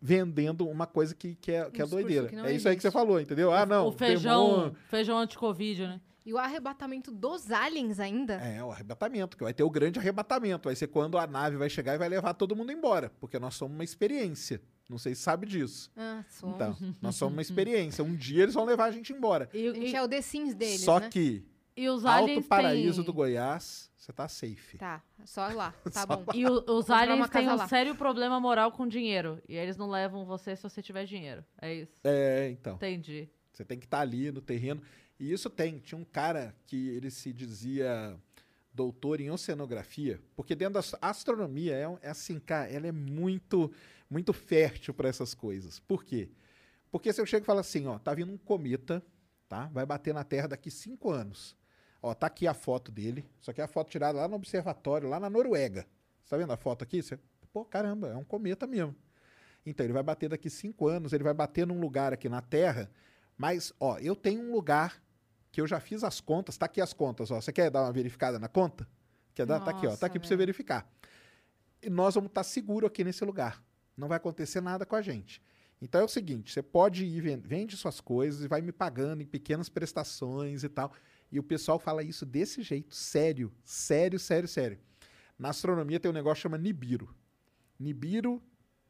vendendo 0.00 0.68
uma 0.68 0.86
coisa 0.86 1.14
que, 1.14 1.36
que 1.36 1.52
é, 1.52 1.70
que 1.70 1.80
é 1.80 1.84
Um 1.84 1.88
doideira. 1.88 2.28
que 2.28 2.36
é 2.36 2.52
isso 2.52 2.68
aí 2.68 2.76
que 2.76 2.82
você 2.82 2.90
falou, 2.90 3.18
entendeu? 3.20 3.50
Ah, 3.52 3.64
não. 3.64 3.86
o 3.88 3.92
feijão, 3.92 4.46
demônio- 4.50 4.74
feijão 4.88 5.18
anti-covid, 5.18 5.82
né? 5.86 6.00
E 6.26 6.32
o 6.34 6.38
arrebatamento 6.38 7.12
dos 7.12 7.52
aliens 7.52 8.00
ainda? 8.00 8.34
É, 8.34 8.62
o 8.62 8.72
arrebatamento, 8.72 9.36
que 9.36 9.44
vai 9.44 9.54
ter 9.54 9.62
o 9.62 9.70
grande 9.70 9.98
arrebatamento. 10.00 10.68
Vai 10.68 10.74
ser 10.74 10.88
quando 10.88 11.16
a 11.16 11.26
nave 11.26 11.56
vai 11.56 11.70
chegar 11.70 11.94
e 11.94 11.98
vai 11.98 12.08
levar 12.08 12.34
todo 12.34 12.56
mundo 12.56 12.72
embora. 12.72 13.10
Porque 13.20 13.38
nós 13.38 13.54
somos 13.54 13.76
uma 13.76 13.84
experiência. 13.84 14.60
Não 14.90 14.98
sei 14.98 15.14
se 15.14 15.22
sabe 15.22 15.46
disso. 15.46 15.88
Ah, 15.96 16.24
somos. 16.28 16.56
Então, 16.56 16.76
nós 17.00 17.14
somos 17.14 17.32
uma 17.34 17.42
experiência. 17.42 18.02
Um 18.02 18.16
dia 18.16 18.42
eles 18.42 18.54
vão 18.54 18.64
levar 18.64 18.86
a 18.86 18.90
gente 18.90 19.12
embora. 19.12 19.48
E, 19.54 19.68
A 19.68 19.72
gente 19.74 19.92
e- 19.92 19.94
é 19.96 20.02
o 20.02 20.08
The 20.08 20.20
Sims 20.20 20.54
deles, 20.54 20.80
Só 20.80 20.98
né? 20.98 21.08
que 21.08 21.44
e 21.76 21.88
os 21.88 22.04
Alto 22.04 22.24
aliens 22.24 22.46
Paraíso 22.46 22.96
têm... 22.96 23.04
do 23.04 23.12
Goiás, 23.12 23.90
você 23.96 24.12
tá 24.12 24.26
safe. 24.26 24.78
Tá, 24.78 25.02
só 25.24 25.46
lá. 25.48 25.72
Tá 25.92 26.00
Só 26.00 26.06
bom. 26.06 26.24
E 26.34 26.44
o- 26.46 26.64
os 26.68 26.90
aliens 26.90 27.28
têm 27.28 27.48
um 27.48 27.54
lá. 27.56 27.68
sério 27.68 27.94
problema 27.94 28.40
moral 28.40 28.72
com 28.72 28.88
dinheiro. 28.88 29.40
E 29.48 29.54
eles 29.54 29.76
não 29.76 29.88
levam 29.90 30.24
você 30.24 30.56
se 30.56 30.62
você 30.64 30.82
tiver 30.82 31.04
dinheiro. 31.04 31.44
É 31.62 31.72
isso. 31.72 31.92
É, 32.02 32.48
então. 32.50 32.74
Entendi. 32.76 33.28
Você 33.52 33.64
tem 33.64 33.78
que 33.78 33.86
estar 33.86 34.00
ali 34.00 34.30
no 34.32 34.40
terreno. 34.40 34.82
E 35.18 35.32
isso 35.32 35.48
tem. 35.48 35.78
Tinha 35.78 35.98
um 35.98 36.04
cara 36.04 36.54
que 36.66 36.88
ele 36.90 37.10
se 37.10 37.32
dizia 37.32 38.16
doutor 38.72 39.20
em 39.20 39.30
oceanografia, 39.30 40.20
porque 40.34 40.54
dentro 40.54 40.74
da 40.74 40.80
ast- 40.80 40.98
astronomia 41.00 41.74
é, 41.74 42.06
é 42.08 42.10
assim, 42.10 42.38
cara, 42.38 42.70
ela 42.70 42.86
é 42.86 42.92
muito, 42.92 43.72
muito 44.10 44.34
fértil 44.34 44.92
para 44.92 45.08
essas 45.08 45.32
coisas. 45.32 45.80
Por 45.80 46.04
quê? 46.04 46.28
Porque 46.90 47.10
se 47.12 47.20
eu 47.20 47.24
chego 47.24 47.44
e 47.44 47.46
falo 47.46 47.60
assim, 47.60 47.86
ó, 47.86 47.98
tá 47.98 48.12
vindo 48.12 48.30
um 48.30 48.36
cometa, 48.36 49.02
tá? 49.48 49.66
Vai 49.72 49.86
bater 49.86 50.12
na 50.12 50.24
Terra 50.24 50.48
daqui 50.48 50.70
cinco 50.70 51.10
anos. 51.10 51.56
Ó, 52.02 52.12
tá 52.14 52.26
aqui 52.26 52.46
a 52.46 52.52
foto 52.52 52.92
dele. 52.92 53.24
Isso 53.40 53.50
aqui 53.50 53.62
é 53.62 53.64
a 53.64 53.68
foto 53.68 53.90
tirada 53.90 54.18
lá 54.18 54.28
no 54.28 54.36
observatório, 54.36 55.08
lá 55.08 55.18
na 55.18 55.30
Noruega. 55.30 55.86
Você 56.22 56.30
tá 56.30 56.36
vendo 56.36 56.52
a 56.52 56.56
foto 56.56 56.82
aqui? 56.82 57.02
Você, 57.02 57.18
pô, 57.52 57.64
caramba, 57.64 58.08
é 58.08 58.16
um 58.16 58.24
cometa 58.24 58.66
mesmo. 58.66 58.94
Então, 59.64 59.84
ele 59.84 59.92
vai 59.92 60.02
bater 60.02 60.28
daqui 60.28 60.50
cinco 60.50 60.86
anos, 60.86 61.12
ele 61.12 61.24
vai 61.24 61.34
bater 61.34 61.66
num 61.66 61.80
lugar 61.80 62.12
aqui 62.12 62.28
na 62.28 62.40
Terra, 62.40 62.90
mas, 63.36 63.72
ó, 63.80 63.98
eu 63.98 64.14
tenho 64.14 64.42
um 64.42 64.52
lugar 64.52 65.02
que 65.56 65.60
eu 65.62 65.66
já 65.66 65.80
fiz 65.80 66.04
as 66.04 66.20
contas, 66.20 66.58
tá 66.58 66.66
aqui 66.66 66.82
as 66.82 66.92
contas, 66.92 67.30
ó. 67.30 67.40
Você 67.40 67.50
quer 67.50 67.70
dar 67.70 67.80
uma 67.84 67.90
verificada 67.90 68.38
na 68.38 68.46
conta? 68.46 68.86
Quer 69.34 69.46
dar? 69.46 69.58
tá 69.60 69.70
aqui, 69.70 69.86
ó, 69.86 69.96
tá 69.96 70.04
aqui 70.06 70.18
para 70.18 70.28
você 70.28 70.34
Nossa, 70.34 70.36
verificar. 70.36 70.92
E 71.82 71.88
nós 71.88 72.14
vamos 72.14 72.28
estar 72.28 72.44
seguro 72.44 72.86
aqui 72.86 73.02
nesse 73.02 73.24
lugar. 73.24 73.64
Não 73.96 74.06
vai 74.06 74.18
acontecer 74.18 74.60
nada 74.60 74.84
com 74.84 74.94
a 74.94 75.00
gente. 75.00 75.40
Então 75.80 76.02
é 76.02 76.04
o 76.04 76.08
seguinte, 76.08 76.52
você 76.52 76.62
pode 76.62 77.06
ir, 77.06 77.22
ven- 77.22 77.40
vende 77.40 77.74
suas 77.74 78.02
coisas 78.02 78.44
e 78.44 78.48
vai 78.48 78.60
me 78.60 78.70
pagando 78.70 79.22
em 79.22 79.26
pequenas 79.26 79.70
prestações 79.70 80.62
e 80.62 80.68
tal. 80.68 80.92
E 81.32 81.38
o 81.38 81.42
pessoal 81.42 81.78
fala 81.78 82.02
isso 82.02 82.26
desse 82.26 82.62
jeito, 82.62 82.94
sério, 82.94 83.50
sério, 83.64 84.18
sério, 84.18 84.46
sério. 84.46 84.78
Na 85.38 85.48
astronomia 85.48 85.98
tem 85.98 86.10
um 86.10 86.14
negócio 86.14 86.36
que 86.36 86.42
chama 86.42 86.58
Nibiru. 86.58 87.08
Nibiru 87.80 88.42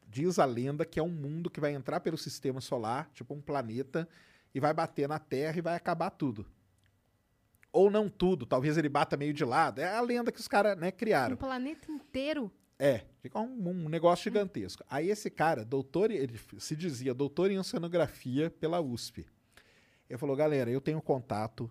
diz 0.08 0.40
a 0.40 0.44
lenda 0.44 0.84
que 0.84 0.98
é 0.98 1.02
um 1.02 1.08
mundo 1.10 1.48
que 1.48 1.60
vai 1.60 1.72
entrar 1.72 2.00
pelo 2.00 2.18
sistema 2.18 2.60
solar, 2.60 3.08
tipo 3.14 3.32
um 3.34 3.40
planeta, 3.40 4.08
e 4.52 4.58
vai 4.58 4.74
bater 4.74 5.08
na 5.08 5.20
Terra 5.20 5.58
e 5.58 5.62
vai 5.62 5.76
acabar 5.76 6.10
tudo. 6.10 6.44
Ou 7.76 7.90
não 7.90 8.08
tudo, 8.08 8.46
talvez 8.46 8.78
ele 8.78 8.88
bata 8.88 9.18
meio 9.18 9.34
de 9.34 9.44
lado. 9.44 9.82
É 9.82 9.94
a 9.94 10.00
lenda 10.00 10.32
que 10.32 10.40
os 10.40 10.48
caras 10.48 10.78
né, 10.78 10.90
criaram. 10.90 11.34
Um 11.34 11.36
planeta 11.36 11.92
inteiro. 11.92 12.50
É, 12.78 13.02
fica 13.20 13.38
um, 13.38 13.68
um 13.68 13.88
negócio 13.90 14.24
gigantesco. 14.24 14.82
Aí 14.88 15.10
esse 15.10 15.28
cara, 15.28 15.62
doutor, 15.62 16.10
ele 16.10 16.40
se 16.58 16.74
dizia 16.74 17.12
doutor 17.12 17.50
em 17.50 17.58
oceanografia 17.58 18.48
pela 18.48 18.80
USP. 18.80 19.26
Ele 20.08 20.18
falou, 20.18 20.34
galera, 20.34 20.70
eu 20.70 20.80
tenho 20.80 21.02
contato 21.02 21.70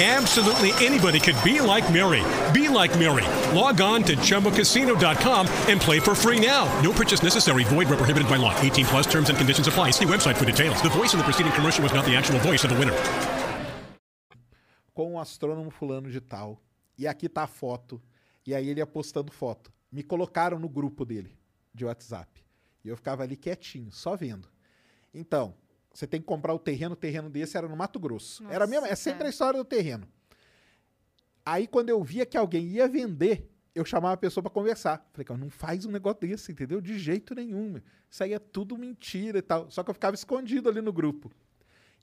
Absolutely 0.00 0.72
anybody 0.84 1.20
could 1.20 1.36
be 1.44 1.60
like 1.60 1.90
Mary. 1.92 2.22
Be 2.52 2.68
like 2.68 2.98
Mary. 2.98 3.24
Log 3.56 3.80
on 3.80 4.02
to 4.02 4.16
chumbacasino.com 4.16 5.46
and 5.68 5.80
play 5.80 6.00
for 6.00 6.16
free 6.16 6.44
now. 6.44 6.66
No 6.82 6.92
purchase 6.92 7.22
necessary. 7.22 7.62
Void 7.64 7.88
where 7.88 7.96
prohibited 7.96 8.28
by 8.28 8.36
law. 8.36 8.52
18 8.60 8.86
plus 8.86 9.06
terms 9.06 9.28
and 9.30 9.38
conditions 9.38 9.68
apply. 9.68 9.92
See 9.92 10.04
website 10.04 10.36
for 10.36 10.44
details. 10.44 10.82
The 10.82 10.90
voice 10.90 11.14
in 11.14 11.18
the 11.18 11.24
preceding 11.24 11.52
commercial 11.52 11.84
was 11.84 11.94
not 11.94 12.04
the 12.04 12.16
actual 12.16 12.40
voice 12.40 12.64
of 12.64 12.70
the 12.70 12.76
winner. 12.76 12.96
com 14.94 15.14
o 15.14 15.18
astrônomo 15.18 15.70
fulano 15.70 16.10
de 16.10 16.20
tal. 16.20 16.62
E 16.96 17.06
aqui 17.06 17.28
tá 17.28 17.42
a 17.42 17.46
foto. 17.48 18.00
E 18.46 18.54
aí 18.54 18.68
ele 18.68 18.80
ia 18.80 18.86
postando 18.86 19.32
foto. 19.32 19.72
Me 19.90 20.02
colocaram 20.02 20.58
no 20.58 20.68
grupo 20.68 21.04
dele 21.04 21.36
de 21.74 21.84
WhatsApp. 21.84 22.42
E 22.84 22.88
eu 22.88 22.96
ficava 22.96 23.24
ali 23.24 23.36
quietinho, 23.36 23.90
só 23.90 24.16
vendo. 24.16 24.48
Então, 25.12 25.54
você 25.94 26.06
tem 26.06 26.20
que 26.20 26.26
comprar 26.26 26.52
o 26.52 26.58
terreno, 26.58 26.92
o 26.94 26.96
terreno 26.96 27.30
desse 27.30 27.56
era 27.56 27.68
no 27.68 27.76
Mato 27.76 27.98
Grosso. 27.98 28.44
era 28.50 28.66
mesmo, 28.66 28.84
é 28.86 28.90
Nossa, 28.90 29.02
sempre 29.02 29.18
cara. 29.18 29.28
a 29.28 29.30
história 29.30 29.58
do 29.58 29.64
terreno. 29.64 30.06
Aí 31.44 31.66
quando 31.66 31.88
eu 31.90 32.02
via 32.02 32.24
que 32.26 32.36
alguém 32.36 32.66
ia 32.66 32.88
vender, 32.88 33.50
eu 33.74 33.84
chamava 33.84 34.14
a 34.14 34.16
pessoa 34.16 34.42
para 34.42 34.50
conversar. 34.50 35.08
Falei, 35.12 35.24
cara, 35.24 35.38
não 35.38 35.50
faz 35.50 35.84
um 35.84 35.90
negócio 35.90 36.20
desse, 36.20 36.52
entendeu? 36.52 36.80
De 36.80 36.98
jeito 36.98 37.34
nenhum. 37.34 37.80
Isso 38.10 38.22
aí 38.22 38.32
é 38.32 38.38
tudo 38.38 38.78
mentira 38.78 39.38
e 39.38 39.42
tal. 39.42 39.70
Só 39.70 39.82
que 39.82 39.90
eu 39.90 39.94
ficava 39.94 40.14
escondido 40.14 40.68
ali 40.68 40.80
no 40.80 40.92
grupo. 40.92 41.30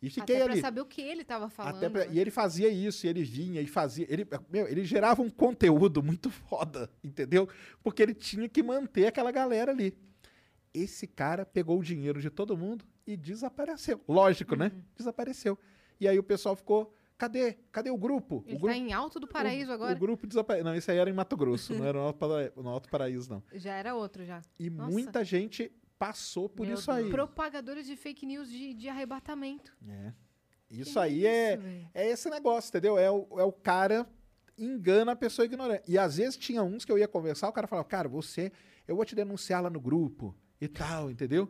E 0.01 0.09
fiquei 0.09 0.35
Até 0.35 0.43
pra 0.45 0.53
ali. 0.53 0.61
saber 0.61 0.81
o 0.81 0.85
que 0.85 1.01
ele 1.01 1.23
tava 1.23 1.47
falando. 1.49 1.91
Pra- 1.91 2.05
né? 2.05 2.11
E 2.11 2.19
ele 2.19 2.31
fazia 2.31 2.67
isso, 2.69 3.05
e 3.05 3.09
ele 3.09 3.23
vinha 3.23 3.61
e 3.61 3.67
fazia. 3.67 4.05
Ele, 4.09 4.27
meu, 4.49 4.67
ele 4.67 4.83
gerava 4.83 5.21
um 5.21 5.29
conteúdo 5.29 6.01
muito 6.03 6.29
foda, 6.49 6.89
entendeu? 7.03 7.47
Porque 7.83 8.01
ele 8.01 8.13
tinha 8.13 8.49
que 8.49 8.61
manter 8.63 9.05
aquela 9.07 9.31
galera 9.31 9.71
ali. 9.71 9.95
Esse 10.73 11.05
cara 11.05 11.45
pegou 11.45 11.79
o 11.79 11.83
dinheiro 11.83 12.19
de 12.21 12.29
todo 12.29 12.57
mundo 12.57 12.83
e 13.13 13.17
desapareceu. 13.17 14.01
Lógico, 14.07 14.55
né? 14.55 14.71
Uhum. 14.73 14.81
Desapareceu. 14.95 15.57
E 15.99 16.07
aí 16.07 16.17
o 16.17 16.23
pessoal 16.23 16.55
ficou: 16.55 16.93
cadê? 17.17 17.53
Cadê 17.71 17.89
o 17.89 17.97
grupo? 17.97 18.43
Ele 18.47 18.55
o 18.55 18.59
grupo 18.59 18.73
tá 18.73 18.77
em 18.77 18.93
Alto 18.93 19.19
do 19.19 19.27
Paraíso 19.27 19.71
o, 19.71 19.73
agora. 19.73 19.95
O 19.95 19.99
grupo 19.99 20.25
desapareceu. 20.27 20.65
Não, 20.65 20.75
isso 20.75 20.89
aí 20.89 20.97
era 20.97 21.09
em 21.09 21.13
Mato 21.13 21.35
Grosso, 21.37 21.73
não 21.73 21.85
era 21.85 21.97
no 21.97 22.05
Alto, 22.05 22.17
Para- 22.19 22.53
no 22.55 22.69
Alto 22.69 22.89
Paraíso, 22.89 23.29
não. 23.29 23.43
Já 23.53 23.73
era 23.73 23.93
outro, 23.95 24.25
já. 24.25 24.41
E 24.59 24.69
Nossa. 24.69 24.91
muita 24.91 25.23
gente 25.23 25.71
passou 25.99 26.49
por 26.49 26.65
Meu 26.65 26.75
isso 26.75 26.91
aí. 26.91 27.09
Propagadores 27.11 27.85
de 27.85 27.95
fake 27.95 28.25
news 28.25 28.49
de, 28.49 28.73
de 28.73 28.89
arrebatamento. 28.89 29.71
É. 29.87 30.13
Isso 30.69 30.93
Que 30.93 30.99
aí 30.99 31.25
é. 31.27 31.53
isso, 31.53 31.61
velho? 31.61 31.89
É 31.93 32.07
esse 32.09 32.29
negócio, 32.29 32.69
entendeu? 32.69 32.97
É 32.97 33.11
o, 33.11 33.27
é 33.37 33.43
o 33.43 33.51
cara 33.51 34.07
engana 34.57 35.11
a 35.11 35.15
pessoa 35.15 35.45
ignorante. 35.45 35.83
E 35.87 35.97
às 35.97 36.17
vezes 36.17 36.37
tinha 36.37 36.63
uns 36.63 36.85
que 36.85 36.91
eu 36.91 36.97
ia 36.97 37.07
conversar, 37.07 37.49
o 37.49 37.53
cara 37.53 37.67
falava, 37.67 37.87
cara, 37.87 38.07
você, 38.07 38.51
eu 38.87 38.95
vou 38.95 39.05
te 39.05 39.13
denunciar 39.15 39.61
lá 39.61 39.69
no 39.69 39.79
grupo 39.79 40.35
e 40.59 40.67
tal, 40.67 41.09
entendeu? 41.11 41.49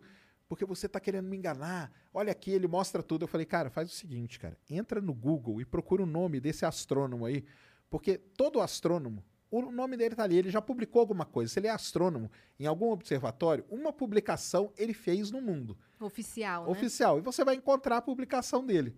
Porque 0.51 0.65
você 0.65 0.89
tá 0.89 0.99
querendo 0.99 1.29
me 1.29 1.37
enganar. 1.37 1.89
Olha 2.13 2.33
aqui, 2.33 2.51
ele 2.51 2.67
mostra 2.67 3.01
tudo. 3.01 3.23
Eu 3.23 3.27
falei, 3.29 3.45
cara, 3.45 3.69
faz 3.69 3.89
o 3.89 3.95
seguinte, 3.95 4.37
cara, 4.37 4.57
entra 4.69 4.99
no 4.99 5.13
Google 5.13 5.61
e 5.61 5.65
procura 5.65 6.03
o 6.03 6.05
nome 6.05 6.41
desse 6.41 6.65
astrônomo 6.65 7.25
aí, 7.25 7.45
porque 7.89 8.17
todo 8.17 8.59
astrônomo, 8.59 9.23
o 9.49 9.71
nome 9.71 9.95
dele 9.95 10.13
tá 10.13 10.23
ali, 10.23 10.35
ele 10.37 10.49
já 10.49 10.61
publicou 10.61 10.99
alguma 10.99 11.23
coisa. 11.23 11.53
Se 11.53 11.57
ele 11.57 11.67
é 11.67 11.69
astrônomo 11.69 12.29
em 12.59 12.65
algum 12.65 12.91
observatório, 12.91 13.63
uma 13.69 13.93
publicação 13.93 14.73
ele 14.77 14.93
fez 14.93 15.31
no 15.31 15.39
mundo 15.41 15.77
Oficial, 16.01 16.65
né? 16.65 16.69
oficial. 16.69 17.17
E 17.17 17.21
você 17.21 17.45
vai 17.45 17.55
encontrar 17.55 17.95
a 17.95 18.01
publicação 18.01 18.65
dele. 18.65 18.93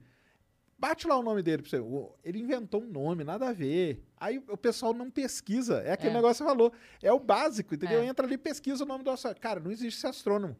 Bate 0.75 1.07
lá 1.07 1.15
o 1.19 1.21
nome 1.21 1.43
dele 1.43 1.61
pra 1.61 1.69
você. 1.69 1.77
Ele 2.23 2.39
inventou 2.39 2.81
um 2.81 2.87
nome, 2.87 3.23
nada 3.23 3.49
a 3.49 3.53
ver. 3.53 4.03
Aí 4.17 4.43
o 4.49 4.57
pessoal 4.57 4.91
não 4.91 5.11
pesquisa. 5.11 5.81
É 5.83 5.91
aquele 5.91 6.09
É. 6.09 6.13
negócio 6.15 6.43
que 6.43 6.49
você 6.49 6.55
falou. 6.57 6.73
É 6.99 7.13
o 7.13 7.19
básico, 7.19 7.75
entendeu? 7.75 8.01
É. 8.01 8.05
Entra 8.07 8.25
ali 8.25 8.33
e 8.33 8.37
pesquisa 8.39 8.83
o 8.83 8.87
nome 8.87 9.03
do 9.03 9.11
astrônomo. 9.11 9.39
Cara, 9.39 9.59
não 9.59 9.69
existe 9.69 9.99
esse 9.99 10.07
astrônomo. 10.07 10.57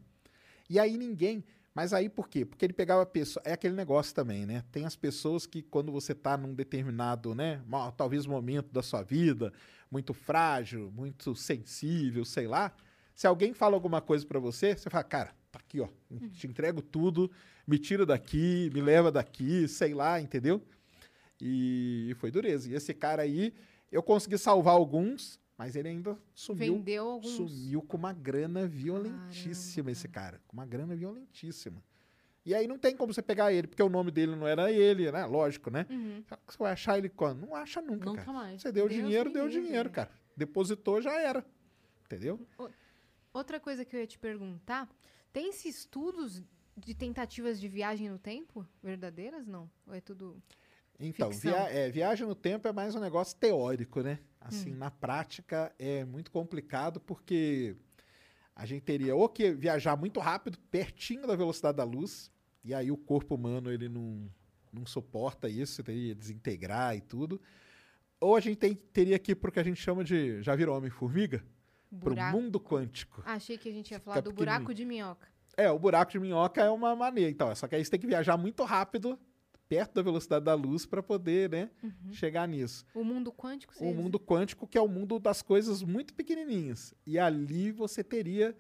E 0.70 0.80
aí 0.80 0.97
ninguém. 0.97 1.43
Mas 1.76 1.91
aí 1.91 2.07
por 2.07 2.30
quê? 2.30 2.45
Porque 2.45 2.64
ele 2.64 2.74
pegava 2.74 3.01
a 3.01 3.05
pessoa. 3.05 3.41
É 3.45 3.53
aquele 3.53 3.74
negócio 3.74 4.14
também, 4.14 4.45
né? 4.45 4.64
Tem 4.72 4.86
as 4.86 4.95
pessoas 4.95 5.45
que, 5.45 5.61
quando 5.64 5.91
você 5.91 6.14
tá 6.14 6.38
num 6.38 6.53
determinado, 6.53 7.34
né? 7.34 7.61
Talvez 7.97 8.26
momento 8.26 8.72
da 8.72 8.84
sua 8.84 9.01
vida, 9.01 9.51
muito 9.89 10.14
frágil, 10.14 10.91
muito 10.95 11.36
sensível, 11.36 12.24
sei 12.26 12.47
lá. 12.47 12.72
Se 13.16 13.26
alguém 13.26 13.53
fala 13.53 13.76
alguma 13.76 14.01
coisa 14.01 14.26
pra 14.26 14.39
você, 14.39 14.76
você 14.76 14.89
fala, 14.89 15.03
cara, 15.03 15.36
tá 15.51 15.59
aqui, 15.59 15.80
ó. 15.80 15.88
Te 16.32 16.47
entrego 16.47 16.82
tudo, 16.82 17.32
me 17.66 17.80
tira 17.80 18.05
daqui, 18.05 18.70
me 18.74 18.82
leva 18.82 19.11
daqui, 19.11 19.68
sei 19.68 19.93
lá, 19.93 20.22
entendeu? 20.22 20.61
E 21.41 22.16
foi 22.20 22.30
dureza. 22.30 22.70
E 22.70 22.76
esse 22.76 22.93
cara 22.93 23.24
aí, 23.24 23.53
eu 23.91 24.01
consegui 24.01 24.38
salvar 24.38 24.76
alguns, 24.76 25.39
mas 25.57 25.75
ele 25.75 25.89
ainda 25.89 26.17
sumiu. 26.33 26.75
Vendeu 26.75 27.07
alguns. 27.07 27.31
Sumiu 27.31 27.81
com 27.81 27.97
uma 27.97 28.13
grana 28.13 28.67
violentíssima, 28.67 29.91
esse 29.91 30.07
cara. 30.07 30.41
Com 30.47 30.57
uma 30.57 30.65
grana 30.65 30.95
violentíssima. 30.95 31.83
E 32.45 32.53
aí 32.53 32.67
não 32.67 32.77
tem 32.77 32.95
como 32.95 33.13
você 33.13 33.21
pegar 33.21 33.53
ele, 33.53 33.67
porque 33.67 33.81
o 33.81 33.87
nome 33.87 34.11
dele 34.11 34.35
não 34.35 34.45
era 34.45 34.69
ele, 34.71 35.09
né? 35.11 35.25
Lógico, 35.25 35.69
né? 35.69 35.85
Uhum. 35.89 36.23
Você 36.45 36.57
vai 36.57 36.73
achar 36.73 36.97
ele 36.97 37.07
quando? 37.07 37.39
Não 37.39 37.55
acha 37.55 37.81
nunca, 37.81 38.05
Nunca 38.05 38.25
cara. 38.25 38.37
mais. 38.37 38.61
Você 38.61 38.71
deu 38.71 38.89
Deus 38.89 39.01
dinheiro, 39.01 39.31
deu 39.31 39.47
livre. 39.47 39.61
dinheiro, 39.61 39.89
cara. 39.89 40.11
Depositou, 40.35 41.01
já 41.01 41.17
era. 41.21 41.45
Entendeu? 42.05 42.45
Outra 43.33 43.59
coisa 43.59 43.85
que 43.85 43.95
eu 43.95 43.99
ia 44.01 44.07
te 44.07 44.19
perguntar, 44.19 44.89
tem-se 45.31 45.69
estudos 45.69 46.43
de 46.75 46.93
tentativas 46.93 47.61
de 47.61 47.67
viagem 47.67 48.09
no 48.09 48.19
tempo? 48.19 48.67
Verdadeiras, 48.81 49.47
não? 49.47 49.69
Ou 49.87 49.93
é 49.93 50.01
tudo... 50.01 50.41
Então, 50.99 51.29
via- 51.31 51.69
é, 51.69 51.89
viagem 51.89 52.25
no 52.27 52.35
tempo 52.35 52.67
é 52.67 52.71
mais 52.71 52.95
um 52.95 52.99
negócio 52.99 53.35
teórico, 53.37 54.01
né? 54.01 54.19
Assim, 54.39 54.71
na 54.73 54.91
prática 54.91 55.73
é 55.79 56.03
muito 56.05 56.29
complicado 56.31 56.99
porque 56.99 57.75
a 58.55 58.65
gente 58.65 58.83
teria 58.83 59.15
ou 59.15 59.27
que 59.29 59.51
viajar 59.51 59.95
muito 59.97 60.19
rápido, 60.19 60.57
pertinho 60.69 61.25
da 61.25 61.35
velocidade 61.35 61.77
da 61.77 61.83
luz, 61.83 62.31
e 62.63 62.73
aí 62.73 62.91
o 62.91 62.97
corpo 62.97 63.35
humano 63.35 63.71
ele 63.71 63.89
não, 63.89 64.29
não 64.71 64.85
suporta 64.85 65.49
isso, 65.49 65.83
teria 65.83 66.13
que 66.13 66.19
desintegrar 66.19 66.95
e 66.95 67.01
tudo. 67.01 67.41
Ou 68.19 68.35
a 68.35 68.39
gente 68.39 68.57
tem- 68.57 68.75
teria 68.75 69.17
que 69.19 69.31
ir 69.31 69.35
pro 69.35 69.51
que 69.51 69.59
a 69.59 69.63
gente 69.63 69.81
chama 69.81 70.03
de, 70.03 70.41
já 70.41 70.55
virou 70.55 70.77
Homem-Formiga? 70.77 71.43
Pro 71.89 72.11
Buraco. 72.11 72.37
mundo 72.37 72.59
quântico. 72.59 73.21
Achei 73.25 73.57
que 73.57 73.69
a 73.69 73.71
gente 73.71 73.91
ia 73.91 73.99
falar 73.99 74.19
do 74.21 74.31
pequenininho. 74.31 74.57
buraco 74.59 74.73
de 74.73 74.85
minhoca. 74.85 75.27
É, 75.55 75.69
o 75.69 75.77
buraco 75.77 76.11
de 76.11 76.19
minhoca 76.19 76.61
é 76.61 76.69
uma 76.69 76.95
maneira. 76.95 77.29
Então, 77.29 77.53
só 77.55 77.67
que 77.67 77.75
aí 77.75 77.83
você 77.85 77.91
tem 77.91 77.99
que 77.99 78.07
viajar 78.07 78.35
muito 78.37 78.63
rápido, 78.63 79.19
perto 79.70 79.93
da 79.95 80.01
velocidade 80.01 80.45
da 80.45 80.53
luz, 80.53 80.86
para 80.86 81.01
poder, 81.01 81.49
né, 81.49 81.72
chegar 82.11 82.47
nisso. 82.47 82.86
O 82.93 83.03
mundo 83.03 83.32
quântico, 83.32 83.74
O 83.80 83.93
mundo 83.93 84.20
quântico, 84.20 84.68
que 84.68 84.78
é 84.78 84.82
o 84.82 84.88
mundo 84.88 85.20
das 85.20 85.41
coisas 85.41 85.82
muito 85.82 86.14
pequenininhas. 86.14 86.93
E 87.05 87.18
ali 87.18 87.72
você 87.72 88.03
teria 88.03 88.55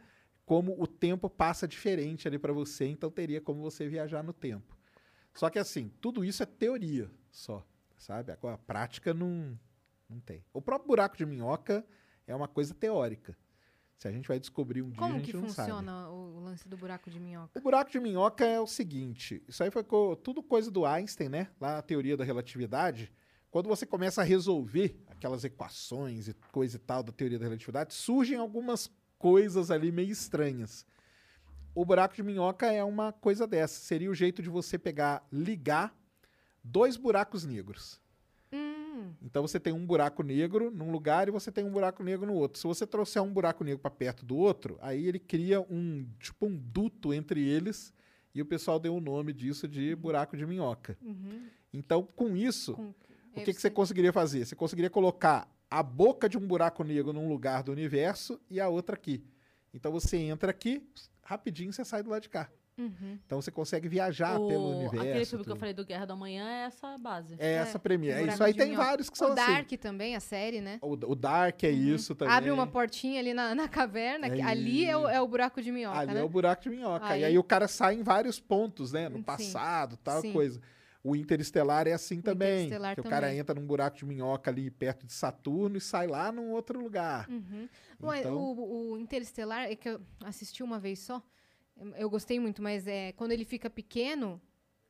como 0.45 0.75
o 0.81 0.87
tempo 0.87 1.29
passa 1.29 1.67
diferente 1.67 2.27
ali 2.27 2.37
para 2.37 2.51
você, 2.51 2.85
então 2.85 3.09
teria 3.09 3.39
como 3.39 3.61
você 3.61 3.87
viajar 3.87 4.23
no 4.23 4.33
tempo. 4.33 4.77
Só 5.33 5.49
que 5.49 5.57
assim, 5.57 5.91
tudo 6.01 6.23
isso 6.23 6.43
é 6.43 6.45
teoria 6.45 7.09
só, 7.31 7.65
sabe? 7.97 8.31
Agora, 8.31 8.55
a 8.55 8.57
prática 8.57 9.13
não, 9.13 9.57
não 10.09 10.19
tem. 10.19 10.43
O 10.53 10.61
próprio 10.61 10.87
buraco 10.87 11.17
de 11.17 11.25
minhoca 11.25 11.85
é 12.27 12.35
uma 12.35 12.47
coisa 12.47 12.73
teórica. 12.73 13.35
Se 14.03 14.07
a 14.09 14.11
gente 14.11 14.27
vai 14.27 14.37
descobrir 14.37 14.81
um 14.81 14.89
dia, 14.89 14.97
a 14.97 14.99
Como 14.99 15.13
gente 15.13 15.31
que 15.31 15.37
não 15.37 15.47
sabe. 15.47 15.71
funciona 15.71 16.09
o, 16.09 16.41
lance 16.41 16.67
do 16.67 16.75
buraco 16.75 17.09
de 17.09 17.21
minhoca? 17.21 17.57
O 17.57 17.61
buraco 17.61 17.89
de 17.89 18.01
minhoca 18.01 18.45
é 18.45 18.59
o 18.59 18.67
seguinte: 18.67 19.41
isso 19.47 19.63
aí 19.63 19.71
foi 19.71 19.81
tudo 20.21 20.43
coisa 20.43 20.69
do 20.69 20.85
Einstein, 20.85 21.29
né? 21.29 21.47
Lá 21.57 21.75
na 21.75 21.81
teoria 21.81 22.17
da 22.17 22.25
relatividade. 22.25 23.09
Quando 23.49 23.69
você 23.69 23.85
começa 23.85 24.19
a 24.19 24.23
resolver 24.25 25.01
aquelas 25.07 25.45
equações 25.45 26.27
e 26.27 26.33
coisa 26.51 26.75
e 26.75 26.79
tal 26.79 27.01
da 27.01 27.13
teoria 27.13 27.39
da 27.39 27.45
relatividade, 27.45 27.93
surgem 27.93 28.37
algumas 28.37 28.91
coisas 29.17 29.71
ali 29.71 29.89
meio 29.89 30.11
estranhas. 30.11 30.85
O 31.73 31.85
buraco 31.85 32.13
de 32.13 32.23
minhoca 32.23 32.69
é 32.69 32.83
uma 32.83 33.13
coisa 33.13 33.47
dessa. 33.47 33.79
Seria 33.79 34.11
o 34.11 34.13
jeito 34.13 34.41
de 34.41 34.49
você 34.49 34.77
pegar, 34.77 35.25
ligar 35.31 35.95
dois 36.61 36.97
buracos 36.97 37.45
negros. 37.45 38.01
Hum, 38.93 39.11
Então 39.23 39.41
você 39.41 39.59
tem 39.59 39.73
um 39.73 39.85
buraco 39.85 40.21
negro 40.23 40.69
num 40.71 40.91
lugar 40.91 41.27
e 41.27 41.31
você 41.31 41.51
tem 41.51 41.63
um 41.65 41.71
buraco 41.71 42.03
negro 42.03 42.25
no 42.27 42.33
outro. 42.33 42.59
Se 42.59 42.67
você 42.67 42.85
trouxer 42.85 43.21
um 43.23 43.33
buraco 43.33 43.63
negro 43.63 43.79
para 43.79 43.89
perto 43.91 44.25
do 44.25 44.37
outro, 44.37 44.77
aí 44.81 45.05
ele 45.07 45.19
cria 45.19 45.61
um 45.61 46.05
tipo 46.19 46.45
um 46.45 46.55
duto 46.55 47.13
entre 47.13 47.41
eles 47.47 47.93
e 48.35 48.41
o 48.41 48.45
pessoal 48.45 48.79
deu 48.79 48.95
o 48.95 48.99
nome 49.01 49.33
disso 49.33 49.67
de 49.67 49.95
buraco 49.95 50.37
de 50.37 50.45
minhoca. 50.45 50.97
uhum. 51.01 51.47
Então, 51.73 52.03
com 52.15 52.37
isso, 52.37 52.75
Com- 52.75 52.93
o 53.35 53.41
que, 53.43 53.51
que 53.53 53.59
você 53.59 53.69
conseguiria 53.71 54.13
fazer? 54.13 54.45
Você 54.45 54.55
conseguiria 54.55 54.91
colocar 54.91 55.49
a 55.71 55.81
boca 55.81 56.29
de 56.29 56.37
um 56.37 56.45
buraco 56.47 56.83
negro 56.83 57.11
num 57.11 57.27
lugar 57.27 57.63
do 57.63 57.71
universo 57.71 58.39
e 58.47 58.59
a 58.61 58.69
outra 58.69 58.93
aqui. 58.95 59.23
Então 59.73 59.91
você 59.91 60.17
entra 60.17 60.51
aqui, 60.51 60.87
rapidinho 61.23 61.73
você 61.73 61.83
sai 61.83 62.03
do 62.03 62.11
lado 62.11 62.21
de 62.21 62.29
cá. 62.29 62.47
Uhum. 62.77 63.19
Então 63.25 63.39
você 63.41 63.51
consegue 63.51 63.87
viajar 63.87 64.39
O- 64.39 64.47
pelo 64.47 64.69
universo. 64.77 64.95
Aquele 65.09 65.25
filme 65.25 65.43
que 65.43 65.49
eu 65.49 65.53
tudo. 65.53 65.59
falei 65.59 65.73
do 65.73 65.85
Guerra 65.85 66.05
da 66.05 66.15
Manhã 66.15 66.49
é 66.49 66.63
essa 66.65 66.97
base. 66.97 67.35
É 67.37 67.53
essa 67.53 67.77
É, 67.77 67.79
premissa. 67.79 68.17
buraco 68.17 68.33
Isso 68.33 68.43
aí 68.43 68.53
tem 68.53 68.69
minhoca. 68.69 68.83
vários 68.85 69.09
que 69.09 69.17
são 69.17 69.29
O 69.29 69.33
assim. 69.33 69.51
Dark 69.53 69.71
também, 69.79 70.15
a 70.15 70.19
série, 70.19 70.59
né? 70.59 70.79
O, 70.81 70.93
o 70.93 71.15
Dark 71.15 71.63
é 71.63 71.69
isso 71.69 72.15
também. 72.15 72.33
Abre 72.33 72.49
uma 72.51 72.65
portinha 72.65 73.19
ali 73.19 73.33
na, 73.33 73.53
na 73.53 73.67
caverna, 73.67 74.29
que 74.29 74.41
É 74.41 74.43
ali 74.43 74.85
é 74.85 74.97
o, 74.97 75.07
é 75.07 75.21
o 75.21 75.27
buraco 75.27 75.61
de 75.61 75.71
minhoca, 75.71 75.99
Ali 75.99 76.13
né? 76.15 76.19
é 76.19 76.23
o 76.23 76.29
buraco 76.29 76.63
de 76.63 76.69
minhoca. 76.69 77.05
Aí- 77.05 77.21
E 77.21 77.25
aí 77.25 77.37
o 77.37 77.43
cara 77.43 77.67
sai 77.67 77.95
em 77.95 78.01
vários 78.03 78.39
pontos, 78.39 78.91
né? 78.91 79.07
No 79.07 79.17
Sim. 79.17 79.23
passado, 79.23 79.95
tal 79.97 80.21
Sim. 80.21 80.33
coisa. 80.33 80.59
O 81.03 81.15
Interestelar 81.17 81.85
é 81.85 81.91
assim 81.91 82.21
também. 82.21 82.65
Interestelar 82.67 82.95
Que 82.95 83.01
o 83.01 83.03
cara 83.03 83.27
também. 83.27 83.39
entra 83.39 83.53
num 83.53 83.67
buraco 83.67 83.97
de 83.97 84.05
minhoca 84.05 84.49
ali 84.49 84.71
perto 84.71 85.05
de 85.05 85.11
Saturno 85.13 85.75
e 85.77 85.81
sai 85.81 86.07
lá 86.07 86.31
num 86.31 86.49
outro 86.51 86.79
lugar. 86.81 87.29
Uhum. 87.29 87.67
Ué, 88.03 88.19
Então- 88.21 88.35
o, 88.37 88.93
o 88.93 88.97
Interestelar, 88.97 89.65
é 89.69 89.75
que 89.75 89.89
eu 89.89 90.01
assisti 90.23 90.63
uma 90.63 90.79
vez 90.79 90.99
só, 90.99 91.21
eu 91.95 92.09
gostei 92.09 92.39
muito, 92.39 92.61
mas 92.61 92.87
é 92.87 93.11
quando 93.13 93.31
ele 93.31 93.45
fica 93.45 93.69
pequeno, 93.69 94.41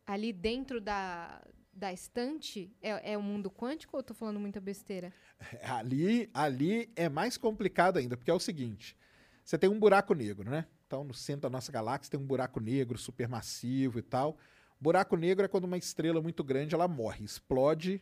ali 0.05 0.31
dentro 0.33 0.79
da, 0.81 1.41
da 1.71 1.91
estante, 1.91 2.71
é, 2.81 3.13
é 3.13 3.17
o 3.17 3.21
mundo 3.21 3.49
quântico 3.49 3.95
ou 3.95 3.99
eu 3.99 4.03
tô 4.03 4.13
falando 4.13 4.39
muita 4.39 4.59
besteira? 4.59 5.13
Ali, 5.63 6.29
ali 6.33 6.89
é 6.95 7.09
mais 7.09 7.37
complicado 7.37 7.97
ainda, 7.97 8.15
porque 8.15 8.31
é 8.31 8.33
o 8.33 8.39
seguinte: 8.39 8.95
você 9.43 9.57
tem 9.57 9.69
um 9.69 9.79
buraco 9.79 10.13
negro, 10.13 10.49
né? 10.49 10.65
Então, 10.87 11.03
no 11.03 11.13
centro 11.13 11.41
da 11.41 11.49
nossa 11.49 11.71
galáxia 11.71 12.11
tem 12.11 12.19
um 12.19 12.25
buraco 12.25 12.59
negro 12.59 12.97
supermassivo 12.97 13.99
e 13.99 14.01
tal. 14.01 14.37
Buraco 14.79 15.17
negro 15.17 15.43
é 15.43 15.47
quando 15.47 15.63
uma 15.63 15.77
estrela 15.77 16.21
muito 16.21 16.43
grande 16.43 16.75
ela 16.75 16.87
morre, 16.87 17.25
explode 17.25 18.01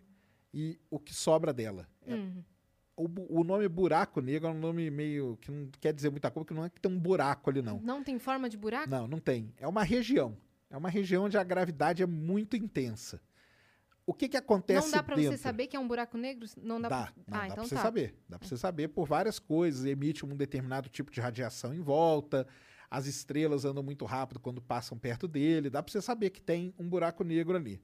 e 0.53 0.79
o 0.89 0.99
que 0.99 1.13
sobra 1.13 1.53
dela. 1.53 1.87
É- 2.05 2.15
Uhum. 2.15 2.43
O, 3.05 3.39
o 3.39 3.43
nome 3.43 3.67
buraco 3.67 4.21
negro 4.21 4.47
é 4.47 4.51
um 4.51 4.59
nome 4.59 4.89
meio 4.91 5.37
que 5.41 5.51
não 5.51 5.69
quer 5.79 5.93
dizer 5.93 6.09
muita 6.09 6.29
coisa, 6.29 6.45
porque 6.45 6.53
não 6.53 6.65
é 6.65 6.69
que 6.69 6.79
tem 6.79 6.91
um 6.91 6.99
buraco 6.99 7.49
ali, 7.49 7.61
não. 7.61 7.79
Não 7.81 8.03
tem 8.03 8.19
forma 8.19 8.49
de 8.49 8.57
buraco? 8.57 8.89
Não, 8.89 9.07
não 9.07 9.19
tem. 9.19 9.53
É 9.57 9.67
uma 9.67 9.83
região. 9.83 10.37
É 10.69 10.77
uma 10.77 10.89
região 10.89 11.25
onde 11.25 11.37
a 11.37 11.43
gravidade 11.43 12.01
é 12.01 12.05
muito 12.05 12.55
intensa. 12.55 13.21
O 14.05 14.13
que 14.13 14.27
que 14.27 14.37
acontece 14.37 14.87
Não 14.87 14.97
dá 14.97 15.03
pra 15.03 15.15
dentro? 15.15 15.31
você 15.31 15.37
saber 15.37 15.67
que 15.67 15.75
é 15.75 15.79
um 15.79 15.87
buraco 15.87 16.17
negro? 16.17 16.47
Não 16.57 16.81
dá, 16.81 16.89
Dá, 16.89 17.03
pra... 17.03 17.13
não, 17.27 17.37
ah, 17.37 17.39
dá 17.39 17.45
então 17.45 17.55
pra 17.55 17.63
você 17.65 17.75
tá. 17.75 17.81
saber. 17.81 18.15
Dá 18.27 18.39
pra 18.39 18.47
você 18.47 18.57
saber 18.57 18.87
por 18.89 19.05
várias 19.07 19.37
coisas. 19.39 19.85
Emite 19.85 20.25
um 20.25 20.35
determinado 20.35 20.89
tipo 20.89 21.11
de 21.11 21.21
radiação 21.21 21.73
em 21.73 21.81
volta. 21.81 22.47
As 22.89 23.05
estrelas 23.05 23.63
andam 23.63 23.83
muito 23.83 24.03
rápido 24.05 24.39
quando 24.39 24.61
passam 24.61 24.97
perto 24.97 25.27
dele. 25.27 25.69
Dá 25.69 25.81
pra 25.83 25.91
você 25.91 26.01
saber 26.01 26.29
que 26.31 26.41
tem 26.41 26.73
um 26.79 26.89
buraco 26.89 27.23
negro 27.23 27.55
ali. 27.55 27.81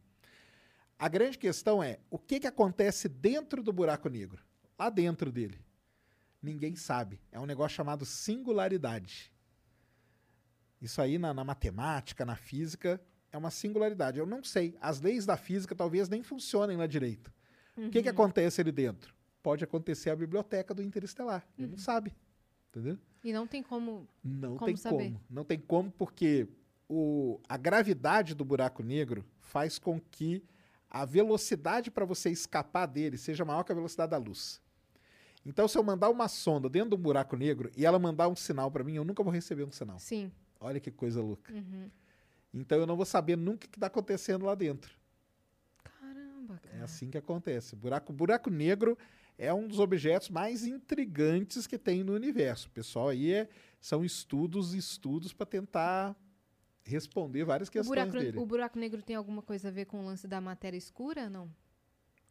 A 0.99 1.07
grande 1.07 1.37
questão 1.37 1.81
é, 1.83 1.99
o 2.09 2.17
que 2.17 2.39
que 2.39 2.47
acontece 2.47 3.07
dentro 3.07 3.61
do 3.61 3.71
buraco 3.71 4.09
negro? 4.09 4.43
Lá 4.77 4.89
dentro 4.89 5.31
dele. 5.31 5.59
Ninguém 6.41 6.75
sabe. 6.75 7.19
É 7.31 7.39
um 7.39 7.45
negócio 7.45 7.75
chamado 7.75 8.05
singularidade. 8.05 9.31
Isso 10.81 11.01
aí 11.01 11.17
na, 11.17 11.33
na 11.33 11.43
matemática, 11.43 12.25
na 12.25 12.35
física, 12.35 13.01
é 13.31 13.37
uma 13.37 13.49
singularidade. 13.49 14.19
Eu 14.19 14.25
não 14.25 14.43
sei. 14.43 14.77
As 14.79 15.01
leis 15.01 15.25
da 15.25 15.35
física 15.35 15.75
talvez 15.75 16.07
nem 16.07 16.21
funcionem 16.21 16.77
lá 16.77 16.85
direito. 16.85 17.33
O 17.75 17.89
que, 17.89 18.01
que 18.01 18.09
acontece 18.09 18.61
ali 18.61 18.71
dentro? 18.71 19.13
Pode 19.43 19.63
acontecer 19.63 20.09
a 20.09 20.15
biblioteca 20.15 20.73
do 20.73 20.81
Interestelar. 20.81 21.47
Ele 21.57 21.67
não 21.67 21.77
sabe. 21.77 22.15
Entendeu? 22.69 22.97
E 23.23 23.31
não 23.33 23.47
tem 23.47 23.61
como... 23.63 24.07
Não 24.23 24.55
Como 24.57 24.65
tem 24.65 24.75
saber? 24.75 25.05
como. 25.05 25.21
Não 25.29 25.43
tem 25.43 25.59
como, 25.59 25.91
porque 25.91 26.47
o, 26.87 27.39
a 27.47 27.57
gravidade 27.57 28.33
do 28.33 28.45
buraco 28.45 28.83
negro 28.83 29.25
faz 29.39 29.77
com 29.77 29.99
que 29.99 30.43
a 30.89 31.05
velocidade 31.05 31.91
para 31.91 32.05
você 32.05 32.29
escapar 32.29 32.85
dele 32.85 33.17
seja 33.17 33.43
maior 33.45 33.63
que 33.63 33.71
a 33.71 33.75
velocidade 33.75 34.11
da 34.11 34.17
luz. 34.17 34.61
Então, 35.47 35.65
se 35.65 35.77
eu 35.77 35.83
mandar 35.83 36.09
uma 36.09 36.27
sonda 36.27 36.67
dentro 36.67 36.89
de 36.89 36.95
um 36.95 36.99
buraco 36.99 37.37
negro 37.37 37.71
e 37.77 37.85
ela 37.85 37.97
mandar 37.97 38.27
um 38.27 38.35
sinal 38.35 38.69
para 38.69 38.83
mim, 38.83 38.95
eu 38.95 39.05
nunca 39.05 39.23
vou 39.23 39.31
receber 39.31 39.63
um 39.63 39.71
sinal. 39.71 39.97
Sim. 39.97 40.29
Olha 40.59 40.77
que 40.77 40.91
coisa 40.91 41.21
louca. 41.21 41.53
Uhum. 41.53 41.89
Então, 42.53 42.77
eu 42.77 42.85
não 42.85 42.97
vou 42.97 43.05
saber 43.05 43.37
nunca 43.37 43.65
o 43.65 43.69
que 43.69 43.77
está 43.77 43.87
acontecendo 43.87 44.45
lá 44.45 44.53
dentro. 44.55 44.93
Caramba, 45.83 46.59
cara. 46.61 46.75
É 46.77 46.81
assim 46.81 47.09
que 47.09 47.17
acontece. 47.17 47.77
Buraco, 47.77 48.11
buraco 48.11 48.49
negro 48.49 48.97
é 49.37 49.53
um 49.53 49.69
dos 49.69 49.79
objetos 49.79 50.29
mais 50.29 50.65
intrigantes 50.67 51.65
que 51.65 51.77
tem 51.77 52.03
no 52.03 52.13
universo. 52.13 52.69
Pessoal, 52.71 53.07
aí 53.07 53.31
é, 53.31 53.47
são 53.79 54.03
estudos 54.03 54.73
e 54.73 54.77
estudos 54.77 55.31
para 55.31 55.45
tentar 55.45 56.13
responder 56.83 57.45
várias 57.45 57.69
O 57.69 57.71
questões 57.71 57.87
buraco, 57.87 58.19
dele. 58.19 58.37
o 58.37 58.45
buraco 58.45 58.77
negro 58.77 59.01
tem 59.01 59.15
alguma 59.15 59.41
coisa 59.41 59.69
a 59.69 59.71
ver 59.71 59.85
com 59.85 60.01
o 60.01 60.05
lance 60.05 60.27
da 60.27 60.41
matéria 60.41 60.77
escura, 60.77 61.29
não? 61.29 61.49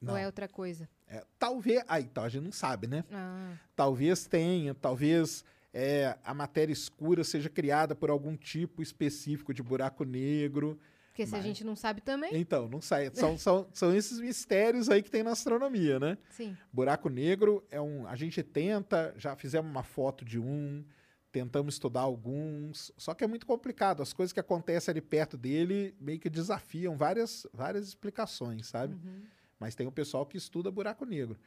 Não. 0.00 0.12
Ou 0.14 0.18
é 0.18 0.26
outra 0.26 0.46
coisa? 0.48 0.88
É, 1.08 1.24
talvez. 1.38 1.82
Aí, 1.88 2.04
então, 2.04 2.24
a 2.24 2.28
gente 2.28 2.44
não 2.44 2.52
sabe, 2.52 2.86
né? 2.86 3.04
Ah, 3.12 3.54
Talvez 3.74 4.26
tenha, 4.26 4.74
talvez 4.74 5.44
é, 5.72 6.16
a 6.24 6.34
matéria 6.34 6.72
escura 6.72 7.22
seja 7.24 7.48
criada 7.48 7.94
por 7.94 8.10
algum 8.10 8.36
tipo 8.36 8.82
específico 8.82 9.52
de 9.54 9.62
buraco 9.62 10.04
negro. 10.04 10.78
porque 11.08 11.24
se 11.26 11.34
a 11.34 11.38
Mas- 11.38 11.46
gente 11.46 11.64
não 11.64 11.74
sabe 11.76 12.00
também, 12.02 12.30
Então, 12.36 12.68
não 12.68 12.80
sai. 12.80 13.10
São, 13.14 13.36
são, 13.38 13.66
são 13.72 13.94
esses 13.94 14.20
mistérios 14.20 14.88
aí 14.90 15.02
que 15.02 15.10
tem 15.10 15.22
na 15.22 15.30
astronomia, 15.32 15.98
né? 15.98 16.18
sim. 16.30 16.56
Buraco 16.72 17.08
negro 17.08 17.64
é 17.70 17.80
um. 17.80 18.06
A 18.06 18.14
gente 18.16 18.42
tenta, 18.42 19.14
já 19.16 19.34
fizemos 19.36 19.70
uma 19.70 19.82
foto 19.82 20.24
de 20.26 20.38
um, 20.38 20.84
tentamos 21.32 21.74
estudar 21.74 22.00
alguns, 22.02 22.92
só 22.98 23.14
que 23.14 23.22
é 23.24 23.26
muito 23.26 23.46
complicado. 23.46 24.02
As 24.02 24.12
coisas 24.12 24.32
que 24.32 24.40
acontecem 24.40 24.92
ali 24.92 25.00
perto 25.00 25.36
dele 25.38 25.94
meio 26.00 26.18
que 26.18 26.28
desafiam 26.30 26.96
várias, 26.96 27.46
várias 27.52 27.86
explicações, 27.88 28.66
sabe? 28.66 28.94
Uhum. 28.94 29.22
Mas 29.58 29.74
tem 29.74 29.86
o 29.86 29.92
pessoal 29.92 30.26
que 30.26 30.36
estuda 30.36 30.70
buraco 30.70 31.04
negro. 31.04 31.38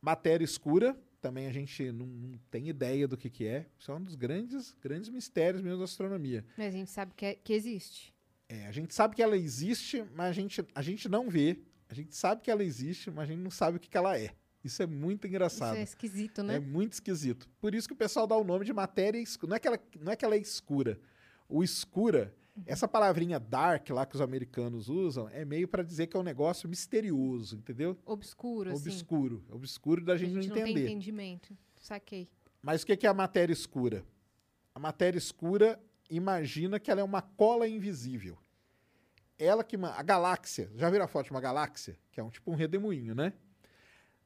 Matéria 0.00 0.44
escura, 0.44 0.96
também 1.20 1.46
a 1.46 1.52
gente 1.52 1.92
não, 1.92 2.06
não 2.06 2.38
tem 2.50 2.68
ideia 2.68 3.06
do 3.06 3.16
que, 3.16 3.28
que 3.28 3.46
é. 3.46 3.66
Isso 3.78 3.90
é 3.90 3.94
um 3.94 4.02
dos 4.02 4.14
grandes, 4.14 4.74
grandes 4.80 5.10
mistérios 5.10 5.62
mesmo 5.62 5.78
da 5.78 5.84
astronomia. 5.84 6.44
Mas 6.56 6.68
a 6.68 6.70
gente 6.78 6.90
sabe 6.90 7.12
que, 7.14 7.26
é- 7.26 7.34
que 7.34 7.52
existe. 7.52 8.14
É, 8.48 8.66
a 8.66 8.72
gente 8.72 8.94
sabe 8.94 9.14
que 9.14 9.22
ela 9.22 9.36
existe, 9.36 10.02
mas 10.14 10.26
a 10.30 10.32
gente, 10.32 10.64
a 10.74 10.82
gente 10.82 11.08
não 11.08 11.28
vê. 11.28 11.60
A 11.88 11.94
gente 11.94 12.14
sabe 12.16 12.40
que 12.42 12.50
ela 12.50 12.64
existe, 12.64 13.10
mas 13.10 13.28
a 13.28 13.32
gente 13.32 13.42
não 13.42 13.50
sabe 13.50 13.76
o 13.76 13.80
que, 13.80 13.88
que 13.88 13.96
ela 13.96 14.18
é. 14.18 14.30
Isso 14.64 14.82
é 14.82 14.86
muito 14.86 15.26
engraçado. 15.26 15.72
Isso 15.72 15.80
é 15.80 15.82
esquisito, 15.84 16.42
né? 16.42 16.56
É 16.56 16.60
muito 16.60 16.92
esquisito. 16.94 17.48
Por 17.60 17.74
isso 17.74 17.86
que 17.88 17.94
o 17.94 17.96
pessoal 17.96 18.26
dá 18.26 18.36
o 18.36 18.44
nome 18.44 18.64
de 18.64 18.72
matéria 18.72 19.18
escura. 19.18 19.50
Não 19.50 19.56
é 19.56 19.60
que 19.60 19.68
ela, 19.68 19.80
não 20.00 20.12
é, 20.12 20.16
que 20.16 20.24
ela 20.24 20.34
é 20.34 20.38
escura. 20.38 20.98
O 21.48 21.62
escura. 21.62 22.34
Essa 22.66 22.86
palavrinha 22.88 23.38
dark 23.38 23.90
lá 23.90 24.06
que 24.06 24.14
os 24.14 24.20
americanos 24.20 24.88
usam, 24.88 25.28
é 25.28 25.44
meio 25.44 25.68
para 25.68 25.82
dizer 25.82 26.06
que 26.06 26.16
é 26.16 26.20
um 26.20 26.24
negócio 26.24 26.68
misterioso, 26.68 27.56
entendeu? 27.56 27.96
Obscuro, 28.04 28.70
assim. 28.70 28.88
Obscuro. 28.88 29.44
Obscuro 29.50 30.04
da 30.04 30.16
gente, 30.16 30.34
gente 30.34 30.48
não 30.48 30.56
não 30.56 30.62
tem 30.62 30.72
entender. 30.72 30.90
entendimento. 30.90 31.56
Saquei. 31.80 32.28
Mas 32.62 32.82
o 32.82 32.86
que 32.86 33.06
é 33.06 33.10
a 33.10 33.14
matéria 33.14 33.52
escura? 33.52 34.04
A 34.74 34.78
matéria 34.78 35.18
escura, 35.18 35.80
imagina 36.08 36.78
que 36.78 36.90
ela 36.90 37.00
é 37.00 37.04
uma 37.04 37.22
cola 37.22 37.66
invisível. 37.66 38.38
Ela 39.38 39.64
que. 39.64 39.76
A 39.76 40.02
galáxia. 40.02 40.70
Já 40.76 40.90
viram 40.90 41.04
a 41.04 41.08
foto 41.08 41.26
de 41.26 41.30
uma 41.30 41.40
galáxia? 41.40 41.98
Que 42.12 42.20
é 42.20 42.22
um 42.22 42.30
tipo 42.30 42.50
um 42.50 42.54
redemoinho, 42.54 43.14
né? 43.14 43.32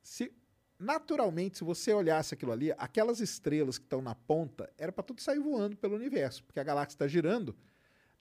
Se, 0.02 0.32
naturalmente, 0.78 1.59
se 1.59 1.65
você 1.65 1.93
olhasse 1.93 2.35
aquilo 2.35 2.52
ali, 2.52 2.73
aquelas 2.73 3.20
estrelas 3.20 3.78
que 3.78 3.85
estão 3.85 4.02
na 4.02 4.15
ponta, 4.15 4.70
era 4.77 4.90
para 4.90 5.05
tudo 5.05 5.20
sair 5.23 5.39
voando 5.39 5.77
pelo 5.77 5.94
universo, 5.94 6.44
porque 6.44 6.61
a 6.61 6.65
galáxia 6.65 6.97
está 6.97 7.06
girando. 7.06 7.56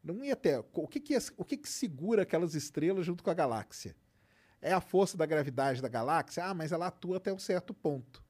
Não 0.03 0.23
ia 0.23 0.35
ter. 0.35 0.63
O 0.73 0.87
que, 0.87 0.99
que, 0.99 1.17
o 1.37 1.45
que, 1.45 1.57
que 1.57 1.69
segura 1.69 2.23
aquelas 2.23 2.55
estrelas 2.55 3.05
junto 3.05 3.23
com 3.23 3.29
a 3.29 3.33
galáxia? 3.33 3.95
É 4.61 4.73
a 4.73 4.81
força 4.81 5.17
da 5.17 5.25
gravidade 5.25 5.81
da 5.81 5.87
galáxia? 5.87 6.45
Ah, 6.45 6.53
mas 6.53 6.71
ela 6.71 6.87
atua 6.87 7.17
até 7.17 7.31
um 7.31 7.39
certo 7.39 7.73
ponto. 7.73 8.23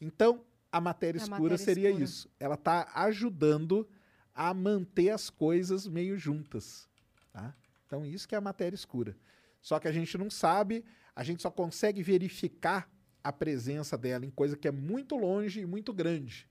Então, 0.00 0.44
a 0.70 0.80
matéria 0.80 1.20
A 1.20 1.22
escura 1.22 1.40
matéria 1.40 1.58
seria 1.58 1.88
escura. 1.88 2.04
isso. 2.04 2.30
Ela 2.38 2.54
está 2.54 2.90
ajudando 2.94 3.88
a 4.34 4.52
manter 4.54 5.10
as 5.10 5.30
coisas 5.30 5.86
meio 5.86 6.16
juntas. 6.18 6.88
Tá? 7.32 7.54
Então, 7.86 8.04
isso 8.04 8.28
que 8.28 8.34
é 8.34 8.38
a 8.38 8.40
matéria 8.40 8.74
escura. 8.74 9.16
Só 9.60 9.78
que 9.80 9.88
a 9.88 9.92
gente 9.92 10.16
não 10.18 10.30
sabe, 10.30 10.84
a 11.14 11.24
gente 11.24 11.42
só 11.42 11.50
consegue 11.50 12.02
verificar 12.02 12.88
a 13.24 13.32
presença 13.32 13.98
dela 13.98 14.24
em 14.24 14.30
coisa 14.30 14.56
que 14.56 14.68
é 14.68 14.70
muito 14.70 15.16
longe 15.16 15.60
e 15.60 15.66
muito 15.66 15.92
grande. 15.92 16.48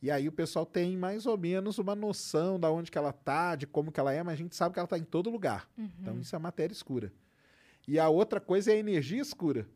E 0.00 0.10
aí 0.10 0.28
o 0.28 0.32
pessoal 0.32 0.64
tem 0.64 0.96
mais 0.96 1.26
ou 1.26 1.36
menos 1.36 1.78
uma 1.78 1.94
noção 1.94 2.58
da 2.58 2.70
onde 2.70 2.90
que 2.90 2.96
ela 2.98 3.12
tá, 3.12 3.56
de 3.56 3.66
como 3.66 3.90
que 3.90 3.98
ela 3.98 4.12
é, 4.12 4.22
mas 4.22 4.34
a 4.34 4.36
gente 4.36 4.54
sabe 4.54 4.72
que 4.72 4.78
ela 4.78 4.86
está 4.86 4.96
em 4.96 5.04
todo 5.04 5.28
lugar. 5.28 5.68
Então 5.76 6.18
isso 6.20 6.34
é 6.36 6.38
matéria 6.38 6.72
escura. 6.72 7.12
E 7.86 7.98
a 7.98 8.08
outra 8.08 8.38
coisa 8.40 8.70
é 8.70 8.74
a 8.74 8.78
energia 8.78 9.20
escura. 9.20 9.66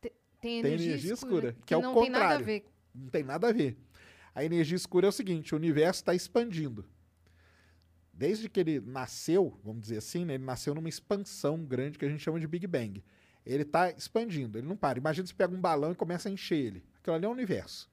Tem 0.00 0.12
Tem 0.40 0.58
energia, 0.58 0.90
energia 0.92 1.14
escura, 1.14 1.48
escura, 1.48 1.56
que 1.66 1.74
é 1.74 1.76
o 1.76 1.82
não 1.82 1.94
tem 1.94 2.10
nada 2.10 2.24
a 2.24 2.28
contrário. 2.28 2.46
ver. 2.46 2.64
Não 2.94 3.08
tem 3.08 3.22
nada 3.24 3.48
a 3.48 3.52
ver. 3.52 3.76
A 4.34 4.44
energia 4.44 4.76
escura 4.76 5.06
é 5.06 5.08
o 5.08 5.12
seguinte: 5.12 5.54
o 5.54 5.56
universo 5.56 6.02
está 6.02 6.14
expandindo. 6.14 6.84
Desde 8.12 8.48
que 8.48 8.60
ele 8.60 8.80
nasceu, 8.80 9.58
vamos 9.64 9.82
dizer 9.82 9.98
assim, 9.98 10.24
né, 10.24 10.34
ele 10.34 10.44
nasceu 10.44 10.74
numa 10.74 10.88
expansão 10.88 11.64
grande 11.64 11.98
que 11.98 12.04
a 12.04 12.08
gente 12.08 12.22
chama 12.22 12.38
de 12.40 12.46
Big 12.46 12.66
Bang. 12.66 13.02
Ele 13.44 13.62
está 13.62 13.90
expandindo, 13.90 14.58
ele 14.58 14.66
não 14.66 14.76
para. 14.76 14.98
Imagina 14.98 15.26
você 15.26 15.34
pega 15.34 15.54
um 15.54 15.60
balão 15.60 15.92
e 15.92 15.94
começa 15.94 16.28
a 16.28 16.32
encher 16.32 16.56
ele. 16.58 16.84
Aquilo 17.00 17.16
ali 17.16 17.24
é 17.24 17.28
o 17.28 17.32
universo. 17.32 17.90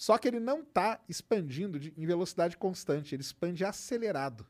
Só 0.00 0.16
que 0.16 0.28
ele 0.28 0.38
não 0.38 0.60
está 0.60 1.00
expandindo 1.08 1.76
de- 1.80 1.92
em 1.96 2.06
velocidade 2.06 2.56
constante, 2.56 3.16
ele 3.16 3.22
expande 3.22 3.64
acelerado. 3.64 4.46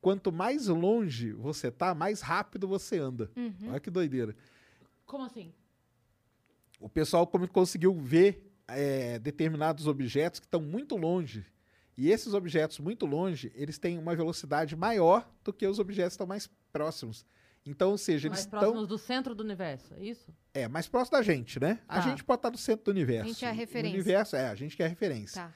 Quanto 0.00 0.32
mais 0.32 0.66
longe 0.66 1.32
você 1.32 1.70
tá, 1.70 1.94
mais 1.94 2.20
rápido 2.20 2.66
você 2.66 2.98
anda. 2.98 3.30
Olha 3.68 3.78
que 3.78 3.90
doideira 3.90 4.34
Como 5.06 5.22
assim? 5.24 5.52
o 6.80 6.88
pessoal 6.88 7.28
como 7.28 7.46
conseguiu 7.46 7.94
ver 7.94 8.42
é, 8.66 9.20
determinados 9.20 9.86
objetos 9.86 10.40
que 10.40 10.46
estão 10.46 10.60
muito 10.60 10.96
longe. 10.96 11.46
E 11.96 12.10
esses 12.10 12.34
objetos 12.34 12.80
muito 12.80 13.06
longe, 13.06 13.52
eles 13.54 13.78
têm 13.78 13.96
uma 13.96 14.16
velocidade 14.16 14.74
maior 14.74 15.30
do 15.44 15.52
que 15.52 15.64
os 15.64 15.78
objetos 15.78 16.10
que 16.10 16.14
estão 16.14 16.26
mais 16.26 16.50
próximos. 16.72 17.24
Então, 17.66 17.90
ou 17.90 17.98
seja, 17.98 18.28
eles 18.28 18.38
Mais 18.38 18.44
estão 18.46 18.60
próximos 18.60 18.86
do 18.88 18.96
centro 18.98 19.34
do 19.34 19.42
universo, 19.42 19.92
é 19.94 20.04
isso? 20.04 20.32
é, 20.54 20.68
mais 20.68 20.86
próximo 20.88 21.18
da 21.18 21.22
gente, 21.22 21.58
né? 21.60 21.80
A 21.88 21.96
Tá. 21.96 22.00
gente 22.08 22.22
pode 22.24 22.38
estar 22.38 22.50
no 22.50 22.56
centro 22.58 22.84
do 22.86 22.90
universo. 22.92 23.24
A 23.24 23.32
gente 23.32 23.44
é 23.44 23.48
a 23.48 23.52
O 23.52 23.54
referência. 23.54 23.94
universo, 23.94 24.36
é, 24.36 24.48
a 24.48 24.54
gente 24.54 24.76
que 24.76 24.82
é 24.82 24.86
a 24.86 24.88
referência. 24.88 25.42
Tá. 25.42 25.54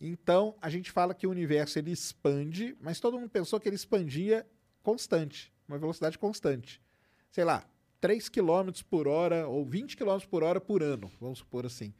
Então, 0.00 0.56
a 0.60 0.68
gente 0.68 0.90
fala 0.90 1.14
que 1.14 1.26
o 1.26 1.30
universo 1.30 1.78
ele 1.78 1.92
expande, 1.92 2.76
mas 2.80 2.98
todo 2.98 3.18
mundo 3.18 3.30
pensou 3.30 3.60
que 3.60 3.68
ele 3.68 3.76
expandia 3.76 4.44
constante, 4.82 5.52
uma 5.68 5.78
velocidade 5.78 6.18
constante. 6.18 6.82
Sei 7.30 7.44
lá, 7.44 7.64
3 8.00 8.28
km 8.28 8.70
por 8.90 9.06
hora 9.06 9.46
ou 9.46 9.64
20 9.64 9.96
km 9.96 10.18
por 10.28 10.42
hora 10.42 10.60
por 10.60 10.82
ano, 10.82 11.10
vamos 11.20 11.38
supor 11.38 11.64
assim. 11.64 11.94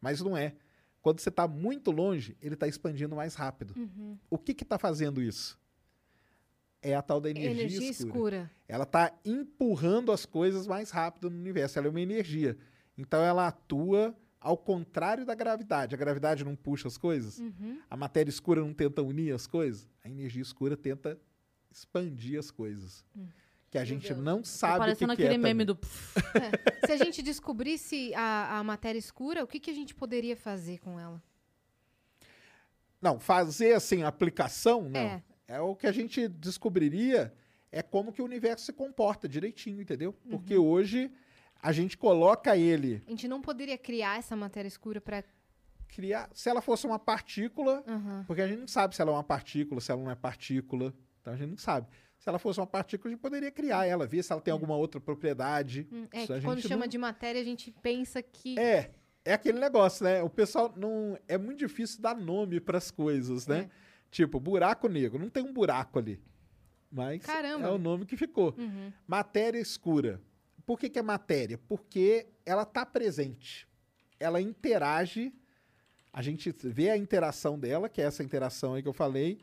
Mas 0.00 0.20
não 0.20 0.36
é. 0.36 0.54
Quando 1.02 1.18
você 1.20 1.28
está 1.30 1.48
muito 1.48 1.90
longe, 1.90 2.36
ele 2.40 2.54
está 2.54 2.68
expandindo 2.68 3.16
mais 3.16 3.34
rápido. 3.34 3.74
Uhum. 3.76 4.16
O 4.30 4.38
que 4.38 4.52
está 4.52 4.78
fazendo 4.78 5.20
isso? 5.20 5.58
É 6.80 6.94
a 6.94 7.02
tal 7.02 7.20
da 7.20 7.28
energia, 7.30 7.50
Energia, 7.50 7.90
escura. 7.90 8.08
escura. 8.08 8.50
Ela 8.68 8.84
está 8.84 9.12
empurrando 9.24 10.12
as 10.12 10.24
coisas 10.24 10.66
mais 10.66 10.90
rápido 10.90 11.28
no 11.28 11.36
universo. 11.36 11.78
Ela 11.78 11.88
é 11.88 11.90
uma 11.90 12.00
energia. 12.00 12.56
Então 12.96 13.22
ela 13.22 13.48
atua 13.48 14.14
ao 14.40 14.56
contrário 14.56 15.26
da 15.26 15.34
gravidade. 15.34 15.94
A 15.94 15.98
gravidade 15.98 16.44
não 16.44 16.54
puxa 16.54 16.86
as 16.86 16.96
coisas. 16.96 17.38
Uhum. 17.38 17.80
A 17.90 17.96
matéria 17.96 18.30
escura 18.30 18.60
não 18.60 18.72
tenta 18.72 19.02
unir 19.02 19.34
as 19.34 19.46
coisas. 19.46 19.88
A 20.04 20.08
energia 20.08 20.40
escura 20.42 20.76
tenta 20.76 21.18
expandir 21.70 22.38
as 22.38 22.50
coisas. 22.50 23.04
Que 23.70 23.76
a 23.76 23.84
gente 23.84 24.14
não 24.14 24.38
Tá 24.38 24.44
sabe 24.48 24.92
o 24.92 24.96
que, 24.96 25.16
que 25.16 25.22
é 25.24 25.36
meme 25.36 25.64
também. 25.64 25.66
do. 25.66 25.78
Se 26.86 26.92
a 26.92 26.96
gente 26.96 27.22
descobrisse 27.22 28.14
a, 28.14 28.58
a 28.60 28.64
matéria 28.64 28.98
escura, 28.98 29.42
o 29.42 29.46
que, 29.46 29.58
que 29.60 29.70
a 29.70 29.74
gente 29.74 29.94
poderia 29.94 30.36
fazer 30.36 30.78
com 30.78 30.98
ela? 30.98 31.20
Não, 33.00 33.20
fazer 33.20 33.74
assim, 33.74 34.02
aplicação, 34.02 34.88
não. 34.88 34.98
É. 35.00 35.22
É. 35.48 35.60
o 35.60 35.74
que 35.74 35.86
a 35.86 35.92
gente 35.92 36.28
descobriria 36.28 37.32
é 37.72 37.82
como 37.82 38.12
que 38.12 38.20
o 38.22 38.24
universo 38.24 38.66
se 38.66 38.72
comporta 38.72 39.28
direitinho, 39.28 39.80
entendeu? 39.80 40.12
Porque 40.28 40.56
Uhum. 40.56 40.66
hoje 40.66 41.10
a 41.60 41.72
gente 41.72 41.96
coloca 41.96 42.56
ele 42.56 43.02
A 43.06 43.10
gente 43.10 43.26
não 43.26 43.40
poderia 43.40 43.76
criar 43.78 44.18
essa 44.18 44.36
matéria 44.36 44.68
escura 44.68 45.00
para. 45.00 45.24
criar. 45.88 46.28
Se 46.34 46.48
ela 46.50 46.60
fosse 46.60 46.86
uma 46.86 46.98
partícula, 46.98 47.82
porque 48.26 48.42
a 48.42 48.46
gente 48.46 48.60
não 48.60 48.68
sabe 48.68 48.94
se 48.94 49.00
ela 49.02 49.10
é 49.10 49.14
uma 49.14 49.24
partícula, 49.24 49.80
se 49.80 49.90
ela 49.90 50.02
não 50.02 50.10
é 50.10 50.14
partícula. 50.14 50.92
Então 51.20 51.32
a 51.32 51.36
gente 51.36 51.50
não 51.50 51.56
sabe. 51.56 51.88
Se 52.18 52.28
ela 52.28 52.38
fosse 52.38 52.60
uma 52.60 52.66
partícula, 52.66 53.10
a 53.10 53.12
gente 53.14 53.20
poderia 53.22 53.50
criar 53.50 53.86
ela, 53.86 54.06
ver 54.06 54.22
se 54.22 54.30
ela 54.32 54.40
tem 54.42 54.52
alguma 54.52 54.76
outra 54.76 55.00
propriedade. 55.00 55.86
É, 56.12 56.22
Isso 56.24 56.32
a 56.34 56.38
que 56.38 56.44
quando 56.44 56.60
chama 56.60 56.80
não- 56.84 56.88
de 56.88 56.98
matéria, 56.98 57.40
a 57.40 57.44
gente 57.44 57.70
pensa 57.82 58.20
que. 58.22 58.58
É, 58.58 58.90
é 59.24 59.32
aquele 59.32 59.58
negócio, 59.58 60.04
né? 60.04 60.22
O 60.22 60.28
pessoal 60.28 60.72
não. 60.76 61.16
É 61.26 61.38
muito 61.38 61.58
difícil 61.58 62.02
dar 62.02 62.14
nome 62.16 62.60
para 62.60 62.76
as 62.78 62.90
coisas, 62.90 63.46
né? 63.46 63.60
É. 63.60 63.87
Tipo, 64.10 64.40
buraco 64.40 64.88
negro. 64.88 65.18
Não 65.18 65.28
tem 65.28 65.42
um 65.42 65.52
buraco 65.52 65.98
ali. 65.98 66.20
Mas 66.90 67.22
Caramba. 67.22 67.68
é 67.68 67.70
o 67.70 67.78
nome 67.78 68.06
que 68.06 68.16
ficou. 68.16 68.54
Uhum. 68.56 68.92
Matéria 69.06 69.58
escura. 69.58 70.20
Por 70.64 70.78
que, 70.78 70.88
que 70.88 70.98
é 70.98 71.02
matéria? 71.02 71.58
Porque 71.68 72.26
ela 72.44 72.62
está 72.62 72.84
presente. 72.84 73.66
Ela 74.18 74.40
interage. 74.40 75.32
A 76.12 76.22
gente 76.22 76.50
vê 76.64 76.90
a 76.90 76.96
interação 76.96 77.58
dela, 77.58 77.88
que 77.88 78.00
é 78.00 78.04
essa 78.04 78.22
interação 78.22 78.74
aí 78.74 78.82
que 78.82 78.88
eu 78.88 78.94
falei, 78.94 79.38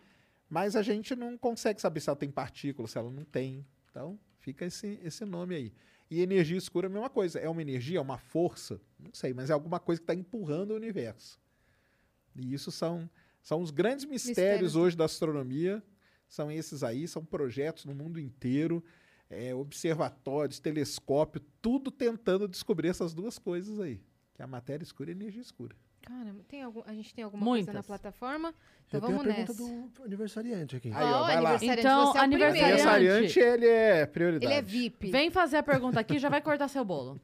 mas 0.49 0.75
a 0.75 0.81
gente 0.81 1.15
não 1.15 1.37
consegue 1.37 1.79
saber 1.79 1.99
se 1.99 2.09
ela 2.09 2.17
tem 2.17 2.29
partículas, 2.29 2.91
se 2.91 2.97
ela 2.97 3.11
não 3.11 3.23
tem. 3.23 3.65
Então, 3.89 4.19
fica 4.39 4.65
esse, 4.65 4.99
esse 5.03 5.23
nome 5.25 5.55
aí. 5.55 5.73
E 6.09 6.21
energia 6.21 6.57
escura 6.57 6.87
é 6.87 6.89
a 6.89 6.93
mesma 6.93 7.09
coisa. 7.09 7.39
É 7.39 7.49
uma 7.49 7.61
energia, 7.61 7.97
é 7.97 8.01
uma 8.01 8.17
força? 8.17 8.79
Não 8.99 9.13
sei, 9.13 9.33
mas 9.33 9.49
é 9.49 9.53
alguma 9.53 9.79
coisa 9.79 9.99
que 9.99 10.03
está 10.03 10.13
empurrando 10.13 10.71
o 10.71 10.75
universo. 10.75 11.39
E 12.35 12.53
isso 12.53 12.71
são, 12.71 13.09
são 13.45 13.61
os 13.61 13.69
grandes 13.69 14.05
mistérios, 14.05 14.37
Mistérios. 14.37 14.75
hoje 14.75 14.97
da 14.97 15.05
astronomia. 15.05 15.81
São 16.27 16.51
esses 16.51 16.83
aí, 16.83 17.07
são 17.07 17.23
projetos 17.23 17.85
no 17.85 17.93
mundo 17.93 18.19
inteiro, 18.19 18.83
é, 19.29 19.53
observatórios, 19.53 20.59
telescópio, 20.59 21.39
tudo 21.61 21.91
tentando 21.91 22.47
descobrir 22.47 22.87
essas 22.89 23.13
duas 23.13 23.37
coisas 23.37 23.79
aí. 23.79 24.01
Que 24.33 24.41
é 24.41 24.45
a 24.45 24.47
matéria 24.47 24.83
escura 24.83 25.11
e 25.11 25.13
a 25.13 25.15
energia 25.15 25.41
escura. 25.43 25.75
Caramba, 26.01 26.43
tem 26.47 26.63
algum, 26.63 26.81
a 26.85 26.93
gente 26.93 27.13
tem 27.13 27.23
alguma 27.23 27.43
coisa 27.45 27.67
na 27.67 27.73
Muitas. 27.73 27.85
plataforma? 27.85 28.53
Então 28.87 28.99
Eu 28.99 29.05
tenho 29.07 29.19
a 29.19 29.23
vamos 29.23 29.35
pergunta 29.35 29.63
nessa. 29.63 29.99
do 29.99 30.03
aniversariante 30.03 30.75
aqui. 30.75 30.89
Aí, 30.89 31.03
ó, 31.03 31.23
vai 31.25 31.41
lá. 31.41 31.49
aniversariante, 31.51 31.79
Então, 31.79 32.05
você 32.11 32.17
é 32.17 32.21
aniversariante. 32.21 32.81
Aniversariante, 32.87 33.39
ele 33.39 33.67
é 33.67 34.05
prioridade. 34.07 34.45
Ele 34.45 34.53
é 34.59 34.61
VIP. 34.63 35.11
Vem 35.11 35.29
fazer 35.31 35.57
a 35.57 35.63
pergunta 35.63 35.99
aqui, 35.99 36.17
já 36.19 36.29
vai 36.29 36.41
cortar 36.41 36.67
seu 36.67 36.83
bolo. 36.83 37.21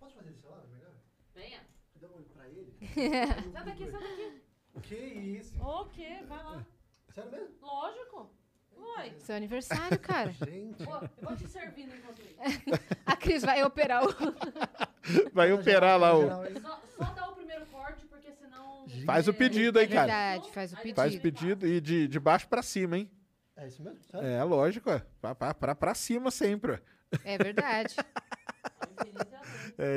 Posso 0.00 0.14
fazer 0.16 0.30
esse 0.30 0.46
lado 0.46 0.68
melhor? 0.68 0.92
Venha. 1.34 1.60
Dá 2.00 2.08
um 2.08 2.16
olho 2.16 2.26
pra 2.34 2.48
ele. 2.48 2.72
Senta 3.52 3.70
aqui, 3.70 3.84
senta 3.86 3.98
aqui. 3.98 4.42
Que 4.82 4.94
isso? 4.96 5.60
O 5.62 5.84
quê? 5.86 6.18
Vai 6.28 6.42
lá. 6.42 6.64
Sério 7.14 7.30
mesmo? 7.30 7.48
Lógico. 7.62 8.30
Oi. 8.98 9.12
Seu 9.18 9.36
aniversário, 9.36 9.98
cara. 9.98 10.30
Gente. 10.32 10.84
Pô, 10.84 10.94
eu 10.96 11.08
vou 11.22 11.36
te 11.36 11.46
servindo 11.48 11.94
enquanto 11.94 12.20
isso. 12.20 12.36
A 13.06 13.16
Cris 13.16 13.42
vai 13.42 13.62
operar 13.62 14.04
o. 14.04 14.08
Vai 15.34 15.52
operar 15.52 15.98
lá 16.00 16.16
o. 16.16 16.22
Hein? 16.46 16.54
Só, 16.62 16.80
só 16.96 17.04
dá 17.12 17.28
o 17.28 17.34
primeiro 17.34 17.66
corte, 17.66 18.06
porque 18.06 18.32
senão... 18.32 18.86
Faz 19.04 19.28
o 19.28 19.34
pedido 19.34 19.78
aí, 19.78 19.84
É 19.84 19.88
cara. 19.88 20.06
verdade, 20.06 20.50
faz 20.50 20.72
o 20.72 20.76
pedido. 20.76 20.96
Faz 20.96 21.14
o 21.14 21.20
pedido 21.20 21.66
e 21.66 21.78
de, 21.80 22.08
de 22.08 22.18
baixo 22.18 22.48
pra 22.48 22.62
cima, 22.62 22.96
hein? 22.96 23.10
É 23.54 23.66
isso 23.66 23.82
mesmo? 23.82 24.02
Sério? 24.02 24.26
É, 24.26 24.42
lógico, 24.42 24.88
é. 24.90 25.04
Pra, 25.20 25.34
pra, 25.34 25.52
pra, 25.54 25.74
pra 25.74 25.94
cima 25.94 26.30
sempre. 26.30 26.72
ó. 26.72 26.78
É 27.22 27.36
verdade. 27.36 27.94
É 27.98 29.43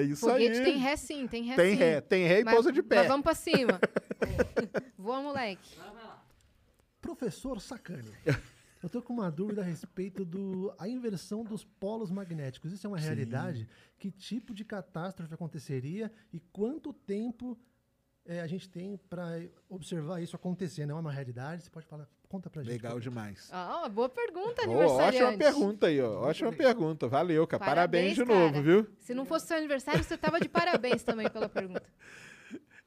isso 0.09 0.27
Foguete 0.27 0.57
aí. 0.59 0.63
tem 0.63 0.77
ré 0.77 0.95
sim, 0.95 1.27
tem 1.27 1.43
ré 1.43 1.55
Tem 1.55 1.71
sim. 1.73 1.77
ré, 1.77 2.01
tem 2.01 2.27
ré 2.27 2.39
e 2.41 2.43
Mas- 2.43 2.53
pousa 2.53 2.71
de 2.71 2.81
pé. 2.83 2.97
Mas 2.97 3.07
vamos 3.07 3.23
pra 3.23 3.35
cima. 3.35 3.79
Voa, 4.97 5.21
moleque. 5.21 5.75
Professor 7.01 7.61
Sacani. 7.61 8.11
Eu 8.81 8.89
tô 8.89 9.01
com 9.01 9.13
uma 9.13 9.31
dúvida 9.31 9.61
a 9.61 9.63
respeito 9.63 10.23
do 10.25 10.73
a 10.77 10.87
inversão 10.87 11.43
dos 11.43 11.63
polos 11.63 12.11
magnéticos. 12.11 12.71
Isso 12.71 12.85
é 12.85 12.89
uma 12.89 12.97
realidade? 12.99 13.67
Que 13.97 14.11
tipo 14.11 14.53
de 14.53 14.63
catástrofe 14.63 15.33
aconteceria 15.33 16.11
e 16.31 16.39
quanto 16.39 16.93
tempo 16.93 17.57
eh, 18.25 18.39
a 18.41 18.47
gente 18.47 18.69
tem 18.69 18.97
para 19.09 19.41
observar 19.69 20.21
isso 20.21 20.35
acontecer? 20.35 20.85
Não 20.85 20.97
é 20.97 20.99
uma 21.01 21.11
realidade? 21.11 21.63
Você 21.63 21.69
pode 21.69 21.85
falar? 21.87 22.07
Conta 22.29 22.49
pra 22.49 22.61
gente. 22.61 22.71
Legal 22.73 22.91
favor. 22.91 23.01
demais. 23.01 23.49
Ó, 23.53 23.87
boa 23.89 24.09
pergunta, 24.09 24.61
Ó, 24.61 24.63
aniversariante. 24.65 25.23
ótima 25.23 25.37
pergunta 25.37 25.87
aí, 25.87 26.01
ó. 26.01 26.21
Ótima 26.23 26.51
pergunta. 26.51 27.07
Valeu, 27.07 27.47
cara. 27.47 27.63
Parabéns, 27.63 28.15
de 28.15 28.25
Parabéns, 28.25 28.39
novo, 28.41 28.53
cara. 28.53 28.63
viu? 28.63 28.87
Se 28.99 29.13
não 29.13 29.25
fosse 29.25 29.47
seu 29.47 29.57
aniversário, 29.57 30.03
você 30.03 30.17
tava 30.17 30.39
de 30.39 30.49
parabéns 30.49 31.03
também 31.03 31.29
pela 31.29 31.47
pergunta. 31.47 31.83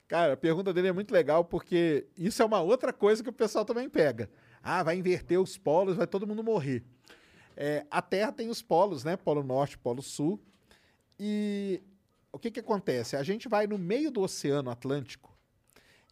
Cara, 0.06 0.32
a 0.32 0.36
pergunta 0.36 0.72
dele 0.74 0.88
é 0.88 0.92
muito 0.92 1.12
legal 1.12 1.44
porque 1.44 2.08
isso 2.18 2.42
é 2.42 2.44
uma 2.44 2.60
outra 2.60 2.92
coisa 2.92 3.22
que 3.22 3.28
o 3.30 3.32
pessoal 3.32 3.64
também 3.64 3.88
pega. 3.88 4.28
Ah, 4.60 4.82
vai 4.82 4.96
inverter 4.96 5.40
os 5.40 5.56
polos, 5.56 5.94
vai 5.96 6.04
todo 6.06 6.26
mundo 6.26 6.42
morrer. 6.42 6.82
É, 7.56 7.86
a 7.88 8.02
Terra 8.02 8.32
tem 8.32 8.48
os 8.50 8.60
polos, 8.60 9.04
né? 9.04 9.16
Polo 9.16 9.44
Norte, 9.44 9.78
Polo 9.78 10.02
Sul. 10.02 10.42
E 11.16 11.80
o 12.32 12.40
que, 12.40 12.50
que 12.50 12.58
acontece? 12.58 13.14
A 13.14 13.22
gente 13.22 13.48
vai 13.48 13.68
no 13.68 13.78
meio 13.78 14.10
do 14.10 14.20
Oceano 14.20 14.68
Atlântico 14.68 15.32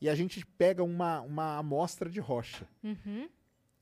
e 0.01 0.09
a 0.09 0.15
gente 0.15 0.45
pega 0.45 0.83
uma, 0.83 1.21
uma 1.23 1.59
amostra 1.59 2.09
de 2.09 2.21
rocha. 2.21 2.67
Uhum. 2.83 3.29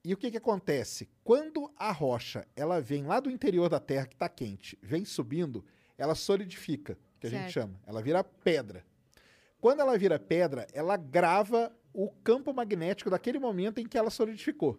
E 0.05 0.15
o 0.15 0.17
que, 0.17 0.31
que 0.31 0.37
acontece? 0.37 1.09
Quando 1.25 1.71
a 1.77 1.91
rocha 1.93 2.47
ela 2.55 2.81
vem 2.81 3.05
lá 3.05 3.19
do 3.21 3.31
interior 3.31 3.69
da 3.69 3.81
Terra, 3.81 4.07
que 4.07 4.15
está 4.15 4.29
quente, 4.29 4.79
vem 4.83 5.05
subindo, 5.05 5.65
ela 5.99 6.15
solidifica, 6.15 6.97
que 7.19 7.27
a 7.27 7.31
gente 7.31 7.41
Certo. 7.53 7.53
chama. 7.55 7.81
Ela 7.87 8.01
vira 8.03 8.23
pedra. 8.23 8.85
Quando 9.61 9.81
ela 9.81 9.99
vira 9.99 10.19
pedra, 10.19 10.67
ela 10.73 10.97
grava 10.97 11.73
o 11.93 12.09
campo 12.23 12.53
magnético 12.55 13.11
daquele 13.11 13.39
momento 13.39 13.81
em 13.81 13.87
que 13.87 13.99
ela 13.99 14.11
solidificou. 14.11 14.79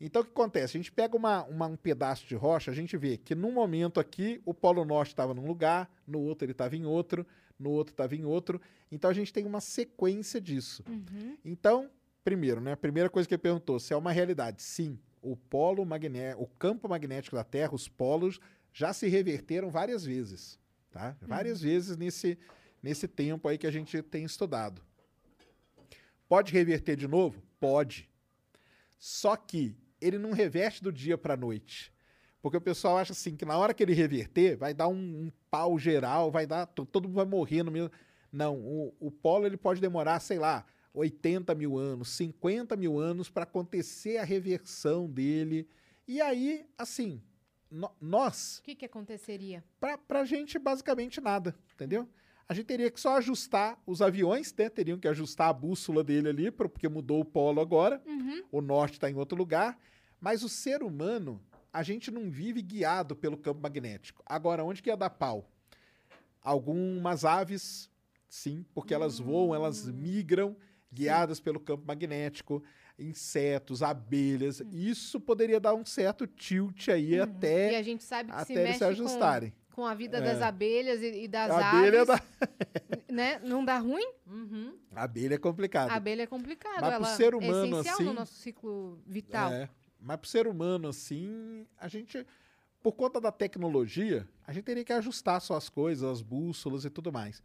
Então, 0.00 0.20
o 0.20 0.24
que 0.24 0.32
acontece? 0.32 0.76
A 0.76 0.80
gente 0.80 0.92
pega 0.92 1.16
uma, 1.16 1.44
uma- 1.44 1.66
um 1.68 1.76
pedaço 1.76 2.26
de 2.26 2.34
rocha, 2.34 2.70
a 2.70 2.74
gente 2.74 2.96
vê 2.96 3.16
que 3.16 3.34
num 3.34 3.52
momento 3.52 3.98
aqui 4.00 4.42
o 4.44 4.52
Polo 4.52 4.84
Norte 4.84 5.10
estava 5.10 5.32
num 5.32 5.46
lugar, 5.46 5.88
no 6.06 6.20
outro 6.20 6.44
ele 6.44 6.52
estava 6.52 6.76
em 6.76 6.84
outro, 6.84 7.24
no 7.58 7.70
outro 7.70 7.92
estava 7.92 8.14
em 8.14 8.24
outro. 8.24 8.60
Então, 8.90 9.10
a 9.10 9.14
gente 9.14 9.32
tem 9.32 9.46
uma 9.46 9.60
sequência 9.60 10.40
disso. 10.40 10.84
Uhum. 10.88 11.36
Então, 11.44 11.90
primeiro, 12.22 12.60
né? 12.60 12.72
A 12.72 12.76
primeira 12.76 13.10
coisa 13.10 13.28
que 13.28 13.34
ele 13.34 13.42
perguntou, 13.42 13.78
se 13.78 13.92
é 13.92 13.96
uma 13.96 14.12
realidade. 14.12 14.62
Sim, 14.62 14.98
o 15.22 15.36
polo 15.36 15.84
magnético, 15.84 16.42
o 16.42 16.46
campo 16.46 16.88
magnético 16.88 17.36
da 17.36 17.44
Terra, 17.44 17.74
os 17.74 17.88
polos, 17.88 18.38
já 18.72 18.92
se 18.92 19.08
reverteram 19.08 19.70
várias 19.70 20.04
vezes, 20.04 20.58
tá? 20.90 21.16
Várias 21.22 21.60
vezes 21.60 21.96
nesse, 21.96 22.38
nesse 22.82 23.06
tempo 23.06 23.48
aí 23.48 23.56
que 23.56 23.66
a 23.66 23.70
gente 23.70 24.02
tem 24.02 24.24
estudado. 24.24 24.82
Pode 26.28 26.52
reverter 26.52 26.96
de 26.96 27.06
novo? 27.06 27.42
Pode. 27.60 28.08
Só 28.98 29.36
que 29.36 29.76
ele 30.00 30.18
não 30.18 30.32
reverte 30.32 30.82
do 30.82 30.92
dia 30.92 31.16
para 31.16 31.34
a 31.34 31.36
noite. 31.36 31.93
Porque 32.44 32.58
o 32.58 32.60
pessoal 32.60 32.98
acha 32.98 33.12
assim 33.12 33.34
que 33.34 33.46
na 33.46 33.56
hora 33.56 33.72
que 33.72 33.82
ele 33.82 33.94
reverter, 33.94 34.54
vai 34.54 34.74
dar 34.74 34.86
um, 34.86 34.92
um 34.98 35.32
pau 35.50 35.78
geral, 35.78 36.30
vai 36.30 36.46
dar. 36.46 36.66
to- 36.66 36.84
Todo 36.84 37.08
mundo 37.08 37.14
vai 37.16 37.24
morrer 37.24 37.62
no 37.62 37.70
mesmo. 37.70 37.90
Não, 38.30 38.54
o, 38.58 38.94
o 39.00 39.10
polo 39.10 39.46
ele 39.46 39.56
pode 39.56 39.80
demorar, 39.80 40.20
sei 40.20 40.38
lá, 40.38 40.62
80 40.92 41.54
mil 41.54 41.78
anos, 41.78 42.10
50 42.10 42.76
mil 42.76 42.98
anos 42.98 43.30
para 43.30 43.44
acontecer 43.44 44.18
a 44.18 44.24
reversão 44.24 45.08
dele. 45.08 45.66
E 46.06 46.20
aí, 46.20 46.66
assim, 46.76 47.22
no- 47.70 47.90
nós, 47.98 48.58
O 48.58 48.62
que 48.64 48.74
que 48.74 48.84
aconteceria? 48.84 49.64
pra, 49.80 49.96
pra 49.96 50.26
gente, 50.26 50.58
basicamente 50.58 51.22
nada, 51.22 51.54
entendeu? 51.72 52.06
A 52.46 52.52
gente 52.52 52.66
teria 52.66 52.90
que 52.90 53.00
só 53.00 53.16
ajustar 53.16 53.80
os 53.86 54.02
aviões, 54.02 54.54
né? 54.54 54.68
Teriam 54.68 54.98
que 54.98 55.08
ajustar 55.08 55.48
a 55.48 55.52
bússola 55.54 56.04
dele 56.04 56.28
ali, 56.28 56.50
porque 56.50 56.90
mudou 56.90 57.20
o 57.20 57.24
polo 57.24 57.58
agora. 57.58 58.02
Uhum. 58.04 58.42
O 58.52 58.60
norte 58.60 58.92
está 58.96 59.08
em 59.10 59.14
outro 59.14 59.38
lugar. 59.38 59.78
Mas 60.20 60.42
o 60.42 60.48
ser 60.50 60.82
humano, 60.82 61.40
a 61.74 61.82
gente 61.82 62.08
não 62.10 62.30
vive 62.30 62.62
guiado 62.62 63.16
pelo 63.16 63.36
campo 63.36 63.60
magnético. 63.60 64.22
Agora, 64.24 64.62
onde 64.64 64.80
que 64.80 64.88
ia 64.88 64.96
dar 64.96 65.10
pau? 65.10 65.50
Algumas 66.40 67.24
aves, 67.24 67.90
sim, 68.28 68.64
porque 68.72 68.94
elas 68.94 69.18
voam, 69.18 69.54
elas 69.54 69.86
migram, 69.90 70.56
guiadas 70.92 71.40
pelo 71.40 71.58
campo 71.58 71.84
magnético. 71.86 72.62
Insetos, 72.96 73.82
abelhas. 73.82 74.60
Isso 74.70 75.18
poderia 75.18 75.58
dar 75.58 75.74
um 75.74 75.84
certo 75.84 76.28
tilt 76.28 76.88
aí 76.90 77.14
E 77.14 77.20
até 77.20 77.76
a 77.76 77.82
gente 77.82 78.04
sabe 78.04 78.30
que 78.30 78.36
se 78.36 78.42
até 78.42 78.52
eles 78.52 78.64
mexe 78.66 78.78
se 78.78 78.84
ajustarem. 78.84 79.50
Com, 79.72 79.82
com 79.82 79.86
a 79.86 79.94
vida 79.94 80.18
É. 80.18 80.20
das 80.20 80.40
abelhas 80.40 81.02
e, 81.02 81.24
e 81.24 81.26
das 81.28 81.50
A 81.50 81.70
abelha, 81.70 82.02
aves, 82.02 82.06
dá- 82.06 82.48
né? 83.12 83.40
Não 83.42 83.64
dá 83.64 83.78
ruim? 83.78 84.08
Uhum. 84.28 84.78
a 84.94 85.02
abelha 85.02 85.34
é 85.34 85.38
complicado. 85.38 85.90
A 85.90 85.94
abelha 85.94 86.22
é 86.22 86.26
complicado. 86.26 86.80
Mas 86.82 86.92
ela 86.92 87.16
ser 87.16 87.34
humano, 87.34 87.52
é 87.78 87.80
essencial 87.80 87.94
assim, 87.96 88.04
no 88.04 88.12
nosso 88.12 88.34
ciclo 88.34 89.02
vital. 89.04 89.52
É, 89.52 89.68
mas 90.04 90.18
pro 90.18 90.28
ser 90.28 90.46
humano, 90.46 90.88
assim, 90.88 91.66
a 91.78 91.88
gente, 91.88 92.26
por 92.82 92.92
conta 92.92 93.20
da 93.20 93.32
tecnologia, 93.32 94.28
a 94.46 94.52
gente 94.52 94.64
teria 94.64 94.84
que 94.84 94.92
ajustar 94.92 95.40
só 95.40 95.56
as 95.56 95.68
coisas, 95.68 96.04
as 96.04 96.20
bússolas 96.20 96.84
e 96.84 96.90
tudo 96.90 97.10
mais. 97.10 97.42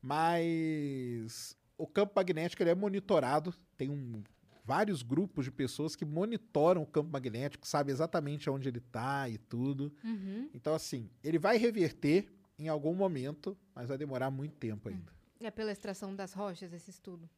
Mas 0.00 1.56
o 1.78 1.86
campo 1.86 2.12
magnético 2.14 2.62
ele 2.62 2.70
é 2.70 2.74
monitorado, 2.74 3.54
tem 3.78 3.88
um, 3.88 4.22
vários 4.62 5.02
grupos 5.02 5.46
de 5.46 5.50
pessoas 5.50 5.96
que 5.96 6.04
monitoram 6.04 6.82
o 6.82 6.86
campo 6.86 7.10
magnético, 7.10 7.66
sabem 7.66 7.92
exatamente 7.92 8.50
onde 8.50 8.68
ele 8.68 8.78
está 8.78 9.28
e 9.28 9.38
tudo. 9.38 9.90
Uhum. 10.04 10.50
Então, 10.52 10.74
assim, 10.74 11.08
ele 11.24 11.38
vai 11.38 11.56
reverter 11.56 12.28
em 12.58 12.68
algum 12.68 12.94
momento, 12.94 13.56
mas 13.74 13.88
vai 13.88 13.96
demorar 13.96 14.30
muito 14.30 14.54
tempo 14.56 14.90
ainda. 14.90 15.12
É 15.40 15.50
pela 15.50 15.72
extração 15.72 16.14
das 16.14 16.34
rochas 16.34 16.72
esse 16.72 16.90
estudo. 16.90 17.28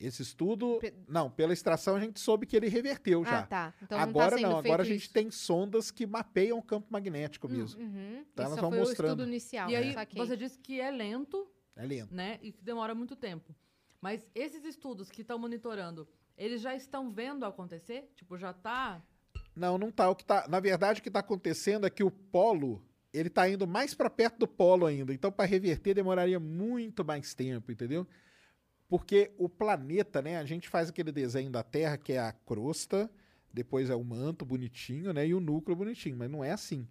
Esse 0.00 0.22
estudo, 0.22 0.78
Pe- 0.80 0.94
não, 1.08 1.28
pela 1.28 1.52
extração 1.52 1.96
a 1.96 2.00
gente 2.00 2.20
soube 2.20 2.46
que 2.46 2.56
ele 2.56 2.68
reverteu 2.68 3.24
já. 3.24 3.40
Ah, 3.40 3.46
tá. 3.46 3.74
Então 3.82 3.98
agora 3.98 4.30
não, 4.30 4.30
tá 4.30 4.36
sendo 4.38 4.50
não, 4.50 4.58
agora 4.58 4.82
a 4.82 4.86
gente 4.86 5.02
isso. 5.04 5.12
tem 5.12 5.28
sondas 5.30 5.90
que 5.90 6.06
mapeiam 6.06 6.56
o 6.58 6.62
campo 6.62 6.86
magnético 6.90 7.48
mesmo. 7.48 7.80
Uhum. 7.82 8.24
Tá, 8.34 8.44
Isso 8.44 8.52
elas 8.52 8.54
só 8.54 8.60
vão 8.60 8.70
foi 8.70 8.78
mostrando. 8.80 9.10
o 9.10 9.12
estudo 9.14 9.28
inicial. 9.28 9.68
E 9.70 9.74
aí, 9.76 9.92
saquei. 9.94 10.24
você 10.24 10.36
disse 10.36 10.58
que 10.60 10.80
é 10.80 10.90
lento, 10.90 11.50
É 11.74 11.84
lento. 11.84 12.14
né? 12.14 12.38
E 12.42 12.52
que 12.52 12.62
demora 12.62 12.94
muito 12.94 13.16
tempo. 13.16 13.52
Mas 14.00 14.24
esses 14.34 14.64
estudos 14.64 15.10
que 15.10 15.22
estão 15.22 15.36
monitorando, 15.36 16.08
eles 16.36 16.60
já 16.60 16.76
estão 16.76 17.10
vendo 17.10 17.44
acontecer? 17.44 18.12
Tipo, 18.14 18.38
já 18.38 18.52
tá. 18.52 19.02
Não, 19.56 19.76
não 19.76 19.90
tá. 19.90 20.08
O 20.08 20.14
que 20.14 20.24
tá. 20.24 20.46
Na 20.48 20.60
verdade, 20.60 21.00
o 21.00 21.02
que 21.02 21.10
tá 21.10 21.18
acontecendo 21.18 21.84
é 21.84 21.90
que 21.90 22.04
o 22.04 22.10
polo 22.12 22.80
ele 23.12 23.28
tá 23.28 23.48
indo 23.48 23.66
mais 23.66 23.94
para 23.94 24.08
perto 24.08 24.38
do 24.38 24.46
polo 24.46 24.86
ainda. 24.86 25.12
Então, 25.12 25.32
para 25.32 25.44
reverter 25.46 25.94
demoraria 25.94 26.38
muito 26.38 27.04
mais 27.04 27.34
tempo, 27.34 27.72
entendeu? 27.72 28.06
Porque 28.88 29.30
o 29.36 29.48
planeta, 29.48 30.22
né? 30.22 30.38
A 30.38 30.44
gente 30.44 30.68
faz 30.68 30.88
aquele 30.88 31.12
desenho 31.12 31.50
da 31.50 31.62
Terra 31.62 31.98
que 31.98 32.14
é 32.14 32.18
a 32.18 32.32
crosta, 32.32 33.10
depois 33.52 33.90
é 33.90 33.94
o 33.94 34.02
manto 34.02 34.44
bonitinho, 34.44 35.12
né? 35.12 35.26
E 35.26 35.34
o 35.34 35.40
núcleo 35.40 35.76
bonitinho, 35.76 36.16
mas 36.16 36.30
não 36.30 36.42
é 36.42 36.52
assim. 36.52 36.88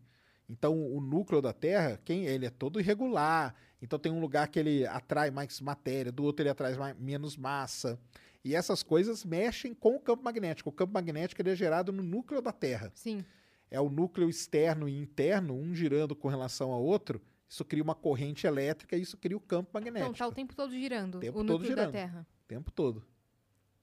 Então, 0.49 0.80
o 0.80 1.02
núcleo 1.02 1.41
da 1.41 1.52
Terra, 1.52 1.99
quem 2.06 2.26
ele 2.26 2.45
é 2.45 2.49
todo 2.49 2.80
irregular. 2.80 3.53
Então, 3.82 3.99
tem 3.99 4.11
um 4.11 4.19
lugar 4.19 4.48
que 4.48 4.60
ele 4.60 4.86
atrai 4.86 5.30
mais 5.30 5.60
matéria, 5.60 6.11
do 6.11 6.24
outro 6.24 6.44
ele 6.44 6.49
atrai 6.49 6.74
mais, 6.76 6.98
menos 6.98 7.36
massa. 7.36 7.99
E 8.45 8.56
essas 8.56 8.82
coisas 8.82 9.26
mexem 9.26 9.74
com 9.74 9.95
o 9.95 9.99
campo 9.99 10.24
magnético. 10.24 10.69
O 10.69 10.74
campo 10.74 10.94
magnético 10.94 11.41
é 11.41 11.56
gerado 11.56 11.91
no 11.91 12.02
núcleo 12.02 12.41
da 12.41 12.53
Terra. 12.53 12.91
Sim. 12.95 13.26
É 13.69 13.82
o 13.82 13.90
núcleo 13.90 14.30
externo 14.30 14.88
e 14.88 14.98
interno, 14.98 15.53
um 15.53 15.76
girando 15.76 16.15
com 16.15 16.30
relação 16.30 16.72
ao 16.72 16.82
outro. 16.82 17.22
Isso 17.49 17.64
cria 17.64 17.84
uma 17.84 17.95
corrente 17.95 18.45
elétrica 18.45 18.95
e 18.98 19.02
isso 19.02 19.18
cria 19.18 19.38
o 19.38 19.40
campo 19.40 19.69
magnético. 19.74 19.99
Então 19.99 20.14
tá 20.14 20.28
o 20.28 20.32
tempo 20.32 20.56
todo 20.56 20.72
girando. 20.72 21.19
Tempo 21.19 21.40
o 21.40 21.41
todo 21.45 21.53
núcleo 21.53 21.76
da 21.76 21.82
girando. 21.84 21.91
Terra. 21.94 22.28
o 22.44 22.48
tempo 22.48 22.72
todo. 22.72 23.06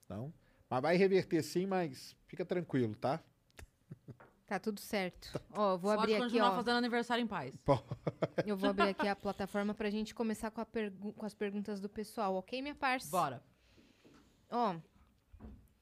Então, 0.04 0.32
mas 0.68 0.82
vai 0.82 0.96
reverter 0.96 1.42
sim, 1.42 1.66
mas 1.66 2.14
fica 2.26 2.44
tranquilo, 2.44 2.94
tá? 2.94 3.22
Tá 4.46 4.58
tudo 4.58 4.78
certo. 4.78 5.32
Ó, 5.56 5.78
vou 5.78 5.90
Pode 5.92 6.02
abrir 6.02 6.14
aqui, 6.16 6.22
continuar 6.24 6.50
ó. 6.52 6.56
fazendo 6.56 6.76
aniversário 6.76 7.22
em 7.22 7.26
paz. 7.26 7.54
Eu 8.46 8.56
vou 8.56 8.68
abrir 8.68 8.90
aqui 8.90 9.08
a 9.08 9.16
plataforma 9.16 9.72
pra 9.72 9.88
gente 9.88 10.14
começar 10.14 10.50
com, 10.50 10.60
a 10.60 10.66
pergu- 10.66 11.14
com 11.14 11.24
as 11.24 11.32
perguntas 11.34 11.80
do 11.80 11.88
pessoal, 11.88 12.34
ok, 12.34 12.60
minha 12.60 12.74
parça? 12.74 13.10
Bora. 13.10 13.42
Ó, 14.50 14.76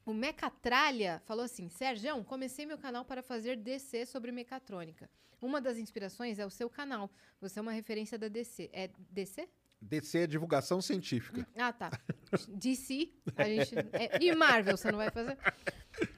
o 0.04 0.12
Mecatralha 0.12 1.22
falou 1.24 1.44
assim: 1.44 1.68
Sérgio, 1.68 2.24
comecei 2.24 2.66
meu 2.66 2.78
canal 2.78 3.04
para 3.04 3.22
fazer 3.22 3.56
DC 3.56 4.06
sobre 4.06 4.32
mecatrônica. 4.32 5.08
Uma 5.40 5.60
das 5.60 5.76
inspirações 5.76 6.38
é 6.38 6.46
o 6.46 6.50
seu 6.50 6.70
canal. 6.70 7.10
Você 7.40 7.58
é 7.58 7.62
uma 7.62 7.72
referência 7.72 8.16
da 8.16 8.28
DC. 8.28 8.70
É 8.72 8.90
DC? 9.10 9.48
DC 9.80 10.18
é 10.18 10.26
divulgação 10.28 10.80
científica. 10.80 11.46
Ah, 11.56 11.72
tá. 11.72 11.90
DC. 12.48 13.12
A 13.36 13.44
gente, 13.44 13.74
é- 13.92 14.22
e 14.22 14.32
Marvel, 14.34 14.76
você 14.76 14.90
não 14.90 14.98
vai 14.98 15.10
fazer? 15.10 15.36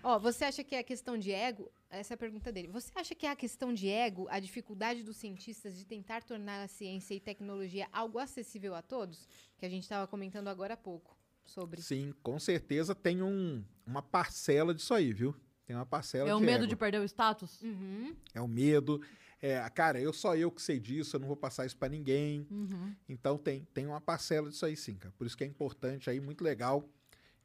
Ó, 0.02 0.18
você 0.18 0.44
acha 0.44 0.62
que 0.62 0.74
é 0.74 0.80
a 0.80 0.84
questão 0.84 1.16
de 1.16 1.32
ego? 1.32 1.72
Essa 1.88 2.12
é 2.12 2.16
a 2.16 2.18
pergunta 2.18 2.52
dele. 2.52 2.68
Você 2.68 2.90
acha 2.94 3.14
que 3.14 3.26
é 3.26 3.30
a 3.30 3.36
questão 3.36 3.72
de 3.72 3.88
ego, 3.88 4.26
a 4.28 4.38
dificuldade 4.38 5.02
dos 5.02 5.16
cientistas 5.16 5.74
de 5.76 5.86
tentar 5.86 6.22
tornar 6.22 6.62
a 6.62 6.68
ciência 6.68 7.14
e 7.14 7.20
tecnologia 7.20 7.88
algo 7.92 8.18
acessível 8.18 8.74
a 8.74 8.82
todos? 8.82 9.26
Que 9.56 9.64
a 9.64 9.68
gente 9.70 9.84
estava 9.84 10.06
comentando 10.06 10.48
agora 10.48 10.74
há 10.74 10.76
pouco 10.76 11.16
sobre. 11.44 11.82
Sim, 11.82 12.14
com 12.22 12.38
certeza 12.38 12.94
tem 12.94 13.22
um, 13.22 13.62
uma 13.86 14.02
parcela 14.02 14.74
disso 14.74 14.94
aí, 14.94 15.12
viu? 15.12 15.34
Tem 15.66 15.74
uma 15.74 15.86
parcela 15.86 16.28
É 16.28 16.34
o 16.34 16.38
de 16.38 16.44
medo 16.44 16.64
ego. 16.64 16.66
de 16.68 16.76
perder 16.76 17.00
o 17.00 17.04
status? 17.04 17.62
Uhum. 17.62 18.14
É 18.34 18.40
o 18.40 18.48
medo. 18.48 19.00
É, 19.40 19.58
cara, 19.70 20.00
eu 20.00 20.12
só 20.12 20.36
eu 20.36 20.50
que 20.50 20.62
sei 20.62 20.78
disso, 20.80 21.16
eu 21.16 21.20
não 21.20 21.26
vou 21.26 21.36
passar 21.36 21.66
isso 21.66 21.76
pra 21.76 21.88
ninguém. 21.88 22.46
Uhum. 22.50 22.94
Então 23.08 23.36
tem, 23.36 23.66
tem 23.74 23.86
uma 23.86 24.00
parcela 24.00 24.48
disso 24.48 24.64
aí 24.64 24.76
sim, 24.76 24.94
cara. 24.94 25.12
Por 25.16 25.26
isso 25.26 25.36
que 25.36 25.44
é 25.44 25.46
importante 25.46 26.08
aí, 26.08 26.20
muito 26.20 26.42
legal. 26.42 26.88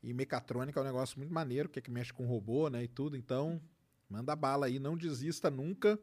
E 0.02 0.14
mecatrônica 0.14 0.80
é 0.80 0.82
um 0.82 0.86
negócio 0.86 1.18
muito 1.18 1.34
maneiro, 1.34 1.68
que 1.68 1.80
é 1.80 1.82
que 1.82 1.92
mexe 1.92 2.14
com 2.14 2.26
robô, 2.26 2.70
né, 2.70 2.84
e 2.84 2.88
tudo. 2.88 3.18
Então, 3.18 3.62
manda 4.10 4.34
bala 4.36 4.66
aí, 4.68 4.80
não 4.80 4.96
desista 4.96 5.50
nunca. 5.50 6.00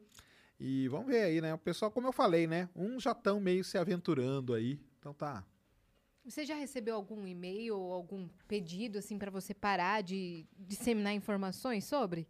E 0.59 0.87
vamos 0.87 1.07
ver 1.07 1.23
aí, 1.23 1.41
né? 1.41 1.53
O 1.53 1.57
pessoal, 1.57 1.91
como 1.91 2.07
eu 2.07 2.11
falei, 2.11 2.47
né? 2.47 2.69
Uns 2.75 3.03
já 3.03 3.11
estão 3.11 3.39
meio 3.39 3.63
se 3.63 3.77
aventurando 3.77 4.53
aí. 4.53 4.79
Então 4.99 5.13
tá. 5.13 5.43
Você 6.27 6.45
já 6.45 6.55
recebeu 6.55 6.95
algum 6.95 7.25
e-mail 7.25 7.77
ou 7.77 7.93
algum 7.93 8.27
pedido 8.49 8.97
assim 8.97 9.17
para 9.17 9.31
você 9.31 9.53
parar 9.53 10.01
de 10.03 10.45
disseminar 10.59 11.13
informações 11.13 11.85
sobre? 11.85 12.27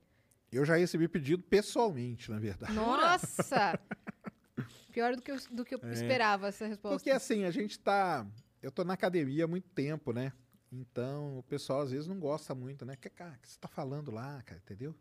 Eu 0.52 0.64
já 0.64 0.76
recebi 0.76 1.08
pedido 1.08 1.42
pessoalmente, 1.44 2.30
na 2.30 2.38
verdade. 2.40 2.74
Nossa! 2.74 3.80
Pior 4.94 5.16
do 5.16 5.22
que 5.22 5.32
eu, 5.32 5.38
do 5.52 5.66
que 5.66 5.74
eu 5.76 5.80
É. 5.84 5.92
esperava 5.92 6.48
essa 6.48 6.68
resposta. 6.68 6.96
Porque 6.98 7.10
assim, 7.10 7.44
a 7.44 7.52
gente 7.52 7.80
tá. 7.80 8.26
Eu 8.62 8.72
tô 8.72 8.84
na 8.84 8.94
academia 8.94 9.46
há 9.46 9.48
muito 9.48 9.68
tempo, 9.70 10.14
né? 10.14 10.32
Então 10.72 11.40
o 11.40 11.44
pessoal 11.44 11.82
às 11.82 11.92
vezes 11.92 12.08
não 12.08 12.20
gosta 12.20 12.54
muito, 12.54 12.86
né? 12.86 12.96
Que, 12.96 13.10
cara, 13.10 13.36
o 13.36 13.40
que 13.40 13.50
você 13.50 13.58
tá 13.60 13.68
falando 13.68 14.12
lá, 14.12 14.42
cara, 14.44 14.62
entendeu? 14.64 14.94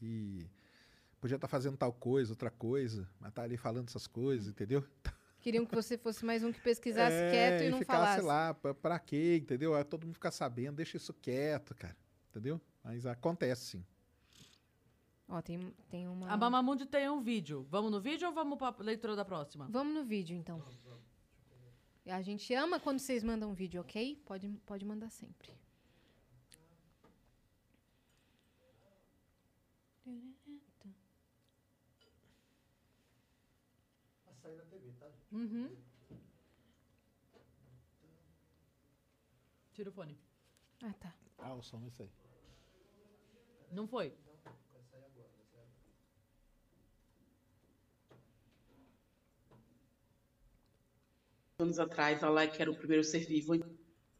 E 0.00 0.46
podia 1.20 1.36
estar 1.36 1.48
fazendo 1.48 1.76
tal 1.76 1.92
coisa, 1.92 2.32
outra 2.32 2.50
coisa, 2.50 3.08
mas 3.18 3.32
tá 3.32 3.42
ali 3.44 3.56
falando 3.56 3.88
essas 3.88 4.06
coisas, 4.06 4.48
entendeu? 4.48 4.84
Queriam 5.42 5.66
que 5.66 5.74
você 5.74 5.98
fosse 5.98 6.24
mais 6.24 6.44
um 6.44 6.52
que 6.52 6.60
pesquisasse 6.60 7.16
É, 7.16 7.30
quieto 7.30 7.62
e 7.64 7.70
não 7.70 7.78
ficasse 7.78 7.98
falasse. 7.98 8.22
lá, 8.22 8.54
pra, 8.54 8.72
pra 8.72 8.98
quê, 9.00 9.38
entendeu? 9.42 9.74
Aí 9.74 9.82
todo 9.82 10.04
mundo 10.06 10.14
ficar 10.14 10.30
sabendo, 10.30 10.76
deixa 10.76 10.96
isso 10.96 11.12
quieto, 11.12 11.74
cara, 11.74 11.96
entendeu? 12.30 12.60
Mas 12.82 13.04
acontece 13.06 13.66
sim. 13.66 13.84
Ó, 15.28 15.42
tem, 15.42 15.58
tem 15.90 16.06
uma. 16.06 16.30
A 16.30 16.36
Mamamundi 16.36 16.86
tem 16.86 17.10
um 17.10 17.20
vídeo. 17.20 17.66
Vamos 17.68 17.90
no 17.90 18.00
vídeo 18.00 18.28
ou 18.28 18.34
vamos 18.34 18.56
pra 18.56 18.72
leitura 18.78 19.16
da 19.16 19.24
próxima? 19.24 19.66
Vamos 19.68 19.92
no 19.94 20.04
vídeo, 20.04 20.36
então. 20.36 20.62
A 22.06 22.22
gente 22.22 22.52
ama 22.54 22.78
quando 22.78 23.00
vocês 23.00 23.24
mandam 23.24 23.52
vídeo, 23.52 23.80
ok? 23.80 24.22
Pode, 24.24 24.48
pode 24.64 24.84
mandar 24.84 25.10
sempre. 25.10 25.50
Uhum. 35.32 35.74
Tira 39.72 39.88
o 39.88 39.92
fone. 39.92 40.18
Ah, 40.82 40.92
tá. 41.00 41.14
Ah, 41.38 41.54
o 41.54 41.62
som 41.62 41.82
é 41.82 41.88
isso 41.88 42.02
aí. 42.02 42.10
Não 43.72 43.86
foi? 43.86 44.12
anos 51.62 51.78
atrás, 51.78 52.22
a 52.22 52.28
Like 52.28 52.60
era 52.60 52.70
o 52.70 52.76
primeiro 52.76 53.04
ser 53.04 53.20
vivo. 53.20 53.54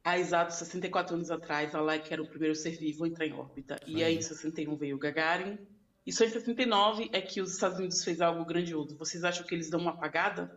Há 0.04 0.18
exatos 0.18 0.56
64 0.56 1.14
anos 1.14 1.30
atrás, 1.30 1.74
a 1.74 1.80
Like 1.80 2.12
era 2.12 2.22
o 2.22 2.26
primeiro 2.26 2.54
ser 2.54 2.76
vivo 2.78 3.04
a 3.04 3.08
entrar 3.08 3.26
em 3.26 3.32
órbita. 3.32 3.76
E 3.86 4.02
aí, 4.02 4.14
em 4.14 4.20
61 4.20 4.76
veio 4.76 4.96
o 4.96 4.98
Gagarin. 4.98 5.58
E 6.06 6.12
só 6.12 6.24
em 6.24 6.28
69 6.28 7.08
é 7.12 7.20
que 7.20 7.40
os 7.40 7.52
Estados 7.52 7.78
Unidos 7.78 8.02
fez 8.02 8.20
algo 8.20 8.44
grandioso. 8.44 8.96
Vocês 8.96 9.22
acham 9.22 9.44
que 9.46 9.54
eles 9.54 9.68
dão 9.68 9.80
uma 9.80 9.90
apagada 9.92 10.50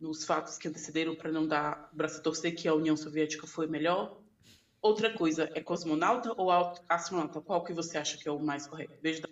nos 0.00 0.24
fatos 0.24 0.56
que 0.56 0.66
antecederam 0.66 1.14
para 1.14 1.30
não 1.30 1.46
dar 1.46 1.88
braço 1.92 2.18
a 2.18 2.22
torcer 2.22 2.54
que 2.56 2.66
a 2.66 2.74
União 2.74 2.96
Soviética 2.96 3.46
foi 3.46 3.66
melhor? 3.66 4.18
Outra 4.80 5.12
coisa, 5.12 5.50
é 5.54 5.60
cosmonauta 5.60 6.32
ou 6.40 6.50
astronauta? 6.88 7.40
Qual 7.42 7.62
que 7.62 7.72
você 7.72 7.98
acha 7.98 8.16
que 8.16 8.26
é 8.26 8.32
o 8.32 8.38
mais 8.40 8.66
correto? 8.66 8.98
Beijo 9.02 9.20
da... 9.20 9.28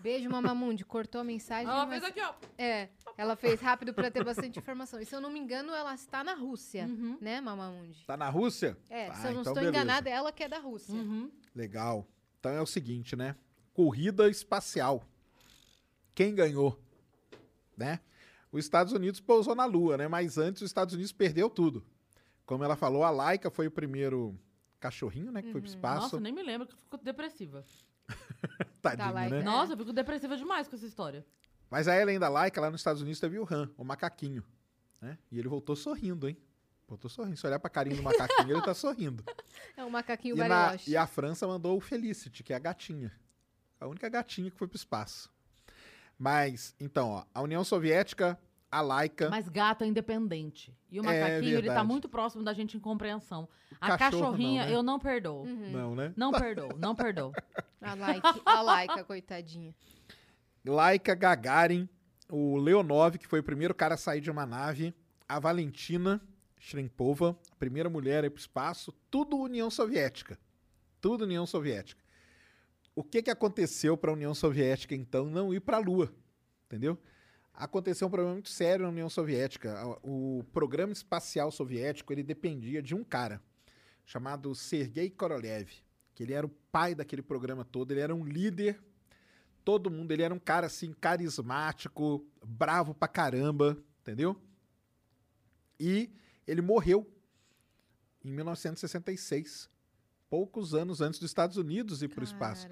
Beijo, 0.00 0.28
Mamamundi. 0.30 0.84
Cortou 0.84 1.20
a 1.20 1.24
mensagem. 1.24 1.66
Ela 1.66 1.84
mas- 1.86 2.00
fez 2.00 2.04
aqui, 2.10 2.20
ó. 2.20 2.34
É, 2.56 2.88
ela 3.16 3.36
fez 3.36 3.60
rápido 3.60 3.92
pra 3.92 4.10
ter 4.10 4.24
bastante 4.24 4.58
informação. 4.58 5.00
E 5.00 5.04
se 5.06 5.14
eu 5.14 5.20
não 5.20 5.30
me 5.30 5.38
engano, 5.38 5.72
ela 5.72 5.94
está 5.94 6.24
na 6.24 6.34
Rússia, 6.34 6.86
Uhum. 6.86 7.18
né, 7.20 7.40
Mamamundi? 7.40 8.04
Tá 8.06 8.16
na 8.16 8.28
Rússia? 8.28 8.76
É, 8.88 9.08
Ah, 9.08 9.14
se 9.14 9.20
eu 9.26 9.32
não 9.34 9.40
então 9.40 9.52
estou 9.52 9.54
beleza. 9.54 9.70
enganada, 9.70 10.08
ela 10.08 10.32
que 10.32 10.42
é 10.44 10.48
da 10.48 10.58
Rússia. 10.58 10.94
Uhum. 10.94 11.30
Legal. 11.54 12.06
Então 12.40 12.52
é 12.52 12.60
o 12.60 12.66
seguinte, 12.66 13.14
né? 13.14 13.36
Corrida 13.74 14.28
espacial. 14.30 15.04
Quem 16.14 16.34
ganhou? 16.34 16.78
Né? 17.76 18.00
Os 18.52 18.62
Estados 18.64 18.92
Unidos 18.92 19.18
pousou 19.18 19.54
na 19.54 19.64
Lua, 19.64 19.96
né? 19.96 20.06
Mas 20.06 20.36
antes 20.38 20.60
os 20.62 20.68
Estados 20.68 20.92
Unidos 20.94 21.10
perdeu 21.12 21.48
tudo. 21.48 21.82
Como 22.44 22.62
ela 22.62 22.76
falou, 22.76 23.02
a 23.02 23.10
Laika 23.10 23.50
foi 23.50 23.66
o 23.66 23.70
primeiro 23.70 24.38
cachorrinho, 24.78 25.32
né? 25.32 25.40
Que 25.42 25.50
foi 25.50 25.60
pro 25.60 25.70
espaço. 25.70 26.02
Nossa, 26.02 26.20
nem 26.20 26.32
me 26.32 26.42
lembro 26.42 26.66
que 26.66 26.74
eu 26.74 26.78
fico 26.78 26.98
depressiva. 26.98 27.64
Tadinho, 28.82 29.12
Laika. 29.12 29.34
né? 29.36 29.40
É. 29.40 29.44
Nossa, 29.44 29.72
eu 29.72 29.76
fico 29.78 29.92
depressiva 29.92 30.36
demais 30.36 30.68
com 30.68 30.76
essa 30.76 30.86
história. 30.86 31.24
Mas 31.70 31.88
aí, 31.88 32.02
além 32.02 32.18
da 32.18 32.28
Laika, 32.28 32.60
lá 32.60 32.70
nos 32.70 32.80
Estados 32.80 33.00
Unidos 33.00 33.18
teve 33.20 33.38
o 33.38 33.46
Han, 33.50 33.70
o 33.78 33.84
macaquinho. 33.84 34.44
Né? 35.00 35.16
E 35.30 35.38
ele 35.38 35.48
voltou 35.48 35.74
sorrindo, 35.74 36.28
hein? 36.28 36.36
Voltou 36.86 37.08
sorrindo. 37.08 37.36
Se 37.38 37.46
olhar 37.46 37.58
pra 37.58 37.70
carinha 37.70 37.96
do 37.96 38.02
macaquinho, 38.02 38.50
ele 38.50 38.60
tá 38.62 38.74
sorrindo. 38.74 39.24
É 39.76 39.84
um 39.84 39.88
macaquinho 39.90 40.36
E, 40.36 40.38
na- 40.48 40.76
e 40.86 40.96
a 40.96 41.06
França 41.06 41.46
mandou 41.46 41.76
o 41.76 41.80
Felicity, 41.80 42.42
que 42.42 42.52
é 42.52 42.56
a 42.56 42.58
gatinha. 42.58 43.10
A 43.80 43.86
única 43.86 44.08
gatinha 44.08 44.50
que 44.50 44.56
foi 44.56 44.68
pro 44.68 44.76
espaço. 44.76 45.31
Mas, 46.22 46.72
então, 46.78 47.10
ó, 47.10 47.24
a 47.34 47.42
União 47.42 47.64
Soviética, 47.64 48.38
a 48.70 48.80
Laika, 48.80 49.28
Mas 49.28 49.48
gato 49.48 49.82
é 49.82 49.88
independente. 49.88 50.72
E 50.88 51.00
o 51.00 51.02
É 51.04 51.20
macaquinho, 51.20 51.58
ele 51.58 51.66
tá 51.66 51.82
muito 51.82 52.08
próximo 52.08 52.44
da 52.44 52.52
gente 52.52 52.76
em 52.76 52.80
compreensão. 52.80 53.48
A 53.80 53.98
cachorro 53.98 54.22
cachorrinha, 54.22 54.62
não, 54.62 54.68
né? 54.68 54.76
eu 54.76 54.82
não 54.84 55.00
perdoo. 55.00 55.44
não, 55.44 55.96
né? 55.96 56.14
Não 56.16 56.30
perdoo, 56.30 56.78
não 56.78 56.94
perdoo. 56.94 57.32
A 57.82 57.94
Laika, 57.94 58.40
a 58.46 58.62
Laika, 58.62 59.02
coitadinha. 59.02 59.74
Laika, 60.64 61.16
Gagarin, 61.16 61.88
o 62.30 62.56
Leonov, 62.56 63.18
que 63.18 63.26
foi 63.26 63.40
o 63.40 63.42
primeiro 63.42 63.74
cara 63.74 63.94
a 63.94 63.98
sair 63.98 64.20
de 64.20 64.30
uma 64.30 64.46
nave, 64.46 64.94
a 65.28 65.40
Valentina 65.40 66.22
Shrempova, 66.56 67.36
a 67.50 67.56
primeira 67.56 67.90
mulher 67.90 68.22
a 68.22 68.28
ir 68.28 68.30
pro 68.30 68.38
espaço, 68.38 68.94
tudo 69.10 69.36
União 69.36 69.68
Soviética. 69.68 70.38
Tudo 71.00 71.24
União 71.24 71.44
Soviética. 71.44 72.00
O 72.94 73.02
que, 73.02 73.22
que 73.22 73.30
aconteceu 73.30 73.96
para 73.96 74.10
a 74.10 74.14
União 74.14 74.34
Soviética, 74.34 74.94
então, 74.94 75.26
não 75.26 75.52
ir 75.52 75.60
para 75.60 75.78
a 75.78 75.80
Lua? 75.80 76.12
Entendeu? 76.66 76.98
Aconteceu 77.54 78.08
um 78.08 78.10
problema 78.10 78.34
muito 78.34 78.48
sério 78.48 78.84
na 78.84 78.90
União 78.90 79.08
Soviética. 79.08 79.74
O 80.02 80.44
programa 80.52 80.92
espacial 80.92 81.50
soviético 81.50 82.12
ele 82.12 82.22
dependia 82.22 82.82
de 82.82 82.94
um 82.94 83.04
cara 83.04 83.42
chamado 84.04 84.54
Sergei 84.54 85.10
Korolev, 85.10 85.70
que 86.14 86.22
ele 86.22 86.32
era 86.32 86.46
o 86.46 86.50
pai 86.70 86.94
daquele 86.94 87.22
programa 87.22 87.64
todo, 87.64 87.92
ele 87.92 88.00
era 88.00 88.14
um 88.14 88.24
líder 88.24 88.78
todo 89.64 89.90
mundo. 89.90 90.12
Ele 90.12 90.22
era 90.22 90.34
um 90.34 90.38
cara 90.38 90.66
assim, 90.66 90.92
carismático, 90.92 92.26
bravo 92.44 92.94
pra 92.94 93.08
caramba, 93.08 93.78
entendeu? 94.00 94.40
E 95.78 96.10
ele 96.46 96.60
morreu 96.60 97.08
em 98.24 98.30
1966, 98.30 99.68
poucos 100.36 100.72
anos 100.72 101.02
antes 101.02 101.20
dos 101.20 101.28
Estados 101.28 101.58
Unidos 101.58 102.02
ir 102.02 102.08
para 102.08 102.22
o 102.22 102.24
espaço. 102.24 102.66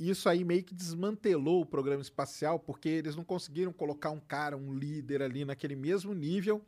Isso 0.00 0.28
aí 0.28 0.42
meio 0.42 0.64
que 0.64 0.74
desmantelou 0.74 1.60
o 1.62 1.64
programa 1.64 2.02
espacial, 2.02 2.58
porque 2.58 2.88
eles 2.88 3.14
não 3.14 3.22
conseguiram 3.22 3.72
colocar 3.72 4.10
um 4.10 4.18
cara, 4.18 4.56
um 4.56 4.74
líder 4.74 5.22
ali 5.22 5.44
naquele 5.44 5.76
mesmo 5.76 6.12
nível 6.12 6.60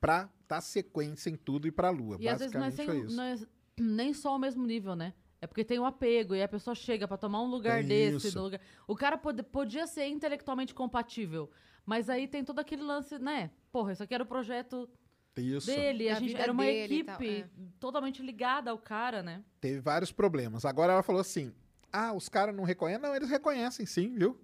pra 0.00 0.30
dar 0.48 0.60
sequência 0.60 1.30
em 1.30 1.34
tudo 1.36 1.66
e 1.66 1.72
pra 1.72 1.90
Lua. 1.90 2.16
E 2.20 2.28
às 2.28 2.38
vezes 2.38 2.54
não 2.54 2.64
é, 2.64 2.70
sem- 2.70 3.04
não 3.06 3.22
é 3.24 3.34
nem 3.76 4.14
só 4.14 4.36
o 4.36 4.38
mesmo 4.38 4.64
nível, 4.64 4.94
né? 4.94 5.12
É 5.40 5.48
porque 5.48 5.64
tem 5.64 5.80
o 5.80 5.84
apego 5.84 6.32
e 6.36 6.42
a 6.44 6.46
pessoa 6.48 6.72
chega 6.76 7.08
pra 7.08 7.16
tomar 7.16 7.42
um 7.42 7.50
lugar 7.50 7.80
Tem 7.80 7.88
desse. 8.12 8.38
lugar- 8.38 8.60
O 8.86 8.94
cara 8.94 9.18
pode- 9.18 9.42
podia 9.42 9.88
ser 9.88 10.06
intelectualmente 10.06 10.72
compatível, 10.74 11.50
mas 11.84 12.08
aí 12.08 12.28
tem 12.28 12.44
todo 12.44 12.60
aquele 12.60 12.82
lance, 12.84 13.18
né? 13.18 13.50
Porra, 13.72 13.92
isso 13.94 14.02
aqui 14.04 14.14
era 14.14 14.22
o 14.22 14.26
projeto 14.26 14.88
Isso. 15.36 15.66
dele, 15.66 16.08
a 16.08 16.14
Da 16.14 16.20
gente 16.20 16.36
era 16.36 16.52
uma 16.52 16.64
dele 16.64 16.94
equipe 17.00 17.06
tal, 17.06 17.22
é. 17.22 17.44
totalmente 17.78 18.22
ligada 18.22 18.70
ao 18.70 18.78
cara, 18.78 19.22
né? 19.22 19.44
Teve 19.60 19.80
vários 19.80 20.10
problemas. 20.10 20.64
Agora 20.64 20.92
ela 20.92 21.02
falou 21.02 21.20
assim: 21.20 21.52
ah, 21.92 22.12
os 22.12 22.28
caras 22.28 22.54
não 22.54 22.64
reconhecem. 22.64 23.02
Não, 23.02 23.14
eles 23.14 23.30
reconhecem 23.30 23.86
sim, 23.86 24.14
viu? 24.14 24.38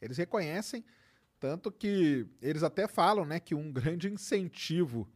Eles 0.00 0.16
reconhecem. 0.16 0.84
Tanto 1.40 1.70
que 1.70 2.26
eles 2.42 2.62
até 2.62 2.88
falam, 2.88 3.24
né, 3.24 3.38
que 3.38 3.54
um 3.54 3.70
grande 3.70 4.08
incentivo 4.08 5.08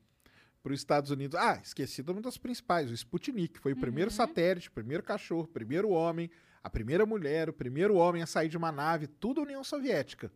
para 0.63 0.73
os 0.73 0.79
Estados 0.79 1.11
Unidos. 1.11 1.39
Ah, 1.39 1.61
esqueci 1.63 2.03
de 2.03 2.11
uma 2.11 2.21
das 2.21 2.39
principais, 2.39 2.91
o 2.91 2.95
Sputnik. 2.95 3.59
Foi 3.59 3.73
o 3.73 3.77
primeiro 3.77 4.11
satélite, 4.11 4.69
o 4.69 4.73
primeiro 4.73 5.03
cachorro, 5.03 5.45
o 5.45 5.49
primeiro 5.49 5.91
homem, 5.91 6.31
a 6.63 6.71
primeira 6.71 7.05
mulher, 7.05 7.49
o 7.49 7.53
primeiro 7.53 7.97
homem 7.97 8.23
a 8.23 8.27
sair 8.27 8.49
de 8.49 8.57
uma 8.57 8.71
nave, 8.71 9.09
tudo 9.09 9.43
União 9.43 9.65
Soviética. 9.65 10.31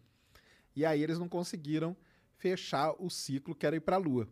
E 0.75 0.85
aí 0.85 1.03
eles 1.03 1.19
não 1.19 1.29
conseguiram 1.29 1.97
fechar 2.37 2.93
o 2.99 3.09
ciclo 3.09 3.55
que 3.55 3.65
era 3.65 3.77
ir 3.77 3.81
para 3.81 3.97
a 3.97 3.99
Lua. 3.99 4.29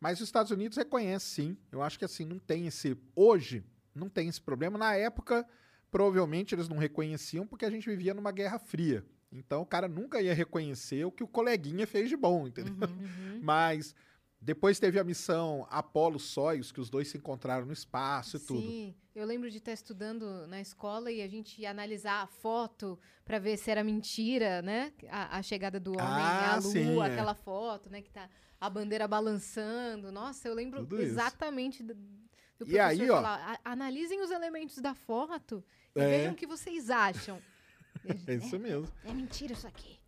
Mas 0.00 0.20
os 0.20 0.28
Estados 0.28 0.50
Unidos 0.52 0.76
reconhecem, 0.78 1.46
sim. 1.52 1.56
Eu 1.72 1.82
acho 1.82 1.98
que 1.98 2.04
assim, 2.04 2.24
não 2.24 2.38
tem 2.38 2.66
esse. 2.66 2.96
Hoje, 3.16 3.64
não 3.94 4.08
tem 4.08 4.28
esse 4.28 4.40
problema. 4.40 4.78
Na 4.78 4.94
época, 4.94 5.46
provavelmente 5.90 6.54
eles 6.54 6.68
não 6.68 6.78
reconheciam 6.78 7.46
porque 7.46 7.64
a 7.64 7.70
gente 7.70 7.88
vivia 7.88 8.14
numa 8.14 8.30
guerra 8.32 8.58
fria. 8.58 9.04
Então 9.30 9.60
o 9.62 9.66
cara 9.66 9.88
nunca 9.88 10.22
ia 10.22 10.32
reconhecer 10.34 11.04
o 11.04 11.12
que 11.12 11.22
o 11.22 11.28
coleguinha 11.28 11.86
fez 11.86 12.08
de 12.08 12.16
bom, 12.16 12.46
entendeu? 12.46 12.74
Mas 13.42 13.94
depois 14.40 14.78
teve 14.78 14.98
a 14.98 15.04
missão 15.04 15.66
Apollo 15.68 16.18
Soyuz, 16.18 16.70
que 16.72 16.80
os 16.80 16.88
dois 16.88 17.08
se 17.08 17.18
encontraram 17.18 17.66
no 17.66 17.72
espaço 17.72 18.36
e 18.36 18.40
tudo. 18.40 18.60
Sim, 18.60 18.94
eu 19.14 19.26
lembro 19.26 19.50
de 19.50 19.58
estar 19.58 19.72
estudando 19.72 20.46
na 20.46 20.60
escola 20.60 21.10
e 21.10 21.20
a 21.20 21.28
gente 21.28 21.60
ia 21.60 21.70
analisar 21.70 22.22
a 22.22 22.26
foto 22.26 22.98
para 23.24 23.38
ver 23.38 23.58
se 23.58 23.70
era 23.70 23.82
mentira, 23.84 24.62
né? 24.62 24.92
A, 25.10 25.38
a 25.38 25.42
chegada 25.42 25.78
do 25.80 25.90
homem 25.90 26.04
Ah, 26.06 26.52
à 26.54 26.56
lua, 26.56 26.62
sim, 26.72 26.98
é. 27.00 27.04
aquela 27.06 27.34
foto, 27.34 27.90
né? 27.90 28.00
Que 28.00 28.10
tá 28.10 28.30
a 28.60 28.68
bandeira 28.70 29.06
balançando. 29.08 30.10
Nossa, 30.12 30.48
eu 30.48 30.54
lembro 30.54 30.80
Tudo 30.80 30.96
isso. 30.96 31.12
exatamente 31.12 31.82
do, 31.82 31.94
do 31.94 32.00
E 32.66 32.70
professor 32.72 32.80
aí, 32.80 33.10
ó, 33.10 33.14
falar, 33.16 33.60
"A- 33.64 33.70
analisem 33.72 34.20
os 34.22 34.30
elementos 34.30 34.78
da 34.78 34.94
foto 34.94 35.64
e 35.94 36.00
É. 36.00 36.08
vejam 36.18 36.32
o 36.32 36.36
que 36.36 36.46
vocês 36.46 36.90
acham. 36.90 37.40
E 38.04 38.08
É 38.30 38.34
isso 38.34 38.58
mesmo. 38.58 38.88
É 39.04 39.12
mentira 39.12 39.52
isso 39.52 39.66
aqui. 39.66 39.98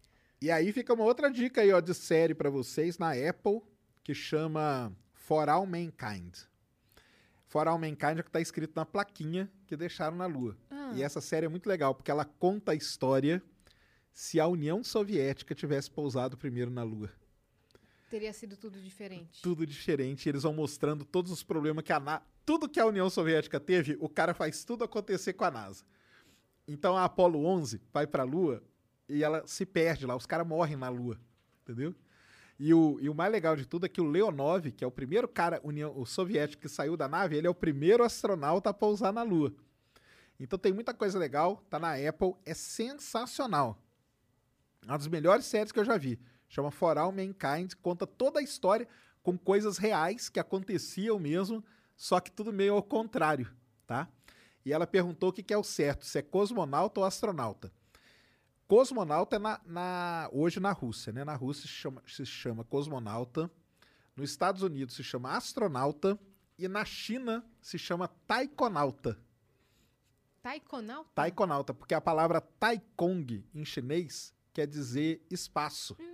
E 0.43 0.51
aí 0.51 0.73
fica 0.73 0.95
uma 0.95 1.05
outra 1.05 1.31
dica 1.31 1.61
aí, 1.61 1.73
ó, 1.73 1.81
de 1.81 1.95
série 1.95 2.35
pra 2.35 2.49
vocês 2.49 2.97
na 2.99 3.11
Apple, 3.13 3.61
que 4.03 4.15
chama 4.15 4.91
For 5.13 5.49
All 5.49 5.67
Mankind. 5.67 6.35
For 7.47 7.69
All 7.69 7.79
Mankind 7.79 8.17
é 8.17 8.21
o 8.21 8.25
que 8.25 8.31
tá 8.31 8.41
escrito 8.41 8.73
na 8.75 8.87
plaquinha 8.87 9.51
que 9.67 9.77
deixaram 9.77 10.17
na 10.17 10.27
Lua. 10.27 10.57
Ah. 10.71 10.93
E 10.95 11.03
essa 11.03 11.21
série 11.21 11.47
é 11.47 11.49
muito 11.49 11.69
legal, 11.69 11.95
porque 11.95 12.11
ela 12.11 12.25
conta 12.25 12.73
a 12.73 12.75
história 12.75 13.43
se 14.13 14.41
a 14.41 14.47
União 14.47 14.83
Soviética 14.83 15.55
tivesse 15.55 15.91
pousado 15.91 16.37
primeiro 16.39 16.71
na 16.71 16.83
Lua. 16.83 17.11
Teria 18.11 18.33
sido 18.33 18.57
tudo 18.57 18.81
diferente. 18.81 19.41
Tudo 19.41 19.65
diferente, 19.65 20.29
eles 20.29 20.43
vão 20.43 20.53
mostrando 20.53 21.05
todos 21.05 21.31
os 21.31 21.45
problemas 21.45 21.85
que 21.85 21.93
a 21.93 22.01
NASA... 22.01 22.25
Tudo 22.45 22.69
que 22.69 22.81
a 22.81 22.85
União 22.85 23.09
Soviética 23.09 23.61
teve, 23.61 23.97
o 24.01 24.09
cara 24.09 24.35
faz 24.35 24.65
tudo 24.65 24.83
acontecer 24.83 25.35
com 25.35 25.45
a 25.45 25.51
NASA. 25.51 25.85
Então 26.67 26.97
a 26.97 27.05
Apollo 27.05 27.45
11 27.47 27.81
vai 27.93 28.09
pra 28.09 28.25
Lua 28.25 28.61
e 29.09 29.23
ela 29.23 29.47
se 29.47 29.65
perde 29.65 30.07
lá, 30.07 30.17
os 30.17 30.27
caras 30.27 30.45
morrem 30.45 30.77
na 30.77 30.89
Lua, 30.89 31.21
entendeu? 31.63 31.95
E 32.59 32.75
o, 32.75 32.99
e 33.01 33.09
o 33.09 33.15
mais 33.15 33.31
legal 33.31 33.55
de 33.55 33.65
tudo 33.65 33.87
é 33.87 33.89
que 33.89 34.01
o 34.01 34.05
Leonov, 34.05 34.73
que 34.73 34.83
é 34.83 34.87
o 34.87 34.91
primeiro 34.91 35.29
cara 35.29 35.61
União, 35.63 35.97
o 35.97 36.05
soviético 36.05 36.63
que 36.63 36.69
saiu 36.69 36.97
da 36.97 37.07
nave, 37.07 37.37
ele 37.37 37.47
é 37.47 37.51
o 37.51 37.55
primeiro 37.55 38.03
astronauta 38.03 38.71
a 38.71 38.75
pousar 38.75 39.13
na 39.13 39.23
Lua. 39.23 39.55
Então 40.39 40.59
tem 40.59 40.73
muita 40.73 40.93
coisa 40.93 41.17
legal, 41.17 41.65
tá 41.71 41.79
na 41.79 41.95
Apple, 41.95 42.35
é 42.45 42.55
sensacional. 42.55 43.81
Uma 44.85 44.99
das 44.99 45.07
melhores 45.07 45.47
séries 45.47 45.71
que 45.71 45.79
eu 45.79 45.85
já 45.85 45.97
vi. 45.97 46.19
Chama 46.51 46.71
For 46.71 46.99
All 46.99 47.13
Mankind, 47.13 47.73
conta 47.81 48.07
toda 48.07 48.41
a 48.41 48.43
história 48.43 48.87
com 49.23 49.39
coisas 49.39 49.79
reais 49.79 50.29
que 50.29 50.41
aconteciam 50.41 51.19
mesmo, 51.19 51.65
só 51.97 52.19
que 52.21 52.31
tudo 52.31 52.53
meio 52.53 52.75
ao 52.75 52.83
contrário, 52.83 53.51
tá? 53.87 54.09
E 54.67 54.73
ela 54.73 54.87
perguntou 54.87 55.29
o 55.31 55.33
que, 55.33 55.43
que 55.45 55.55
é 55.55 55.57
o 55.57 55.63
certo, 55.65 56.05
se 56.05 56.19
é 56.19 56.23
cosmonauta 56.23 56.99
ou 57.01 57.07
astronauta. 57.07 57.73
Cosmonauta 58.67 59.37
é 59.37 59.39
na, 59.39 59.61
na- 59.65 60.29
hoje 60.33 60.59
na 60.61 60.73
Rússia, 60.73 61.13
né? 61.13 61.25
Na 61.25 61.35
Rússia 61.37 61.63
se 61.63 61.69
chama, 61.75 62.03
se 62.07 62.27
chama 62.27 62.65
cosmonauta, 62.65 63.51
nos 64.17 64.31
Estados 64.31 64.63
Unidos 64.63 64.97
se 64.97 65.05
chama 65.05 65.37
astronauta 65.37 66.19
e 66.59 66.67
na 66.67 66.85
China 66.85 67.45
se 67.63 67.79
chama 67.79 68.09
taikonauta. 68.27 69.17
Taikonauta? 70.43 71.11
Taikonauta, 71.15 71.75
porque 71.75 71.95
a 71.95 72.01
palavra 72.01 72.41
taikong 72.41 73.45
em 73.55 73.65
chinês 73.65 74.35
quer 74.53 74.67
dizer 74.67 75.25
espaço. 75.31 75.97
Hum, 76.01 76.10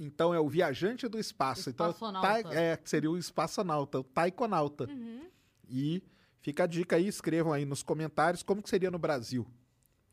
Então 0.00 0.32
é 0.34 0.40
o 0.40 0.48
viajante 0.48 1.06
do 1.08 1.18
espaço. 1.18 1.70
Então, 1.70 1.90
Espaçonauta. 1.90 2.42
tai- 2.44 2.56
é, 2.56 2.78
seria 2.84 3.10
o 3.10 3.16
espaçonauta, 3.18 4.00
o 4.00 4.04
taikonauta. 4.04 4.84
uhum. 4.84 5.28
E 5.68 6.02
fica 6.40 6.64
a 6.64 6.66
dica 6.66 6.96
aí, 6.96 7.06
escrevam 7.08 7.52
aí 7.52 7.64
nos 7.64 7.82
comentários 7.82 8.42
como 8.42 8.62
que 8.62 8.68
seria 8.68 8.90
no 8.90 8.98
Brasil. 8.98 9.46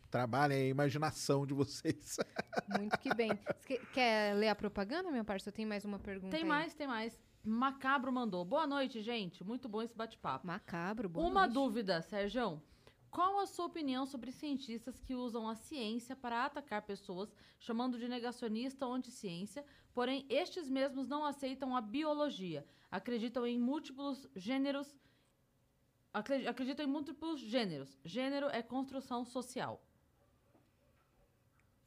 Trabalhem 0.10 0.64
a 0.64 0.68
imaginação 0.68 1.46
de 1.46 1.54
vocês. 1.54 2.18
Muito 2.80 2.98
que 3.00 3.14
bem. 3.16 3.30
Você 3.30 3.78
que- 3.78 3.86
quer 3.94 4.36
ler 4.36 4.50
a 4.50 4.56
propaganda, 4.56 5.10
minha 5.10 5.24
parça? 5.24 5.50
Eu 5.50 5.54
tenho 5.54 5.70
mais 5.70 5.86
uma 5.86 6.00
pergunta 6.00 6.32
Tem 6.32 6.42
aí. 6.44 6.48
mais, 6.48 6.74
tem 6.74 6.86
mais. 6.88 7.18
Macabro 7.44 8.12
mandou. 8.12 8.44
Boa 8.46 8.68
noite, 8.68 9.02
gente. 9.02 9.44
Muito 9.44 9.68
bom 9.70 9.82
esse 9.82 9.96
bate-papo. 9.96 10.46
Macabro, 10.46 11.08
boa 11.10 11.28
Uma 11.28 11.42
noite. 11.42 11.54
dúvida, 11.54 12.02
Sérgio. 12.02 12.62
Qual 13.12 13.40
a 13.40 13.46
sua 13.46 13.66
opinião 13.66 14.06
sobre 14.06 14.32
cientistas 14.32 14.98
que 15.02 15.14
usam 15.14 15.46
a 15.48 15.54
ciência 15.54 16.16
para 16.16 16.46
atacar 16.46 16.82
pessoas, 16.82 17.36
chamando 17.60 18.00
de 18.00 18.08
negacionista 18.08 18.86
ou 18.88 18.94
anticiência, 18.94 19.66
porém 19.94 20.26
estes 20.30 20.70
mesmos 20.70 21.10
não 21.10 21.26
aceitam 21.26 21.76
a 21.76 21.82
biologia, 21.82 22.66
acreditam 22.90 23.46
em 23.46 23.60
múltiplos 23.60 24.26
gêneros, 24.34 24.96
acre- 26.14 26.48
acreditam 26.48 26.86
em 26.86 26.88
múltiplos 26.88 27.42
gêneros. 27.42 28.00
Gênero 28.06 28.48
é 28.48 28.62
construção 28.62 29.26
social. 29.26 29.84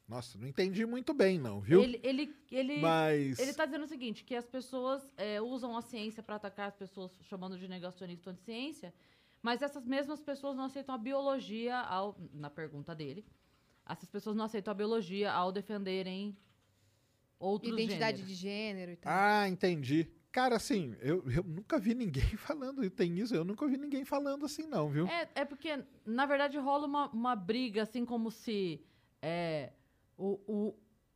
Nossa, 0.07 0.37
não 0.37 0.47
entendi 0.47 0.85
muito 0.85 1.15
bem, 1.15 1.39
não, 1.39 1.59
viu? 1.59 1.83
Ele, 1.83 1.99
ele, 2.03 2.37
ele, 2.51 2.81
Mas. 2.83 3.39
ele 3.39 3.55
tá 3.55 3.65
dizendo 3.65 3.85
o 3.85 3.89
seguinte, 3.89 4.23
que 4.23 4.37
as 4.37 4.45
pessoas 4.47 5.11
é, 5.17 5.41
usam 5.41 5.75
a 5.75 5.81
ciência 5.81 6.23
para 6.23 6.37
atacar 6.37 6.69
as 6.69 6.77
pessoas, 6.77 7.19
chamando 7.23 7.59
de 7.59 7.67
negacionista 7.67 8.29
ou 8.29 8.33
anticiência, 8.35 8.93
mas 9.45 9.61
essas 9.61 9.85
mesmas 9.85 10.23
pessoas 10.23 10.57
não 10.57 10.65
aceitam 10.65 10.95
a 10.95 10.97
biologia 10.97 11.77
ao, 11.79 12.17
na 12.33 12.49
pergunta 12.49 12.95
dele. 12.95 13.27
Essas 13.87 14.09
pessoas 14.09 14.35
não 14.35 14.47
aceitam 14.47 14.73
a 14.73 14.75
biologia 14.75 15.31
ao 15.31 15.53
defenderem 15.53 16.35
outros 17.39 17.75
Identidade 17.75 18.17
gêneros. 18.17 18.27
de 18.27 18.35
gênero 18.35 18.93
e 18.93 18.97
tal. 18.97 19.13
Ah, 19.15 19.47
entendi. 19.47 20.09
Cara, 20.33 20.57
assim, 20.57 20.97
eu, 20.99 21.23
eu 21.31 21.45
nunca 21.45 21.79
vi 21.79 21.95
ninguém 21.95 22.25
falando, 22.39 22.89
tem 22.89 23.19
isso, 23.19 23.35
eu 23.35 23.45
nunca 23.45 23.69
vi 23.69 23.77
ninguém 23.77 24.03
falando 24.03 24.47
assim, 24.47 24.67
não, 24.67 24.89
viu? 24.89 25.07
É, 25.09 25.29
é 25.35 25.45
porque, 25.45 25.85
na 26.07 26.25
verdade, 26.25 26.57
rola 26.57 26.87
uma, 26.87 27.11
uma 27.11 27.37
briga, 27.37 27.83
assim 27.83 28.07
como 28.07 28.31
se 28.31 28.83
é, 29.21 29.75
o, 30.17 30.41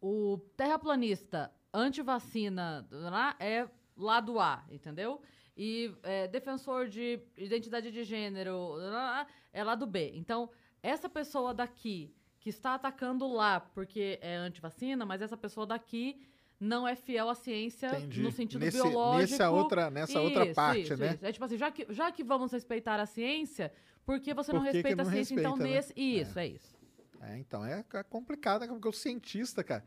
o, 0.02 0.32
o 0.34 0.38
terraplanista 0.55 1.50
anti-vacina 1.72 2.86
lá 2.90 3.34
é 3.40 3.66
lado 3.96 4.38
A, 4.38 4.66
entendeu? 4.70 5.22
E 5.60 5.93
é, 6.05 6.28
defensor 6.28 6.86
de 6.89 7.18
identidade 7.36 7.90
de 7.90 8.05
gênero 8.05 8.74
lá, 8.74 9.26
é 9.52 9.64
lado 9.64 9.86
B. 9.89 10.12
Então, 10.14 10.48
essa 10.80 11.09
pessoa 11.09 11.52
daqui 11.52 12.14
que 12.39 12.48
está 12.48 12.74
atacando 12.76 13.26
lá 13.26 13.59
porque 13.59 14.20
é 14.22 14.36
anti-vacina, 14.36 15.05
mas 15.05 15.20
essa 15.20 15.36
pessoa 15.36 15.66
daqui 15.66 16.20
não 16.60 16.86
é 16.86 16.94
fiel 16.94 17.28
à 17.28 17.35
ciência 17.35 17.89
Entendi. 17.89 18.22
no 18.22 18.30
sentido 18.30 18.60
Nesse- 18.64 18.80
biológico. 18.80 19.30
nessa 19.32 19.51
outra- 19.51 19.90
nessa 19.90 20.20
outra 20.20 20.44
Isso, 20.44 20.55
parte, 20.55 20.80
isso, 20.82 20.97
né? 20.97 21.14
isso. 21.14 21.26
É 21.26 21.32
tipo 21.32 21.44
assim, 21.44 21.56
já 21.56 21.70
que, 21.72 21.86
já 21.90 22.12
que 22.12 22.22
vamos 22.22 22.52
respeitar 22.52 23.01
a 23.01 23.06
ciência, 23.06 23.72
por 24.05 24.20
que 24.20 24.32
você 24.32 24.52
não 24.52 24.60
Por 24.60 24.66
que 24.66 24.70
que 24.70 24.76
respeita 24.78 25.02
não 25.02 25.10
a 25.10 25.12
ciência, 25.12 25.35
então, 25.35 25.52
respeita, 25.55 25.70
né? 25.70 25.76
nesse... 25.76 25.93
Isso, 25.97 26.39
é, 26.39 26.47
isso. 26.47 26.78
É, 27.20 27.36
então, 27.39 27.64
é 27.66 27.85
é 27.94 28.02
complicado, 28.05 28.60
né? 28.62 28.68
porque 28.68 28.89
o 28.89 28.93
cientista, 28.93 29.64
cara, 29.64 29.85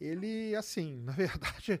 ele, 0.00 0.54
assim, 0.56 0.96
na 1.04 1.12
verdade, 1.12 1.78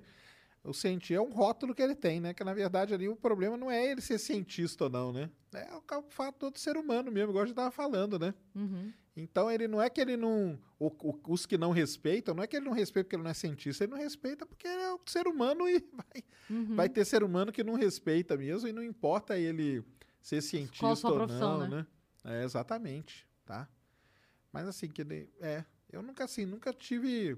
o 0.62 0.74
cientista 0.74 1.14
é 1.14 1.20
um 1.20 1.30
rótulo 1.32 1.74
que 1.74 1.82
ele 1.82 1.94
tem, 1.94 2.20
né? 2.20 2.34
Que 2.34 2.44
na 2.44 2.52
verdade 2.52 2.92
ali 2.92 3.08
o 3.08 3.16
problema 3.16 3.56
não 3.56 3.70
é 3.70 3.90
ele 3.90 4.00
ser 4.00 4.18
cientista 4.18 4.84
ou 4.84 4.90
não, 4.90 5.12
né? 5.12 5.30
É 5.52 5.74
o, 5.96 6.02
fato 6.10 6.50
do 6.50 6.58
ser 6.58 6.76
humano 6.76 7.10
mesmo, 7.10 7.30
igual 7.30 7.44
a 7.44 7.46
gente 7.46 7.56
tava 7.56 7.70
falando, 7.70 8.18
né? 8.18 8.34
Uhum. 8.54 8.92
Então 9.16 9.50
ele 9.50 9.66
não 9.66 9.80
é 9.82 9.90
que 9.90 10.00
ele 10.00 10.16
não. 10.16 10.58
o- 10.78 10.86
o- 11.10 11.20
os 11.32 11.44
que 11.46 11.58
não 11.58 11.70
respeitam, 11.72 12.34
não 12.34 12.42
é 12.42 12.46
que 12.46 12.56
ele 12.56 12.66
não 12.66 12.72
respeita 12.72 13.04
porque 13.04 13.16
ele 13.16 13.22
não 13.24 13.30
é 13.30 13.34
cientista, 13.34 13.84
ele 13.84 13.92
não 13.92 13.98
respeita 13.98 14.46
porque 14.46 14.66
ele 14.68 14.82
é 14.82 14.94
um 14.94 14.98
ser 15.06 15.26
humano 15.26 15.68
e 15.68 15.78
vai, 15.92 16.24
Uhum. 16.50 16.76
vai 16.76 16.88
ter 16.88 17.04
ser 17.04 17.22
humano 17.22 17.52
que 17.52 17.62
não 17.64 17.74
respeita 17.74 18.36
mesmo, 18.36 18.68
e 18.68 18.72
não 18.72 18.82
importa 18.82 19.38
ele 19.38 19.82
ser 20.22 20.42
cientista 20.42 21.08
ou 21.08 21.26
não, 21.26 21.68
né? 21.68 21.68
né? 21.68 21.86
É, 22.24 22.44
exatamente, 22.44 23.26
tá? 23.46 23.68
Mas 24.52 24.68
assim, 24.68 24.88
que 24.88 25.02
é, 25.40 25.64
eu 25.90 26.02
nunca 26.02 26.24
assim, 26.24 26.44
nunca 26.44 26.72
tive 26.72 27.36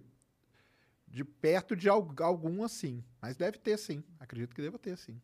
de 1.13 1.23
perto 1.25 1.77
de 1.77 1.89
al- 1.91 2.11
algum 2.21 2.65
assim, 2.65 3.05
mas 3.21 3.37
deve 3.37 3.59
ter 3.59 3.77
sim, 3.79 4.03
acredito 4.19 4.55
que 4.55 4.63
deva 4.63 4.79
ter 4.79 4.97
sim. 4.97 5.21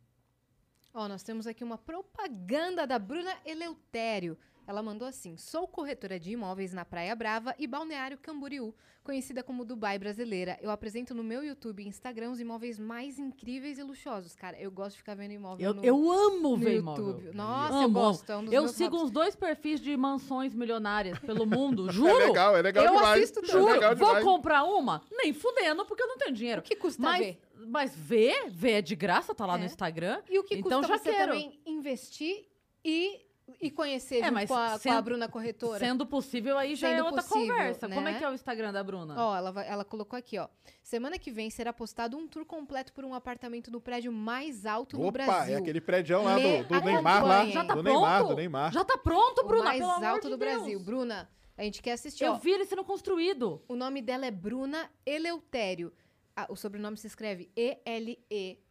Ó, 0.93 1.09
nós 1.09 1.23
temos 1.23 1.47
aqui 1.47 1.65
uma 1.65 1.79
propaganda 1.79 2.87
da 2.87 2.99
Bruna 2.99 3.35
Eleutério. 3.45 4.37
Ela 4.69 4.83
mandou 4.83 5.09
assim: 5.09 5.35
Sou 5.39 5.67
corretora 5.67 6.21
de 6.21 6.31
imóveis 6.33 6.75
na 6.75 6.85
Praia 6.85 7.17
Brava 7.17 7.55
e 7.59 7.67
Balneário 7.67 8.19
Camboriú, 8.19 8.75
conhecida 9.03 9.43
como 9.43 9.65
Dubai 9.65 9.99
brasileira. 9.99 10.59
Eu 10.61 10.71
apresento 10.71 11.15
no 11.15 11.25
meu 11.25 11.43
YouTube 11.43 11.83
e 11.83 11.89
Instagram 11.89 12.31
os 12.31 12.39
imóveis 12.39 12.79
mais 12.79 13.19
incríveis 13.19 13.79
e 13.79 13.83
luxuosos. 13.83 14.35
Cara, 14.37 14.61
eu 14.61 14.71
gosto 14.71 14.93
de 14.93 14.99
ficar 14.99 15.15
vendo 15.15 15.33
imóvel 15.33 15.67
Eu, 15.67 15.73
no, 15.75 15.83
eu 15.83 16.13
amo 16.13 16.51
no 16.51 16.57
ver 16.59 16.75
YouTube. 16.77 16.99
imóvel. 17.09 17.33
Nossa, 17.35 17.75
Amo, 17.75 17.83
eu 17.85 17.91
gosto. 17.91 18.31
É 18.31 18.37
um 18.37 18.45
dos 18.45 18.53
Eu 18.53 18.63
meus 18.65 18.73
sigo 18.75 18.91
hobbies. 18.91 19.05
uns 19.05 19.11
dois 19.11 19.35
perfis 19.35 19.81
de 19.81 19.97
mansões 19.97 20.53
milionárias 20.55 21.19
pelo 21.21 21.47
mundo, 21.49 21.91
juro. 21.91 22.11
É 22.11 22.27
legal, 22.27 22.55
é 22.55 22.61
legal 22.61 22.85
Eu 22.85 22.93
demais. 22.93 23.23
assisto 23.23 23.41
é 23.41 23.47
Juro, 23.47 23.73
legal 23.73 23.97
vou 23.97 24.09
demais. 24.09 24.25
comprar 24.25 24.65
uma? 24.65 25.01
Nem 25.11 25.33
fudendo, 25.33 25.87
porque 25.87 26.03
eu 26.03 26.09
não 26.09 26.19
tenho 26.19 26.35
dinheiro. 26.35 26.61
O 26.61 26.63
que 26.63 26.77
custa 26.77 27.01
mas, 27.01 27.25
ver? 27.25 27.41
mas 27.69 27.97
ver, 27.97 28.51
ver 28.51 28.73
é 28.73 28.83
de 28.83 28.95
graça, 28.95 29.35
tá 29.35 29.47
lá 29.47 29.55
É. 29.55 29.59
no 29.61 29.65
Instagram. 29.65 30.21
E 30.29 30.39
o 30.39 30.45
que 30.45 30.57
então 30.57 30.81
custa 30.83 30.89
já 30.95 30.99
você 31.03 31.11
quero. 31.11 31.33
também 31.33 31.59
investir 31.65 32.47
e, 32.85 33.25
e 33.61 33.71
conhecer 33.71 34.23
É, 34.23 34.31
mas 34.31 34.49
com, 34.49 34.55
a, 34.55 34.69
com 34.69 34.75
a 34.75 34.79
sendo- 34.79 35.03
Bruna 35.03 35.29
Corretora? 35.29 35.79
Sendo 35.79 36.07
possível, 36.07 36.57
aí 36.59 36.75
já 36.75 36.89
é 36.89 36.97
Sendo 36.97 37.07
outra 37.07 37.23
possível, 37.23 37.49
conversa. 37.55 37.89
Como 37.89 38.09
é 38.09 38.13
né? 38.13 38.19
que 38.19 38.25
é 38.25 38.29
o 38.31 38.35
Instagram 38.35 38.73
da 38.73 38.83
Bruna? 38.85 39.15
Ó, 39.17 39.37
ela, 39.37 39.51
vai- 39.51 39.69
ela 39.69 39.85
colocou 39.85 40.17
aqui, 40.19 40.39
ó. 40.39 40.49
Semana 40.83 41.19
que 41.19 41.31
vem 41.31 41.51
será 41.51 41.73
postado 41.73 42.17
um 42.17 42.27
tour 42.29 42.45
completo 42.45 42.93
por 42.93 43.05
um 43.05 43.15
apartamento 43.15 43.71
no 43.71 43.81
prédio 43.81 44.13
mais 44.13 44.65
alto 44.67 45.01
Opa, 45.01 45.11
Brasil. 45.13 45.55
é 45.55 45.59
aquele 45.59 45.81
prédio 45.81 46.23
lá 46.23 46.37
do, 46.39 46.65
do 46.69 46.81
Neymar 46.85 47.25
lá. 47.27 47.47
Já 47.47 47.65
tá 47.65 47.75
do 47.75 47.83
Neymar, 47.83 48.19
pronto? 48.19 48.31
do 48.31 48.37
Neymar. 48.37 48.73
Já 48.73 48.85
tá 48.85 48.97
pronto, 48.99 49.41
o 49.43 49.47
Bruna, 49.47 49.65
mais 49.65 49.79
pelo 49.81 49.91
amor 49.93 50.05
alto 50.07 50.23
de 50.25 50.31
do 50.31 50.37
Deus. 50.37 50.53
Brasil. 50.55 50.81
Bruna, 50.81 51.29
a 51.57 51.63
gente 51.63 51.83
quer 51.83 51.93
assistir, 51.93 52.25
Eu 52.25 52.33
ó. 52.33 52.37
vi 52.37 52.51
ele 52.53 52.65
sendo 52.67 52.85
construído. 52.85 53.63
O 53.69 53.75
nome 53.75 54.01
dela 54.03 54.27
é 54.27 54.31
Bruna 54.31 54.91
Eleutério. 55.05 55.93
Ah, 56.37 56.47
o 56.49 56.55
sobrenome 56.57 56.97
se 56.97 57.07
escreve 57.09 57.51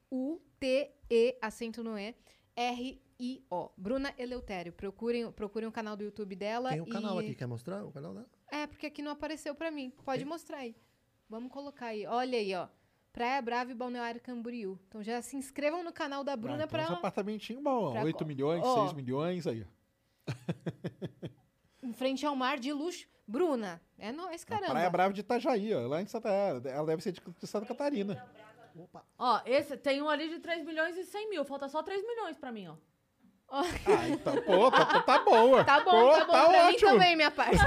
E-L-E-U-T-E, 0.10 1.38
acento 1.42 1.84
no 1.84 1.98
E, 1.98 2.16
R-I-O. 3.20 3.72
Bruna 3.76 4.14
Eleutério. 4.18 4.72
Procurem, 4.72 5.32
procurem 5.32 5.68
o 5.68 5.72
canal 5.72 5.96
do 5.96 6.04
YouTube 6.04 6.36
dela. 6.36 6.70
Tem 6.70 6.82
o 6.82 6.86
canal 6.86 7.22
e... 7.22 7.26
aqui, 7.26 7.36
quer 7.36 7.48
mostrar 7.48 7.84
o 7.84 7.92
canal 7.92 8.14
dela? 8.14 8.30
É, 8.52 8.68
porque 8.68 8.86
aqui 8.86 9.02
não 9.02 9.12
apareceu 9.12 9.54
pra 9.56 9.72
mim. 9.72 9.92
Pode 10.06 10.24
mostrar 10.24 10.60
aí. 10.60 10.76
Vamos 11.30 11.52
colocar 11.52 11.88
aí. 11.88 12.06
Olha 12.06 12.38
aí, 12.38 12.54
ó. 12.54 12.68
Praia 13.12 13.42
Brava 13.42 13.72
e 13.72 13.74
Balneário 13.74 14.22
Camboriú. 14.22 14.80
Então 14.88 15.02
já 15.02 15.22
se 15.22 15.36
inscrevam 15.36 15.84
no 15.84 15.92
canal 15.92 16.24
da 16.24 16.36
Bruna 16.36 16.64
Ah, 16.64 16.66
então 16.66 16.68
pra... 16.68 16.84
esse 16.84 16.94
apartamentinho 16.94 17.62
bom, 17.62 17.92
pra 17.92 18.04
8 18.04 18.18
co- 18.18 18.26
milhões, 18.26 18.64
Ó. 18.64 18.84
6 18.84 18.94
milhões, 18.94 19.48
aí. 19.48 19.66
Em 21.82 21.94
frente 21.94 22.26
ao 22.26 22.36
mar 22.36 22.60
de 22.60 22.72
luxo. 22.72 23.08
Bruna, 23.28 23.82
é 23.98 24.12
nóis, 24.12 24.46
caramba. 24.46 24.72
Praia 24.72 24.90
Brava 24.90 25.14
de 25.14 25.20
Itajaí, 25.20 25.74
ó, 25.74 25.86
lá 25.88 26.02
em 26.02 26.06
Santa 26.06 26.30
Ela 26.30 26.86
deve 26.86 27.02
ser 27.02 27.12
de, 27.12 27.20
de 27.20 27.48
Santa 27.48 27.66
Catarina. 27.66 28.26
Ó, 29.18 29.42
esse 29.46 29.76
tem 29.76 30.02
um 30.02 30.08
ali 30.08 30.30
de 30.30 30.40
3 30.40 30.64
milhões 30.64 30.96
e 30.96 31.04
100 31.04 31.30
mil. 31.30 31.44
Falta 31.44 31.68
só 31.68 31.84
3 31.84 32.06
milhões 32.06 32.38
pra 32.38 32.52
mim, 32.52 32.68
ó. 32.68 32.76
Ah, 33.50 34.10
então, 34.10 34.42
pô, 34.42 34.70
tá, 34.70 34.86
tá, 34.86 35.02
tá 35.04 35.20
boa. 35.24 35.64
Tá 35.64 35.80
bom, 35.80 35.92
Pô, 35.92 36.12
tá 36.18 36.26
bom. 36.26 36.32
pra 36.34 36.50
mim 36.50 36.74
ótimo. 36.76 36.92
também, 36.92 37.16
minha 37.16 37.32
parça. 37.32 37.66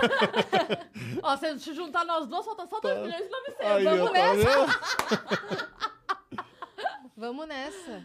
Ó, 1.23 1.37
se 1.39 1.59
se 1.59 1.73
juntar 1.75 2.05
nós 2.05 2.27
duas, 2.27 2.45
falta 2.45 2.67
só 2.67 2.81
2 2.81 2.99
milhões 3.01 3.25
e 3.27 3.29
900. 3.31 3.67
Aí, 3.67 3.85
Vamos 3.85 4.01
ó, 4.01 4.07
tá 4.07 4.13
nessa. 4.13 5.71
Vamos 7.17 7.49
nessa. 7.49 8.03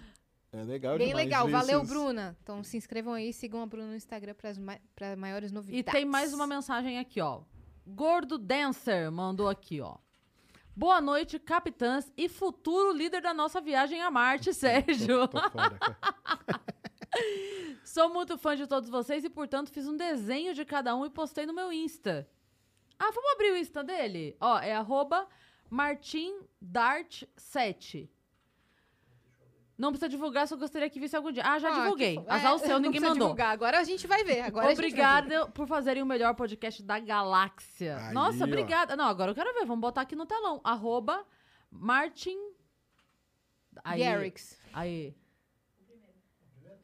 É 0.53 0.63
legal 0.63 0.97
Bem 0.97 1.07
demais 1.09 1.25
legal. 1.25 1.47
Valeu, 1.49 1.79
esses- 1.81 1.89
Bruna. 1.91 2.37
Então 2.41 2.63
se 2.63 2.77
inscrevam 2.77 3.13
aí, 3.13 3.33
sigam 3.33 3.61
a 3.61 3.65
Bruna 3.65 3.87
no 3.87 3.95
Instagram 3.95 4.35
para 4.95 5.15
maiores 5.17 5.51
E 5.51 5.53
novidades. 5.53 5.91
tem 5.91 6.05
mais 6.05 6.33
uma 6.33 6.47
mensagem 6.47 6.97
aqui, 6.97 7.19
ó. 7.21 7.41
Gordo 7.85 8.37
Dancer 8.37 9.11
mandou 9.11 9.49
aqui, 9.49 9.81
ó. 9.81 9.95
Boa 10.75 10.99
noite, 10.99 11.39
capitãs 11.39 12.11
e 12.17 12.27
futuro 12.27 12.91
líder 12.93 13.21
da 13.21 13.33
nossa 13.33 13.61
viagem 13.61 14.01
a 14.01 14.09
Marte, 14.11 14.53
Sérgio. 14.53 15.27
Tô 15.27 15.39
fora, 15.49 15.71
cara. 15.77 15.97
Sou 17.83 18.09
muito 18.09 18.37
fã 18.37 18.55
de 18.55 18.67
todos 18.67 18.89
vocês 18.89 19.23
e, 19.23 19.29
portanto, 19.29 19.71
fiz 19.71 19.87
um 19.87 19.95
desenho 19.95 20.53
de 20.53 20.65
cada 20.65 20.93
um 20.95 21.05
e 21.05 21.09
postei 21.09 21.45
no 21.45 21.53
meu 21.53 21.71
Insta. 21.71 22.27
Ah, 22.99 23.11
vamos 23.13 23.31
abrir 23.33 23.51
o 23.51 23.57
Insta 23.57 23.83
dele? 23.83 24.35
Ó, 24.39 24.59
é 24.59 24.73
arroba 24.73 25.27
martindart7. 25.71 28.09
Não 29.77 29.89
precisa 29.91 30.07
divulgar, 30.07 30.47
só 30.47 30.55
gostaria 30.55 30.89
que 30.89 30.99
visse 31.01 31.17
algum 31.17 31.33
dia. 31.33 31.43
Ah, 31.45 31.59
já 31.59 31.69
Ah, 31.69 31.81
divulguei. 31.83 32.17
que 32.17 32.29
Azar 32.29 32.53
é, 32.53 32.55
o 32.55 32.59
seu, 32.59 32.79
ninguém 32.79 33.01
mandou. 33.01 33.15
divulgar. 33.27 33.51
Agora 33.51 33.77
a 33.79 33.83
gente 33.83 34.07
vai 34.07 34.23
ver. 34.23 34.39
Agora 34.39 34.67
a 34.67 34.69
gente 34.69 34.77
vai 34.77 34.85
ver. 34.89 34.93
Obrigada 34.93 35.47
por 35.51 35.67
fazerem 35.67 36.01
o 36.01 36.05
melhor 36.05 36.33
podcast 36.33 36.81
da 36.81 36.97
galáxia. 36.97 37.97
Aí, 37.97 38.13
Nossa, 38.13 38.45
ó. 38.45 38.47
obrigada. 38.47 38.95
Não, 38.95 39.03
agora 39.05 39.31
eu 39.31 39.35
quero 39.35 39.53
ver. 39.53 39.65
Vamos 39.65 39.81
botar 39.81 39.99
aqui 40.01 40.15
no 40.15 40.25
telão. 40.25 40.61
Arroba 40.63 41.25
Martin... 41.69 42.37
Aí. 43.83 43.99
Garrix. 43.99 44.57
Aí. 44.73 45.13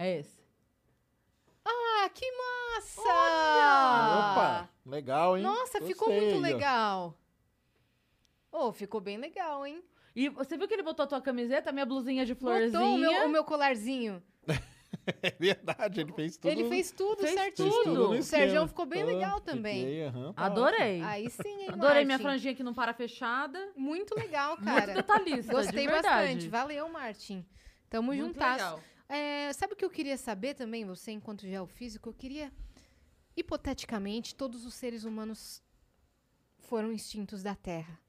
É 0.02 0.18
esse. 0.20 0.42
Ah, 1.64 2.10
que 2.12 2.26
massa! 2.32 3.02
Opa, 4.18 4.70
legal, 4.84 5.38
hein? 5.38 5.44
Nossa, 5.44 5.80
ficou 5.80 6.08
Gostei 6.08 6.32
muito 6.34 6.44
aí, 6.46 6.52
ó. 6.54 6.56
legal. 6.56 7.18
Oh, 8.52 8.72
ficou 8.72 9.00
bem 9.00 9.18
legal, 9.18 9.64
hein? 9.66 9.84
E 10.16 10.28
você 10.28 10.58
viu 10.58 10.68
que 10.68 10.74
ele 10.74 10.82
botou 10.82 11.04
a 11.04 11.08
tua 11.08 11.22
camiseta, 11.22 11.72
minha 11.72 11.86
blusinha 11.86 12.26
de 12.26 12.34
florzinha? 12.34 12.72
Botou 12.72 12.96
o 12.96 12.98
meu, 12.98 13.26
o 13.26 13.30
meu 13.30 13.44
colarzinho. 13.44 14.22
É 15.24 15.32
verdade, 15.40 16.02
ele 16.02 16.12
fez 16.12 16.38
tudo. 16.38 16.52
Ele 16.52 16.70
fez 16.70 16.92
tudo 16.92 17.22
Fez 17.22 17.34
certinho. 17.34 17.72
tudo. 17.84 18.10
O. 18.12 18.22
Sergião 18.24 18.68
ficou 18.68 18.86
bem 18.86 19.04
Ó, 19.04 19.08
legal 19.08 19.40
também. 19.40 19.80
fiquei, 19.86 20.04
aham, 20.06 20.34
tá 20.34 20.46
Adorei. 20.46 21.02
Aí 21.02 21.30
sim, 21.30 21.62
hein, 21.64 21.70
Adorei 21.70 22.06
minha 22.06 22.20
franjinha 22.20 22.54
que 22.54 22.62
não 22.62 22.74
para 22.74 22.94
fechada. 22.94 23.72
Muito 23.76 24.14
legal, 24.14 24.58
Muito 24.58 24.66
cara. 24.66 24.94
detalhista, 24.94 25.54
Gostei 25.54 25.88
de 25.88 25.92
bastante. 25.92 26.50
Valeu, 26.50 26.88
Martin. 26.90 27.44
Tamo 27.90 28.08
Muito 28.14 28.26
juntas. 28.34 28.52
legal. 28.52 28.84
É, 29.14 29.52
sabe 29.52 29.74
o 29.74 29.76
que 29.76 29.84
eu 29.84 29.90
queria 29.90 30.18
saber 30.18 30.54
também, 30.54 30.86
você, 30.86 31.12
enquanto 31.12 31.42
geofísico? 31.46 32.08
Eu 32.08 32.14
queria, 32.14 32.50
hipoteticamente, 33.36 34.34
todos 34.34 34.66
os 34.66 34.74
seres 34.74 35.04
humanos 35.04 35.62
foram 36.60 36.94
extintos 36.94 37.44
da 37.44 37.54
Terra. 37.54 38.00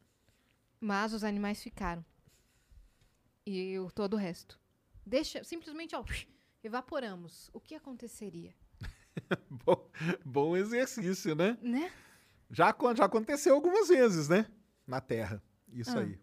Mas 0.80 1.12
os 1.12 1.24
animais 1.24 1.60
ficaram. 1.60 2.04
E 3.44 3.76
o 3.80 3.90
todo 3.90 4.14
o 4.14 4.16
resto. 4.16 4.60
Deixa, 5.04 5.42
simplesmente, 5.42 5.96
ó, 5.96 6.04
evaporamos. 6.62 7.50
O 7.52 7.58
que 7.60 7.74
aconteceria? 7.74 8.54
Bom, 9.50 9.90
bom 10.24 10.56
exercício, 10.56 11.34
né? 11.34 11.58
Né? 11.60 11.92
Já, 12.48 12.74
já 12.96 13.04
aconteceu 13.06 13.54
algumas 13.54 13.88
vezes, 13.88 14.28
né? 14.28 14.46
Na 14.86 15.00
Terra. 15.00 15.42
Isso 15.72 15.98
Ah. 15.98 16.02
aí. 16.02 16.18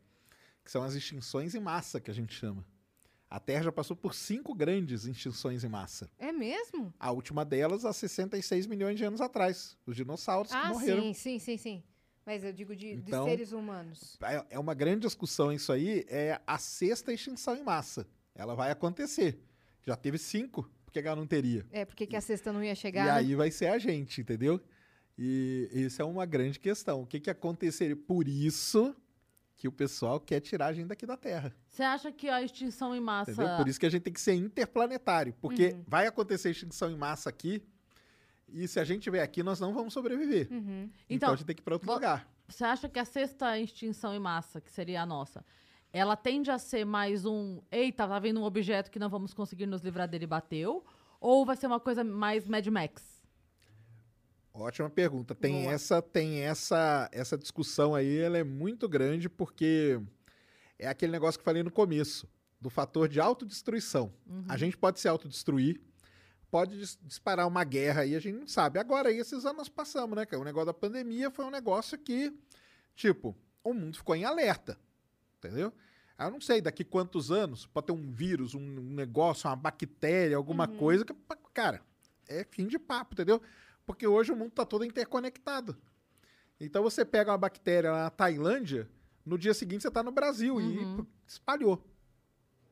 Que 0.64 0.72
são 0.72 0.84
as 0.84 0.94
extinções 0.94 1.54
em 1.54 1.60
massa, 1.60 2.00
que 2.00 2.10
a 2.10 2.14
gente 2.14 2.34
chama. 2.34 2.66
A 3.30 3.40
Terra 3.40 3.64
já 3.66 3.72
passou 3.72 3.96
por 3.96 4.16
cinco 4.16 4.56
grandes 4.56 5.06
extinções 5.06 5.64
em 5.64 5.70
massa. 5.70 6.10
É 6.18 6.32
mesmo? 6.32 6.92
A 7.00 7.12
última 7.12 7.46
delas 7.46 7.86
há 7.86 7.94
66 7.94 8.66
milhões 8.66 8.98
de 8.98 9.04
anos 9.04 9.22
atrás. 9.22 9.78
Os 9.86 9.96
dinossauros 9.96 10.52
que 10.52 10.58
Ah, 10.58 10.70
morreram. 10.70 11.02
sim, 11.04 11.14
sim, 11.14 11.40
sim, 11.40 11.58
sim. 11.58 11.84
Mas 12.26 12.44
eu 12.44 12.52
digo 12.52 12.76
de, 12.76 12.96
de 12.96 13.02
Então- 13.08 13.26
seres 13.26 13.52
humanos. 13.52 14.18
É- 14.22 14.46
É 14.56 14.60
uma 14.60 14.74
grande 14.74 15.02
discussão 15.02 15.52
isso 15.52 15.72
aí. 15.72 16.06
É 16.10 16.40
a 16.48 16.58
sexta 16.58 17.14
extinção 17.14 17.56
em 17.56 17.64
massa. 17.64 18.08
Ela 18.34 18.56
vai 18.56 18.72
acontecer. 18.72 19.40
Já 19.86 19.96
teve 19.96 20.18
cinco, 20.18 20.70
por 20.86 20.92
que 20.92 21.00
ela 21.00 21.16
não 21.16 21.28
teria? 21.28 21.66
É, 21.72 21.86
porque 21.86 22.08
que 22.08 22.16
a 22.16 22.22
sexta 22.22 22.52
não 22.52 22.64
ia 22.64 22.74
chegar, 22.76 23.04
e 23.04 23.06
né? 23.06 23.12
aí 23.12 23.36
vai 23.36 23.52
ser 23.52 23.68
a 23.68 23.78
gente, 23.78 24.22
entendeu? 24.22 24.60
E 25.18 25.70
isso 25.72 26.02
é 26.02 26.06
uma 26.06 26.26
grande 26.26 26.60
questão. 26.60 27.02
O 27.02 27.06
que, 27.06 27.20
que 27.20 27.30
aconteceria? 27.30 27.96
Por 27.96 28.28
isso 28.28 28.96
que 29.60 29.68
o 29.68 29.72
pessoal 29.73 30.22
quer 30.22 30.40
tirar 30.40 30.68
a 30.68 30.73
gente 30.73 30.88
daqui 30.88 31.06
da 31.06 31.18
Terra. 31.18 31.53
Você 31.68 31.84
acha 31.84 32.14
que 32.14 32.30
a 32.30 32.41
extinção 32.41 32.95
em 32.95 33.02
massa... 33.02 33.34
Entendeu? 33.34 33.57
Por 33.57 33.68
isso 33.68 33.77
que 33.77 33.86
a 33.86 33.90
gente 33.91 34.03
tem 34.03 34.14
que 34.14 34.22
ser 34.22 34.34
interplanetário. 34.34 35.36
Porque 35.41 35.73
Uhum. 35.73 35.84
vai 35.86 36.07
acontecer 36.07 36.49
extinção 36.49 36.90
em 36.90 36.95
massa 36.95 37.30
aqui. 37.30 37.61
E 38.48 38.65
se 38.69 38.80
a 38.80 38.86
gente 38.86 38.99
estiver 38.99 39.22
aqui, 39.22 39.44
nós 39.44 39.60
não 39.60 39.73
vamos 39.73 39.94
sobreviver. 39.94 40.48
Uhum. 40.49 40.84
Então, 40.84 40.90
Então, 41.10 41.34
a 41.34 41.36
gente 41.36 41.45
tem 41.45 41.56
que 41.57 41.61
ir 41.61 41.65
para 41.65 41.76
outro 41.76 41.91
lugar. 41.91 42.26
Você 42.48 42.64
acha 42.64 42.88
que 42.88 42.98
a 42.98 43.03
sexta 43.03 43.60
extinção 43.60 44.15
em 44.15 44.19
massa, 44.19 44.61
que 44.61 44.72
seria 44.72 45.02
a 45.02 45.06
nossa, 45.06 45.45
ela 45.91 46.15
tende 46.15 46.49
a 46.49 46.57
ser 46.57 46.86
mais 46.86 47.26
um... 47.26 47.61
Eita, 47.69 48.07
tá 48.07 48.18
vendo 48.18 48.40
um 48.40 48.44
objeto 48.44 48.90
que 48.90 48.98
não 48.98 49.10
vamos 49.10 49.34
conseguir 49.34 49.65
nos 49.65 49.81
livrar 49.81 50.07
dele 50.07 50.23
e 50.23 50.27
bateu? 50.27 50.86
Ou 51.19 51.45
vai 51.45 51.57
ser 51.57 51.68
uma 51.68 51.81
coisa 51.81 52.02
mais 52.02 52.48
Mad 52.48 52.65
Max? 52.68 53.19
Ótima 54.60 54.90
pergunta. 54.90 55.34
Tem 55.34 55.64
Boa. 55.64 55.73
essa, 55.73 56.02
tem 56.02 56.40
essa, 56.41 57.10
essa 57.11 57.38
discussão 57.38 57.95
aí, 57.95 58.19
ela 58.19 58.38
é 58.38 58.44
muito 58.44 58.88
grande 58.90 59.30
porque 59.30 59.99
é 60.77 60.88
aquele 60.88 61.11
negócio 61.11 61.40
que 61.40 61.41
eu 61.41 61.45
falei 61.45 61.64
no 61.64 61.72
começo, 61.72 62.27
do 62.60 62.69
fator 62.69 63.07
de 63.07 63.19
autodestruição. 63.19 64.14
A 64.48 64.57
gente 64.57 64.77
pode 64.77 64.99
se 64.99 65.07
autodestruir, 65.07 65.80
pode 66.52 66.77
dis- 66.77 66.99
disparar 67.03 67.48
uma 67.48 67.64
guerra 67.64 68.02
aí, 68.02 68.15
a 68.15 68.19
gente 68.19 68.38
não 68.38 68.48
sabe. 68.48 68.80
Agora, 68.80 69.11
esses 69.11 69.45
anos 69.45 69.57
nós 69.57 69.69
passamos, 69.69 70.15
né? 70.15 70.26
O 70.34 70.44
negócio 70.44 70.68
da 70.68 70.73
pandemia 70.73 71.31
foi 71.31 71.45
um 71.45 71.52
negócio 71.52 71.98
que, 71.98 72.34
tipo, 72.95 73.36
o 73.64 73.73
mundo 73.73 73.98
ficou 73.98 74.15
em 74.15 74.26
alerta, 74.26 74.77
entendeu? 75.38 75.72
Eu 76.18 76.31
não 76.31 76.41
sei, 76.41 76.60
daqui 76.60 76.84
quantos 76.84 77.31
anos 77.31 77.65
pode 77.65 77.88
ter 77.88 77.94
um 77.94 78.11
vírus, 78.11 78.53
um 78.53 78.60
negócio, 78.60 79.49
uma 79.49 79.56
bactéria, 79.56 80.36
alguma 80.36 80.68
coisa 80.68 81.06
que, 81.06 81.15
cara, 81.53 81.81
é 82.27 82.44
fim 82.44 82.68
de 82.68 82.77
papo, 82.77 83.14
entendeu? 83.14 83.41
Porque 83.90 84.06
hoje 84.06 84.32
o 84.32 84.36
mundo 84.36 84.49
está 84.49 84.64
todo 84.64 84.86
interconectado. 84.86 85.76
Então 86.60 86.84
você 86.84 87.03
pega 87.03 87.32
uma 87.32 87.38
bactéria 87.40 87.91
na 87.91 88.11
Tailândia, 88.11 88.88
no 89.26 89.36
dia 89.36 89.52
seguinte 89.52 89.82
você 89.82 89.88
está 89.88 90.03
no 90.03 90.11
Brasil 90.11 90.61
e 90.61 90.78
Uhum. 90.78 90.98
pô, 90.98 91.06
espalhou. 91.26 91.84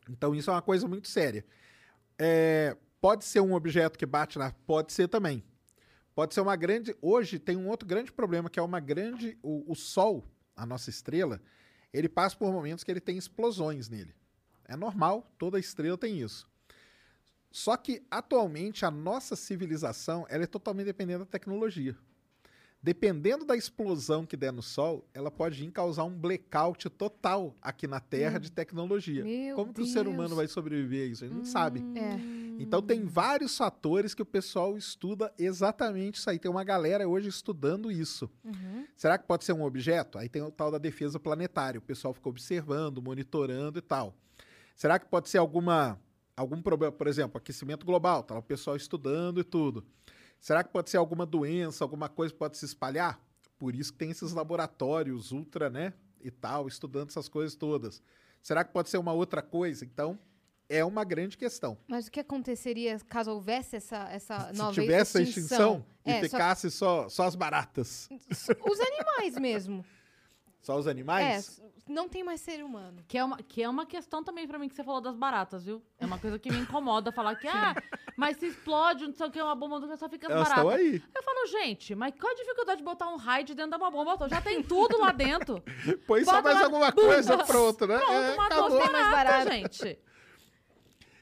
Então 0.08 0.36
isso 0.36 0.52
é 0.52 0.54
uma 0.54 0.62
coisa 0.62 0.88
muito 0.88 1.08
séria. 1.08 1.44
É, 2.20 2.78
pode 3.02 3.26
ser 3.26 3.40
um 3.40 3.56
objeto 3.56 3.98
que 3.98 4.06
bate 4.06 4.38
na. 4.38 4.52
Pode 4.52 4.94
ser 4.94 5.08
também. 5.08 5.44
Pode 6.14 6.36
ser 6.36 6.42
uma 6.42 6.56
grande. 6.56 6.96
Hoje 7.02 7.40
tem 7.40 7.58
um 7.58 7.68
outro 7.68 7.88
grande 7.88 8.12
problema 8.12 8.48
que 8.48 8.60
é 8.60 8.62
uma 8.62 8.80
grande. 8.80 9.40
O, 9.42 9.72
o 9.72 9.74
Sol, 9.74 10.24
a 10.56 10.68
nossa 10.68 10.92
estrela, 10.92 11.42
ele 11.92 12.08
passa 12.08 12.38
por 12.38 12.52
momentos 12.54 12.84
que 12.84 12.92
ele 12.92 13.02
tem 13.02 13.18
explosões 13.18 13.90
nele. 13.90 14.14
É 14.66 14.76
normal, 14.76 15.34
toda 15.40 15.58
estrela 15.58 15.98
tem 15.98 16.22
isso. 16.22 16.48
Só 17.52 17.76
que 17.78 18.04
atualmente 18.10 18.86
a 18.86 18.92
nossa 18.92 19.36
civilização 19.36 20.26
ela 20.30 20.44
é 20.44 20.48
totalmente 20.48 20.88
dependente 20.88 21.20
da 21.20 21.26
tecnologia. 21.26 21.96
Dependendo 22.82 23.44
da 23.44 23.56
explosão 23.56 24.26
que 24.26 24.38
der 24.38 24.54
no 24.54 24.62
Sol, 24.62 25.06
ela 25.14 25.32
pode 25.32 25.60
vir 25.60 25.72
causar 25.72 26.04
um 26.04 26.16
blackout 26.16 26.90
total 26.92 27.56
aqui 27.62 27.88
na 27.88 28.00
Terra 28.00 28.40
de 28.40 28.52
tecnologia. 28.52 29.24
Meu 29.24 29.56
Como 29.56 29.74
que 29.74 29.82
o 29.82 29.86
ser 29.86 30.08
humano 30.08 30.30
Deus. 30.30 30.38
vai 30.38 30.48
sobreviver 30.48 31.04
a 31.04 31.12
isso? 31.12 31.26
A 31.26 31.28
gente 31.28 31.38
não 31.38 31.46
sabe. 31.46 31.84
É. 31.96 32.18
Então 32.60 32.82
tem 32.82 33.04
vários 33.04 33.58
fatores 33.58 34.14
que 34.14 34.22
o 34.22 34.26
pessoal 34.26 34.78
estuda 34.78 35.34
exatamente 35.38 36.20
isso 36.20 36.30
aí. 36.30 36.40
Tem 36.40 36.50
uma 36.50 36.64
galera 36.64 37.08
hoje 37.08 37.28
estudando 37.28 37.92
isso. 37.92 38.30
Uhum. 38.44 38.86
Será 38.96 39.18
que 39.18 39.26
pode 39.26 39.44
ser 39.44 39.54
um 39.54 39.64
objeto? 39.64 40.18
Aí 40.18 40.30
tem 40.30 40.42
o 40.42 40.52
tal 40.52 40.72
da 40.72 40.78
defesa 40.78 41.20
planetária. 41.20 41.80
O 41.80 41.84
pessoal 41.84 42.14
fica 42.14 42.30
observando, 42.30 43.02
monitorando 43.02 43.80
e 43.80 43.82
tal. 43.82 44.16
Será 44.76 45.00
que 45.00 45.08
pode 45.08 45.30
ser 45.30 45.40
alguma 45.40 46.00
algum 46.38 46.62
problema, 46.62 46.92
por 46.94 47.08
exemplo, 47.08 47.38
aquecimento 47.38 47.86
global? 47.86 48.22
Tá 48.24 48.36
lá 48.36 48.40
o 48.40 48.44
pessoal 48.44 48.76
estudando 48.78 49.40
e 49.42 49.44
tudo. 49.44 49.84
Será 50.40 50.64
que 50.64 50.72
pode 50.72 50.90
ser 50.92 50.98
alguma 50.98 51.26
doença, 51.26 51.84
alguma 51.84 52.08
coisa 52.08 52.32
que 52.32 52.38
pode 52.40 52.58
se 52.58 52.64
espalhar? 52.66 53.20
Por 53.58 53.76
isso 53.76 53.92
que 53.92 53.98
tem 53.98 54.12
esses 54.12 54.32
laboratórios 54.32 55.32
ultra, 55.32 55.68
né? 55.70 55.94
E 56.22 56.30
tal, 56.30 56.68
estudando 56.68 57.10
essas 57.10 57.28
coisas 57.28 57.56
todas. 57.56 58.02
Será 58.42 58.64
que 58.64 58.72
pode 58.72 58.90
ser 58.90 59.00
uma 59.00 59.12
outra 59.14 59.42
coisa? 59.42 59.84
Então, 59.84 60.18
é 60.70 60.86
uma 60.86 61.04
grande 61.04 61.38
questão. 61.38 61.76
Mas 61.88 62.08
o 62.08 62.12
que 62.12 62.20
aconteceria 62.20 63.00
caso 63.08 63.32
houvesse 63.32 63.76
essa, 63.78 64.08
essa 64.12 64.52
Se 64.54 64.58
nova 64.58 64.74
tivesse 64.74 65.18
a 65.18 65.22
extinção 65.22 65.84
e 66.06 66.12
É, 66.12 66.16
só- 66.22 66.30
ficasse 66.30 66.70
só, 66.72 67.10
só 67.10 67.24
as 67.24 67.36
baratas, 67.36 68.08
os 68.30 68.80
animais 68.80 69.38
mesmo. 69.40 69.84
Só 70.68 70.78
os 70.78 70.86
É, 70.86 70.92
animais, 70.92 71.62
não 71.88 72.10
tem 72.10 72.26
mais 72.26 72.42
ser 72.42 72.62
humano. 72.62 73.02
Que 73.08 73.18
é, 73.18 73.24
uma, 73.24 73.38
que 73.38 73.64
é 73.64 73.70
uma 73.70 73.86
questão 73.86 74.22
também 74.22 74.46
pra 74.46 74.60
mim 74.60 74.68
que 74.68 74.76
você 74.76 74.84
falou 74.84 75.00
das 75.00 75.16
baratas, 75.16 75.64
viu? 75.64 75.82
É 75.98 76.06
uma 76.06 76.20
coisa 76.20 76.38
que 76.38 76.52
me 76.52 76.58
incomoda 76.60 77.10
falar 77.10 77.38
que, 77.38 77.48
ah, 77.48 77.74
mas 78.18 78.36
se 78.36 78.48
explode, 78.48 79.08
não 79.08 79.14
sei 79.14 79.28
o 79.28 79.32
que, 79.32 79.42
uma 79.42 79.56
bomba, 79.56 79.96
só 79.96 80.10
fica 80.10 80.28
as 80.28 80.34
elas 80.34 80.50
baratas. 80.50 80.74
aí. 80.74 81.02
Eu 81.16 81.24
falo, 81.24 81.48
gente, 81.48 81.96
mas 81.96 82.14
qual 82.20 82.34
a 82.34 82.36
dificuldade 82.36 82.80
de 82.80 82.84
botar 82.84 83.08
um 83.08 83.16
raid 83.16 83.56
dentro 83.56 83.72
de 83.72 83.78
uma 83.78 83.90
bomba? 83.90 84.28
Já 84.28 84.42
tem 84.42 84.62
tudo 84.62 85.00
lá 85.00 85.14
dentro. 85.14 85.64
Põe 86.06 86.26
só 86.26 86.42
mais 86.42 86.58
lá, 86.60 86.66
alguma 86.66 86.92
bum, 86.92 87.02
coisa, 87.02 87.38
pronto, 87.46 87.88
né? 87.88 87.98
Pronto, 87.98 88.12
É, 88.12 88.36
matou 88.36 88.66
acabou. 88.66 88.92
mais 88.92 89.12
barato. 89.12 89.50
gente. 89.54 90.00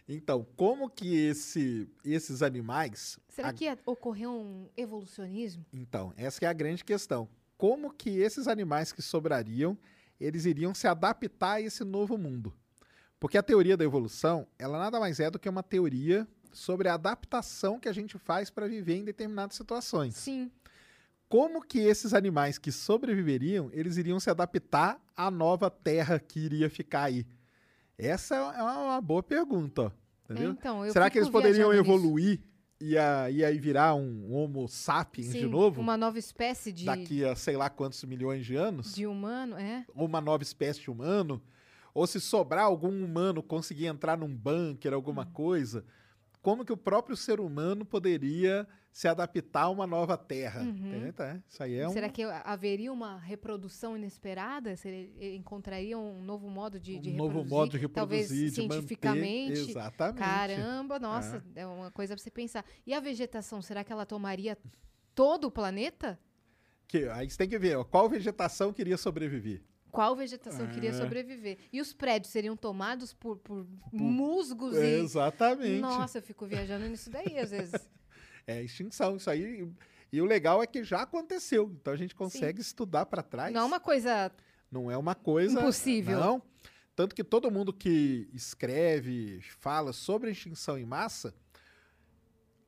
Então, 0.10 0.44
como 0.56 0.90
que 0.90 1.16
esse, 1.16 1.88
esses 2.04 2.42
animais... 2.42 3.20
Será 3.30 3.50
a- 3.50 3.54
que 3.54 3.66
ia 3.66 3.78
ocorrer 3.86 4.28
um 4.30 4.68
evolucionismo? 4.76 5.64
Então, 5.72 6.14
essa 6.18 6.40
que 6.40 6.46
é 6.46 6.50
a 6.50 6.54
grande 6.54 6.84
questão. 6.84 7.28
Como 7.58 7.94
que 7.94 8.10
esses 8.20 8.48
animais 8.48 8.92
que 8.92 9.02
sobrariam, 9.02 9.78
eles 10.20 10.46
iriam 10.46 10.74
se 10.74 10.88
adaptar 10.88 11.54
a 11.54 11.62
esse 11.62 11.84
novo 11.84 12.18
mundo? 12.18 12.54
Porque 13.20 13.38
a 13.38 13.44
teoria 13.44 13.78
da 13.78 13.84
evolução, 13.84 14.48
ela 14.60 14.78
nada 14.78 15.00
mais 15.00 15.20
é 15.20 15.32
do 15.32 15.40
que 15.40 15.50
uma 15.50 15.64
teoria 15.64 16.28
sobre 16.52 16.88
a 16.88 16.94
adaptação 16.94 17.80
que 17.80 17.90
a 17.90 17.94
gente 17.94 18.18
faz 18.18 18.50
para 18.50 18.68
viver 18.68 18.96
em 18.96 19.04
determinadas 19.04 19.56
situações. 19.56 20.16
Sim. 20.16 20.52
Como 21.28 21.62
que 21.62 21.80
esses 21.80 22.14
animais 22.14 22.58
que 22.58 22.72
sobreviveriam, 22.72 23.70
eles 23.74 23.98
iriam 23.98 24.20
se 24.20 24.30
adaptar 24.30 25.02
à 25.16 25.32
nova 25.32 25.70
terra 25.70 26.20
que 26.20 26.40
iria 26.40 26.70
ficar 26.70 27.04
aí? 27.04 27.26
Essa 27.98 28.36
é 28.36 28.62
uma 28.62 28.84
uma 28.84 29.02
boa 29.02 29.24
pergunta, 29.24 29.92
entendeu? 30.26 30.50
É, 30.50 30.52
então, 30.52 30.86
eu 30.86 30.94
Será 30.94 31.10
que 31.10 31.18
eles 31.18 31.30
poderiam 31.30 31.72
viajando 31.72 32.14
nisso. 32.14 32.40
Evoluir 32.80 32.94
e, 32.94 32.98
a- 32.98 33.30
e 33.32 33.44
aí 33.46 33.58
virar 33.60 33.96
um 33.96 34.34
Homo 34.34 34.68
sapiens 34.68 35.32
Sim, 35.32 35.40
de 35.40 35.48
novo? 35.48 35.82
Uma 35.82 35.98
nova 35.98 36.20
espécie 36.20 36.72
de, 36.72 36.86
Daqui 36.86 37.24
a 37.24 37.36
sei 37.36 37.56
lá 37.58 37.70
quantos 37.70 38.04
milhões 38.04 38.46
de 38.46 38.56
anos? 38.56 38.94
de 38.96 39.06
humano, 39.08 39.58
é? 39.58 39.86
Ou 39.96 40.06
uma 40.06 40.22
nova 40.22 40.44
espécie 40.44 40.82
de 40.82 40.90
humano? 40.92 41.42
ou 41.94 42.06
se 42.06 42.20
sobrar 42.20 42.66
algum 42.66 42.90
humano 43.06 43.42
conseguir 43.42 43.86
entrar 43.86 44.18
num 44.18 44.28
bunker, 44.36 44.92
alguma 44.94 45.22
Hum. 45.24 45.32
coisa, 45.32 45.86
como 46.46 46.64
que 46.64 46.72
o 46.72 46.78
próprio 46.78 47.18
ser 47.18 47.40
humano 47.40 47.84
poderia 47.84 48.68
se 48.92 49.08
adaptar 49.08 49.64
a 49.64 49.70
uma 49.70 49.88
nova 49.88 50.16
terra? 50.16 50.62
Uhum. 50.62 51.12
Tá, 51.12 51.42
Isso 51.50 51.64
aí 51.64 51.76
é 51.76 51.88
um... 51.88 51.92
Será 51.92 52.08
que 52.08 52.22
haveria 52.22 52.94
uma 52.94 53.18
reprodução 53.18 53.98
inesperada? 53.98 54.76
Se 54.78 54.88
ele, 54.88 55.16
ele 55.18 55.38
encontraria 55.38 55.98
um 55.98 56.22
novo 56.22 56.48
modo 56.48 56.80
de, 56.80 57.00
de 57.00 57.10
um 57.10 57.16
novo 57.16 57.40
reproduzir? 57.40 57.58
modo 57.58 57.72
de 57.72 57.78
reproduzir, 57.80 58.30
Talvez 58.30 58.30
de 58.30 58.52
cientificamente. 58.52 59.60
manter. 59.60 59.70
Exatamente. 59.72 60.20
Caramba, 60.20 61.00
nossa, 61.00 61.44
é. 61.56 61.66
uma 61.66 61.90
coisa 61.90 62.14
pra 62.14 62.22
você 62.22 62.30
pensar. 62.30 62.64
E 62.86 62.94
a 62.94 63.00
vegetação, 63.00 63.60
será 63.60 63.84
que 63.84 63.92
ela 63.92 64.06
tomaria 64.06 64.56
todo 65.16 65.46
o 65.46 65.52
planeta? 65.52 66.20
Que, 66.88 67.08
aí 67.10 67.28
você 67.28 67.40
tem 67.40 67.50
que 67.50 67.58
ver 67.58 67.76
ó, 67.76 67.84
qual 67.84 68.08
vegetação 68.08 68.72
queria 68.72 68.98
sobreviver. 68.98 69.64
Qual 69.96 70.16
vegetação 70.16 70.68
queria 70.68 70.90
É. 70.90 70.94
sobreviver? 70.94 71.58
E 71.72 71.80
os 71.80 71.94
prédios 71.94 72.32
seriam 72.32 72.56
tomados 72.58 73.14
por, 73.14 73.38
por 73.38 73.66
musgos 73.94 74.76
e. 74.76 75.00
Exatamente. 75.00 75.80
Nossa, 75.80 76.18
eu 76.18 76.22
fico 76.22 76.46
viajando 76.46 76.86
nisso 76.88 77.10
daí 77.10 77.38
às 77.40 77.52
vezes. 77.52 77.74
É 78.48 78.62
extinção, 78.62 79.16
isso 79.16 79.28
aí. 79.28 79.68
E, 80.14 80.22
o 80.22 80.26
legal 80.26 80.62
é 80.62 80.68
que 80.68 80.84
já 80.84 81.02
aconteceu. 81.02 81.72
Então 81.82 81.92
a 81.92 81.98
gente 81.98 82.14
consegue 82.14 82.62
estudar 82.62 83.08
para 83.08 83.24
trás. 83.24 83.52
Não 83.52 83.62
é 83.62 83.64
uma 83.64 83.80
coisa. 83.80 84.32
Não 84.72 84.92
é 84.92 84.96
uma 84.96 85.16
coisa. 85.16 85.60
Impossível. 85.60 86.20
Não. 86.20 86.44
Tanto 86.96 87.16
que 87.16 87.24
todo 87.24 87.50
mundo 87.50 87.74
que 87.74 88.30
escreve, 88.32 89.42
fala 89.60 89.92
sobre 89.92 90.30
extinção 90.30 90.78
em 90.78 90.86
massa, 90.86 91.34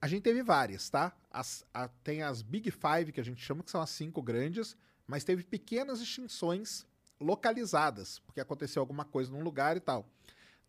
a 0.02 0.08
gente 0.08 0.24
teve 0.24 0.42
várias, 0.42 0.90
tá? 0.90 1.16
As- 1.30 1.64
a- 1.74 1.88
tem 2.04 2.24
as 2.24 2.42
Big 2.42 2.72
Five, 2.72 3.12
que 3.12 3.20
a 3.20 3.24
gente 3.24 3.40
chama 3.42 3.62
que 3.64 3.70
são 3.70 3.80
as 3.82 3.92
cinco 3.92 4.20
grandes, 4.22 4.76
mas 5.06 5.24
teve 5.24 5.44
pequenas 5.44 6.02
extinções 6.02 6.88
localizadas, 7.20 8.20
porque 8.20 8.40
aconteceu 8.42 8.82
alguma 8.82 9.06
coisa 9.06 9.32
num 9.32 9.44
lugar 9.44 9.78
e 9.78 9.80
tal. 9.80 10.08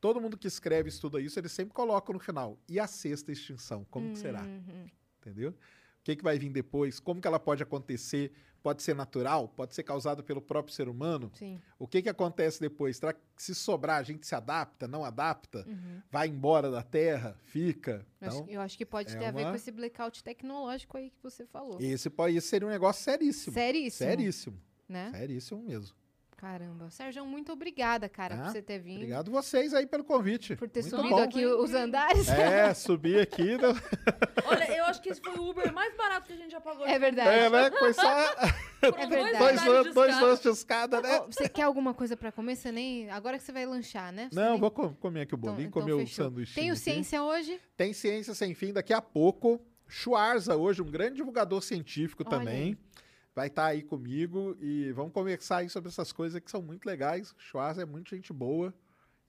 Todo 0.00 0.20
mundo 0.20 0.36
que 0.38 0.46
escreve 0.46 0.88
estuda 0.88 1.20
isso, 1.20 1.38
ele 1.38 1.48
sempre 1.48 1.74
coloca 1.74 2.12
no 2.12 2.18
final. 2.20 2.56
E 2.68 2.78
a 2.78 2.86
sexta 2.86 3.32
extinção? 3.32 3.84
Como 3.90 4.12
que 4.12 4.18
será? 4.18 4.42
Uhum. 4.42 4.86
Entendeu? 5.20 5.50
O 5.50 5.54
que, 6.04 6.14
que 6.16 6.22
vai 6.22 6.38
vir 6.38 6.50
depois? 6.50 7.00
Como 7.00 7.20
que 7.20 7.26
ela 7.26 7.40
pode 7.40 7.62
acontecer? 7.62 8.32
Pode 8.62 8.82
ser 8.82 8.94
natural? 8.94 9.48
Pode 9.48 9.74
ser 9.74 9.82
causada 9.82 10.22
pelo 10.22 10.40
próprio 10.40 10.74
ser 10.74 10.88
humano? 10.88 11.30
Sim. 11.34 11.60
O 11.78 11.86
que, 11.86 12.00
que 12.02 12.08
acontece 12.08 12.60
depois? 12.60 12.96
Será 12.96 13.12
que 13.12 13.20
se 13.36 13.54
sobrar, 13.54 13.98
a 13.98 14.02
gente 14.02 14.26
se 14.26 14.34
adapta, 14.34 14.86
não 14.88 15.04
adapta? 15.04 15.64
Uhum. 15.66 16.00
Vai 16.10 16.28
embora 16.28 16.70
da 16.70 16.82
Terra? 16.82 17.36
Fica? 17.44 18.06
Eu 18.20 18.28
acho- 18.28 18.36
Então, 18.38 18.48
eu 18.54 18.60
acho 18.60 18.76
que 18.78 18.86
pode 18.86 19.12
é 19.14 19.18
ter 19.18 19.24
a 19.26 19.30
ver 19.30 19.42
uma- 19.42 19.50
com 19.50 19.56
esse 19.56 19.70
blackout 19.70 20.22
tecnológico 20.24 20.96
aí 20.96 21.10
que 21.10 21.22
você 21.22 21.44
falou. 21.46 21.78
esse, 21.80 22.08
pode, 22.08 22.36
esse 22.36 22.46
seria 22.48 22.66
um 22.66 22.70
negócio 22.70 23.02
seríssimo. 23.02 23.54
Seríssimo. 23.54 24.10
Seríssimo. 24.10 24.60
Né? 24.88 25.10
Seríssimo 25.12 25.62
mesmo. 25.62 25.94
Caramba. 26.38 26.88
Sérgio, 26.88 27.26
muito 27.26 27.52
obrigada, 27.52 28.08
cara, 28.08 28.36
por 28.36 28.44
você 28.52 28.62
ter 28.62 28.78
vindo. 28.78 28.98
Obrigado 28.98 29.28
vocês 29.28 29.74
aí 29.74 29.88
pelo 29.88 30.04
convite. 30.04 30.54
Por 30.54 30.68
ter 30.68 30.82
Muito 30.82 30.96
subido 30.96 31.16
bom. 31.16 31.22
aqui 31.22 31.44
os 31.44 31.74
andares. 31.74 32.28
É, 32.28 32.72
subir 32.74 33.20
aqui. 33.20 33.56
Não... 33.58 33.70
Olha, 34.46 34.76
eu 34.76 34.84
acho 34.84 35.02
que 35.02 35.08
esse 35.08 35.20
foi 35.20 35.34
o 35.34 35.50
Uber 35.50 35.72
mais 35.74 35.96
barato 35.96 36.28
que 36.28 36.32
a 36.34 36.36
gente 36.36 36.52
já 36.52 36.60
pagou. 36.60 36.86
É 36.86 36.96
verdade. 36.96 37.28
É, 37.28 37.50
né? 37.50 37.70
Foi 37.76 37.92
só 37.92 38.02
É 38.80 38.90
dois 38.92 39.08
verdade. 39.08 39.64
dois, 39.64 39.92
dois 39.94 40.10
escada. 40.10 40.26
lances 40.26 40.42
de 40.44 40.48
escada, 40.50 41.00
né? 41.00 41.20
Você 41.28 41.48
quer 41.48 41.62
alguma 41.62 41.92
coisa 41.92 42.16
pra 42.16 42.30
comer? 42.30 42.54
Você 42.54 42.70
nem. 42.70 43.10
Agora 43.10 43.36
que 43.36 43.42
você 43.42 43.50
vai 43.50 43.66
lanchar, 43.66 44.12
né? 44.12 44.28
Você 44.30 44.36
Não, 44.40 44.52
nem- 44.52 44.60
vou 44.60 44.70
co- 44.70 44.90
comer 45.00 45.22
aqui 45.22 45.34
o 45.34 45.36
Então- 45.36 45.50
bolinho, 45.50 45.68
então 45.68 45.82
comer 45.82 45.92
o 45.94 45.98
fechou. 45.98 46.24
sanduíche. 46.26 46.54
Tem 46.54 46.70
o 46.70 46.76
Ciência 46.76 47.20
hoje? 47.20 47.60
Tem 47.76 47.92
Ciência 47.92 48.32
Sem 48.32 48.54
Fim 48.54 48.72
daqui 48.72 48.92
a 48.92 49.02
pouco. 49.02 49.60
Schwarza 49.88 50.54
hoje, 50.54 50.82
um 50.82 50.88
grande 50.88 51.16
divulgador 51.16 51.60
científico 51.62 52.22
Olha 52.24 52.38
também. 52.38 52.78
Vai 53.38 53.46
estar 53.46 53.66
aí 53.66 53.84
comigo 53.84 54.56
e 54.60 54.90
vamos 54.90 55.12
conversar 55.12 55.58
aí 55.58 55.68
sobre 55.70 55.90
essas 55.90 56.10
coisas 56.10 56.40
que 56.40 56.50
são 56.50 56.60
muito 56.60 56.84
legais. 56.84 57.32
Schwarza 57.38 57.82
é 57.82 57.84
muito 57.84 58.10
gente 58.10 58.32
boa 58.32 58.74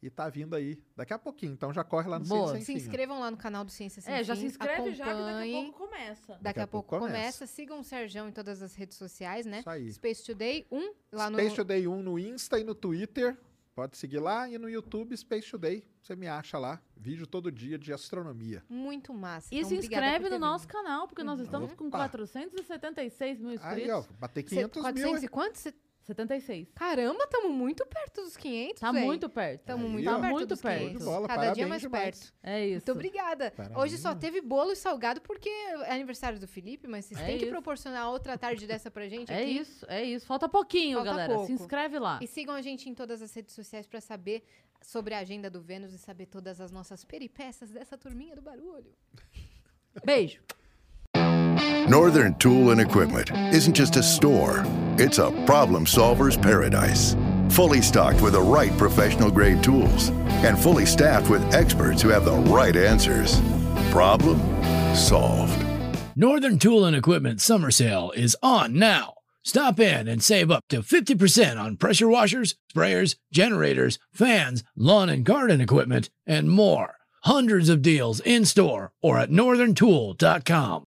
e 0.02 0.10
tá 0.10 0.28
vindo 0.28 0.56
aí 0.56 0.82
daqui 0.96 1.14
a 1.14 1.20
pouquinho. 1.20 1.54
Então 1.54 1.72
já 1.72 1.84
corre 1.84 2.10
lá 2.10 2.18
no 2.18 2.26
Boa. 2.26 2.54
Ciência 2.54 2.60
Se 2.62 2.66
Sem 2.66 2.76
Fim. 2.78 2.82
ó. 2.82 2.86
inscrevam 2.88 3.20
lá 3.20 3.30
no 3.30 3.38
canal 3.38 3.64
do 3.64 3.70
Ciência 3.70 4.02
Sem 4.02 4.12
É, 4.12 4.24
já 4.24 4.34
Fim, 4.34 4.42
se 4.42 4.48
inscreve 4.48 4.96
já 4.96 5.04
que 5.06 5.12
daqui 5.12 5.22
a 5.22 5.26
acompanhem. 5.28 5.72
pouco 5.72 5.88
começa. 5.88 6.38
Daqui 6.42 6.60
a 6.60 6.66
pouco 6.68 6.98
começa. 6.98 7.46
Sigam 7.46 7.82
o 7.82 7.84
Serjão 7.84 8.28
em 8.28 8.32
todas 8.32 8.64
as 8.64 8.74
redes 8.74 8.98
sociais, 8.98 9.46
né? 9.46 9.60
Isso 9.60 9.70
aí. 9.70 9.94
Space 9.94 10.26
Today 10.26 10.66
1 10.72 10.94
lá 11.12 11.30
no. 11.30 11.38
Space 11.38 11.56
Today 11.56 11.88
1 11.88 12.02
no 12.02 12.18
Insta 12.18 12.60
e 12.60 12.64
no 12.64 12.74
Twitter. 12.74 13.38
Pode 13.80 13.96
seguir 13.96 14.20
lá. 14.20 14.50
E 14.50 14.58
no 14.58 14.70
YouTube, 14.70 15.16
Space 15.16 15.50
Today. 15.50 15.86
Você 16.02 16.14
me 16.14 16.28
acha 16.28 16.58
lá. 16.58 16.82
Vídeo 16.98 17.26
todo 17.26 17.50
dia 17.50 17.78
de 17.80 17.94
astronomia. 17.94 18.62
Muito 18.68 19.14
massa. 19.14 19.48
E 19.56 19.60
Então, 19.60 19.70
se 19.70 19.76
inscreve 19.78 20.30
no 20.30 20.38
nosso 20.38 20.66
vindo. 20.66 20.74
canal, 20.74 21.08
porque 21.08 21.24
nós 21.24 21.40
estamos 21.40 21.74
com 21.76 21.88
Opa. 21.88 22.00
476 22.00 23.40
mil 23.40 23.54
inscritos. 23.54 23.84
Aí, 23.84 23.90
ó, 23.90 24.04
bater 24.20 24.42
Cê- 24.44 24.50
500 24.68 24.76
mil. 24.76 24.84
400 24.84 25.20
hein? 25.22 25.26
e 25.26 25.28
quantos? 25.30 25.68
Cê- 26.10 26.14
76. 26.14 26.68
Caramba, 26.74 27.24
estamos 27.24 27.52
muito 27.52 27.86
perto 27.86 28.22
dos 28.24 28.36
500, 28.36 28.80
Tá 28.82 28.92
véi. 28.92 29.06
muito 29.06 29.30
perto. 29.30 29.62
Tamo 29.64 29.86
Aí, 29.86 29.92
muito 29.92 30.10
ó. 30.10 30.20
perto 30.20 30.32
Muito 30.34 30.48
dos 30.48 30.62
perto. 30.62 30.78
500. 30.80 30.92
Show 30.92 31.00
de 31.00 31.06
bola, 31.06 31.28
Cada 31.28 31.42
dia 31.42 31.46
parabéns 31.50 31.70
mais 31.70 31.82
demais. 31.82 32.20
perto. 32.20 32.34
É 32.44 32.66
isso. 32.66 32.74
Muito 32.88 32.92
obrigada. 32.92 33.52
Parabéns. 33.52 33.80
Hoje 33.80 33.98
só 33.98 34.16
teve 34.16 34.42
bolo 34.42 34.72
e 34.72 34.76
salgado 34.76 35.22
porque 35.22 35.50
é 35.50 35.92
aniversário 35.94 36.40
do 36.40 36.48
Felipe, 36.48 36.88
mas 36.88 37.06
vocês 37.06 37.20
É 37.20 37.26
têm 37.26 37.38
que 37.38 37.44
isso. 37.46 37.52
proporcionar 37.52 38.10
outra 38.10 38.38
tarde 38.38 38.66
dessa 38.66 38.90
pra 38.90 39.08
gente 39.08 39.30
É 39.32 39.42
aqui. 39.44 39.52
isso, 39.60 39.86
é 39.88 40.04
isso. 40.04 40.26
Falta 40.26 40.50
pouquinho, 40.50 40.98
Falta 40.98 41.12
galera. 41.12 41.34
pouco. 41.34 41.48
Se 41.48 41.54
inscreve 41.54 42.00
lá. 42.00 42.20
E 42.22 42.28
sigam 42.28 42.56
a 42.56 42.62
gente 42.62 42.90
em 42.90 42.94
todas 42.96 43.22
as 43.22 43.34
redes 43.34 43.54
sociais 43.54 43.86
pra 43.88 44.02
saber 44.02 44.44
sobre 44.82 45.14
a 45.14 45.20
agenda 45.20 45.50
do 45.50 45.62
Vênus 45.62 45.94
e 45.94 45.98
saber 45.98 46.26
todas 46.26 46.60
as 46.62 46.72
nossas 46.72 47.04
peripécias 47.04 47.70
dessa 47.70 47.98
turminha 47.98 48.36
do 48.36 48.42
barulho. 48.42 48.94
Beijo. 50.06 50.42
Northern 51.90 52.36
Tool 52.36 52.70
and 52.70 52.80
Equipment 52.80 53.32
isn't 53.52 53.74
just 53.74 53.96
a 53.96 54.04
store, 54.04 54.64
it's 55.00 55.18
a 55.18 55.32
problem 55.48 55.88
solver's 55.88 56.38
paradise. 56.38 57.16
Fully 57.50 57.82
stocked 57.82 58.22
with 58.22 58.34
the 58.34 58.42
right 58.42 58.72
professional 58.78 59.32
grade 59.32 59.64
tools 59.64 60.10
and 60.46 60.56
fully 60.60 60.86
staffed 60.86 61.32
with 61.32 61.42
experts 61.52 62.04
who 62.04 62.10
have 62.10 62.26
the 62.26 62.36
right 62.54 62.76
answers. 62.76 63.42
Problem 63.90 64.38
solved. 64.96 65.66
Northern 66.16 66.60
Tool 66.60 66.86
and 66.86 66.96
Equipment 66.96 67.42
summer 67.42 67.72
sale 67.72 68.12
is 68.16 68.38
on 68.44 68.78
now. 68.78 69.16
Stop 69.44 69.80
in 69.80 70.08
and 70.08 70.22
save 70.22 70.52
up 70.52 70.66
to 70.70 70.82
50% 70.84 71.60
on 71.60 71.76
pressure 71.76 72.08
washers, 72.08 72.54
sprayers, 72.72 73.16
generators, 73.34 73.98
fans, 74.14 74.64
lawn 74.76 75.10
and 75.10 75.26
garden 75.26 75.60
equipment, 75.60 76.12
and 76.28 76.52
more. 76.52 76.98
Hundreds 77.24 77.68
of 77.68 77.82
deals 77.82 78.20
in 78.20 78.46
store 78.46 78.92
or 79.02 79.18
at 79.18 79.32
northerntool.com. 79.32 80.84